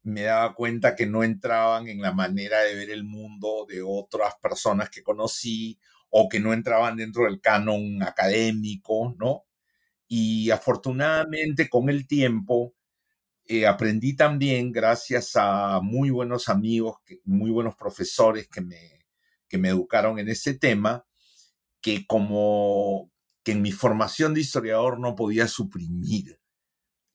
me 0.04 0.24
daba 0.24 0.54
cuenta 0.54 0.96
que 0.96 1.06
no 1.06 1.24
entraban 1.24 1.88
en 1.88 2.02
la 2.02 2.12
manera 2.14 2.62
de 2.62 2.76
ver 2.76 2.90
el 2.92 3.04
mundo 3.06 3.66
de 3.68 3.82
otras 3.82 4.36
personas 4.42 4.90
que 4.90 5.02
conocí 5.02 5.80
o 6.10 6.30
que 6.30 6.40
no 6.40 6.54
entraban 6.54 6.98
dentro 6.98 7.24
del 7.24 7.42
canon 7.42 8.04
académico, 8.04 9.16
¿no? 9.18 9.46
Y 10.08 10.52
afortunadamente 10.52 11.70
con 11.70 11.90
el 11.90 12.06
tiempo 12.06 12.76
eh, 13.46 13.66
aprendí 13.66 14.16
también, 14.16 14.72
gracias 14.72 15.32
a 15.36 15.80
muy 15.82 16.10
buenos 16.10 16.50
amigos, 16.50 16.98
muy 17.26 17.52
buenos 17.52 17.76
profesores 17.76 18.48
que 18.48 18.62
me, 18.62 19.08
que 19.48 19.58
me 19.58 19.70
educaron 19.70 20.20
en 20.20 20.30
ese 20.30 20.54
tema, 20.54 21.06
que 21.82 22.06
como 22.06 23.12
que 23.44 23.54
en 23.54 23.62
mi 23.62 23.72
formación 23.72 24.34
de 24.34 24.42
historiador 24.42 25.00
no 25.00 25.16
podía 25.16 25.48
suprimir 25.48 26.40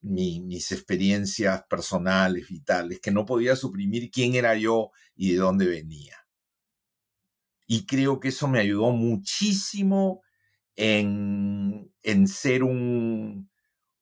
mis 0.00 0.72
experiencias 0.72 1.64
personales, 1.64 2.48
vitales, 2.48 3.00
que 3.00 3.10
no 3.10 3.24
podía 3.24 3.56
suprimir 3.56 4.10
quién 4.10 4.34
era 4.34 4.54
yo 4.56 4.90
y 5.16 5.32
de 5.32 5.38
dónde 5.38 5.66
venía. 5.66 6.16
Y 7.66 7.84
creo 7.84 8.18
que 8.20 8.28
eso 8.28 8.48
me 8.48 8.60
ayudó 8.60 8.92
muchísimo 8.92 10.22
en, 10.76 11.92
en 12.02 12.28
ser 12.28 12.62
un, 12.62 13.50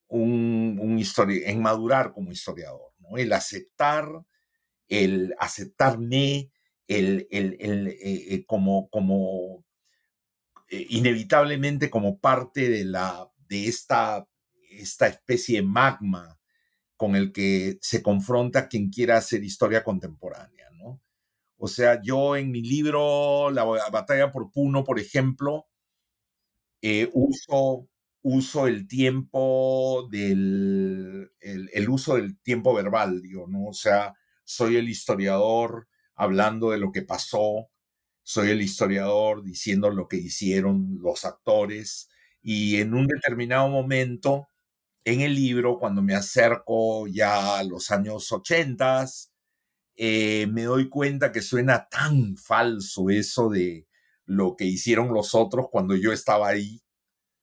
un, 0.09 0.79
un 0.81 1.05
en 1.45 1.63
madurar 1.63 2.13
como 2.13 2.31
historiador. 2.31 2.93
El 3.17 3.33
aceptar, 3.33 4.07
el 4.89 5.35
aceptarme, 5.39 6.51
el, 6.87 7.27
el, 7.31 7.57
el 7.59 7.89
eh, 7.89 7.97
eh, 8.35 8.45
como, 8.47 8.89
como 8.91 9.65
eh, 10.69 10.87
inevitablemente 10.91 11.91
como 11.91 12.19
parte 12.19 12.69
de, 12.69 12.85
la, 12.85 13.31
de 13.49 13.67
esta, 13.67 14.29
esta 14.81 15.07
especie 15.07 15.61
de 15.61 15.67
magma 15.67 16.39
con 16.97 17.17
el 17.17 17.33
que 17.33 17.79
se 17.83 18.03
confronta 18.03 18.69
quien 18.69 18.91
quiera 18.91 19.19
hacer 19.19 19.45
historia 19.45 19.85
contemporánea, 19.85 20.71
¿no? 20.73 21.01
O 21.59 21.69
sea, 21.69 22.01
yo 22.03 22.37
en 22.37 22.51
mi 22.51 22.63
libro, 22.63 23.51
La 23.51 23.65
batalla 23.65 24.31
por 24.31 24.51
Puno, 24.51 24.85
por 24.85 24.99
ejemplo, 24.99 25.67
uso 27.13 27.89
uso 28.29 28.67
el 28.67 28.89
tiempo 28.89 30.09
del, 30.11 31.31
el, 31.41 31.89
uso 31.89 32.17
del 32.17 32.37
tiempo 32.41 32.75
verbal, 32.75 33.23
digo, 33.23 33.47
¿no? 33.47 33.67
O 33.67 33.73
sea, 33.73 34.15
soy 34.43 34.75
el 34.77 34.89
historiador 34.89 35.87
hablando 36.17 36.73
de 36.73 36.79
lo 36.79 36.91
que 36.91 37.03
pasó, 37.03 37.71
soy 38.25 38.51
el 38.51 38.63
historiador 38.63 39.45
diciendo 39.45 39.91
lo 39.91 40.09
que 40.09 40.17
hicieron 40.17 40.99
los 41.01 41.25
actores 41.25 42.09
y 42.43 42.81
en 42.81 42.95
un 42.95 43.07
determinado 43.07 43.69
momento 43.69 44.49
en 45.07 45.21
el 45.21 45.37
libro, 45.37 45.79
cuando 45.79 46.03
me 46.03 46.17
acerco 46.17 47.07
ya 47.07 47.59
a 47.59 47.63
los 47.63 47.93
años 47.93 48.33
ochentas, 48.33 49.33
eh, 49.95 50.49
me 50.49 50.65
doy 50.65 50.89
cuenta 50.89 51.31
que 51.31 51.43
suena 51.43 51.89
tan 51.89 52.37
falso 52.37 53.09
eso 53.09 53.49
de 53.49 53.87
lo 54.25 54.57
que 54.57 54.65
hicieron 54.65 55.15
los 55.15 55.33
otros 55.37 55.69
cuando 55.71 55.95
yo 55.95 56.13
estaba 56.13 56.49
ahí, 56.49 56.83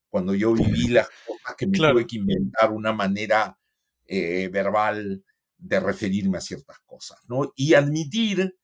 cuando 0.10 0.36
yo 0.36 0.54
viví 0.54 0.90
las 0.90 1.08
cosas 1.26 1.56
que 1.58 1.66
me 1.66 1.78
tuve 1.78 2.06
que 2.06 2.18
inventar 2.18 2.70
una 2.74 2.92
manera 2.92 3.58
eh, 4.08 4.50
verbal 4.50 5.24
de 5.58 5.80
referirme 5.80 6.40
a 6.40 6.42
ciertas 6.42 6.80
cosas, 6.86 7.20
¿no? 7.30 7.54
Y 7.56 7.76
admitir 7.76 8.58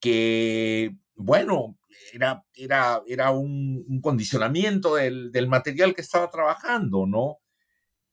que, 0.00 0.96
bueno, 1.14 1.78
era, 2.14 2.42
era, 2.54 3.02
era 3.06 3.32
un, 3.32 4.00
condicionamiento 4.00 4.94
del, 4.94 5.30
del, 5.30 5.46
material 5.46 5.94
que 5.94 6.00
estaba 6.00 6.30
trabajando, 6.30 7.06
¿no? 7.06 7.40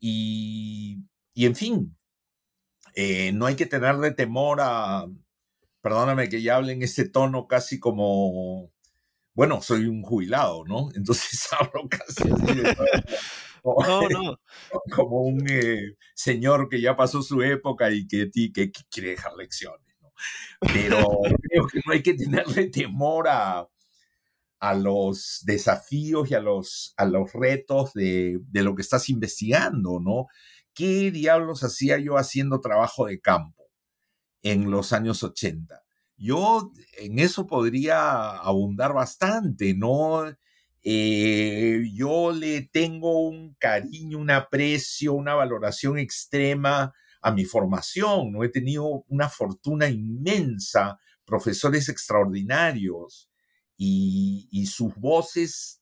Y, 0.05 0.97
y 1.33 1.45
en 1.45 1.55
fin, 1.55 1.97
eh, 2.93 3.31
no 3.31 3.45
hay 3.45 3.55
que 3.55 3.65
tenerle 3.65 4.11
temor 4.11 4.59
a, 4.59 5.05
perdóname 5.79 6.27
que 6.27 6.41
ya 6.41 6.57
hable 6.57 6.73
en 6.73 6.83
ese 6.83 7.07
tono 7.07 7.47
casi 7.47 7.79
como, 7.79 8.69
bueno, 9.33 9.61
soy 9.61 9.85
un 9.85 10.01
jubilado, 10.01 10.65
¿no? 10.65 10.89
Entonces 10.95 11.47
hablo 11.57 11.87
casi 11.89 12.29
así 12.29 12.53
de 12.53 12.75
no, 13.63 14.09
no. 14.09 14.37
como 14.93 15.21
un 15.21 15.49
eh, 15.49 15.95
señor 16.13 16.67
que 16.67 16.81
ya 16.81 16.97
pasó 16.97 17.21
su 17.21 17.41
época 17.41 17.89
y 17.89 18.05
que, 18.05 18.29
que, 18.29 18.51
que 18.51 18.71
quiere 18.91 19.11
dejar 19.11 19.35
lecciones, 19.35 19.95
¿no? 20.01 20.11
Pero 20.59 21.21
creo 21.49 21.67
que 21.67 21.79
no 21.85 21.93
hay 21.93 22.03
que 22.03 22.15
tenerle 22.15 22.65
temor 22.67 23.29
a, 23.29 23.65
a 24.63 24.75
los 24.75 25.41
desafíos 25.43 26.31
y 26.31 26.35
a 26.35 26.39
los, 26.39 26.93
a 26.95 27.03
los 27.03 27.33
retos 27.33 27.91
de, 27.93 28.39
de, 28.47 28.63
lo 28.63 28.75
que 28.75 28.81
estás 28.81 29.09
investigando, 29.09 29.99
¿no? 29.99 30.27
¿Qué 30.73 31.11
diablos 31.11 31.65
hacía 31.65 31.97
yo 31.97 32.17
haciendo 32.17 32.61
trabajo 32.61 33.07
de 33.07 33.19
campo 33.19 33.65
en 34.41 34.71
los 34.71 34.93
años 34.93 35.21
80? 35.21 35.83
Yo 36.15 36.71
en 36.97 37.19
eso 37.19 37.45
podría 37.45 38.37
abundar 38.37 38.93
bastante, 38.93 39.73
¿no? 39.73 40.33
Eh, 40.81 41.81
yo 41.93 42.31
le 42.31 42.61
tengo 42.61 43.19
un 43.19 43.55
cariño, 43.55 44.17
un 44.17 44.31
aprecio, 44.31 45.11
una 45.11 45.35
valoración 45.35 45.97
extrema 45.97 46.93
a 47.21 47.31
mi 47.33 47.43
formación, 47.43 48.31
¿no? 48.31 48.45
He 48.45 48.49
tenido 48.49 49.03
una 49.09 49.27
fortuna 49.27 49.89
inmensa, 49.89 50.97
profesores 51.25 51.89
extraordinarios, 51.89 53.29
y, 53.77 54.65
sus 54.67 54.95
voces 54.95 55.81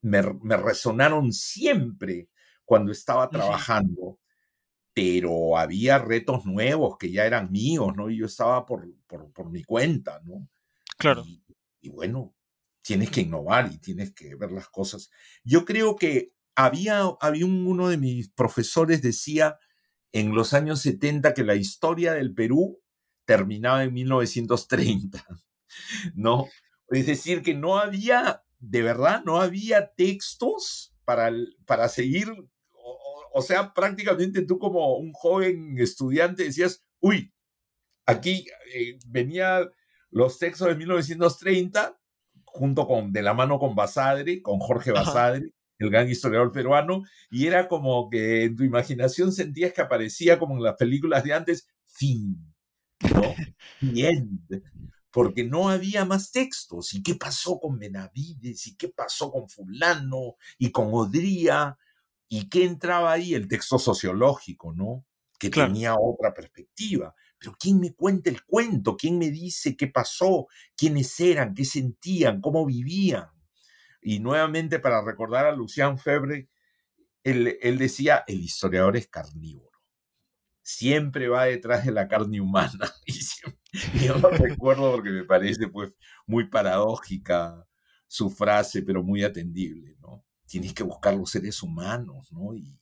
me, 0.00 0.22
resonaron 0.22 1.32
siempre 1.32 2.28
cuando 2.64 2.92
estaba 2.92 3.28
trabajando, 3.28 4.18
pero 4.94 5.58
había 5.58 5.98
retos 5.98 6.46
nuevos 6.46 6.96
que 6.98 7.10
ya 7.10 7.26
eran 7.26 7.50
míos, 7.52 7.92
¿no? 7.96 8.10
Y 8.10 8.18
yo 8.18 8.26
estaba 8.26 8.64
por, 8.64 8.88
por, 9.06 9.50
mi 9.50 9.62
cuenta, 9.62 10.20
¿no? 10.24 10.48
Claro. 10.96 11.24
Y, 11.80 11.88
bueno, 11.90 12.34
tienes 12.82 13.10
que 13.10 13.20
innovar 13.20 13.70
y 13.72 13.78
tienes 13.78 14.12
que 14.14 14.34
ver 14.34 14.52
las 14.52 14.68
cosas. 14.68 15.10
Yo 15.44 15.64
creo 15.64 15.96
que 15.96 16.32
había, 16.54 17.02
había 17.20 17.46
uno 17.46 17.88
de 17.88 17.98
mis 17.98 18.30
profesores 18.30 19.02
decía 19.02 19.58
en 20.12 20.34
los 20.34 20.54
años 20.54 20.80
70 20.80 21.34
que 21.34 21.44
la 21.44 21.56
historia 21.56 22.14
del 22.14 22.32
Perú 22.32 22.80
terminaba 23.26 23.84
en 23.84 23.92
1930, 23.92 25.26
¿no? 26.14 26.46
Es 26.88 27.06
decir, 27.06 27.42
que 27.42 27.54
no 27.54 27.78
había, 27.78 28.44
de 28.58 28.82
verdad, 28.82 29.22
no 29.24 29.40
había 29.40 29.92
textos 29.94 30.94
para, 31.04 31.30
para 31.64 31.88
seguir. 31.88 32.28
O, 33.32 33.42
sea, 33.42 33.74
prácticamente 33.74 34.42
tú 34.42 34.58
como 34.58 34.96
un 34.96 35.12
joven 35.12 35.76
estudiante 35.78 36.44
decías, 36.44 36.84
uy, 37.00 37.32
aquí 38.06 38.46
eh, 38.74 38.98
venían 39.06 39.68
los 40.10 40.38
textos 40.38 40.68
de 40.68 40.76
1930 40.76 41.98
junto 42.44 42.86
con, 42.86 43.12
de 43.12 43.22
la 43.22 43.34
mano 43.34 43.58
con 43.58 43.74
Basadre, 43.74 44.40
con 44.40 44.58
Jorge 44.60 44.92
Basadre, 44.92 45.50
el 45.78 45.90
gran 45.90 46.08
historiador 46.08 46.52
peruano, 46.52 47.02
y 47.30 47.46
era 47.46 47.68
como 47.68 48.08
que 48.08 48.44
en 48.44 48.56
tu 48.56 48.64
imaginación 48.64 49.32
sentías 49.32 49.74
que 49.74 49.82
aparecía 49.82 50.38
como 50.38 50.56
en 50.56 50.62
las 50.62 50.76
películas 50.76 51.22
de 51.22 51.34
antes, 51.34 51.68
fin, 51.86 52.54
¿no? 53.12 53.34
Bien 53.82 54.40
porque 55.16 55.44
no 55.44 55.70
había 55.70 56.04
más 56.04 56.30
textos. 56.30 56.92
¿Y 56.92 57.02
qué 57.02 57.14
pasó 57.14 57.58
con 57.58 57.78
Benavides? 57.78 58.66
¿Y 58.66 58.76
qué 58.76 58.88
pasó 58.90 59.32
con 59.32 59.48
fulano? 59.48 60.36
¿Y 60.58 60.70
con 60.70 60.90
Odría? 60.92 61.78
¿Y 62.28 62.50
qué 62.50 62.66
entraba 62.66 63.12
ahí? 63.12 63.32
El 63.32 63.48
texto 63.48 63.78
sociológico, 63.78 64.74
¿no? 64.74 65.06
Que 65.38 65.48
tenía 65.48 65.94
otra 65.98 66.34
perspectiva. 66.34 67.14
Pero 67.38 67.56
¿quién 67.58 67.80
me 67.80 67.94
cuenta 67.94 68.28
el 68.28 68.44
cuento? 68.44 68.94
¿Quién 68.94 69.16
me 69.16 69.30
dice 69.30 69.74
qué 69.74 69.86
pasó? 69.86 70.48
¿Quiénes 70.76 71.18
eran? 71.18 71.54
¿Qué 71.54 71.64
sentían? 71.64 72.42
¿Cómo 72.42 72.66
vivían? 72.66 73.30
Y 74.02 74.18
nuevamente 74.18 74.80
para 74.80 75.02
recordar 75.02 75.46
a 75.46 75.56
Lucian 75.56 75.98
Febre, 75.98 76.50
él, 77.24 77.56
él 77.62 77.78
decía, 77.78 78.22
el 78.26 78.42
historiador 78.42 78.98
es 78.98 79.08
carnívoro 79.08 79.76
siempre 80.66 81.28
va 81.28 81.44
detrás 81.44 81.86
de 81.86 81.92
la 81.92 82.08
carne 82.08 82.40
humana. 82.40 82.92
Y, 83.06 83.20
yo 84.06 84.18
lo 84.18 84.30
recuerdo 84.30 84.92
porque 84.92 85.10
me 85.10 85.24
parece 85.24 85.68
pues 85.68 85.92
muy 86.26 86.48
paradójica 86.48 87.66
su 88.06 88.30
frase, 88.30 88.82
pero 88.82 89.02
muy 89.02 89.24
atendible, 89.24 89.96
¿no? 90.00 90.24
Tienes 90.46 90.72
que 90.74 90.84
buscar 90.84 91.14
los 91.14 91.30
seres 91.30 91.62
humanos, 91.62 92.32
¿no? 92.32 92.54
Y, 92.54 92.78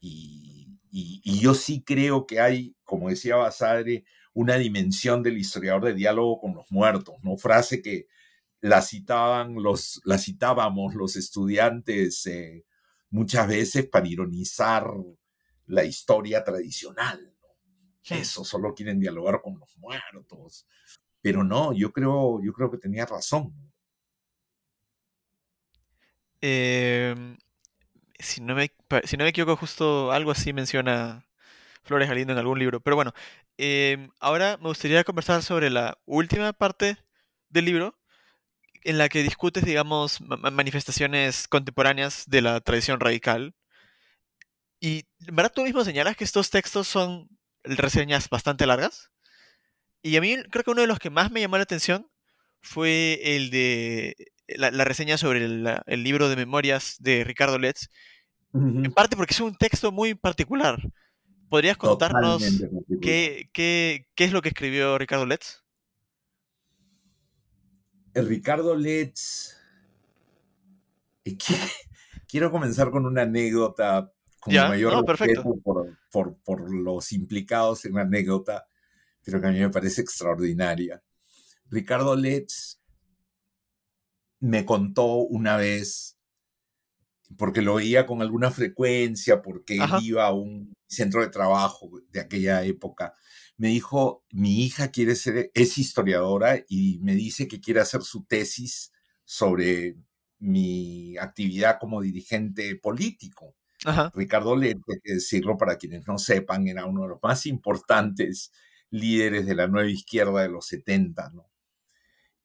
y, 0.00 1.40
yo 1.40 1.54
sí 1.54 1.82
creo 1.82 2.26
que 2.26 2.40
hay, 2.40 2.76
como 2.84 3.08
decía 3.08 3.36
Basadre, 3.36 4.04
una 4.34 4.56
dimensión 4.56 5.22
del 5.22 5.38
historiador 5.38 5.84
de 5.84 5.94
diálogo 5.94 6.40
con 6.40 6.54
los 6.54 6.70
muertos, 6.70 7.16
¿no? 7.22 7.36
Frase 7.36 7.80
que 7.82 8.06
la 8.60 8.82
citaban 8.82 9.54
los, 9.62 10.00
la 10.04 10.18
citábamos 10.18 10.94
los 10.94 11.16
estudiantes 11.16 12.26
eh, 12.26 12.64
muchas 13.10 13.48
veces 13.48 13.88
para 13.88 14.08
ironizar 14.08 14.86
la 15.66 15.84
historia 15.84 16.44
tradicional. 16.44 17.31
Eso, 18.08 18.44
solo 18.44 18.74
quieren 18.74 19.00
dialogar 19.00 19.40
con 19.40 19.58
los 19.58 19.76
muertos. 19.78 20.66
Pero 21.20 21.44
no, 21.44 21.72
yo 21.72 21.92
creo, 21.92 22.42
yo 22.42 22.52
creo 22.52 22.70
que 22.70 22.78
tenía 22.78 23.06
razón. 23.06 23.54
Em, 26.40 27.36
si, 28.18 28.40
no 28.40 28.54
me, 28.54 28.72
si 29.04 29.16
no 29.16 29.24
me 29.24 29.30
equivoco, 29.30 29.56
justo 29.56 30.10
algo 30.10 30.32
así 30.32 30.52
menciona 30.52 31.24
Flores 31.84 32.08
Galindo 32.08 32.32
en 32.32 32.38
algún 32.38 32.58
libro. 32.58 32.80
Pero 32.80 32.96
bueno, 32.96 33.12
em, 33.56 34.10
ahora 34.20 34.56
me 34.58 34.68
gustaría 34.68 35.04
conversar 35.04 35.42
sobre 35.42 35.70
la 35.70 35.98
última 36.04 36.52
parte 36.52 36.96
del 37.50 37.66
libro, 37.66 37.96
en 38.84 38.98
la 38.98 39.08
que 39.08 39.22
discutes, 39.22 39.64
digamos, 39.64 40.20
manifestaciones 40.20 41.46
contemporáneas 41.48 42.24
de 42.26 42.42
la 42.42 42.60
tradición 42.60 43.00
radical 43.00 43.54
y, 44.82 45.06
¿verdad? 45.20 45.52
Tú 45.54 45.62
mismo 45.62 45.84
señalas 45.84 46.16
que 46.16 46.24
estos 46.24 46.50
textos 46.50 46.88
son 46.88 47.28
reseñas 47.64 48.28
bastante 48.28 48.66
largas. 48.66 49.10
Y 50.02 50.16
a 50.16 50.20
mí 50.20 50.36
creo 50.50 50.64
que 50.64 50.70
uno 50.70 50.80
de 50.80 50.86
los 50.86 50.98
que 50.98 51.10
más 51.10 51.30
me 51.30 51.40
llamó 51.40 51.56
la 51.56 51.62
atención 51.62 52.10
fue 52.60 53.20
el 53.22 53.50
de 53.50 54.16
la, 54.48 54.84
reseña 54.84 55.16
sobre 55.16 55.44
el, 55.44 56.02
libro 56.02 56.28
de 56.28 56.36
memorias 56.36 56.96
de 57.00 57.24
Ricardo 57.24 57.58
Letts. 57.58 57.90
En 58.54 58.92
parte 58.92 59.16
porque 59.16 59.32
es 59.32 59.40
un 59.40 59.56
texto 59.56 59.92
muy 59.92 60.14
particular. 60.14 60.78
¿Podrías 61.48 61.76
contarnos 61.76 62.42
qué, 63.00 63.48
qué, 63.52 64.06
qué, 64.14 64.24
es 64.24 64.32
lo 64.32 64.42
que 64.42 64.50
escribió 64.50 64.98
Ricardo 64.98 65.26
Letts? 65.26 65.64
El 68.14 68.28
Ricardo 68.28 68.76
Letts. 68.76 69.58
Quiero 72.28 72.50
comenzar 72.50 72.90
con 72.90 73.06
una 73.06 73.22
anécdota 73.22 74.12
con 74.42 74.52
mayor 74.54 75.06
respeto 75.06 75.54
por, 76.10 76.36
por, 76.42 76.74
los 76.74 77.12
implicados 77.12 77.84
en 77.84 77.94
la 77.94 78.00
anécdota, 78.00 78.66
pero 79.22 79.40
que 79.40 79.46
a 79.46 79.52
mí 79.52 79.60
me 79.60 79.70
parece 79.70 80.00
extraordinaria. 80.00 81.00
Ricardo 81.70 82.16
Letts 82.16 82.82
me 84.40 84.64
contó 84.64 85.14
una 85.18 85.56
vez, 85.56 86.18
porque 87.38 87.62
lo 87.62 87.74
oía 87.74 88.04
con 88.04 88.20
alguna 88.20 88.50
frecuencia, 88.50 89.40
porque 89.42 89.78
iba 90.02 90.26
a 90.26 90.32
un 90.32 90.72
centro 90.88 91.20
de 91.20 91.28
trabajo 91.28 91.88
de 92.10 92.18
aquella 92.18 92.64
época, 92.64 93.14
me 93.58 93.68
dijo, 93.68 94.24
mi 94.32 94.64
hija 94.64 94.90
quiere 94.90 95.14
ser, 95.14 95.52
es 95.54 95.78
historiadora 95.78 96.64
y 96.68 96.98
me 97.00 97.14
dice 97.14 97.46
que 97.46 97.60
quiere 97.60 97.78
hacer 97.78 98.02
su 98.02 98.24
tesis 98.24 98.90
sobre 99.24 99.98
mi 100.40 101.16
actividad 101.16 101.78
como 101.80 102.02
dirigente 102.02 102.74
político. 102.74 103.54
Ricardo 104.14 104.56
Lente, 104.56 104.92
hay 104.94 105.00
que 105.02 105.14
decirlo 105.14 105.56
para 105.56 105.76
quienes 105.76 106.06
no 106.06 106.18
sepan, 106.18 106.68
era 106.68 106.86
uno 106.86 107.02
de 107.02 107.08
los 107.08 107.18
más 107.22 107.46
importantes 107.46 108.52
líderes 108.90 109.46
de 109.46 109.54
la 109.54 109.68
nueva 109.68 109.88
izquierda 109.88 110.42
de 110.42 110.48
los 110.48 110.66
70, 110.66 111.30
¿no? 111.30 111.50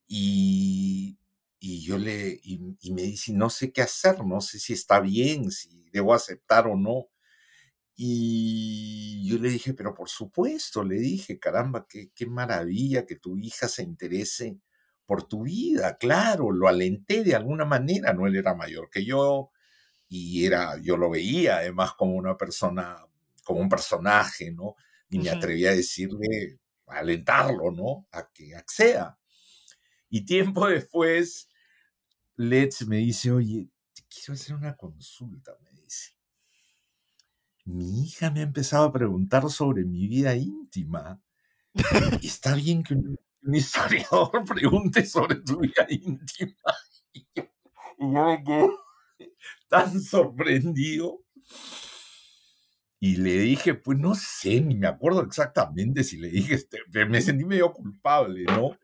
Y, 0.08 1.18
y 1.60 1.84
yo 1.84 1.98
le, 1.98 2.40
y, 2.44 2.92
me 2.92 3.02
dice, 3.02 3.34
no 3.34 3.50
sé 3.50 3.72
qué 3.72 3.82
hacer, 3.82 4.24
no 4.26 4.42
sé 4.42 4.60
si 4.60 4.74
está 4.74 5.00
bien, 5.00 5.52
si 5.52 5.86
debo 5.92 6.14
aceptar 6.14 6.68
o 6.68 6.78
no. 6.78 7.10
Y 7.96 9.28
yo 9.28 9.38
le 9.40 9.50
dije, 9.50 9.74
pero 9.74 9.94
por 9.94 10.10
supuesto, 10.10 10.84
le 10.84 10.98
dije, 11.00 11.40
caramba, 11.40 11.88
qué, 11.90 12.12
qué 12.16 12.28
maravilla 12.28 13.06
que 13.06 13.16
tu 13.16 13.38
hija 13.38 13.68
se 13.68 13.84
interese 13.84 14.60
por 15.06 15.24
tu 15.28 15.44
vida, 15.44 15.98
claro, 15.98 16.52
lo 16.52 16.68
alenté 16.68 17.24
de 17.24 17.36
alguna 17.36 17.66
manera, 17.66 18.14
no 18.14 18.28
él 18.28 18.36
era 18.36 18.54
mayor 18.56 18.90
que 18.92 19.06
yo 19.06 19.52
y 20.08 20.46
era, 20.46 20.80
yo 20.82 20.98
lo 20.98 21.10
veía 21.10 21.58
además 21.58 21.94
como 21.94 22.14
una 22.16 22.38
persona, 22.38 22.98
como 23.44 23.60
un 23.60 23.70
personaje, 23.70 24.52
¿no? 24.52 24.76
Y 25.10 25.20
me 25.20 25.30
atreví 25.30 25.66
a 25.66 25.72
decirle, 25.72 26.60
a 26.88 27.00
alentarlo, 27.00 27.72
¿no? 27.72 28.08
A 28.12 28.30
que 28.32 28.56
acceda. 28.56 29.20
Y 30.10 30.26
tiempo 30.26 30.68
después, 30.68 31.50
Let's 32.36 32.86
me 32.88 32.98
dice, 32.98 33.32
oye, 33.32 33.70
te 33.94 34.04
quiero 34.10 34.34
hacer 34.34 34.56
una 34.56 34.76
consulta, 34.76 35.58
me 35.64 35.72
dice 35.72 36.18
mi 37.68 38.04
hija 38.04 38.32
me 38.32 38.40
ha 38.40 38.44
empezado 38.44 38.86
a 38.86 38.94
preguntar 38.94 39.50
sobre 39.50 39.84
mi 39.84 40.08
vida 40.08 40.34
íntima. 40.36 41.22
Y 41.74 41.76
está 42.28 42.56
bien 42.56 42.82
que 42.82 42.94
un, 42.94 43.18
historiador 43.54 44.32
pregunte 44.48 45.06
sobre 45.06 45.36
tu 45.42 45.60
vida 45.60 45.86
íntima. 45.90 46.56
Y 48.00 48.14
yo, 48.14 48.26
me 48.26 48.44
quedé 48.44 48.70
tan 49.68 50.02
sorprendido. 50.02 51.20
Y 53.00 53.18
le 53.18 53.38
dije, 53.40 53.76
pues 53.76 53.98
no 54.00 54.16
sé, 54.16 54.60
ni 54.60 54.76
me 54.76 54.88
acuerdo 54.88 55.22
exactamente 55.22 56.04
si 56.04 56.18
le 56.18 56.30
dije, 56.30 56.56
este, 56.56 56.80
me 57.08 57.22
sentí 57.22 57.46
medio 57.46 57.72
culpable, 57.72 58.44
¿no? 58.46 58.76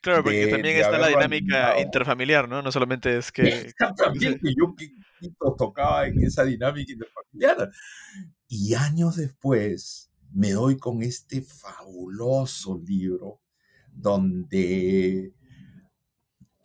Claro, 0.00 0.22
porque 0.22 0.46
también 0.46 0.76
está 0.76 0.96
la 0.96 1.08
dinámica 1.08 1.80
interfamiliar, 1.80 2.48
¿no? 2.48 2.62
No 2.62 2.70
solamente 2.70 3.16
es 3.16 3.32
que... 3.32 3.48
Exactamente, 3.48 4.54
yo 4.54 4.74
tocaba 5.56 6.06
en 6.06 6.22
esa 6.22 6.44
dinámica 6.44 6.92
interfamiliar. 6.92 7.70
Y 8.46 8.74
años 8.74 9.16
después 9.16 10.12
me 10.32 10.52
doy 10.52 10.76
con 10.76 11.02
este 11.02 11.42
fabuloso 11.42 12.80
libro 12.86 13.40
donde 13.92 15.32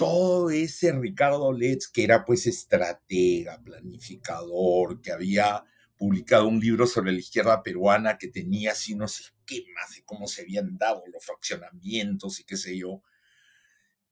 todo 0.04 0.50
ese 0.50 0.92
Ricardo 0.92 1.54
Letts, 1.54 1.88
que 1.88 2.04
era 2.04 2.26
pues 2.26 2.46
estratega, 2.46 3.62
planificador, 3.64 5.00
que 5.00 5.14
había 5.14 5.64
publicado 5.96 6.46
un 6.46 6.60
libro 6.60 6.86
sobre 6.88 7.14
la 7.14 7.20
izquierda 7.20 7.64
peruana 7.64 8.18
que 8.18 8.28
tenía 8.28 8.74
así 8.74 8.94
unos 8.94 9.22
esquemas 9.22 9.96
de 9.96 10.04
cómo 10.04 10.28
se 10.28 10.42
habían 10.42 10.78
dado 10.78 11.04
los 11.08 11.24
fraccionamientos 11.24 12.42
y 12.42 12.44
qué 12.44 12.58
sé 12.58 12.78
yo, 12.78 13.02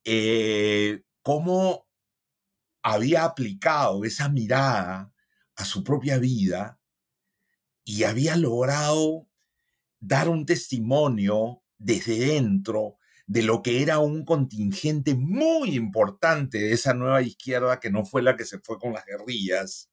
eh, 0.05 1.03
cómo 1.21 1.85
había 2.81 3.25
aplicado 3.25 4.05
esa 4.05 4.29
mirada 4.29 5.13
a 5.55 5.65
su 5.65 5.83
propia 5.83 6.19
vida 6.19 6.79
y 7.83 8.03
había 8.03 8.37
logrado 8.37 9.27
dar 9.99 10.29
un 10.29 10.45
testimonio 10.45 11.63
desde 11.77 12.17
dentro 12.17 12.95
de 13.31 13.43
lo 13.43 13.61
que 13.61 13.81
era 13.81 13.99
un 13.99 14.25
contingente 14.25 15.15
muy 15.15 15.75
importante 15.75 16.57
de 16.57 16.73
esa 16.73 16.93
nueva 16.93 17.21
izquierda 17.21 17.79
que 17.79 17.89
no 17.89 18.03
fue 18.03 18.21
la 18.21 18.35
que 18.35 18.43
se 18.43 18.59
fue 18.59 18.77
con 18.77 18.91
las 18.91 19.05
guerrillas, 19.05 19.89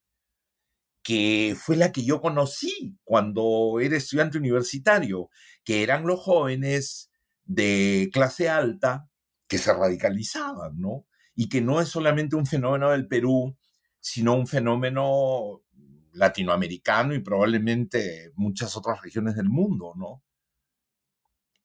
que 1.05 1.57
fue 1.57 1.77
la 1.77 1.93
que 1.93 2.05
yo 2.05 2.21
conocí 2.21 2.99
cuando 3.05 3.79
era 3.81 3.97
estudiante 3.97 4.39
universitario, 4.39 5.31
que 5.63 5.85
eran 5.85 6.05
los 6.05 6.19
jóvenes 6.19 7.13
de 7.45 8.11
clase 8.13 8.49
alta 8.49 9.09
que 9.47 9.59
se 9.59 9.73
radicalizaban, 9.73 10.77
¿no? 10.81 11.07
Y 11.37 11.49
que 11.49 11.61
no 11.61 11.81
es 11.81 11.87
solamente 11.91 12.35
un 12.35 12.45
fenómeno 12.45 12.91
del 12.91 13.07
Perú, 13.07 13.57
sino 14.01 14.35
un 14.35 14.49
fenómeno 14.49 15.63
latinoamericano 16.11 17.15
y 17.15 17.21
probablemente 17.21 18.33
muchas 18.35 18.77
otras 18.77 19.01
regiones 19.01 19.37
del 19.37 19.49
mundo, 19.49 19.93
¿no? 19.97 20.25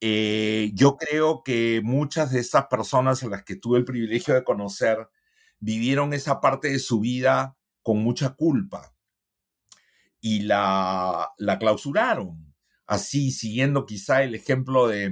Eh, 0.06 0.72
yo 0.74 0.98
creo 0.98 1.44
que 1.44 1.80
muchas 1.82 2.32
de 2.32 2.42
estas 2.42 2.66
personas 2.68 3.24
a 3.24 3.30
las 3.30 3.44
que 3.46 3.56
tuve 3.56 3.78
el 3.80 3.86
privilegio 3.86 4.34
de 4.34 4.44
conocer 4.44 5.08
vivieron 5.60 6.14
esa 6.14 6.42
parte 6.42 6.70
de 6.70 6.80
su 6.80 7.00
vida 7.00 7.56
con 7.82 8.00
mucha 8.00 8.32
culpa 8.32 8.94
y 10.20 10.42
la, 10.42 11.32
la 11.38 11.58
clausuraron. 11.58 12.54
Así, 12.86 13.32
siguiendo 13.32 13.86
quizá 13.86 14.24
el 14.24 14.36
ejemplo 14.36 14.90
de 14.90 15.10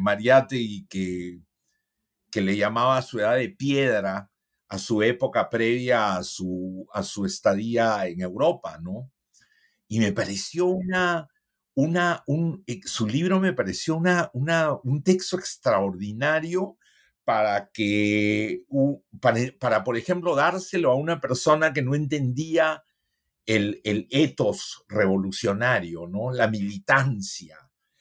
y 0.52 0.86
que 0.88 1.40
que 2.32 2.42
le 2.42 2.58
llamaba 2.58 3.02
su 3.02 3.20
edad 3.20 3.36
de 3.36 3.50
piedra 3.50 4.32
a 4.70 4.78
su 4.78 5.04
época 5.04 5.50
previa 5.50 6.16
a 6.16 6.24
su, 6.24 6.88
a 6.94 7.04
su 7.04 7.26
estadía 7.26 8.08
en 8.08 8.22
Europa, 8.22 8.80
¿no? 8.82 9.12
Y 9.88 10.00
me 10.00 10.14
pareció 10.14 10.68
una, 10.68 11.30
una, 11.76 12.24
un, 12.28 12.64
eh, 12.68 12.82
su 12.84 13.08
libro 13.08 13.40
me 13.40 13.54
pareció 13.54 13.96
una, 13.96 14.30
una, 14.34 14.74
un 14.84 15.04
texto 15.04 15.38
extraordinario 15.38 16.78
para 17.24 17.70
que, 17.72 18.64
para, 19.20 19.40
para, 19.60 19.84
por 19.84 19.98
ejemplo, 19.98 20.36
dárselo 20.36 20.92
a 20.92 20.96
una 20.96 21.22
persona 21.22 21.72
que 21.74 21.82
no 21.82 21.96
entendía 21.96 22.84
el, 23.46 23.82
el 23.84 24.08
etos 24.10 24.84
revolucionario, 24.88 26.08
¿no? 26.08 26.32
La 26.32 26.48
militancia, 26.48 27.58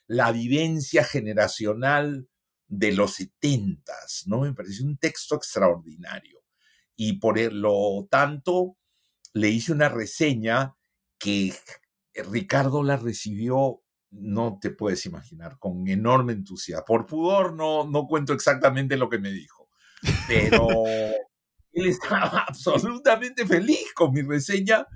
la 0.06 0.32
vivencia 0.32 1.04
generacional 1.04 2.28
de 2.66 2.92
los 2.92 3.14
setentas, 3.14 4.24
¿no? 4.26 4.40
Me 4.40 4.54
pareció 4.54 4.86
un 4.86 4.96
texto 4.96 5.34
extraordinario. 5.34 6.42
Y 6.96 7.14
por 7.14 7.38
e, 7.38 7.50
lo 7.50 8.06
tanto, 8.10 8.76
le 9.32 9.48
hice 9.48 9.72
una 9.72 9.88
reseña 9.88 10.76
que 11.18 11.52
Ricardo 12.14 12.82
la 12.82 12.96
recibió, 12.96 13.82
no 14.10 14.58
te 14.60 14.70
puedes 14.70 15.06
imaginar, 15.06 15.58
con 15.58 15.88
enorme 15.88 16.32
entusiasmo. 16.32 16.84
Por 16.84 17.06
pudor 17.06 17.54
no, 17.54 17.84
no 17.84 18.06
cuento 18.06 18.32
exactamente 18.32 18.96
lo 18.96 19.08
que 19.08 19.18
me 19.18 19.30
dijo, 19.30 19.68
pero 20.26 20.68
él 21.72 21.86
estaba 21.86 22.44
absolutamente 22.48 23.46
feliz 23.46 23.92
con 23.94 24.12
mi 24.12 24.22
reseña. 24.22 24.86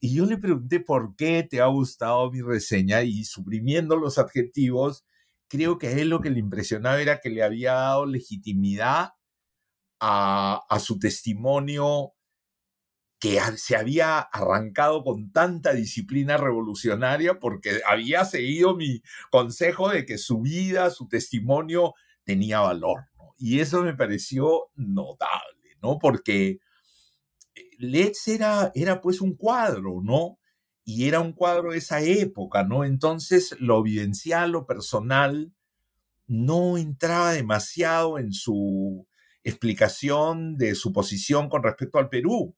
Y 0.00 0.14
yo 0.14 0.26
le 0.26 0.36
pregunté 0.36 0.80
por 0.80 1.14
qué 1.16 1.46
te 1.48 1.60
ha 1.60 1.66
gustado 1.66 2.30
mi 2.30 2.42
reseña 2.42 3.02
y 3.02 3.24
suprimiendo 3.24 3.96
los 3.96 4.18
adjetivos, 4.18 5.04
creo 5.48 5.78
que 5.78 5.88
a 5.88 5.90
él 5.92 6.08
lo 6.08 6.20
que 6.20 6.30
le 6.30 6.40
impresionaba 6.40 7.00
era 7.00 7.20
que 7.20 7.30
le 7.30 7.42
había 7.42 7.74
dado 7.74 8.06
legitimidad 8.06 9.10
a, 10.00 10.78
su 10.80 10.98
testimonio 10.98 12.14
que 13.22 13.38
se 13.56 13.76
había 13.76 14.18
arrancado 14.18 15.04
con 15.04 15.30
tanta 15.30 15.72
disciplina 15.74 16.38
revolucionaria 16.38 17.38
porque 17.38 17.80
había 17.88 18.24
seguido 18.24 18.74
mi 18.74 19.00
consejo 19.30 19.90
de 19.90 20.04
que 20.04 20.18
su 20.18 20.40
vida, 20.40 20.90
su 20.90 21.06
testimonio 21.06 21.94
tenía 22.24 22.58
valor. 22.58 23.04
Y 23.38 23.60
eso 23.60 23.84
me 23.84 23.94
pareció 23.94 24.70
notable, 24.74 25.76
¿no? 25.80 26.00
Porque 26.00 26.58
eh, 27.54 27.70
Let's 27.78 28.26
era, 28.26 28.72
era 28.74 29.00
pues 29.00 29.20
un 29.20 29.36
cuadro, 29.36 30.00
¿no? 30.02 30.40
y 30.84 31.06
era 31.06 31.20
un 31.20 31.32
cuadro 31.32 31.70
de 31.70 31.78
esa 31.78 32.00
época, 32.00 32.64
¿no? 32.64 32.82
Entonces 32.82 33.54
lo 33.60 33.84
vivencial, 33.84 34.50
lo 34.50 34.66
personal, 34.66 35.52
no 36.26 36.76
entraba 36.76 37.30
demasiado 37.30 38.18
en 38.18 38.32
su 38.32 39.06
explicación 39.44 40.56
de 40.56 40.74
su 40.74 40.92
posición 40.92 41.48
con 41.48 41.62
respecto 41.62 42.00
al 42.00 42.08
Perú. 42.08 42.56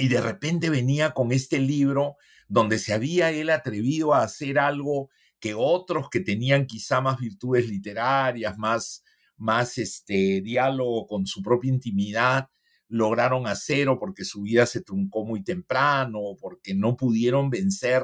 Y 0.00 0.08
de 0.08 0.20
repente 0.20 0.70
venía 0.70 1.12
con 1.12 1.32
este 1.32 1.58
libro 1.58 2.16
donde 2.48 2.78
se 2.78 2.92
había 2.92 3.30
él 3.30 3.50
atrevido 3.50 4.14
a 4.14 4.22
hacer 4.22 4.58
algo 4.58 5.10
que 5.40 5.54
otros 5.54 6.08
que 6.10 6.20
tenían 6.20 6.66
quizá 6.66 7.00
más 7.00 7.18
virtudes 7.18 7.68
literarias, 7.68 8.56
más, 8.58 9.04
más 9.36 9.78
este, 9.78 10.40
diálogo 10.40 11.06
con 11.06 11.26
su 11.26 11.42
propia 11.42 11.70
intimidad, 11.70 12.48
lograron 12.88 13.46
hacer 13.46 13.88
o 13.88 13.98
porque 13.98 14.24
su 14.24 14.42
vida 14.42 14.66
se 14.66 14.82
truncó 14.82 15.24
muy 15.24 15.44
temprano 15.44 16.20
o 16.20 16.36
porque 16.36 16.74
no 16.74 16.96
pudieron 16.96 17.50
vencer 17.50 18.02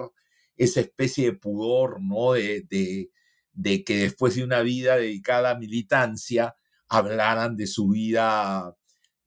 esa 0.56 0.80
especie 0.80 1.26
de 1.26 1.32
pudor, 1.32 2.00
¿no? 2.00 2.32
De, 2.34 3.10
de, 3.52 3.84
que 3.84 3.96
después 3.96 4.36
de 4.36 4.44
una 4.44 4.60
vida 4.60 4.96
dedicada 4.96 5.50
a 5.50 5.58
militancia 5.58 6.54
hablaran 6.88 7.56
de 7.56 7.66
su 7.66 7.88
vida 7.88 8.76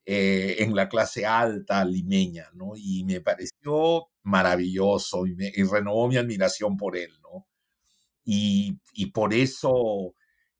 eh, 0.09 0.63
en 0.63 0.73
la 0.73 0.87
clase 0.87 1.25
alta 1.25 1.83
limeña, 1.83 2.49
¿no? 2.53 2.73
Y 2.77 3.03
me 3.03 3.19
pareció 3.19 4.07
maravilloso 4.23 5.27
y, 5.27 5.35
me, 5.35 5.51
renovó 5.69 6.07
mi 6.07 6.15
admiración 6.15 6.77
por 6.77 6.95
él, 6.95 7.11
¿no? 7.21 7.45
Y, 8.23 8.79
y, 8.93 9.07
por 9.07 9.33
eso 9.33 10.15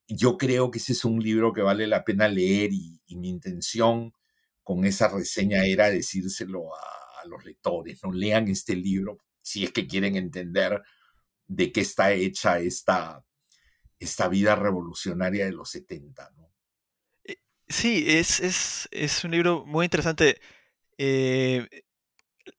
yo 0.07 0.37
creo 0.37 0.69
que 0.69 0.79
ese 0.79 0.91
es 0.93 1.05
un 1.05 1.21
libro 1.23 1.53
que 1.53 1.61
vale 1.61 1.87
la 1.87 2.03
pena 2.03 2.27
leer 2.27 2.71
y, 2.73 2.99
mi 3.15 3.29
intención 3.29 4.13
con 4.63 4.83
esa 4.85 5.07
reseña 5.07 5.65
era 5.65 5.89
decírselo 5.89 6.75
a, 6.75 7.25
los 7.27 7.43
lectores, 7.45 7.99
no 8.03 8.11
lean 8.13 8.47
este 8.47 8.75
libro 8.75 9.17
si 9.41 9.65
es 9.65 9.71
que 9.71 9.87
quieren 9.87 10.15
entender 10.15 10.81
de 11.47 11.71
qué 11.73 11.81
está 11.81 12.13
hecha 12.13 12.59
esta, 12.59 13.25
esta 13.99 14.27
vida 14.29 14.55
revolucionaria 14.55 15.45
de 15.45 15.51
los 15.51 15.69
70. 15.71 16.31
¿no? 16.37 16.46
Sí, 17.69 18.05
es, 18.07 18.39
es, 18.39 18.87
es 18.91 19.23
un 19.23 19.31
libro 19.31 19.65
muy 19.65 19.85
interesante. 19.85 20.39
Eh, 20.97 21.67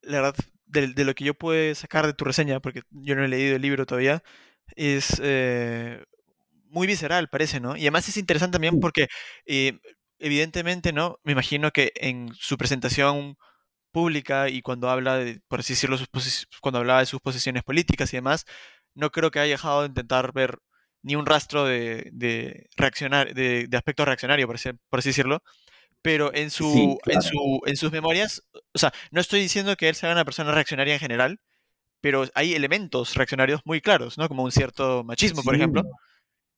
la 0.02 0.22
verdad, 0.22 0.36
de, 0.66 1.04
lo 1.04 1.14
que 1.14 1.24
yo 1.24 1.34
puedo 1.34 1.74
sacar 1.74 2.06
de 2.06 2.14
tu 2.14 2.24
reseña, 2.24 2.60
porque 2.60 2.82
yo 2.90 3.16
no 3.16 3.24
he 3.24 3.28
leído 3.28 3.56
el 3.56 3.62
libro 3.62 3.86
todavía, 3.86 4.22
es 4.76 5.20
eh, 5.24 6.04
muy 6.66 6.86
visceral, 6.86 7.28
parece, 7.30 7.60
¿no? 7.60 7.76
Y 7.76 7.82
además 7.82 8.08
es 8.08 8.16
interesante 8.18 8.54
también 8.56 8.80
porque 8.80 9.08
eh, 9.46 9.78
evidentemente, 10.18 10.92
¿no? 10.92 11.18
Me 11.24 11.32
imagino 11.32 11.72
que 11.72 11.92
en 11.96 12.30
su 12.34 12.58
presentación 12.58 13.36
pública 13.92 14.48
y 14.50 14.62
cuando 14.62 14.90
habla 14.90 15.16
de, 15.18 15.40
por 15.48 15.60
así 15.60 15.74
decirlo, 15.74 15.98
cuando 16.62 16.78
hablaba 16.80 17.00
de 17.00 17.06
sus 17.06 17.20
posiciones 17.20 17.64
políticas 17.64 18.12
y 18.14 18.18
demás, 18.18 18.46
no 18.94 19.10
creo 19.10 19.30
que 19.30 19.40
haya 19.40 19.52
dejado 19.52 19.82
de 19.82 19.88
intentar 19.88 20.32
ver 20.32 20.58
ni 21.02 21.16
un 21.16 21.26
rastro 21.26 21.64
de, 21.64 22.10
de 22.12 22.68
reaccionar, 22.76 23.34
de, 23.34 23.68
aspecto 23.72 24.04
reaccionario, 24.04 24.46
por 24.46 24.56
así, 24.56 24.70
por 24.88 24.98
así 24.98 25.10
decirlo. 25.10 25.42
Pero 26.00 26.32
en, 26.32 26.50
su, 26.50 26.98
en, 27.06 27.22
su, 27.22 27.60
en 27.66 27.76
sus 27.76 27.90
memorias, 27.90 28.42
o 28.72 28.78
sea, 28.78 28.92
no 29.10 29.20
estoy 29.20 29.40
diciendo 29.40 29.76
que 29.76 29.88
él 29.88 29.96
sea 29.96 30.12
una 30.12 30.24
persona 30.24 30.52
reaccionaria 30.52 30.94
en 30.94 31.00
general, 31.00 31.40
pero 32.00 32.24
hay 32.34 32.54
elementos 32.54 33.14
reaccionarios 33.14 33.62
muy 33.64 33.80
claros, 33.80 34.16
¿no? 34.16 34.28
Como 34.28 34.44
un 34.44 34.52
cierto 34.52 35.02
machismo, 35.02 35.42
por 35.42 35.56
ejemplo. 35.56 35.82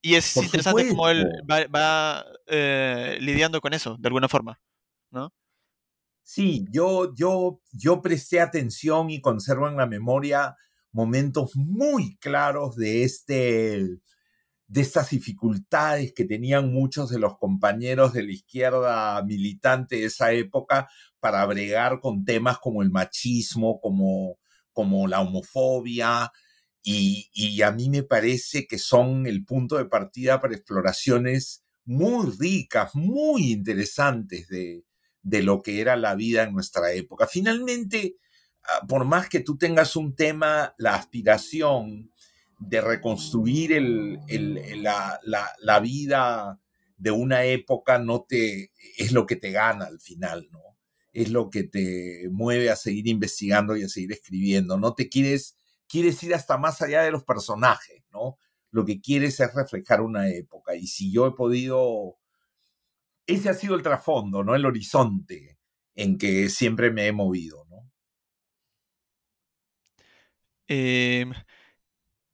Y 0.03 0.15
es 0.15 0.37
interesante 0.37 0.89
cómo 0.89 1.09
él 1.09 1.27
va, 1.49 2.25
eh, 2.47 3.19
lidiando 3.21 3.61
con 3.61 3.73
eso, 3.75 3.97
de 3.99 4.09
alguna 4.09 4.29
forma, 4.29 4.61
¿no? 5.11 5.33
Sí, 6.23 6.67
yo, 6.71 7.15
yo, 7.15 7.61
yo 7.73 8.01
presté 8.03 8.41
atención 8.41 9.11
y 9.11 9.21
conservo 9.21 9.69
en 9.69 9.77
la 9.77 9.87
memoria 9.87 10.57
momentos 10.93 11.57
muy 11.57 12.17
claros 12.19 12.77
de 12.77 13.05
este 13.05 13.99
de 14.71 14.83
estas 14.83 15.11
dificultades 15.11 16.13
que 16.13 16.25
tenían 16.25 16.73
muchos 16.73 17.11
de 17.11 17.19
los 17.19 17.37
compañeros 17.39 18.13
de 18.13 18.23
la 18.23 18.31
izquierda 18.31 19.21
militante 19.25 19.97
de 19.97 20.05
esa 20.05 20.31
época 20.31 20.89
para 21.19 21.45
bregar 21.45 21.99
con 21.99 22.25
temas 22.25 22.61
como 22.61 22.81
el 22.83 22.91
machismo, 22.91 23.81
como, 23.81 24.39
como 24.73 25.09
la 25.09 25.23
homofobia, 25.23 26.31
y, 26.85 27.61
a 27.63 27.73
mí 27.73 27.91
me 27.91 28.05
parece 28.05 28.67
que 28.67 28.79
son 28.79 29.27
el 29.27 29.45
punto 29.45 29.77
de 29.77 29.87
partida 29.87 30.41
para 30.41 30.55
exploraciones 30.55 31.65
muy 31.85 32.33
ricas, 32.39 32.95
muy 32.95 33.51
interesantes 33.51 34.49
de, 34.49 34.85
de 35.23 35.43
lo 35.43 35.63
que 35.63 35.81
era 35.81 35.97
la 35.97 36.15
vida 36.15 36.45
en 36.45 36.53
nuestra 36.53 36.93
época. 36.93 37.27
Finalmente, 37.27 38.17
ah, 38.63 38.87
por 38.87 39.05
más 39.05 39.29
que 39.29 39.41
tú 39.41 39.59
tengas 39.59 39.97
un 39.97 40.15
tema, 40.15 40.75
la 40.79 40.95
aspiración 40.95 42.13
de 42.61 42.81
reconstruir 42.81 43.73
el, 43.73 44.21
la, 44.83 45.19
la, 45.61 45.81
vida 45.81 46.61
de 46.99 47.11
una 47.11 47.45
época 47.45 47.99
no 47.99 48.23
te 48.29 48.71
es 48.99 49.13
lo 49.13 49.27
que 49.27 49.37
te 49.37 49.51
gana 49.51 49.87
al 49.87 49.99
final, 49.99 50.47
¿no? 50.53 50.61
Es 51.13 51.31
lo 51.31 51.51
que 51.51 51.65
te 51.65 52.29
mueve 52.31 52.71
a 52.71 52.77
seguir 52.77 53.09
investigando 53.09 53.77
y 53.77 53.83
a 53.83 53.89
seguir 53.89 54.13
escribiendo. 54.13 54.79
No 54.79 54.95
te 54.95 55.09
quieres, 55.09 55.57
quieres 55.89 56.23
ir 56.23 56.35
hasta 56.35 56.59
más 56.59 56.83
allá 56.83 57.03
de 57.03 57.11
los 57.11 57.25
personajes, 57.25 58.05
¿no? 58.13 58.37
Lo 58.71 58.85
que 58.85 59.01
quieres 59.01 59.41
es 59.41 59.55
reflejar 59.55 60.03
una 60.03 60.29
época. 60.29 60.77
Y 60.77 60.87
si 60.87 61.11
yo 61.11 61.27
he 61.27 61.33
podido, 61.33 62.19
ese 63.27 63.49
ha 63.49 63.55
sido 63.55 63.75
el 63.75 63.83
trasfondo, 63.83 64.45
¿no? 64.45 64.55
El 64.55 64.67
horizonte 64.67 65.59
en 65.95 66.19
que 66.19 66.49
siempre 66.51 66.91
me 66.91 67.07
he 67.07 67.13
movido, 67.13 67.65
¿no? 67.69 67.91
Eh, 70.69 71.27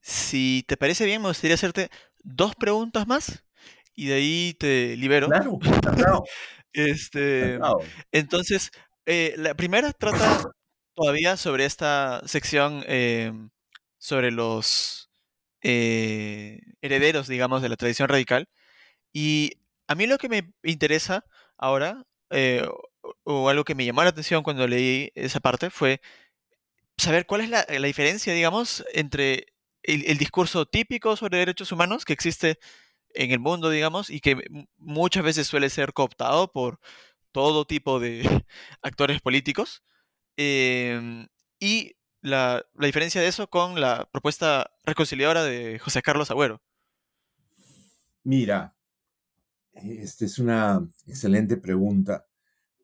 si 0.07 0.65
te 0.69 0.77
parece 0.77 1.05
bien, 1.05 1.21
me 1.21 1.29
gustaría 1.29 1.55
hacerte 1.55 1.91
dos 2.23 2.55
preguntas 2.55 3.09
más 3.09 3.43
y 3.97 4.07
de 4.07 4.15
ahí 4.15 4.57
te 4.57 4.97
libero. 4.97 5.27
Claro, 5.27 5.59
este, 6.73 7.59
entonces, 8.13 8.71
eh, 9.05 9.35
la 9.37 9.55
primera 9.55 9.93
trata 9.93 10.49
todavía 10.95 11.37
sobre 11.37 11.65
esta 11.65 12.23
sección 12.25 12.85
em, 12.87 13.51
sobre 13.99 14.31
los 14.31 15.11
eh, 15.61 16.61
herederos, 16.83 17.27
digamos, 17.27 17.61
de 17.61 17.69
la 17.69 17.77
tradición 17.77 18.09
radical. 18.09 18.49
Y 19.13 19.55
a 19.89 19.97
mí 19.97 20.07
lo 20.07 20.19
que 20.19 20.29
me 20.29 20.53
interesa 20.63 21.25
ahora, 21.57 22.05
eh, 22.31 22.65
o, 23.25 23.49
algo 23.49 23.65
que 23.65 23.75
me 23.75 23.85
llamó 23.85 24.05
la 24.05 24.11
atención 24.11 24.45
cuando 24.45 24.69
leí 24.69 25.11
esa 25.17 25.41
parte, 25.41 25.69
fue 25.69 26.01
saber 26.97 27.27
cuál 27.27 27.41
es 27.41 27.51
la, 27.51 27.67
la 27.69 27.87
diferencia, 27.89 28.33
digamos, 28.33 28.85
entre 28.95 29.56
el, 29.87 30.19
discurso 30.19 30.67
típico 30.67 31.17
sobre 31.17 31.39
derechos 31.39 31.73
humanos 31.73 32.05
que 32.05 32.13
existe 32.13 32.59
en 33.15 33.31
el 33.31 33.39
mundo, 33.39 33.71
digamos, 33.71 34.11
y 34.11 34.21
que 34.21 34.37
muchas 34.77 35.25
veces 35.25 35.47
suele 35.47 35.71
ser 35.71 35.93
cooptado 35.93 36.53
por 36.53 36.81
todo 37.33 37.67
tipo 37.67 38.01
de 38.01 38.23
actores 38.83 39.21
políticos. 39.21 39.83
Em, 40.37 41.29
y 41.61 41.97
la, 42.21 42.67
diferencia 42.75 43.21
de 43.21 43.29
eso 43.29 43.49
con 43.49 43.81
la 43.81 44.09
propuesta 44.11 44.71
reconciliadora 44.85 45.45
de 45.45 45.79
José 45.79 46.03
Carlos 46.03 46.31
Agüero. 46.31 46.61
Mira, 48.25 48.75
esta 49.73 50.25
es 50.25 50.39
una 50.39 50.87
excelente 51.07 51.57
pregunta. 51.57 52.27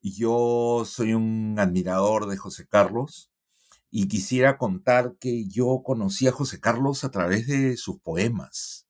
Yo 0.03 0.85
soy 0.87 1.15
un 1.15 1.57
admirador 1.59 2.27
de 2.27 2.37
José 2.37 2.66
Carlos 2.69 3.32
y 3.94 4.09
quisiera 4.09 4.56
contar 4.56 5.16
que 5.20 5.47
yo 5.47 5.82
conocí 5.85 6.27
a 6.27 6.32
José 6.32 6.59
Carlos 6.60 7.05
a 7.05 7.10
través 7.10 7.47
de 7.47 7.77
sus 7.77 8.01
poemas 8.01 8.89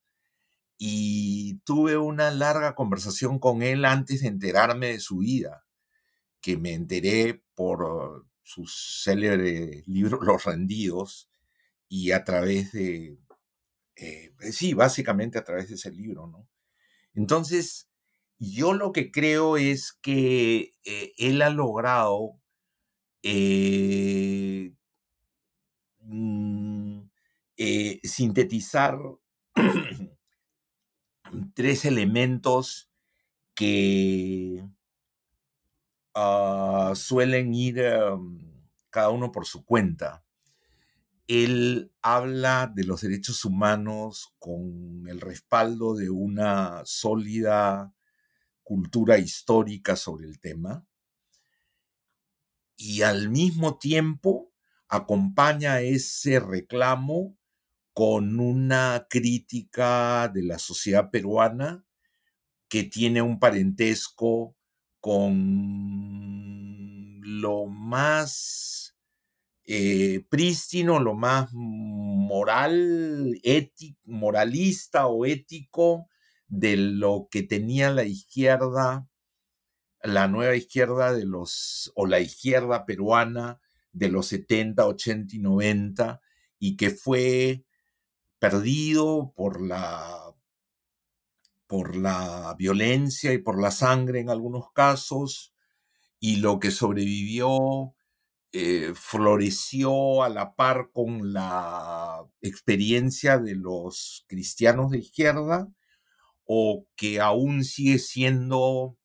y 0.79 1.59
tuve 1.65 1.99
una 1.99 2.31
larga 2.31 2.77
conversación 2.77 3.41
con 3.41 3.63
él 3.63 3.85
antes 3.85 4.23
de 4.23 4.29
enterarme 4.29 4.87
de 4.93 5.01
su 5.01 5.19
vida, 5.19 5.67
que 6.41 6.57
me 6.57 6.73
enteré 6.73 7.43
por 7.57 8.27
su 8.45 8.67
célebre 8.67 9.83
libro 9.87 10.21
Los 10.23 10.45
Rendidos 10.45 11.29
y 11.89 12.13
a 12.13 12.23
través 12.23 12.71
de, 12.71 13.19
eh, 13.97 14.33
sí, 14.53 14.73
básicamente 14.73 15.37
a 15.37 15.45
través 15.45 15.69
de 15.69 15.75
ese 15.75 15.91
libro, 15.91 16.29
¿no? 16.29 16.49
Entonces, 17.15 17.89
yo 18.39 18.73
lo 18.73 18.93
que 18.93 19.11
creo 19.11 19.57
es 19.57 19.93
que 19.93 20.75
eh, 20.85 21.13
él 21.19 21.43
ha 21.43 21.51
logrado 21.51 22.41
eh, 23.25 24.73
eh, 27.57 28.01
sintetizar 28.03 28.99
tres 31.55 31.85
elementos 31.85 32.91
que 33.55 34.65
ah, 36.15 36.93
suelen 36.95 37.55
ir 37.55 37.79
em, 37.79 38.39
cada 38.91 39.11
uno 39.11 39.33
por 39.33 39.47
su 39.47 39.65
cuenta. 39.65 40.25
Él 41.29 41.93
habla 42.03 42.71
de 42.75 42.85
los 42.85 43.01
derechos 43.01 43.45
humanos 43.45 44.35
con 44.39 45.07
el 45.09 45.21
respaldo 45.21 45.95
de 45.95 46.11
una 46.11 46.83
sólida 46.85 47.95
cultura 48.63 49.19
histórica 49.19 49.97
sobre 49.97 50.27
el 50.27 50.41
tema 50.41 50.87
y 52.77 53.03
al 53.03 53.29
mismo 53.29 53.79
tiempo 53.79 54.52
acompaña 54.93 55.81
ese 55.81 56.39
reclamo 56.39 57.35
con 57.95 58.39
una 58.39 59.07
crítica 59.09 60.29
de 60.29 60.43
la 60.43 60.59
sociedad 60.59 61.11
peruana 61.11 61.87
que 62.69 62.85
tiene 62.85 63.23
un 63.23 63.39
parentesco 63.39 64.55
con 65.01 65.33
lo 67.23 67.65
más 67.65 68.95
eh, 69.65 70.27
prístino, 70.29 71.01
lo 71.01 71.15
más 71.15 71.49
moral, 71.55 73.41
moralista 74.05 75.07
o 75.07 75.25
ético 75.25 76.07
de 76.49 76.77
lo 76.77 77.29
que 77.31 77.43
tenía 77.43 77.91
la 77.91 78.05
izquierda, 78.05 79.09
la 80.03 80.29
nueva 80.29 80.55
izquierda 80.55 81.15
de 81.15 81.25
los, 81.25 81.91
o 81.95 82.05
la 82.07 82.21
izquierda 82.21 82.85
peruana 82.85 83.62
de 83.93 84.09
los 84.09 84.27
70, 84.29 84.87
80 84.87 85.37
y 85.37 85.39
90 85.39 86.21
y 86.59 86.77
que 86.77 86.91
fue 86.91 87.65
perdido 88.39 89.33
por 89.37 89.61
la, 89.61 90.35
por 91.67 91.97
la 91.97 92.55
violencia 92.59 93.33
y 93.33 93.39
por 93.39 93.61
la 93.61 93.71
sangre 93.71 94.21
en 94.21 94.31
algunos 94.31 94.73
casos, 94.73 95.55
y 96.21 96.37
lo 96.37 96.61
que 96.61 96.71
sobrevivió 96.71 97.95
eh, 98.53 98.93
floreció 98.95 100.23
a 100.23 100.29
la 100.29 100.55
par 100.55 100.91
con 100.93 101.33
la 101.33 102.25
experiencia 102.41 103.39
de 103.39 103.55
los 103.57 104.25
cristianos 104.29 104.91
de 104.91 104.99
izquierda, 104.99 105.69
o 106.45 106.87
que 106.97 107.21
aún 107.21 107.65
sigue 107.65 107.99
siendo 107.99 108.99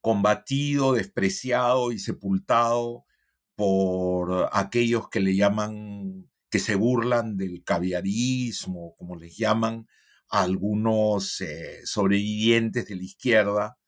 combatido, 0.00 0.92
despreciado 0.92 1.92
y 1.92 1.98
sepultado 1.98 3.06
por 3.58 4.48
aquellos 4.52 5.08
que 5.08 5.18
le 5.18 5.34
llaman, 5.34 6.30
que 6.48 6.60
se 6.60 6.76
burlan 6.76 7.36
del 7.36 7.64
caviarismo, 7.64 8.94
como 8.96 9.16
les 9.16 9.36
llaman 9.36 9.88
a 10.30 10.42
algunos 10.42 11.40
eh, 11.40 11.80
sobrevivientes 11.84 12.86
de 12.86 12.94
la 12.94 13.02
izquierda, 13.02 13.78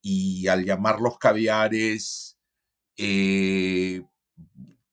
y 0.00 0.46
al 0.46 0.64
llamarlos 0.64 1.18
caviares, 1.18 2.38
eh, 2.96 4.02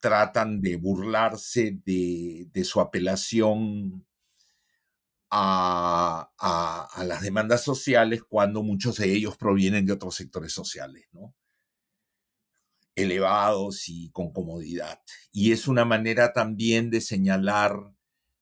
tratan 0.00 0.60
de 0.60 0.74
burlarse 0.76 1.78
de, 1.84 2.64
su 2.64 2.80
apelación 2.80 4.04
a, 5.30 6.32
a, 6.36 7.04
las 7.04 7.22
demandas 7.22 7.62
sociales 7.62 8.24
cuando 8.28 8.64
muchos 8.64 8.96
de 8.98 9.12
ellos 9.12 9.36
provienen 9.36 9.86
de 9.86 9.92
otros 9.92 10.16
sectores 10.16 10.52
sociales, 10.52 11.06
¿no? 11.12 11.32
Elevados 12.96 13.88
y 13.88 14.10
con 14.10 14.32
comodidad. 14.32 15.00
Y 15.30 15.52
es 15.52 15.68
una 15.68 15.84
manera 15.84 16.32
también 16.32 16.90
de 16.90 17.00
señalar 17.00 17.92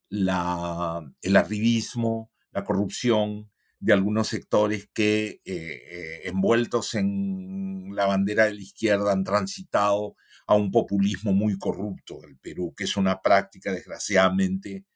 la, 0.08 1.02
el 1.20 1.36
arribismo, 1.36 2.30
la 2.52 2.64
corrupción 2.64 3.50
de 3.80 3.92
algunos 3.92 4.28
sectores 4.28 4.88
que, 4.94 5.42
eh, 5.44 5.44
eh, 5.44 6.20
envueltos 6.24 6.94
en 6.94 7.94
la 7.94 8.06
bandera 8.06 8.46
de 8.46 8.54
la 8.54 8.62
izquierda, 8.62 9.12
han 9.12 9.24
transitado 9.24 10.16
a 10.46 10.54
un 10.54 10.70
populismo 10.70 11.34
muy 11.34 11.58
corrupto 11.58 12.20
del 12.20 12.38
Perú, 12.38 12.72
que 12.76 12.84
es 12.84 12.96
una 12.96 13.20
práctica 13.20 13.72
desgraciadamente 13.72 14.86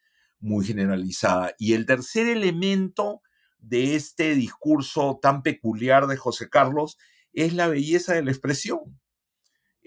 muy 0.41 0.65
generalizada. 0.65 1.55
Y 1.59 1.75
el 1.75 1.85
tercer 1.85 2.29
elemento 2.29 3.23
de 3.59 3.97
este 3.97 4.35
discurso 4.35 5.19
tan 5.21 5.43
peculiar 5.43 6.07
de 6.07 6.17
José 6.17 6.49
Carlos 6.49 6.97
es 7.33 7.55
la 7.55 7.67
belleza 7.67 8.15
de 8.15 8.23
la 8.23 8.31
expresión. 8.31 8.99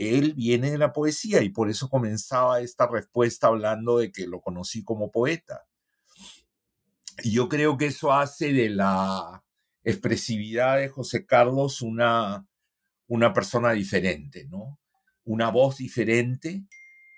Él 0.01 0.33
viene 0.33 0.71
de 0.71 0.79
la 0.79 0.93
poesía 0.93 1.43
y 1.43 1.49
por 1.49 1.69
eso 1.69 1.87
comenzaba 1.87 2.59
esta 2.59 2.87
respuesta 2.87 3.47
hablando 3.47 3.99
de 3.99 4.11
que 4.11 4.25
lo 4.25 4.41
conocí 4.41 4.83
como 4.83 5.11
poeta. 5.11 5.67
Y 7.21 7.31
yo 7.33 7.47
creo 7.47 7.77
que 7.77 7.85
eso 7.85 8.11
hace 8.11 8.51
de 8.51 8.69
la 8.69 9.43
expresividad 9.83 10.77
de 10.77 10.89
José 10.89 11.27
Carlos 11.27 11.83
una, 11.83 12.47
una 13.05 13.31
persona 13.31 13.73
diferente, 13.73 14.45
¿no? 14.45 14.79
Una 15.23 15.51
voz 15.51 15.77
diferente 15.77 16.63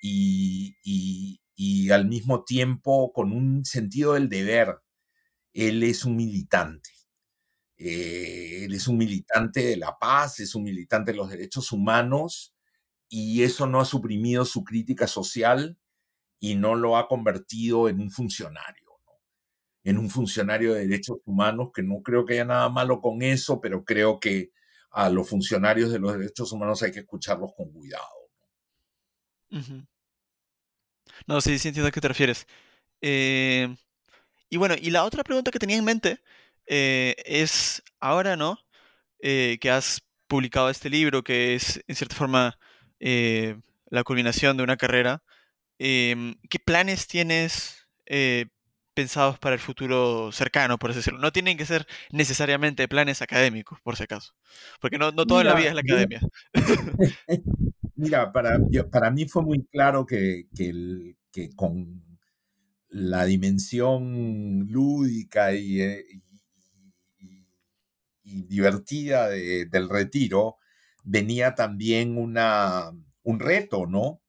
y, 0.02 0.76
y, 0.84 1.90
al 1.90 2.06
mismo 2.06 2.44
tiempo 2.44 3.14
con 3.14 3.32
un 3.32 3.64
sentido 3.64 4.16
del 4.16 4.28
deber. 4.28 4.82
Él 5.54 5.84
es 5.84 6.04
un 6.04 6.18
militante. 6.18 6.90
Eh, 7.78 8.66
él 8.66 8.74
es 8.74 8.90
un 8.90 8.98
militante 8.98 9.64
de 9.64 9.78
la 9.78 9.98
paz, 9.98 10.42
es 10.42 10.54
un 10.54 10.64
militante 10.64 11.12
de 11.12 11.18
los 11.18 11.30
derechos 11.30 11.72
humanos 11.72 12.53
y 13.16 13.44
eso 13.44 13.68
no 13.68 13.80
ha 13.80 13.86
suprimido 13.86 14.44
su 14.44 14.64
crítica 14.64 15.06
social 15.06 15.78
y 16.40 16.56
no 16.56 16.74
lo 16.74 16.98
ha 16.98 17.08
convertido 17.08 17.88
en 17.88 18.02
un 18.02 18.10
funcionario, 18.10 19.00
en 19.84 20.00
un 20.00 20.10
funcionario 20.10 20.74
de 20.74 20.88
derechos 20.88 21.18
humanos, 21.24 21.70
que 21.76 21.84
no 21.84 22.02
creo 22.02 22.26
que 22.26 22.34
haya 22.34 22.46
nada 22.46 22.70
malo 22.70 23.02
con 23.02 23.22
eso, 23.22 23.62
pero 23.62 23.86
creo 23.86 24.20
que 24.20 24.50
a 24.90 25.12
los 25.12 25.30
funcionarios 25.30 25.92
de 25.92 26.00
los 26.00 26.18
derechos 26.18 26.52
humanos 26.54 26.82
hay 26.82 26.92
que 26.92 27.02
escucharlos 27.02 27.52
con 27.56 27.72
cuidado. 27.72 28.04
No, 31.28 31.40
sí, 31.40 31.60
sí 31.60 31.68
entiendo 31.68 31.90
a 31.90 31.92
qué 31.92 32.02
te 32.02 32.08
refieres. 32.08 32.48
Eh, 33.00 33.76
y 34.50 34.58
bueno, 34.58 34.74
y 34.82 34.90
la 34.90 35.04
otra 35.04 35.24
pregunta 35.24 35.52
que 35.52 35.60
tenía 35.60 35.78
en 35.78 35.86
mente 35.86 36.20
eh, 36.66 37.14
es, 37.28 37.84
ahora, 38.00 38.36
¿no? 38.36 38.58
Eh, 39.20 39.60
que 39.62 39.70
has 39.70 40.02
publicado 40.26 40.72
este 40.72 40.90
libro, 40.90 41.24
que 41.24 41.54
es, 41.54 41.80
en 41.86 41.96
cierta 41.96 42.16
forma, 42.16 42.58
eh, 43.06 43.58
la 43.90 44.06
culminación 44.06 44.56
de 44.56 44.64
una 44.64 44.78
carrera, 44.78 45.24
em, 45.78 46.36
¿qué 46.50 46.58
planes 46.58 47.06
tienes 47.06 47.86
eh, 48.06 48.46
pensados 48.94 49.38
para 49.40 49.56
el 49.56 49.60
futuro 49.60 50.32
cercano, 50.32 50.80
por 50.80 50.92
así 50.92 51.00
decirlo? 51.00 51.20
No 51.20 51.34
tienen 51.34 51.58
que 51.58 51.66
ser 51.66 51.86
necesariamente 52.12 52.88
planes 52.88 53.22
académicos, 53.22 53.82
por 53.82 53.98
si 53.98 54.04
acaso, 54.04 54.34
porque 54.80 54.98
no, 54.98 55.12
no 55.12 55.26
toda 55.26 55.44
la 55.44 55.54
vida 55.54 55.70
es 55.70 55.76
la 55.76 55.82
academia. 55.82 56.22
Mira, 57.98 58.32
para, 58.32 58.58
para 58.90 59.12
mí 59.12 59.28
fue 59.28 59.44
muy 59.44 59.66
claro 59.66 60.06
que, 60.06 60.48
que, 60.56 61.18
que 61.30 61.50
con 61.58 62.02
la 62.88 63.26
dimensión 63.26 64.66
lúdica 64.70 65.54
y, 65.54 65.82
eh, 65.82 66.06
y, 68.24 68.44
divertida 68.44 69.28
del 69.28 69.90
retiro, 69.90 70.58
venía 71.04 71.56
también 71.56 72.18
una, 72.18 72.92
un 73.24 73.40
reto, 73.40 73.86
¿no? 73.88 74.22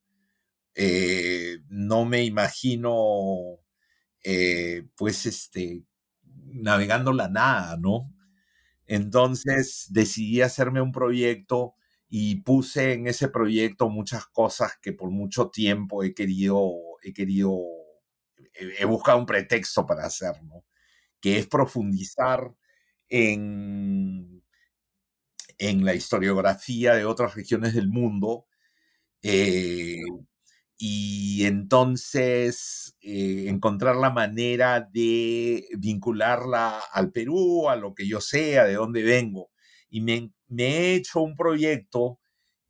Eh, 0.74 1.58
no 1.68 2.04
me 2.06 2.24
imagino, 2.24 3.58
eh, 4.24 4.84
pues, 4.96 5.26
este, 5.26 5.84
navegando 6.46 7.12
la 7.12 7.28
nada, 7.28 7.76
¿no? 7.78 8.12
Entonces 8.86 9.86
decidí 9.90 10.42
hacerme 10.42 10.80
un 10.82 10.92
proyecto 10.92 11.74
y 12.08 12.36
puse 12.42 12.94
en 12.94 13.06
ese 13.08 13.28
proyecto 13.28 13.88
muchas 13.90 14.26
cosas 14.26 14.72
que 14.82 14.92
por 14.92 15.10
mucho 15.10 15.50
tiempo 15.50 16.04
he 16.04 16.14
querido, 16.14 16.72
he 17.02 17.12
querido, 17.14 17.58
he 18.78 18.84
buscado 18.84 19.18
un 19.18 19.26
pretexto 19.26 19.86
para 19.86 20.06
hacer, 20.06 20.42
¿no? 20.44 20.64
Que 21.20 21.38
es 21.38 21.48
profundizar 21.48 22.54
en 23.10 24.43
en 25.58 25.84
la 25.84 25.94
historiografía 25.94 26.94
de 26.94 27.04
otras 27.04 27.34
regiones 27.34 27.74
del 27.74 27.88
mundo. 27.88 28.46
Eh, 29.22 30.02
y 30.76 31.44
entonces 31.46 32.96
eh, 33.00 33.46
encontrar 33.48 33.96
la 33.96 34.10
manera 34.10 34.80
de 34.80 35.66
vincularla 35.78 36.78
al 36.92 37.12
Perú, 37.12 37.68
a 37.68 37.76
lo 37.76 37.94
que 37.94 38.06
yo 38.08 38.20
sea, 38.20 38.64
de 38.64 38.74
dónde 38.74 39.02
vengo. 39.02 39.50
Y 39.88 40.00
me, 40.02 40.32
he 40.58 40.94
hecho 40.94 41.20
un 41.22 41.36
proyecto 41.36 42.20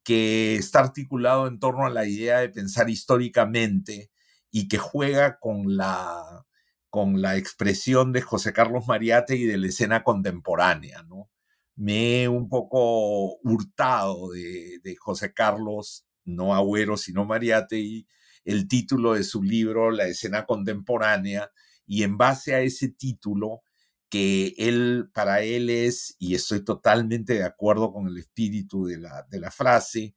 que 0.04 0.56
está 0.56 0.80
articulado 0.80 1.46
en 1.48 1.58
torno 1.58 1.86
a 1.86 1.90
la 1.90 2.06
idea 2.06 2.40
de 2.40 2.50
pensar 2.50 2.90
históricamente 2.90 4.10
y 4.50 4.68
que 4.68 4.78
juega 4.78 5.38
con 5.40 5.76
la, 5.76 6.46
con 6.90 7.22
la 7.22 7.36
expresión 7.36 8.12
de 8.12 8.22
José 8.22 8.52
Carlos 8.52 8.86
Mariate 8.86 9.36
y 9.36 9.44
de 9.44 9.58
la 9.58 9.68
escena 9.68 10.04
contemporánea, 10.04 11.02
¿no? 11.04 11.30
Me 11.76 12.22
he 12.22 12.28
un 12.28 12.48
poco 12.48 13.36
hurtado 13.42 14.30
de, 14.32 14.96
José 14.98 15.32
Carlos, 15.32 16.06
no 16.24 16.54
Agüero, 16.54 16.96
sino 16.96 17.24
Mariate, 17.24 18.06
el 18.44 18.68
título 18.68 19.14
de 19.14 19.24
su 19.24 19.42
libro, 19.42 19.90
La 19.90 20.06
escena 20.06 20.46
contemporánea, 20.46 21.50
y 21.86 22.02
en 22.02 22.16
base 22.16 22.54
a 22.54 22.60
ese 22.60 22.88
título, 22.88 23.62
que 24.08 24.54
él, 24.58 25.10
para 25.12 25.42
él 25.42 25.70
es, 25.70 26.16
y 26.18 26.34
estoy 26.34 26.64
totalmente 26.64 27.34
de 27.34 27.44
acuerdo 27.44 27.92
con 27.92 28.06
el 28.06 28.16
espíritu 28.18 28.86
de 28.86 28.98
la 28.98 29.50
frase, 29.50 30.14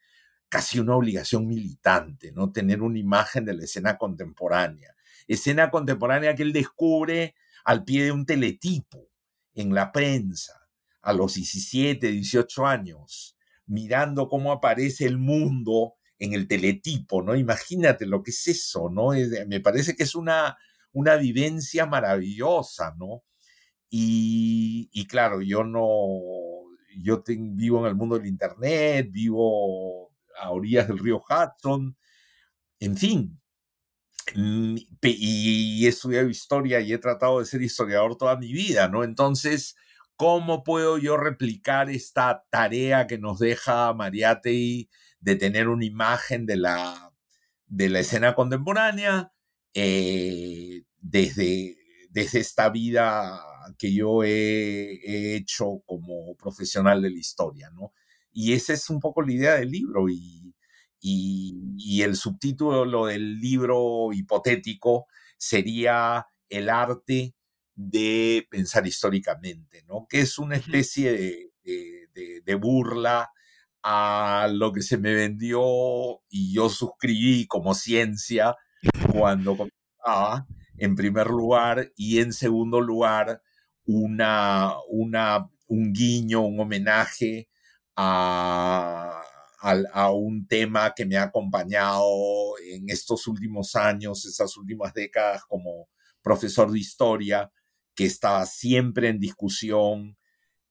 casi 0.49 0.79
una 0.79 0.95
obligación 0.95 1.47
militante, 1.47 2.31
¿no? 2.31 2.51
Tener 2.51 2.81
una 2.81 2.99
imagen 2.99 3.45
de 3.45 3.53
la 3.53 3.63
escena 3.63 3.97
contemporánea. 3.97 4.95
Escena 5.27 5.69
contemporánea 5.69 6.35
que 6.35 6.43
él 6.43 6.53
descubre 6.53 7.35
al 7.65 7.83
pie 7.83 8.05
de 8.05 8.11
un 8.11 8.25
teletipo, 8.25 9.09
en 9.53 9.73
la 9.73 9.91
prensa, 9.91 10.56
a 11.07 11.13
los 11.13 11.35
17, 11.35 12.11
18 12.11 12.67
años, 12.67 13.37
mirando 13.65 14.27
cómo 14.27 14.51
aparece 14.51 15.05
el 15.05 15.17
mundo 15.17 15.93
en 16.19 16.33
el 16.33 16.49
teletipo, 16.49 17.23
¿no? 17.23 17.33
Imagínate 17.33 18.05
lo 18.05 18.21
que 18.21 18.31
es 18.31 18.45
eso, 18.49 18.89
¿no? 18.89 19.11
me 19.47 19.61
parece 19.61 19.95
que 19.95 20.03
es 20.03 20.15
una, 20.15 20.57
una 20.91 21.15
vivencia 21.15 21.85
maravillosa, 21.85 22.93
¿no? 22.99 23.23
Y, 23.89 25.07
claro, 25.07 25.41
yo 25.41 25.63
no, 25.63 25.87
yo 26.97 27.23
vivo 27.25 27.79
en 27.79 27.85
el 27.85 27.95
mundo 27.95 28.17
del 28.17 28.27
Internet, 28.27 29.07
vivo 29.09 30.11
a 30.37 30.51
orillas 30.51 30.89
del 30.89 30.99
río 30.99 31.23
Hudson, 31.23 31.95
en 32.81 32.97
fin, 32.97 33.39
mm, 34.35 34.75
y 35.03 35.85
he 35.85 35.87
estudiado 35.87 36.27
historia 36.27 36.81
y 36.81 36.91
he 36.91 36.97
tratado 36.97 37.39
de 37.39 37.45
ser 37.45 37.61
historiador 37.61 38.17
toda 38.17 38.35
mi 38.35 38.51
vida, 38.51 38.89
¿no? 38.89 39.05
Entonces, 39.05 39.77
¿Cómo 40.17 40.63
puedo 40.63 40.97
yo 40.97 41.15
replicar 41.15 41.91
esta 41.91 42.43
tarea 42.49 43.05
que 43.05 43.19
nos 43.19 43.37
deja 43.37 43.93
Mariátegui 43.93 44.89
de 45.19 45.35
tener 45.35 45.67
una 45.67 45.85
imagen 45.85 46.47
de 46.47 46.57
la, 46.57 47.13
de 47.67 47.89
la 47.89 47.99
escena 47.99 48.33
contemporánea 48.33 49.31
eh, 49.75 50.85
desde, 50.99 51.77
desde 52.09 52.39
esta 52.39 52.69
vida 52.69 53.39
que 53.77 53.93
yo 53.93 54.23
he, 54.23 55.35
hecho 55.35 55.83
como 55.85 56.35
profesional 56.35 56.99
de 57.03 57.11
la 57.11 57.19
historia, 57.19 57.69
¿no? 57.69 57.93
Y 58.31 58.53
esa 58.53 58.73
es 58.73 58.89
un 58.89 58.99
poco 58.99 59.21
la 59.21 59.33
idea 59.33 59.53
del 59.55 59.69
libro 59.69 60.09
y, 60.09 60.55
y, 60.99 61.75
y 61.77 62.01
el 62.01 62.15
subtítulo 62.15 63.05
del 63.05 63.39
libro 63.39 64.11
hipotético 64.13 65.05
sería 65.37 66.25
El 66.49 66.71
arte 66.71 67.36
de 67.77 68.47
pensar 68.49 68.87
históricamente, 68.87 69.83
¿no? 69.87 70.07
Que 70.09 70.21
es 70.21 70.39
una 70.39 70.55
especie 70.55 71.51
de, 71.63 72.55
burla 72.55 73.31
a 73.83 74.47
lo 74.51 74.73
que 74.73 74.81
se 74.81 74.97
me 74.97 75.13
vendió 75.13 75.61
y 76.27 76.53
yo 76.53 76.69
suscribí 76.69 77.45
como 77.45 77.75
ciencia 77.75 78.55
cuando 79.11 79.55
comenzaba, 79.55 80.47
en 80.77 80.95
primer 80.95 81.27
lugar, 81.27 81.91
y 81.95 82.19
en 82.19 82.33
segundo 82.33 82.81
lugar, 82.81 83.43
una, 83.85 84.73
una, 84.89 85.47
un 85.67 85.93
guiño, 85.93 86.41
un 86.41 86.59
homenaje 86.59 87.47
a, 87.95 89.21
a, 89.61 90.11
un 90.11 90.47
tema 90.47 90.93
que 90.95 91.05
me 91.05 91.17
ha 91.17 91.23
acompañado 91.23 92.57
en 92.59 92.89
estos 92.89 93.27
últimos 93.27 93.75
años, 93.75 94.25
estas 94.25 94.57
últimas 94.57 94.93
décadas 94.93 95.43
como 95.47 95.89
profesor 96.23 96.71
de 96.71 96.79
historia, 96.79 97.51
que 97.97 98.05
estaba 98.05 98.45
siempre 98.45 99.09
en 99.09 99.19
discusión, 99.19 100.17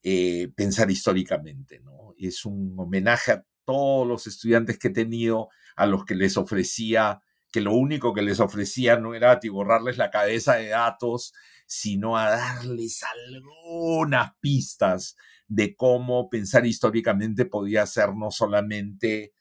eh, 0.04 0.48
pensar 0.54 0.92
históricamente. 0.92 1.80
¿no? 1.80 2.14
Es 2.16 2.44
un 2.44 2.76
homenaje 2.78 3.32
a 3.32 3.44
todos 3.64 4.06
los 4.06 4.28
estudiantes 4.28 4.78
que 4.78 4.88
he 4.88 4.92
tenido, 4.92 5.48
a 5.74 5.86
los 5.86 6.04
que 6.04 6.14
les 6.14 6.36
ofrecía, 6.36 7.20
que 7.50 7.60
lo 7.60 7.72
único 7.74 8.14
que 8.14 8.22
les 8.22 8.38
ofrecía 8.38 8.96
no 9.00 9.12
era 9.12 9.32
atiborrarles 9.32 9.98
la 9.98 10.10
cabeza 10.10 10.54
de 10.54 10.68
datos, 10.68 11.32
sino 11.66 12.16
a 12.16 12.30
darles 12.30 13.02
algunas 13.02 14.30
pistas 14.38 15.16
de 15.48 15.74
cómo 15.74 16.30
pensar 16.30 16.64
históricamente 16.64 17.44
podía 17.44 17.86
ser 17.86 18.14
no 18.14 18.30
solamente 18.30 19.32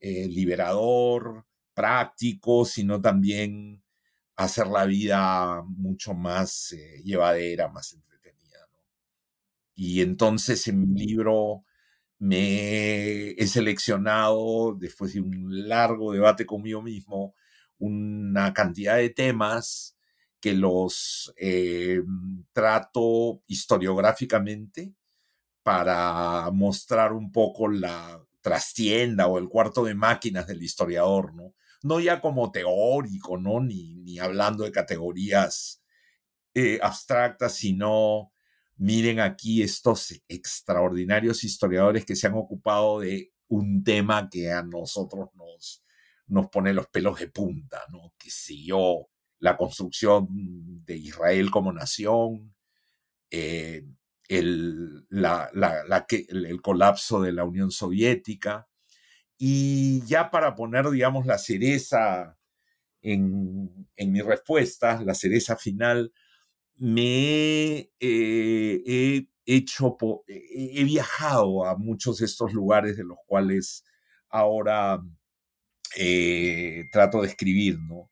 eh, 0.00 0.28
liberador, 0.28 1.44
práctico, 1.74 2.64
sino 2.64 3.02
también 3.02 3.82
hacer 4.38 4.68
la 4.68 4.86
vida 4.86 5.62
mucho 5.66 6.14
más 6.14 6.72
eh, 6.72 7.02
llevadera, 7.04 7.68
más 7.68 7.92
entretenida. 7.92 8.68
Y 9.74 10.00
entonces 10.02 10.66
en 10.68 10.92
mi 10.92 11.06
libro 11.06 11.64
me 12.18 13.30
he 13.32 13.46
seleccionado, 13.48 14.76
después 14.78 15.14
de 15.14 15.20
un 15.20 15.68
largo 15.68 16.12
debate 16.12 16.46
conmigo 16.46 16.82
mismo, 16.82 17.34
una 17.78 18.54
cantidad 18.54 18.96
de 18.96 19.10
temas 19.10 19.96
que 20.40 20.54
los 20.54 21.32
eh, 21.38 22.02
trato 22.52 23.42
historiográficamente 23.46 24.94
para 25.62 26.50
mostrar 26.52 27.12
un 27.12 27.32
poco 27.32 27.68
la 27.68 28.22
trastienda 28.40 29.26
o 29.28 29.38
el 29.38 29.48
cuarto 29.48 29.84
de 29.84 29.94
máquinas 29.94 30.46
del 30.46 30.62
historiador, 30.62 31.34
¿no? 31.34 31.54
No 31.82 32.00
ya 32.00 32.20
como 32.20 32.50
teórico, 32.50 33.38
¿no? 33.38 33.60
Ni, 33.60 33.94
ni 33.96 34.18
hablando 34.18 34.64
de 34.64 34.72
categorías 34.72 35.82
eh, 36.54 36.78
abstractas, 36.82 37.54
sino 37.54 38.32
miren 38.76 39.20
aquí 39.20 39.62
estos 39.62 40.20
extraordinarios 40.28 41.44
historiadores 41.44 42.04
que 42.04 42.16
se 42.16 42.26
han 42.26 42.34
ocupado 42.34 43.00
de 43.00 43.32
un 43.48 43.82
tema 43.82 44.28
que 44.30 44.50
a 44.52 44.62
nosotros 44.62 45.28
nos, 45.34 45.84
nos 46.26 46.48
pone 46.48 46.72
los 46.72 46.86
pelos 46.88 47.18
de 47.18 47.28
punta, 47.28 47.82
¿no? 47.90 48.14
Que 48.18 48.30
siguió 48.30 49.08
la 49.40 49.56
construcción 49.56 50.26
de 50.84 50.96
Israel 50.96 51.50
como 51.50 51.72
nación, 51.72 52.54
eh, 53.30 53.84
el, 54.28 55.06
la, 55.08 55.50
el, 56.10 56.60
colapso 56.62 57.20
de 57.20 57.32
la 57.32 57.44
Unión 57.44 57.70
Soviética. 57.70 58.67
Y 59.38 60.04
ya 60.06 60.30
para 60.30 60.54
poner, 60.54 60.90
digamos, 60.90 61.26
la 61.26 61.38
cereza 61.38 62.36
en, 63.02 63.88
en 63.96 64.12
mi 64.12 64.20
respuesta, 64.20 65.02
la 65.04 65.14
cereza 65.14 65.56
final, 65.56 66.12
me 66.76 67.90
eh, 68.00 68.82
he 68.86 69.28
hecho, 69.46 69.96
he 70.28 70.84
viajado 70.84 71.66
a 71.66 71.76
muchos 71.76 72.18
de 72.18 72.26
estos 72.26 72.52
lugares 72.52 72.96
de 72.96 73.04
los 73.04 73.18
cuales 73.26 73.84
ahora 74.28 75.02
eh, 75.96 76.84
trato 76.92 77.22
de 77.22 77.28
escribir, 77.28 77.78
¿no? 77.80 78.10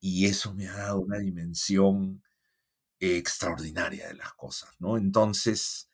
Y 0.00 0.26
eso 0.26 0.54
me 0.54 0.68
ha 0.68 0.76
dado 0.76 1.00
una 1.00 1.18
dimensión 1.18 2.22
extraordinaria 3.00 4.08
de 4.08 4.14
las 4.14 4.34
cosas, 4.34 4.70
¿no? 4.80 4.96
Entonces, 4.96 5.90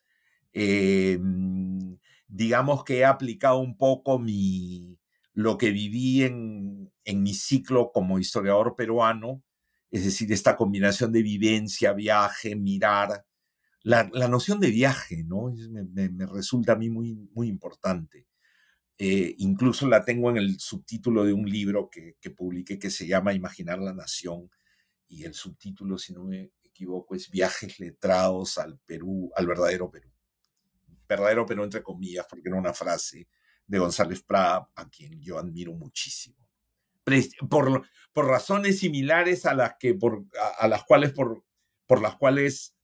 em, 0.53 1.99
digamos 2.27 2.85
que 2.85 2.99
he 2.99 3.05
aplicado 3.05 3.59
un 3.59 3.77
poco 3.77 4.19
mi, 4.19 4.99
lo 5.33 5.59
que 5.59 5.71
viví 5.71 6.23
en, 6.23 6.93
en 7.05 7.23
mi 7.23 7.35
ciclo 7.35 7.91
como 7.93 8.19
historiador 8.19 8.77
peruano, 8.77 9.43
es 9.91 10.05
decir, 10.05 10.33
esta 10.33 10.57
combinación 10.57 11.13
de 11.13 11.23
vivencia, 11.23 11.93
viaje, 11.93 12.57
mirar, 12.57 13.25
la, 13.83 14.09
la 14.13 14.29
noción 14.29 14.61
de 14.61 14.71
viaje, 14.71 15.25
¿no? 15.25 15.53
Me, 15.71 16.09
me, 16.09 16.27
resulta 16.27 16.73
a 16.73 16.77
mí 16.77 16.89
muy, 16.89 17.15
muy 17.35 17.49
importante. 17.49 18.27
Eh, 18.97 19.35
incluso 19.39 19.87
la 19.89 20.05
tengo 20.05 20.31
en 20.31 20.39
el 20.39 20.59
subtítulo 20.59 21.25
de 21.25 21.33
un 21.33 21.49
libro 21.49 21.91
que, 21.91 22.17
que 22.21 22.31
publiqué 22.31 22.79
que 22.79 22.91
se 22.91 23.07
llama 23.07 23.35
Imaginar 23.35 23.81
la 23.81 23.93
Nación 23.93 24.51
y 25.09 25.25
el 25.25 25.35
subtítulo, 25.35 25.99
si 25.99 26.13
no 26.15 26.25
me 26.25 26.53
equivoco, 26.63 27.15
es 27.15 27.31
Viajes 27.31 27.79
letrados 27.79 28.59
al 28.59 28.79
Perú, 28.87 29.31
al 29.37 29.47
verdadero 29.47 29.91
Perú. 29.91 30.14
Verdadero 31.09 31.47
Perú 31.47 31.64
entre 31.64 31.82
comillas, 31.82 32.26
porque 32.28 32.48
era 32.48 32.59
una 32.59 32.72
frase 32.72 33.28
de 33.66 33.78
González 33.78 34.22
Prada, 34.22 34.70
a 34.74 34.89
quien 34.89 35.20
yo 35.20 35.39
admiro 35.39 35.72
muchísimo. 35.72 36.36
Por, 37.48 37.86
por 38.12 38.26
razones 38.26 38.78
similares 38.78 39.44
a 39.47 39.55
las, 39.55 39.74
que, 39.78 39.94
por, 39.94 40.24
a, 40.59 40.68
las 40.68 40.85
cuales, 40.85 41.12
por, 41.12 41.44
por 41.86 42.01
las 42.01 42.16
cuales 42.16 42.74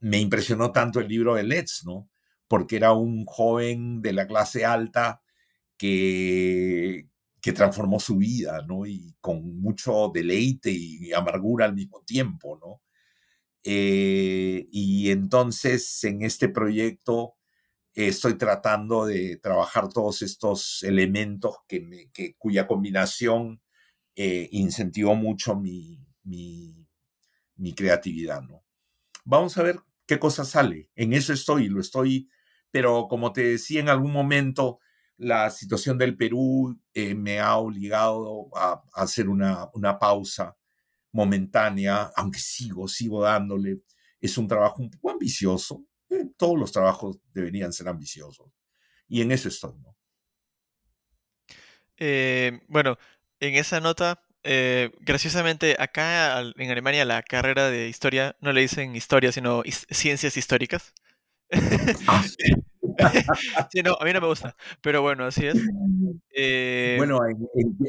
me 0.00 0.18
impresionó 0.18 0.72
tanto 0.72 1.00
el 1.00 1.08
libro 1.08 1.34
de 1.34 1.42
Letts, 1.42 1.82
¿no? 1.84 2.08
Porque 2.48 2.76
era 2.76 2.92
un 2.92 3.24
joven 3.24 4.02
de 4.02 4.12
la 4.12 4.26
clase 4.26 4.64
alta 4.64 5.22
que, 5.76 7.08
que 7.40 7.52
transformó 7.52 7.98
su 7.98 8.16
vida, 8.18 8.64
¿no? 8.66 8.86
Y 8.86 9.16
con 9.20 9.60
mucho 9.60 10.10
deleite 10.12 10.70
y 10.70 11.12
amargura 11.12 11.64
al 11.64 11.74
mismo 11.74 12.02
tiempo, 12.04 12.58
¿no? 12.60 12.82
Eh, 13.68 14.68
y 14.70 15.10
entonces 15.10 16.04
en 16.04 16.22
este 16.22 16.48
proyecto 16.48 17.35
estoy 17.96 18.34
tratando 18.34 19.06
de 19.06 19.38
trabajar 19.38 19.88
todos 19.88 20.20
estos 20.20 20.82
elementos 20.82 21.56
que, 21.66 22.10
que 22.12 22.36
cuya 22.36 22.66
combinación 22.66 23.62
eh, 24.14 24.48
incentivó 24.52 25.14
mucho 25.14 25.56
mi, 25.56 25.98
mi, 26.24 27.74
creatividad, 27.74 28.42
¿no? 28.42 28.64
Vamos 29.24 29.56
a 29.58 29.62
ver 29.62 29.80
qué 30.06 30.18
cosa 30.18 30.44
sale. 30.44 30.90
En 30.94 31.12
eso 31.12 31.32
estoy, 31.32 31.68
lo 31.68 31.80
estoy, 31.80 32.28
pero 32.70 33.08
como 33.08 33.32
te 33.32 33.42
decía 33.42 33.80
en 33.80 33.88
algún 33.88 34.12
momento, 34.12 34.78
la 35.18 35.50
situación 35.50 35.98
del 35.98 36.16
Perú 36.16 36.78
eh, 36.94 37.14
me 37.14 37.40
ha 37.40 37.56
obligado 37.56 38.48
a, 38.54 38.82
hacer 38.94 39.28
una, 39.28 39.68
una, 39.74 39.98
pausa 39.98 40.56
momentánea, 41.12 42.10
aunque 42.16 42.38
sigo, 42.38 42.88
sigo 42.88 43.22
dándole. 43.22 43.80
Es 44.20 44.38
un 44.38 44.48
trabajo 44.48 44.82
un 44.82 44.90
poco 44.90 45.10
ambicioso. 45.10 45.84
Eh, 46.10 46.26
todos 46.36 46.58
los 46.58 46.72
trabajos 46.72 47.18
deberían 47.32 47.72
ser 47.72 47.88
ambiciosos. 47.88 48.50
Y 49.08 49.22
en 49.22 49.32
eso 49.32 49.48
estoy, 49.48 49.78
¿no? 49.78 49.96
Eh, 51.98 52.60
bueno, 52.68 52.98
en 53.40 53.54
esa 53.54 53.80
nota, 53.80 54.22
graciosamente, 55.00 55.76
acá 55.78 56.40
en 56.40 56.70
Alemania 56.70 57.04
la 57.04 57.22
carrera 57.22 57.68
de 57.68 57.88
historia 57.88 58.36
no 58.40 58.52
le 58.52 58.60
dicen 58.60 58.94
historia, 58.94 59.32
sino 59.32 59.62
ciencias 59.90 60.36
históricas. 60.36 60.92
Ah, 62.06 62.22
sí, 63.70 63.82
no, 63.82 63.96
a 64.00 64.04
mí 64.04 64.12
no 64.12 64.20
me 64.20 64.26
gusta, 64.26 64.56
pero 64.80 65.02
bueno, 65.02 65.24
así 65.24 65.46
es. 65.46 65.56
Eh, 66.30 66.94
bueno, 66.98 67.20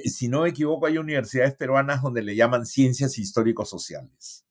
si 0.06 0.28
no 0.28 0.42
me 0.42 0.50
equivoco, 0.50 0.86
hay 0.86 0.98
universidades 0.98 1.56
peruanas 1.56 2.02
donde 2.02 2.22
le 2.22 2.36
llaman 2.36 2.66
ciencias 2.66 3.18
histórico-sociales. 3.18 4.46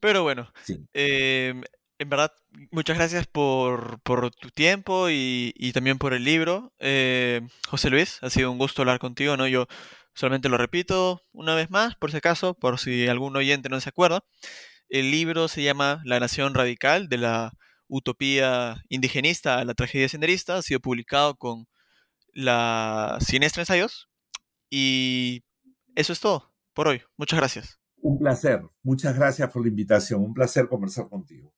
Pero 0.00 0.22
bueno, 0.22 0.52
em, 0.92 1.62
en 2.04 2.10
verdad, 2.10 2.32
muchas 2.70 2.98
gracias 2.98 3.26
por, 3.26 4.00
tu 4.02 4.50
tiempo 4.50 5.08
y, 5.10 5.72
también 5.72 5.98
por 5.98 6.12
el 6.12 6.22
libro. 6.22 6.72
Eh, 6.78 7.40
José 7.66 7.88
Luis, 7.88 8.18
ha 8.22 8.28
sido 8.28 8.52
un 8.52 8.58
gusto 8.58 8.82
hablar 8.82 8.98
contigo, 8.98 9.36
¿no? 9.38 9.48
Yo 9.48 9.66
solamente 10.14 10.50
lo 10.50 10.58
repito 10.58 11.22
una 11.32 11.54
vez 11.54 11.70
más, 11.70 11.96
por 11.96 12.10
si 12.10 12.18
acaso, 12.18 12.54
por 12.54 12.78
si 12.78 13.08
algún 13.08 13.36
oyente 13.36 13.70
no 13.70 13.80
se 13.80 13.88
acuerda. 13.88 14.22
El 14.90 15.10
libro 15.10 15.48
se 15.48 15.62
llama 15.62 16.02
La 16.04 16.20
Nación 16.20 16.54
Radical 16.54 17.08
de 17.08 17.18
la 17.18 17.52
Utopía 17.88 18.82
Indigenista 18.90 19.58
a 19.58 19.64
la 19.64 19.72
Tragedia 19.72 20.08
Senderista. 20.10 20.58
Ha 20.58 20.62
sido 20.62 20.80
publicado 20.80 21.36
con 21.36 21.66
la 22.34 23.16
Siniestra 23.20 23.62
Ensayos. 23.62 24.10
Y 24.68 25.42
eso 25.96 26.12
es 26.12 26.20
todo 26.20 26.52
por 26.74 26.86
hoy. 26.88 27.02
Muchas 27.16 27.38
gracias. 27.38 27.80
Un 27.96 28.18
placer. 28.18 28.62
Muchas 28.82 29.16
gracias 29.16 29.50
por 29.50 29.62
la 29.62 29.68
invitación. 29.68 30.20
Un 30.20 30.34
placer 30.34 30.68
conversar 30.68 31.08
contigo. 31.08 31.54